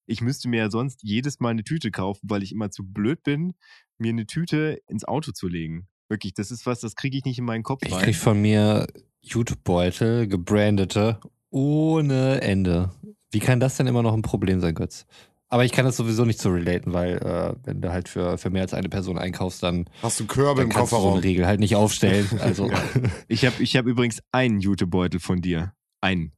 ich 0.06 0.22
müsste 0.22 0.48
mir 0.48 0.58
ja 0.58 0.70
sonst 0.70 1.02
jedes 1.02 1.40
Mal 1.40 1.50
eine 1.50 1.64
Tüte 1.64 1.90
kaufen, 1.90 2.30
weil 2.30 2.42
ich 2.42 2.52
immer 2.52 2.70
zu 2.70 2.84
blöd 2.84 3.22
bin, 3.22 3.54
mir 3.98 4.10
eine 4.10 4.26
Tüte 4.26 4.80
ins 4.88 5.04
Auto 5.04 5.32
zu 5.32 5.46
legen. 5.46 5.89
Wirklich, 6.10 6.34
das 6.34 6.50
ist 6.50 6.66
was, 6.66 6.80
das 6.80 6.96
kriege 6.96 7.16
ich 7.16 7.24
nicht 7.24 7.38
in 7.38 7.44
meinen 7.46 7.62
Kopf 7.62 7.82
Ich 7.86 7.92
rein. 7.94 8.02
krieg 8.02 8.16
von 8.16 8.40
mir 8.42 8.86
Jutebeutel, 9.22 10.26
gebrandete, 10.26 11.18
ohne 11.50 12.40
Ende. 12.42 12.90
Wie 13.30 13.38
kann 13.38 13.60
das 13.60 13.76
denn 13.76 13.86
immer 13.86 14.02
noch 14.02 14.12
ein 14.12 14.22
Problem 14.22 14.60
sein, 14.60 14.74
Götz? 14.74 15.06
Aber 15.48 15.64
ich 15.64 15.72
kann 15.72 15.84
das 15.84 15.96
sowieso 15.96 16.24
nicht 16.24 16.40
so 16.40 16.50
relaten, 16.50 16.92
weil 16.92 17.16
äh, 17.18 17.54
wenn 17.64 17.80
du 17.80 17.90
halt 17.90 18.08
für, 18.08 18.38
für 18.38 18.50
mehr 18.50 18.62
als 18.62 18.74
eine 18.74 18.88
Person 18.88 19.18
einkaufst, 19.18 19.62
dann, 19.62 19.86
Hast 20.02 20.20
du 20.20 20.26
Körbe 20.26 20.60
dann 20.60 20.68
im 20.70 20.72
kannst 20.72 20.92
du 20.92 20.96
so 20.96 21.02
Kofferraum? 21.02 21.18
eine 21.18 21.24
Regel 21.24 21.46
halt 21.46 21.58
nicht 21.60 21.74
aufstellen. 21.76 22.28
Also 22.40 22.70
Ich 23.28 23.44
habe 23.44 23.60
ich 23.62 23.76
hab 23.76 23.86
übrigens 23.86 24.20
einen 24.32 24.60
Jutebeutel 24.60 25.18
von 25.20 25.40
dir. 25.40 25.72
Einen. 26.00 26.32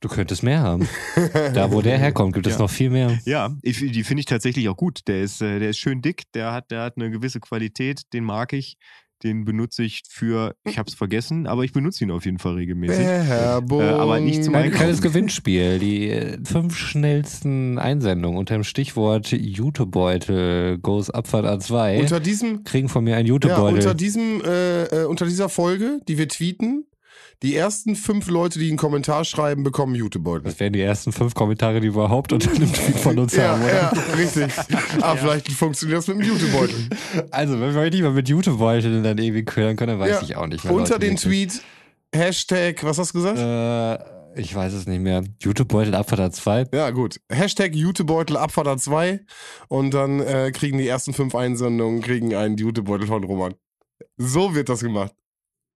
du 0.00 0.08
könntest 0.08 0.42
mehr 0.42 0.60
haben. 0.60 0.86
Da, 1.54 1.72
wo 1.72 1.80
der 1.82 1.98
herkommt, 1.98 2.34
gibt 2.34 2.46
es 2.46 2.54
Ja. 2.54 2.58
noch 2.60 2.70
viel 2.70 2.90
mehr. 2.90 3.18
Ja, 3.24 3.56
ich, 3.62 3.78
die 3.78 4.04
finde 4.04 4.20
ich 4.20 4.26
tatsächlich 4.26 4.68
auch 4.68 4.76
gut. 4.76 5.00
Der 5.08 5.22
ist, 5.22 5.40
äh, 5.42 5.58
der 5.58 5.70
ist 5.70 5.78
schön 5.78 6.02
dick, 6.02 6.24
der 6.34 6.52
hat, 6.52 6.70
der 6.70 6.82
hat 6.82 6.96
eine 6.96 7.10
gewisse 7.10 7.40
Qualität, 7.40 8.02
den 8.12 8.24
mag 8.24 8.52
ich. 8.52 8.76
Den 9.24 9.44
benutze 9.44 9.82
ich 9.82 10.02
für, 10.08 10.54
ich 10.64 10.78
habe 10.78 10.88
es 10.88 10.94
vergessen, 10.94 11.46
aber 11.46 11.64
ich 11.64 11.72
benutze 11.72 12.04
ihn 12.04 12.10
auf 12.12 12.24
jeden 12.24 12.38
Fall 12.38 12.54
regelmäßig. 12.54 13.04
Werbung. 13.04 13.80
Äh, 13.80 13.84
aber 13.88 14.20
nicht 14.20 14.44
zum 14.44 14.54
Ein 14.54 14.64
Einkaufen. 14.64 14.78
kleines 14.78 15.02
Gewinnspiel. 15.02 15.78
Die 15.80 16.08
äh, 16.10 16.38
fünf 16.44 16.76
schnellsten 16.76 17.78
Einsendungen 17.78 18.38
unter 18.38 18.54
dem 18.54 18.64
Stichwort 18.64 19.32
Jutebeutel 19.32 20.78
goes 20.78 21.10
Abfahrt 21.10 21.46
A2 21.46 22.00
Unter 22.00 22.20
diesem, 22.20 22.64
kriegen 22.64 22.88
von 22.88 23.04
mir 23.04 23.16
einen 23.16 23.26
ja, 23.26 23.34
Jutebeutel. 23.34 23.74
unter 23.78 23.94
diesem, 23.94 24.40
äh, 24.44 24.84
äh, 24.84 25.04
unter 25.06 25.26
dieser 25.26 25.48
Folge, 25.48 26.00
die 26.08 26.18
wir 26.18 26.28
tweeten, 26.28 26.84
die 27.42 27.54
ersten 27.54 27.94
fünf 27.94 28.28
Leute, 28.28 28.58
die 28.58 28.68
einen 28.68 28.76
Kommentar 28.78 29.24
schreiben, 29.24 29.62
bekommen 29.62 29.94
Jutebeutel. 29.94 30.42
das 30.44 30.58
wären 30.58 30.72
die 30.72 30.80
ersten 30.80 31.12
fünf 31.12 31.34
Kommentare, 31.34 31.76
die 31.80 31.88
wir 31.88 31.90
überhaupt 32.02 32.32
unter 32.32 32.50
einem 32.50 32.72
Tweet 32.72 32.96
von 32.98 33.18
uns 33.18 33.36
Ja, 33.36 33.50
haben, 33.50 33.62
oder? 33.62 33.72
ja, 33.74 33.88
richtig. 34.16 34.52
Ah, 35.00 35.14
vielleicht 35.16 35.48
funktioniert 35.52 35.98
das 35.98 36.08
mit 36.08 36.18
dem 36.18 36.26
Jutebeutel. 36.26 36.74
Also, 37.30 37.60
wenn 37.60 37.74
wir 37.74 37.80
euch 37.80 37.92
nicht 37.92 38.02
mal 38.02 38.12
mit 38.12 38.28
Jutebeuteln 38.28 39.02
dann 39.04 39.18
irgendwie 39.18 39.44
ködern 39.44 39.76
können, 39.76 39.98
dann 39.98 40.00
weiß 40.00 40.20
Ja. 40.20 40.22
ich 40.22 40.36
auch 40.36 40.46
nicht 40.48 40.64
mehr. 40.64 40.72
Unter 40.72 40.94
Leute, 40.94 41.06
den. 41.06 41.16
Tweet, 41.16 41.62
Hashtag, 42.14 42.82
was 42.84 42.98
hast 42.98 43.14
du 43.14 43.18
gesagt? 43.18 43.38
Äh, 43.38 44.40
ich 44.40 44.54
weiß 44.54 44.72
es 44.72 44.86
nicht 44.86 45.00
mehr. 45.00 45.22
Jutebeutel 45.40 45.94
Abfahrt 45.94 46.20
A2. 46.34 46.74
Ja, 46.74 46.90
gut. 46.90 47.20
Hashtag 47.30 47.74
Jutebeutel 47.74 48.36
Abfahrt 48.36 48.80
2 48.80 49.20
und 49.68 49.92
dann 49.94 50.20
äh, 50.20 50.50
kriegen 50.52 50.78
die 50.78 50.86
ersten 50.88 51.12
fünf 51.12 51.34
Einsendungen 51.34 52.00
kriegen 52.02 52.34
einen 52.34 52.56
Jutebeutel 52.56 53.06
von 53.06 53.24
Roman. 53.24 53.54
So 54.16 54.54
wird 54.54 54.68
das 54.68 54.80
gemacht. 54.80 55.12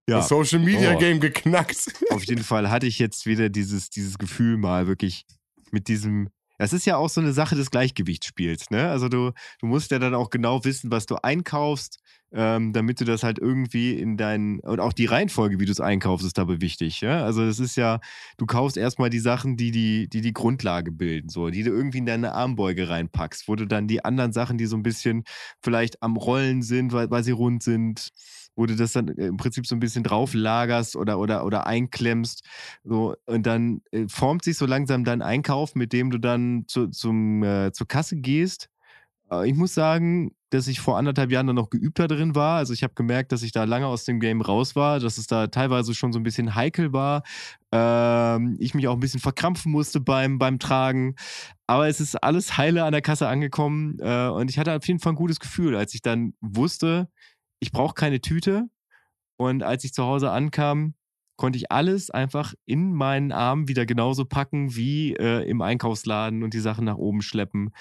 Ja, 0.09 0.17
Das 0.17 0.29
Social 0.29 0.59
Media 0.59 0.95
Oh. 0.95 0.99
Game 0.99 1.19
geknackt. 1.19 1.93
auf 2.09 2.25
jeden 2.25 2.43
Fall 2.43 2.69
hatte 2.69 2.87
ich 2.87 2.99
jetzt 2.99 3.25
wieder 3.25 3.49
dieses, 3.49 3.89
dieses 3.89 4.17
Gefühl 4.17 4.57
mal 4.57 4.87
wirklich 4.87 5.25
mit 5.71 5.87
diesem. 5.87 6.29
Das 6.59 6.71
ist 6.71 6.85
ja 6.85 6.97
auch 6.97 7.09
so 7.09 7.19
eine 7.19 7.33
Sache 7.33 7.55
des 7.55 7.71
Gleichgewichtsspiels, 7.71 8.69
ne? 8.69 8.89
Also 8.89 9.09
du, 9.09 9.31
du 9.59 9.65
musst 9.65 9.91
ja 9.91 9.99
dann 9.99 10.13
auch 10.13 10.29
genau 10.29 10.63
wissen, 10.63 10.91
was 10.91 11.05
du 11.07 11.15
einkaufst, 11.15 11.99
ähm, 12.31 12.73
damit 12.73 13.01
du 13.01 13.05
das 13.05 13.23
halt 13.23 13.39
irgendwie 13.39 13.93
in 13.93 14.17
deinen, 14.17 14.59
und 14.59 14.79
auch 14.79 14.93
die 14.93 15.05
Reihenfolge, 15.07 15.59
wie 15.59 15.65
du 15.65 15.71
es 15.71 15.79
einkaufst, 15.81 16.25
ist 16.25 16.37
dabei 16.37 16.61
wichtig, 16.61 17.01
ja? 17.01 17.23
Also 17.25 17.45
das 17.45 17.59
ist 17.59 17.75
ja, 17.75 17.99
du 18.37 18.45
kaufst 18.45 18.77
erstmal 18.77 19.09
die 19.09 19.19
Sachen, 19.19 19.57
die 19.57 19.71
die, 19.71 20.07
die 20.07 20.21
die 20.21 20.31
Grundlage 20.33 20.91
bilden, 20.91 21.27
so, 21.29 21.49
die 21.49 21.63
du 21.63 21.71
irgendwie 21.71 21.97
in 21.97 22.05
deine 22.05 22.33
Armbeuge 22.33 22.87
reinpackst, 22.87 23.47
wo 23.47 23.55
du 23.55 23.65
dann 23.65 23.87
die 23.87 24.05
anderen 24.05 24.31
Sachen, 24.31 24.57
die 24.57 24.67
so 24.67 24.77
ein 24.77 24.83
bisschen 24.83 25.23
vielleicht 25.61 26.01
am 26.03 26.17
Rollen 26.17 26.61
sind, 26.61 26.93
weil, 26.93 27.09
weil 27.09 27.23
sie 27.23 27.31
rund 27.31 27.63
sind, 27.63 28.09
wo 28.55 28.65
du 28.65 28.75
das 28.75 28.93
dann 28.93 29.07
äh, 29.09 29.27
im 29.27 29.37
Prinzip 29.37 29.65
so 29.65 29.75
ein 29.75 29.79
bisschen 29.79 30.03
drauf 30.03 30.33
lagerst 30.33 30.95
oder, 30.95 31.19
oder, 31.19 31.45
oder 31.45 31.67
einklemmst. 31.67 32.43
So, 32.83 33.15
und 33.25 33.45
dann 33.45 33.81
äh, 33.91 34.07
formt 34.07 34.43
sich 34.43 34.57
so 34.57 34.65
langsam 34.65 35.03
dein 35.03 35.21
Einkauf, 35.21 35.75
mit 35.75 35.93
dem 35.93 36.11
du 36.11 36.17
dann 36.19 36.65
zu, 36.67 36.87
zum, 36.87 37.43
äh, 37.43 37.71
zur 37.71 37.87
Kasse 37.87 38.17
gehst. 38.17 38.69
Äh, 39.31 39.49
ich 39.49 39.55
muss 39.55 39.73
sagen, 39.73 40.31
dass 40.49 40.67
ich 40.67 40.79
vor 40.79 40.97
anderthalb 40.97 41.31
Jahren 41.31 41.47
dann 41.47 41.55
noch 41.55 41.69
geübter 41.69 42.07
drin 42.07 42.35
war. 42.35 42.57
Also 42.57 42.73
ich 42.73 42.83
habe 42.83 42.93
gemerkt, 42.93 43.31
dass 43.31 43.41
ich 43.41 43.51
da 43.51 43.63
lange 43.63 43.87
aus 43.87 44.05
dem 44.05 44.19
Game 44.19 44.41
raus 44.41 44.75
war, 44.75 44.99
dass 44.99 45.17
es 45.17 45.25
da 45.27 45.47
teilweise 45.47 45.95
schon 45.95 46.13
so 46.13 46.19
ein 46.19 46.23
bisschen 46.23 46.53
heikel 46.53 46.93
war. 46.93 47.23
Ähm, 47.71 48.55
ich 48.59 48.75
mich 48.75 48.87
auch 48.87 48.93
ein 48.93 48.99
bisschen 48.99 49.19
verkrampfen 49.19 49.71
musste 49.71 49.99
beim, 49.99 50.37
beim 50.37 50.59
Tragen. 50.59 51.15
Aber 51.65 51.87
es 51.87 51.99
ist 51.99 52.23
alles 52.23 52.57
heile 52.57 52.83
an 52.83 52.91
der 52.91 53.01
Kasse 53.01 53.27
angekommen. 53.27 53.97
Äh, 53.99 54.27
und 54.27 54.49
ich 54.49 54.59
hatte 54.59 54.75
auf 54.75 54.87
jeden 54.87 54.99
Fall 54.99 55.13
ein 55.13 55.17
gutes 55.17 55.39
Gefühl, 55.39 55.75
als 55.75 55.95
ich 55.95 56.01
dann 56.01 56.33
wusste, 56.39 57.09
ich 57.63 57.71
brauche 57.71 57.95
keine 57.95 58.21
Tüte. 58.21 58.65
Und 59.37 59.63
als 59.63 59.83
ich 59.83 59.93
zu 59.93 60.03
Hause 60.03 60.29
ankam, 60.29 60.93
konnte 61.37 61.57
ich 61.57 61.71
alles 61.71 62.11
einfach 62.11 62.53
in 62.65 62.93
meinen 62.93 63.31
Arm 63.31 63.67
wieder 63.67 63.85
genauso 63.85 64.25
packen 64.25 64.75
wie 64.75 65.13
äh, 65.13 65.49
im 65.49 65.61
Einkaufsladen 65.61 66.43
und 66.43 66.53
die 66.53 66.59
Sachen 66.59 66.85
nach 66.85 66.97
oben 66.97 67.21
schleppen. 67.21 67.71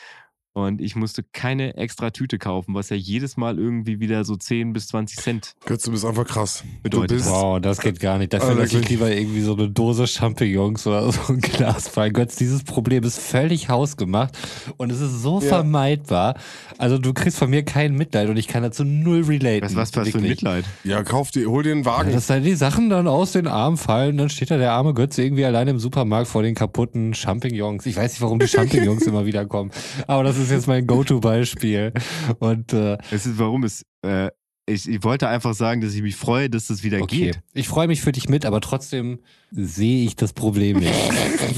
Und 0.55 0.83
ich 0.83 0.97
musste 0.97 1.23
keine 1.33 1.77
extra 1.79 2.11
Tüte 2.11 2.39
kaufen, 2.39 2.75
was 2.75 2.91
ja 2.91 2.97
jedes 2.97 3.39
Mal 3.39 3.59
irgendwie 3.59 4.01
wieder 4.01 4.23
so 4.25 4.37
10 4.37 4.75
bis 4.75 4.89
20 4.89 5.19
Cent 5.19 5.55
Götz, 5.65 5.85
du 5.85 5.93
bist 5.93 6.05
einfach 6.05 6.27
krass. 6.27 6.63
bedeutet. 6.83 7.11
Du 7.13 7.15
bist- 7.17 7.31
Wow, 7.31 7.59
das 7.59 7.81
geht 7.81 8.01
gar 8.01 8.19
nicht. 8.19 8.35
Dafür 8.35 8.51
Also 8.61 8.77
ich 8.79 8.89
lieber 8.91 9.11
irgendwie 9.11 9.41
so 9.41 9.55
eine 9.55 9.71
Dose 9.71 10.07
Champignons 10.07 10.87
oder 10.87 11.11
so 11.11 11.33
ein 11.33 11.41
Glas 11.41 11.89
fallen. 11.89 12.13
Götz, 12.13 12.37
dieses 12.37 12.65
Problem 12.65 13.03
ist 13.03 13.19
völlig 13.19 13.71
hausgemacht 13.71 14.37
und 14.77 14.93
es 14.93 15.01
ist 15.01 15.23
so 15.23 15.41
Ja. 15.41 15.47
vermeidbar. 15.49 16.35
Also 16.77 16.99
du 16.99 17.15
kriegst 17.15 17.39
von 17.39 17.49
mir 17.49 17.63
kein 17.63 17.95
Mitleid 17.95 18.29
und 18.29 18.37
ich 18.37 18.47
kann 18.47 18.63
dazu 18.63 18.85
null 18.85 19.23
relaten. 19.23 19.65
Was, 19.65 19.75
was, 19.75 19.97
was 19.97 20.11
für 20.11 20.19
ein. 20.19 20.25
Mitleid. 20.25 20.67
Ja, 20.85 21.03
kauf 21.03 21.31
dir, 21.31 21.47
hol 21.49 21.63
dir 21.63 21.73
einen 21.73 21.85
Ja, 21.85 21.87
Wagen. 21.87 22.13
dass 22.13 22.27
da 22.27 22.39
die 22.41 22.55
Sachen 22.57 22.91
dann 22.91 23.09
aus 23.09 23.33
den 23.33 23.47
Armen 23.47 23.79
fallen, 23.79 24.19
dann 24.19 24.29
steht 24.29 24.51
da 24.51 24.59
der 24.59 24.73
arme 24.73 24.93
Götz 24.93 25.17
irgendwie 25.17 25.47
allein 25.47 25.69
im 25.69 25.79
Supermarkt 25.79 26.29
vor 26.29 26.43
den 26.43 26.55
kaputten 26.55 27.15
Champignons. 27.15 27.87
Ich 27.87 27.97
weiß 27.97 28.13
nicht, 28.13 28.21
warum 28.21 28.39
die 28.39 28.49
Champignons 28.49 29.03
immer 29.07 29.25
wieder 29.25 29.47
kommen, 29.47 29.71
aber 30.07 30.25
das 30.25 30.37
ist 30.37 30.42
jetzt 30.51 30.67
mein 30.67 30.87
Go-To-Beispiel. 30.87 31.93
Und 32.39 32.73
äh, 32.73 32.99
Es 33.11 33.27
ist, 33.27 33.39
warum 33.39 33.65
es, 33.65 33.85
äh, 34.03 34.31
ich, 34.65 34.89
ich 34.89 35.03
wollte 35.03 35.29
einfach 35.29 35.55
sagen, 35.55 35.81
dass 35.81 35.93
ich 35.93 36.03
mich 36.03 36.15
freue, 36.15 36.49
dass 36.49 36.69
das 36.69 36.85
wieder 36.85 37.01
okay, 37.03 37.17
geht. 37.33 37.41
ich 37.53 37.67
freue 37.67 37.89
mich 37.89 38.01
für 38.01 38.13
dich 38.13 38.29
mit, 38.29 38.47
aber 38.47 38.61
trotzdem 38.61 39.19
sehe 39.51 40.05
ich 40.07 40.15
das 40.15 40.33
Problem 40.33 40.79
nicht. 40.79 40.93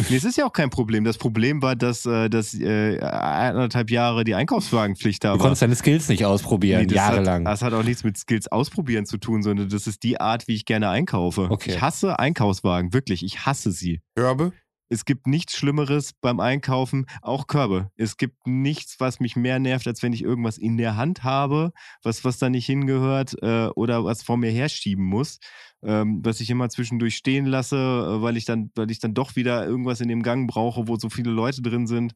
Nee, 0.08 0.16
es 0.16 0.24
ist 0.24 0.36
ja 0.38 0.46
auch 0.46 0.52
kein 0.52 0.70
Problem. 0.70 1.04
Das 1.04 1.18
Problem 1.18 1.60
war, 1.62 1.76
dass, 1.76 2.04
äh, 2.06 2.28
dass 2.30 2.54
äh, 2.54 2.98
eineinhalb 3.00 3.90
Jahre 3.90 4.24
die 4.24 4.34
Einkaufswagenpflicht 4.34 5.22
da 5.22 5.28
Du 5.28 5.38
war. 5.38 5.42
konntest 5.42 5.62
deine 5.62 5.76
Skills 5.76 6.08
nicht 6.08 6.24
ausprobieren, 6.24 6.80
Nee, 6.80 6.86
das 6.86 6.96
jahrelang. 6.96 7.44
Hat, 7.46 7.52
das 7.52 7.62
hat 7.62 7.74
auch 7.74 7.82
nichts 7.84 8.02
mit 8.04 8.16
Skills 8.16 8.48
ausprobieren 8.48 9.04
zu 9.06 9.18
tun, 9.18 9.42
sondern 9.42 9.68
das 9.68 9.86
ist 9.86 10.02
die 10.02 10.18
Art, 10.20 10.48
wie 10.48 10.54
ich 10.54 10.64
gerne 10.64 10.88
einkaufe. 10.88 11.48
Okay. 11.50 11.72
Ich 11.72 11.80
hasse 11.80 12.18
Einkaufswagen, 12.18 12.92
wirklich. 12.94 13.22
Ich 13.24 13.44
hasse 13.46 13.70
sie. 13.70 14.00
Körbe. 14.16 14.52
Es 14.88 15.04
gibt 15.04 15.26
nichts 15.26 15.56
Schlimmeres 15.56 16.12
beim 16.20 16.40
Einkaufen, 16.40 17.06
auch 17.22 17.46
Körbe. 17.46 17.90
Es 17.96 18.16
gibt 18.16 18.46
nichts, 18.46 18.96
was 18.98 19.18
mich 19.18 19.34
mehr 19.36 19.58
nervt, 19.58 19.86
als 19.86 20.02
wenn 20.02 20.12
ich 20.12 20.22
irgendwas 20.22 20.58
in 20.58 20.76
der 20.76 20.96
Hand 20.96 21.24
habe, 21.24 21.72
was, 22.02 22.24
was 22.24 22.38
da 22.38 22.50
nicht 22.50 22.66
hingehört 22.66 23.34
äh, 23.42 23.66
oder 23.74 24.04
was 24.04 24.22
vor 24.22 24.36
mir 24.36 24.50
herschieben 24.50 25.04
muss, 25.04 25.38
ähm, 25.82 26.20
was 26.22 26.40
ich 26.40 26.50
immer 26.50 26.68
zwischendurch 26.68 27.16
stehen 27.16 27.46
lasse, 27.46 27.76
äh, 27.76 28.22
weil 28.22 28.36
ich 28.36 28.44
dann, 28.44 28.70
weil 28.74 28.90
ich 28.90 29.00
dann 29.00 29.14
doch 29.14 29.36
wieder 29.36 29.66
irgendwas 29.66 30.00
in 30.00 30.08
dem 30.08 30.22
Gang 30.22 30.48
brauche, 30.48 30.86
wo 30.86 30.96
so 30.96 31.08
viele 31.08 31.30
Leute 31.30 31.62
drin 31.62 31.86
sind 31.86 32.14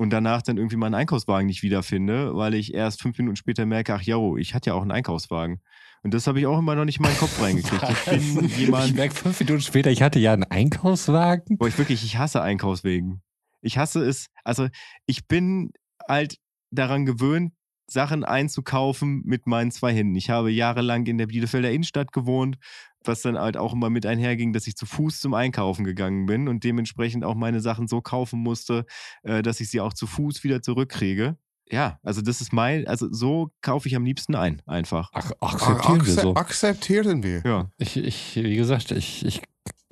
und 0.00 0.08
danach 0.08 0.40
dann 0.40 0.56
irgendwie 0.56 0.76
meinen 0.76 0.94
Einkaufswagen 0.94 1.46
nicht 1.46 1.62
wiederfinde, 1.62 2.34
weil 2.34 2.54
ich 2.54 2.72
erst 2.72 3.02
fünf 3.02 3.18
Minuten 3.18 3.36
später 3.36 3.66
merke, 3.66 3.92
ach 3.92 4.00
ja, 4.00 4.16
ich 4.38 4.54
hatte 4.54 4.70
ja 4.70 4.74
auch 4.74 4.80
einen 4.80 4.92
Einkaufswagen. 4.92 5.60
Und 6.02 6.14
das 6.14 6.26
habe 6.26 6.40
ich 6.40 6.46
auch 6.46 6.58
immer 6.58 6.74
noch 6.74 6.86
nicht 6.86 7.00
in 7.00 7.02
meinen 7.02 7.18
Kopf 7.18 7.38
reingekriegt. 7.38 7.84
Ich 7.86 8.04
bin 8.06 8.44
ich 8.46 8.56
jemand, 8.56 8.94
merke 8.94 9.14
fünf 9.14 9.38
Minuten 9.40 9.60
später, 9.60 9.90
ich 9.90 10.00
hatte 10.00 10.18
ja 10.18 10.32
einen 10.32 10.44
Einkaufswagen. 10.44 11.58
Boah, 11.58 11.68
ich 11.68 11.76
wirklich, 11.76 12.02
ich 12.02 12.16
hasse 12.16 12.40
Einkaufswegen. 12.40 13.20
Ich 13.60 13.76
hasse 13.76 14.02
es, 14.02 14.28
also 14.42 14.68
ich 15.04 15.28
bin 15.28 15.70
halt 16.08 16.38
daran 16.70 17.04
gewöhnt, 17.04 17.52
Sachen 17.90 18.24
einzukaufen 18.24 19.22
mit 19.24 19.46
meinen 19.46 19.70
zwei 19.70 19.92
Händen. 19.92 20.14
Ich 20.14 20.30
habe 20.30 20.50
jahrelang 20.50 21.06
in 21.06 21.18
der 21.18 21.26
Bielefelder 21.26 21.70
Innenstadt 21.70 22.12
gewohnt, 22.12 22.56
was 23.04 23.22
dann 23.22 23.38
halt 23.38 23.56
auch 23.56 23.72
immer 23.72 23.90
mit 23.90 24.06
einherging, 24.06 24.52
dass 24.52 24.66
ich 24.66 24.76
zu 24.76 24.86
Fuß 24.86 25.20
zum 25.20 25.34
Einkaufen 25.34 25.84
gegangen 25.84 26.26
bin 26.26 26.48
und 26.48 26.64
dementsprechend 26.64 27.24
auch 27.24 27.34
meine 27.34 27.60
Sachen 27.60 27.88
so 27.88 28.00
kaufen 28.00 28.40
musste, 28.40 28.84
äh, 29.22 29.42
dass 29.42 29.60
ich 29.60 29.70
sie 29.70 29.80
auch 29.80 29.92
zu 29.92 30.06
Fuß 30.06 30.44
wieder 30.44 30.62
zurückkriege. 30.62 31.36
Ja, 31.72 31.98
also 32.02 32.20
das 32.20 32.40
ist 32.40 32.52
mein, 32.52 32.86
also 32.88 33.06
so 33.12 33.52
kaufe 33.60 33.86
ich 33.86 33.94
am 33.94 34.04
liebsten 34.04 34.34
ein, 34.34 34.60
einfach. 34.66 35.10
Ach, 35.12 35.30
Ak 35.40 35.54
akzeptieren 35.54 36.06
wir 36.06 36.14
so. 36.14 36.34
Akzeptieren 36.34 37.22
wir. 37.22 37.42
Ja. 37.44 37.70
Ich, 37.78 37.96
ich, 37.96 38.36
wie 38.36 38.56
gesagt, 38.56 38.90
ich, 38.90 39.24
ich 39.24 39.40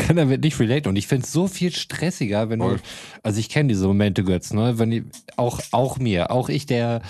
kann 0.14 0.16
damit 0.16 0.42
nicht 0.42 0.58
relate 0.58 0.88
und 0.88 0.96
ich 0.96 1.06
finde 1.06 1.24
es 1.24 1.32
so 1.32 1.48
viel 1.48 1.70
stressiger, 1.70 2.48
wenn 2.48 2.60
du, 2.60 2.76
also 3.22 3.38
ich 3.38 3.50
kenne 3.50 3.68
diese 3.68 3.86
Momente, 3.86 4.24
Götz, 4.24 4.54
ne, 4.54 4.78
wenn 4.78 4.90
die, 4.90 5.04
auch, 5.36 5.60
auch 5.70 5.98
mir, 5.98 6.30
auch 6.30 6.48
ich, 6.48 6.64
der, 6.64 7.02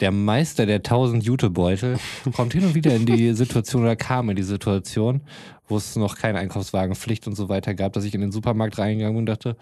der 0.00 0.12
Meister 0.12 0.66
der 0.66 0.82
tausend 0.82 1.24
Jutebeutel, 1.24 1.98
kommt 2.36 2.52
hin 2.52 2.66
und 2.66 2.74
wieder 2.74 2.94
in 2.94 3.06
die 3.06 3.32
Situation 3.32 3.84
oder 3.84 3.96
kam 3.96 4.28
in 4.28 4.36
die 4.36 4.42
Situation, 4.42 5.22
wo 5.66 5.78
es 5.78 5.96
noch 5.96 6.18
keine 6.18 6.40
Einkaufswagenpflicht 6.40 7.26
und 7.26 7.36
so 7.36 7.48
weiter 7.48 7.72
gab, 7.72 7.94
dass 7.94 8.04
ich 8.04 8.14
in 8.14 8.20
den 8.20 8.32
Supermarkt 8.32 8.76
reingegangen 8.76 9.14
bin 9.14 9.22
und 9.22 9.26
dachte, 9.26 9.56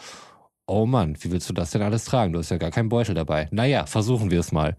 oh 0.67 0.85
Mann, 0.85 1.17
wie 1.21 1.31
willst 1.31 1.49
du 1.49 1.53
das 1.53 1.71
denn 1.71 1.83
alles 1.83 2.07
tragen? 2.07 2.33
Du 2.33 2.41
hast 2.41 2.51
ja 2.51 2.59
gar 2.59 2.73
keinen 2.73 2.89
Beutel 2.89 3.15
dabei. 3.15 3.47
Naja, 3.53 3.87
versuchen 3.87 4.33
wir 4.33 4.41
es 4.41 4.51
mal. 4.51 4.77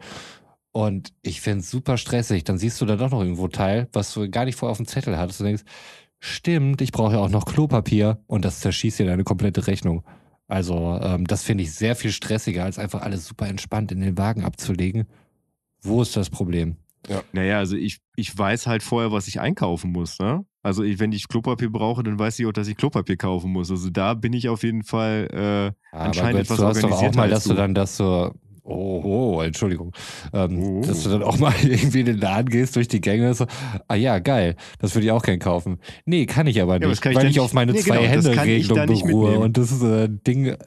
Und 0.73 1.13
ich 1.21 1.41
finde 1.41 1.59
es 1.59 1.71
super 1.71 1.97
stressig. 1.97 2.45
Dann 2.45 2.57
siehst 2.57 2.79
du 2.79 2.85
da 2.85 2.95
doch 2.95 3.11
noch 3.11 3.21
irgendwo 3.21 3.49
Teil, 3.49 3.89
was 3.91 4.13
du 4.13 4.29
gar 4.29 4.45
nicht 4.45 4.55
vorher 4.55 4.71
auf 4.71 4.77
dem 4.77 4.87
Zettel 4.87 5.17
hattest. 5.17 5.41
Du 5.41 5.43
denkst, 5.43 5.63
stimmt, 6.21 6.81
ich 6.81 6.93
brauche 6.93 7.15
ja 7.15 7.19
auch 7.19 7.29
noch 7.29 7.45
Klopapier 7.45 8.23
und 8.27 8.45
das 8.45 8.61
zerschießt 8.61 8.99
dir 8.99 9.07
deine 9.07 9.25
komplette 9.25 9.67
Rechnung. 9.67 10.03
Also 10.47 10.99
ähm, 11.01 11.25
das 11.27 11.43
finde 11.43 11.63
ich 11.63 11.73
sehr 11.73 11.95
viel 11.95 12.11
stressiger, 12.11 12.63
als 12.63 12.79
einfach 12.79 13.01
alles 13.01 13.25
super 13.27 13.47
entspannt 13.47 13.91
in 13.91 13.99
den 13.99 14.17
Wagen 14.17 14.43
abzulegen. 14.43 15.07
Wo 15.81 16.01
ist 16.01 16.15
das 16.15 16.29
Problem? 16.29 16.77
Naja, 17.33 17.57
also 17.57 17.75
ich, 17.75 17.99
ich 18.15 18.37
weiß 18.37 18.67
halt 18.67 18.83
vorher, 18.83 19.11
was 19.11 19.27
ich 19.27 19.39
einkaufen 19.39 19.91
muss. 19.91 20.19
Ne? 20.19 20.45
Also 20.61 20.83
ich, 20.83 20.99
wenn 20.99 21.11
ich 21.11 21.27
Klopapier 21.27 21.71
brauche, 21.71 22.03
dann 22.03 22.19
weiß 22.19 22.37
ich 22.39 22.45
auch, 22.45 22.51
dass 22.51 22.67
ich 22.67 22.77
Klopapier 22.77 23.17
kaufen 23.17 23.51
muss. 23.51 23.71
Also 23.71 23.89
da 23.89 24.13
bin 24.13 24.33
ich 24.33 24.49
auf 24.49 24.63
jeden 24.63 24.83
Fall 24.83 25.27
äh, 25.31 25.95
Aber 25.95 26.05
anscheinend 26.05 26.37
Götz, 26.37 26.47
etwas 26.47 26.57
du 26.57 26.65
hast 26.65 26.83
doch 26.83 26.91
auch 26.91 27.15
mal, 27.15 27.29
dass 27.29 27.43
du 27.45 27.49
du. 27.51 27.55
dann 27.55 27.73
das 27.73 27.97
so, 27.97 28.33
oh, 28.71 29.01
oh 29.37 29.41
Entschuldigung, 29.41 29.93
ähm, 30.33 30.59
Oh. 30.63 30.81
dass 30.81 31.03
du 31.03 31.09
dann 31.09 31.23
auch 31.23 31.37
mal 31.37 31.53
irgendwie 31.63 31.99
in 32.01 32.05
den 32.05 32.17
Laden 32.17 32.49
gehst 32.49 32.75
durch 32.75 32.87
die 32.87 33.01
Gänge 33.01 33.29
und 33.29 33.35
so, 33.35 33.45
ah 33.87 33.95
ja, 33.95 34.19
geil, 34.19 34.55
das 34.79 34.95
würde 34.95 35.05
ich 35.05 35.11
auch 35.11 35.23
gern 35.23 35.39
kaufen. 35.39 35.79
Nee, 36.05 36.25
kann 36.25 36.47
ich 36.47 36.61
aber 36.61 36.75
aber 36.75 36.87
nicht, 36.87 37.01
kann 37.01 37.11
ich 37.11 37.17
weil 37.17 37.27
ich 37.27 37.39
auf 37.39 37.53
meine 37.53 37.71
Nee, 37.73 37.81
genau, 37.81 37.95
zwei 37.97 38.15
das 38.15 38.25
Hände 38.27 38.41
Regelung 38.43 38.85
beruhe 38.87 39.03
mitnehmen. 39.29 39.43
und 39.43 39.57
das 39.57 39.81
äh, 39.81 40.07
Ding 40.09 40.45
äh, 40.47 40.57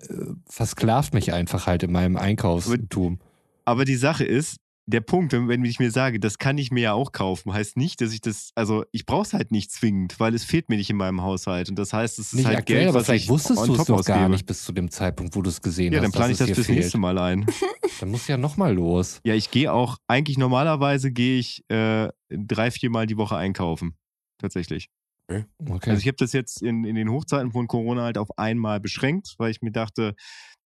versklavt 0.47 1.15
mich 1.15 1.33
einfach 1.33 1.67
halt 1.67 1.83
in 1.83 1.93
meinem 1.93 2.17
Einkaufstum. 2.17 3.19
Aber 3.65 3.85
die 3.85 3.97
Sache 3.97 4.25
ist, 4.25 4.59
der 4.87 5.01
Punkt, 5.01 5.33
wenn, 5.33 5.65
ich 5.65 5.79
mir 5.79 5.91
sage, 5.91 6.21
das 6.21 6.39
kann 6.39 6.59
ich 6.59 6.71
mir 6.71 6.83
ja 6.83 6.93
auch 6.93 7.13
kaufen, 7.13 7.53
heißt 7.53 7.77
nicht, 7.77 8.01
dass 8.01 8.13
ich 8.13 8.21
das, 8.21 8.51
also 8.55 8.85
ich 8.93 9.07
brauche 9.07 9.23
es 9.23 9.33
halt 9.33 9.51
nicht 9.51 9.73
zwingend, 9.73 10.21
weil 10.21 10.35
es 10.35 10.45
fehlt 10.45 10.69
mir 10.69 10.77
nicht 10.77 10.91
in 10.91 10.97
meinem 10.97 11.23
Haushalt. 11.23 11.71
Und 11.71 11.79
das 11.79 11.93
heißt, 11.93 12.19
es 12.19 12.27
ist 12.29 12.35
Nicht 12.35 12.47
halt 12.47 12.59
aktuell, 12.59 12.81
Geld, 12.81 12.89
aber 12.91 13.01
was 13.01 13.07
vielleicht 13.07 13.25
ich 13.25 13.31
wusstest 13.31 13.67
du 13.67 13.75
es 13.75 13.85
doch 13.85 14.05
gar 14.05 14.29
nicht 14.29 14.47
bis 14.47 14.63
zu 14.65 14.73
dem 14.73 14.91
Zeitpunkt, 14.91 15.35
wo 15.37 15.43
du 15.43 15.49
es 15.49 15.63
gesehen 15.63 15.93
Ja, 15.93 16.01
dann 16.01 16.09
hast. 16.09 16.17
plane 16.17 16.33
ich 16.33 16.39
das 16.39 16.51
es 16.51 16.55
fürs 16.55 16.67
dir 16.67 16.75
nächste 16.75 16.99
Mal 16.99 17.19
ein. 17.19 17.45
fehlt. 17.45 17.71
Dann 18.01 18.11
musst 18.11 18.27
du 18.29 18.33
ja 18.33 18.37
nochmal 18.39 18.75
los. 18.75 19.21
Ja, 19.25 19.35
ich 19.35 19.53
gehe 19.53 19.73
auch, 19.73 19.99
eigentlich 20.09 20.37
normalerweise 20.37 21.13
gehe 21.13 21.39
ich 21.39 21.63
äh, 21.69 22.09
drei, 22.29 22.73
vier 22.73 22.91
Mal 22.91 23.07
die 23.07 23.17
Woche 23.17 23.37
einkaufen. 23.37 23.95
Tatsächlich. 24.39 24.91
Okay. 25.29 25.91
Also 25.91 26.01
ich 26.01 26.07
habe 26.07 26.17
das 26.19 26.33
jetzt 26.33 26.61
in, 26.61 26.85
in 26.85 26.97
den 26.97 27.09
Hochzeiten 27.09 27.53
von 27.53 27.67
Corona 27.67 28.03
halt 28.03 28.19
auf 28.19 28.37
einmal 28.37 28.81
beschränkt, 28.81 29.35
weil 29.39 29.51
ich 29.51 29.63
mir 29.63 29.73
dachte, 29.73 30.15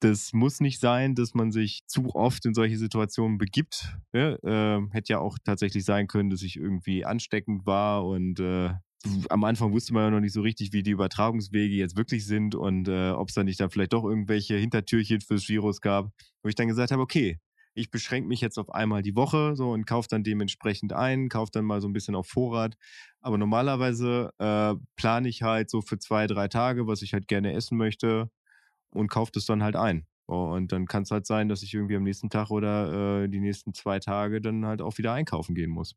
das 0.01 0.32
muss 0.32 0.61
nicht 0.61 0.80
sein, 0.80 1.14
dass 1.14 1.34
man 1.34 1.53
sich 1.53 1.82
zu 1.86 2.14
oft 2.14 2.44
in 2.46 2.55
solche 2.55 2.78
Situationen 2.78 3.38
begibt. 3.38 3.96
Ja, 4.12 4.34
äh, 4.42 4.80
hätte 4.90 5.12
ja 5.12 5.18
auch 5.20 5.38
tatsächlich 5.44 5.84
sein 5.84 6.07
können, 6.07 6.30
dass 6.30 6.42
ich 6.42 6.57
irgendwie 6.57 7.05
ansteckend 7.05 7.66
war 7.66 8.07
und 8.07 8.40
äh, 8.40 8.70
am 9.30 9.44
Anfang 9.44 9.72
wusste 9.72 9.94
man 9.94 10.05
ja 10.05 10.11
noch 10.11 10.20
nicht 10.20 10.34
so 10.34 10.42
richtig, 10.42 10.72
wie 10.72 10.82
die 10.82 10.90
Übertragungswege 10.90 11.74
jetzt 11.74 11.96
wirklich 11.96 12.26
sind 12.26 12.55
und 12.55 12.88
äh, 12.88 13.11
ob 13.11 13.28
es 13.28 13.34
da 13.34 13.44
nicht 13.44 13.61
dann 13.61 13.70
vielleicht 13.70 13.92
doch 13.92 14.05
irgendwelche 14.05 14.57
Hintertürchen 14.57 15.20
fürs 15.20 15.48
Virus 15.48 15.80
gab, 15.80 16.11
wo 16.42 16.48
ich 16.48 16.55
dann 16.55 16.68
gesagt 16.68 16.90
habe, 16.90 17.03
okay, 17.03 17.38
ich 17.72 17.90
beschränke 17.90 18.28
mich 18.28 18.40
jetzt 18.40 18.59
auf 18.59 18.68
einmal 18.70 19.01
die 19.01 19.16
Woche 19.16 19.55
so 19.55 19.70
und 19.70 19.86
kaufe 19.86 20.09
dann 20.11 20.24
dementsprechend 20.24 20.92
ein, 20.92 21.28
kaufe 21.28 21.53
dann 21.53 21.64
mal 21.64 21.80
so 21.80 21.88
ein 21.88 21.92
bisschen 21.92 22.14
auf 22.14 22.26
Vorrat. 22.26 22.74
Aber 23.20 23.38
normalerweise 23.38 24.32
äh, 24.38 24.74
plane 24.96 25.28
ich 25.28 25.42
halt 25.42 25.70
so 25.70 25.80
für 25.80 25.98
zwei, 25.98 26.26
drei 26.26 26.48
Tage, 26.48 26.86
was 26.86 27.01
ich 27.01 27.12
halt 27.14 27.28
gerne 27.28 27.53
essen 27.53 27.78
möchte 27.78 28.28
und 28.91 29.09
kaufe 29.09 29.32
das 29.34 29.47
dann 29.47 29.62
halt 29.62 29.76
ein. 29.76 30.07
Und 30.26 30.70
dann 30.70 30.86
kann 30.86 31.03
es 31.03 31.11
halt 31.11 31.26
sein, 31.26 31.49
dass 31.49 31.62
ich 31.62 31.74
irgendwie 31.74 31.97
am 31.97 32.05
nächsten 32.05 32.30
Tag 32.30 32.51
oder 32.51 33.24
äh, 33.24 33.28
die 33.28 33.41
nächsten 33.41 33.74
zwei 33.74 33.99
Tage 33.99 34.41
dann 34.41 34.64
halt 34.64 34.80
auch 34.80 34.97
wieder 34.97 35.12
einkaufen 35.12 35.57
gehen 35.57 35.70
muss. 35.70 35.97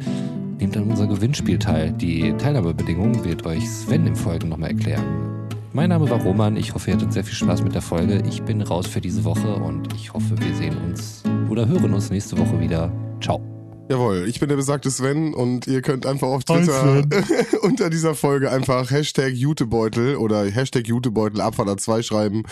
nehmt 0.60 0.78
an 0.78 0.84
unser 0.84 1.08
Gewinnspiel 1.08 1.58
teil. 1.58 1.92
Die 1.94 2.34
Teilnahmebedingungen 2.34 3.26
wird 3.26 3.48
euch 3.48 3.68
Sven 3.68 4.06
im 4.06 4.16
Folgen 4.16 4.50
nochmal 4.50 4.72
erklären. 4.72 5.39
Mein 5.72 5.90
Name 5.90 6.10
war 6.10 6.20
Roman. 6.22 6.58
Ich 6.58 6.74
hoffe, 6.74 6.90
ihr 6.90 6.96
hattet 6.98 7.14
sehr 7.14 7.24
viel 7.24 7.36
Spaß 7.36 7.62
mit 7.62 7.76
der 7.76 7.84
Folge. 7.84 8.24
Ich 8.28 8.42
bin 8.42 8.62
raus 8.62 8.88
für 8.88 9.02
diese 9.02 9.24
Woche 9.24 9.54
und 9.54 9.94
ich 9.94 10.12
hoffe, 10.12 10.40
wir 10.40 10.56
sehen 10.56 10.76
uns 10.78 11.24
oder 11.50 11.68
hören 11.68 11.94
uns 11.94 12.10
nächste 12.10 12.38
Woche 12.38 12.60
wieder. 12.60 12.92
Ciao. 13.22 13.59
Jawohl, 13.90 14.26
ich 14.28 14.40
bin 14.40 14.50
der 14.50 14.56
besagte 14.56 14.92
Sven 14.92 15.34
und 15.34 15.66
ihr 15.66 15.82
könnt 15.82 16.06
einfach 16.06 16.28
auf 16.28 16.44
Twitter 16.44 17.02
unter 17.64 17.90
dieser 17.90 18.14
Folge 18.14 18.52
einfach 18.52 18.92
Hashtag 18.92 19.34
Jutebeutel 19.34 20.16
oder 20.16 20.46
Hashtag 20.46 20.88
Jutebeutel 20.88 21.42
Abfahrt 21.42 21.82
2 21.82 22.04
schreiben 22.04 22.44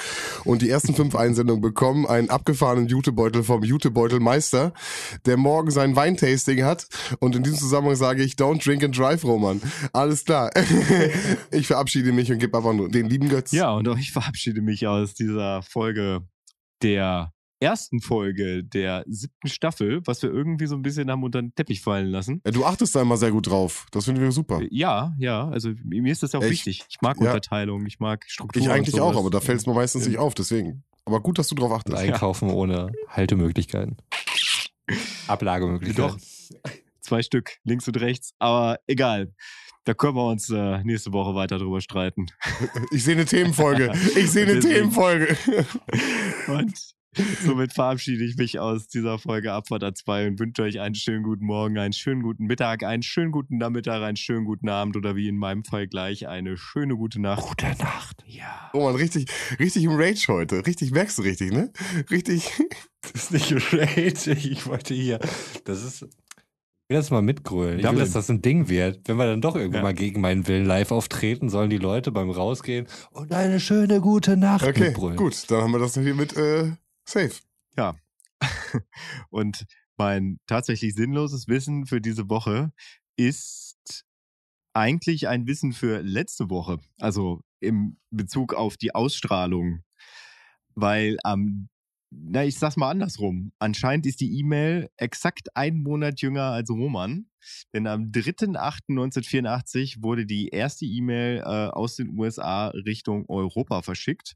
und 0.46 0.64
die 0.64 0.70
ersten 0.72 0.96
fünf 0.96 1.16
Einsendungen 1.16 1.62
bekommen 1.62 2.08
einen 2.08 2.32
abgefahrenen 2.32 2.88
Jutebeutel 2.88 3.44
vom 3.44 3.62
Jutebeutelmeister, 3.62 4.74
der 5.28 5.38
morgen 5.38 5.70
sein 5.70 5.96
Weintasting 5.96 6.64
hat 6.64 6.88
und 7.20 7.36
in 7.36 7.44
diesem 7.44 7.60
Zusammenhang 7.60 7.98
sage 7.98 8.24
ich 8.24 8.34
Don't 8.34 8.66
drink 8.66 8.84
and 8.84 8.98
drive, 8.98 9.24
Roman. 9.24 9.62
Alles 9.94 10.26
klar. 10.26 10.50
ich 11.52 11.68
verabschiede 11.68 12.14
mich 12.14 12.32
und 12.32 12.40
gebe 12.40 12.60
nur 12.74 12.90
den 12.90 13.06
lieben 13.06 13.30
Götz. 13.30 13.52
Ja, 13.52 13.74
und 13.74 13.88
auch 13.88 14.00
ich 14.00 14.12
verabschiede 14.12 14.62
mich 14.62 14.88
aus 14.88 15.14
dieser 15.14 15.62
Folge 15.62 16.22
der 16.82 17.32
ersten 17.60 18.02
Folge 18.02 18.64
der 18.64 19.04
siebten 19.08 19.48
Staffel, 19.48 20.02
was 20.06 20.22
wir 20.22 20.30
irgendwie 20.32 20.68
so 20.68 20.76
ein 20.76 20.82
bisschen 20.82 21.10
haben 21.10 21.24
unter 21.24 21.42
den 21.42 21.54
Teppich 21.56 21.82
fallen 21.82 22.08
lassen. 22.10 22.42
Ja, 22.46 22.52
Du 22.52 22.66
achtest 22.66 22.96
da 22.96 23.02
immer 23.02 23.18
sehr 23.18 23.32
gut 23.32 23.48
drauf. 23.48 23.86
Das 23.92 24.06
finden 24.06 24.22
wir 24.22 24.32
super. 24.32 24.62
Ja, 24.70 25.16
ja, 25.18 25.48
also 25.50 25.72
mir 25.84 26.12
ist 26.12 26.22
das 26.24 26.36
auch 26.36 26.44
Ich- 26.44 26.52
wichtig. 26.52 26.84
Ich 26.90 27.02
mag 27.02 27.18
ja. 27.20 27.28
Unterteilung, 27.28 27.86
ich 27.86 28.00
mag 28.00 28.26
Struktur. 28.28 28.62
Ich 28.62 28.70
eigentlich 28.70 29.00
auch, 29.02 29.16
aber 29.18 29.30
da 29.30 29.40
fällt 29.40 29.60
es 29.60 29.66
mir 29.66 29.74
meistens 29.74 30.08
nicht 30.08 30.18
auf, 30.18 30.34
deswegen. 30.36 30.84
Aber 31.06 31.22
gut, 31.22 31.40
dass 31.40 31.48
du 31.48 31.56
drauf 31.56 31.72
Und 31.72 31.78
achtest. 31.78 31.98
einkaufen 31.98 32.50
ohne 32.52 32.92
Haltemöglichkeiten. 33.10 33.98
Ablagemöglichkeiten. 35.28 36.22
Zwei 37.02 37.22
Stück, 37.24 37.58
links 37.64 37.88
und 37.88 38.00
rechts, 38.00 38.34
aber 38.40 38.80
egal. 38.88 39.34
Da 39.86 39.94
können 39.94 40.16
wir 40.18 40.28
uns 40.28 40.50
äh, 40.50 40.84
nächste 40.84 41.14
Woche 41.14 41.34
weiter 41.34 41.58
drüber 41.60 41.80
streiten. 41.80 42.26
Ich 42.92 43.04
sehe 43.06 43.16
eine 43.16 43.24
Themenfolge. 43.26 43.94
Ich 44.18 44.30
sehe 44.32 44.46
eine. 44.46 44.60
Themenfolge. 44.60 45.38
Und 46.48 46.74
somit 47.44 47.74
verabschiede 47.74 48.24
ich 48.24 48.36
mich 48.38 48.60
aus 48.60 48.88
dieser 48.88 49.18
Folge 49.18 49.52
Abfahrt 49.54 49.84
A2 49.84 50.28
und 50.28 50.40
wünsche 50.40 50.62
euch 50.64 50.80
einen 50.80 50.94
schönen 50.96 51.24
guten 51.24 51.46
Morgen, 51.46 51.78
einen 51.78 51.94
schönen 51.94 52.22
guten 52.22 52.46
Mittag, 52.46 52.84
einen 52.84 53.02
schönen 53.04 53.32
guten 53.32 53.58
Nachmittag, 53.58 54.04
einen 54.04 54.18
schönen 54.18 54.46
guten 54.46 54.70
Abend 54.70 54.96
oder 54.98 55.16
wie 55.16 55.28
in 55.28 55.38
meinem 55.38 55.64
Fall 55.64 55.88
gleich 55.88 56.28
eine 56.28 56.58
schöne 56.58 56.96
gute 56.96 57.20
Nacht. 57.22 57.48
Gute 57.48 57.68
Nacht. 57.80 58.24
Ja. 58.28 58.70
Oh 58.74 58.84
man, 58.84 58.96
richtig, 58.96 59.30
richtig 59.60 59.84
im 59.84 59.94
Rage 59.94 60.26
heute. 60.28 60.66
Richtig, 60.66 60.92
merkst 60.92 61.18
du 61.18 61.22
richtig, 61.24 61.52
ne? 61.52 61.72
Richtig. 62.12 62.52
Das 63.14 63.32
ist 63.32 63.32
nicht 63.32 63.74
Rage. 63.74 64.32
Ich 64.34 64.66
wollte 64.68 64.94
hier. 64.94 65.20
Das 65.64 65.82
ist. 65.82 66.02
Ich 66.04 66.10
will 66.90 66.98
das 66.98 67.10
mal 67.10 67.22
mitgrölen. 67.22 67.80
Ich 67.80 67.86
will, 67.90 67.96
dass 68.00 68.12
das 68.12 68.30
ein 68.30 68.42
Ding 68.42 68.68
wird. 68.68 69.08
Wenn 69.08 69.16
wir 69.16 69.28
dann 69.28 69.40
doch 69.40 69.56
irgendwann 69.56 69.80
Ja. 69.80 69.84
mal 69.84 69.94
gegen 69.94 70.20
meinen 70.20 70.46
Willen 70.48 70.66
live 70.66 70.92
auftreten, 70.92 71.48
sollen 71.48 71.70
die 71.70 71.78
Leute 71.78 72.12
beim 72.12 72.30
Rausgehen 72.30 72.86
und 73.12 73.32
eine 73.32 73.62
schöne 73.62 74.02
gute 74.02 74.36
Nacht 74.36 74.66
Okay, 74.68 74.90
mitbrüllen. 74.90 75.16
gut. 75.16 75.50
Dann 75.50 75.62
haben 75.62 75.72
wir 75.72 75.80
das 75.80 75.94
hier 75.94 76.16
mit 76.16 76.36
äh, 76.36 76.72
safe. 77.08 77.42
Und 79.30 79.66
mein 79.98 80.40
tatsächlich 80.48 80.94
sinnloses 80.94 81.48
Wissen 81.48 81.86
für 81.86 82.02
diese 82.02 82.30
Woche 82.30 82.72
ist 83.16 84.06
eigentlich 84.74 85.28
ein 85.28 85.48
Wissen 85.48 85.74
für 85.74 86.02
letzte 86.02 86.50
Woche. 86.50 86.80
Also 87.00 87.42
im 87.60 87.98
Bezug 88.12 88.54
auf 88.54 88.78
die 88.78 88.94
Ausstrahlung. 88.94 89.84
Weil 90.76 91.18
am, 91.24 91.70
na, 92.12 92.46
ich 92.46 92.60
sag's 92.60 92.78
mal 92.78 92.92
andersrum. 92.92 93.52
Anscheinend 93.58 94.06
ist 94.06 94.22
die 94.22 94.38
E-Mail 94.38 94.92
exakt 94.98 95.56
einen 95.56 95.82
Monat 95.82 96.22
jünger 96.22 96.52
als 96.52 96.70
Roman. 96.70 97.26
Denn 97.74 97.88
am 97.88 98.12
3.8.1984 98.12 100.04
wurde 100.04 100.28
die 100.28 100.50
erste 100.50 100.86
E-Mail 100.86 101.40
äh, 101.40 101.70
aus 101.70 101.96
den 101.96 102.18
USA 102.18 102.68
Richtung 102.68 103.26
Europa 103.28 103.82
verschickt. 103.82 104.36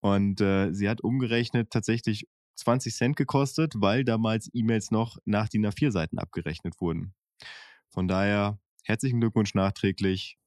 Und 0.00 0.40
äh, 0.40 0.72
sie 0.72 0.88
hat 0.88 1.02
umgerechnet 1.02 1.70
tatsächlich 1.70 2.26
20 2.56 2.94
Cent 2.94 3.16
gekostet, 3.16 3.74
weil 3.76 4.04
damals 4.04 4.50
E-Mails 4.52 4.90
noch 4.90 5.18
nach 5.24 5.48
DIN 5.48 5.66
A4-Seiten 5.66 6.18
abgerechnet 6.18 6.80
wurden. 6.80 7.14
Von 7.88 8.08
daher 8.08 8.58
herzlichen 8.84 9.20
Glückwunsch 9.20 9.54
nachträglich 9.54 10.38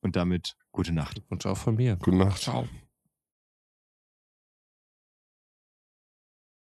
und 0.00 0.16
damit 0.16 0.56
gute 0.72 0.92
Nacht. 0.92 1.22
Wunsch 1.28 1.46
auch 1.46 1.58
von 1.58 1.76
mir. 1.76 1.96
Gute 1.96 2.16
Nacht. 2.16 2.42
Ciao. 2.42 2.68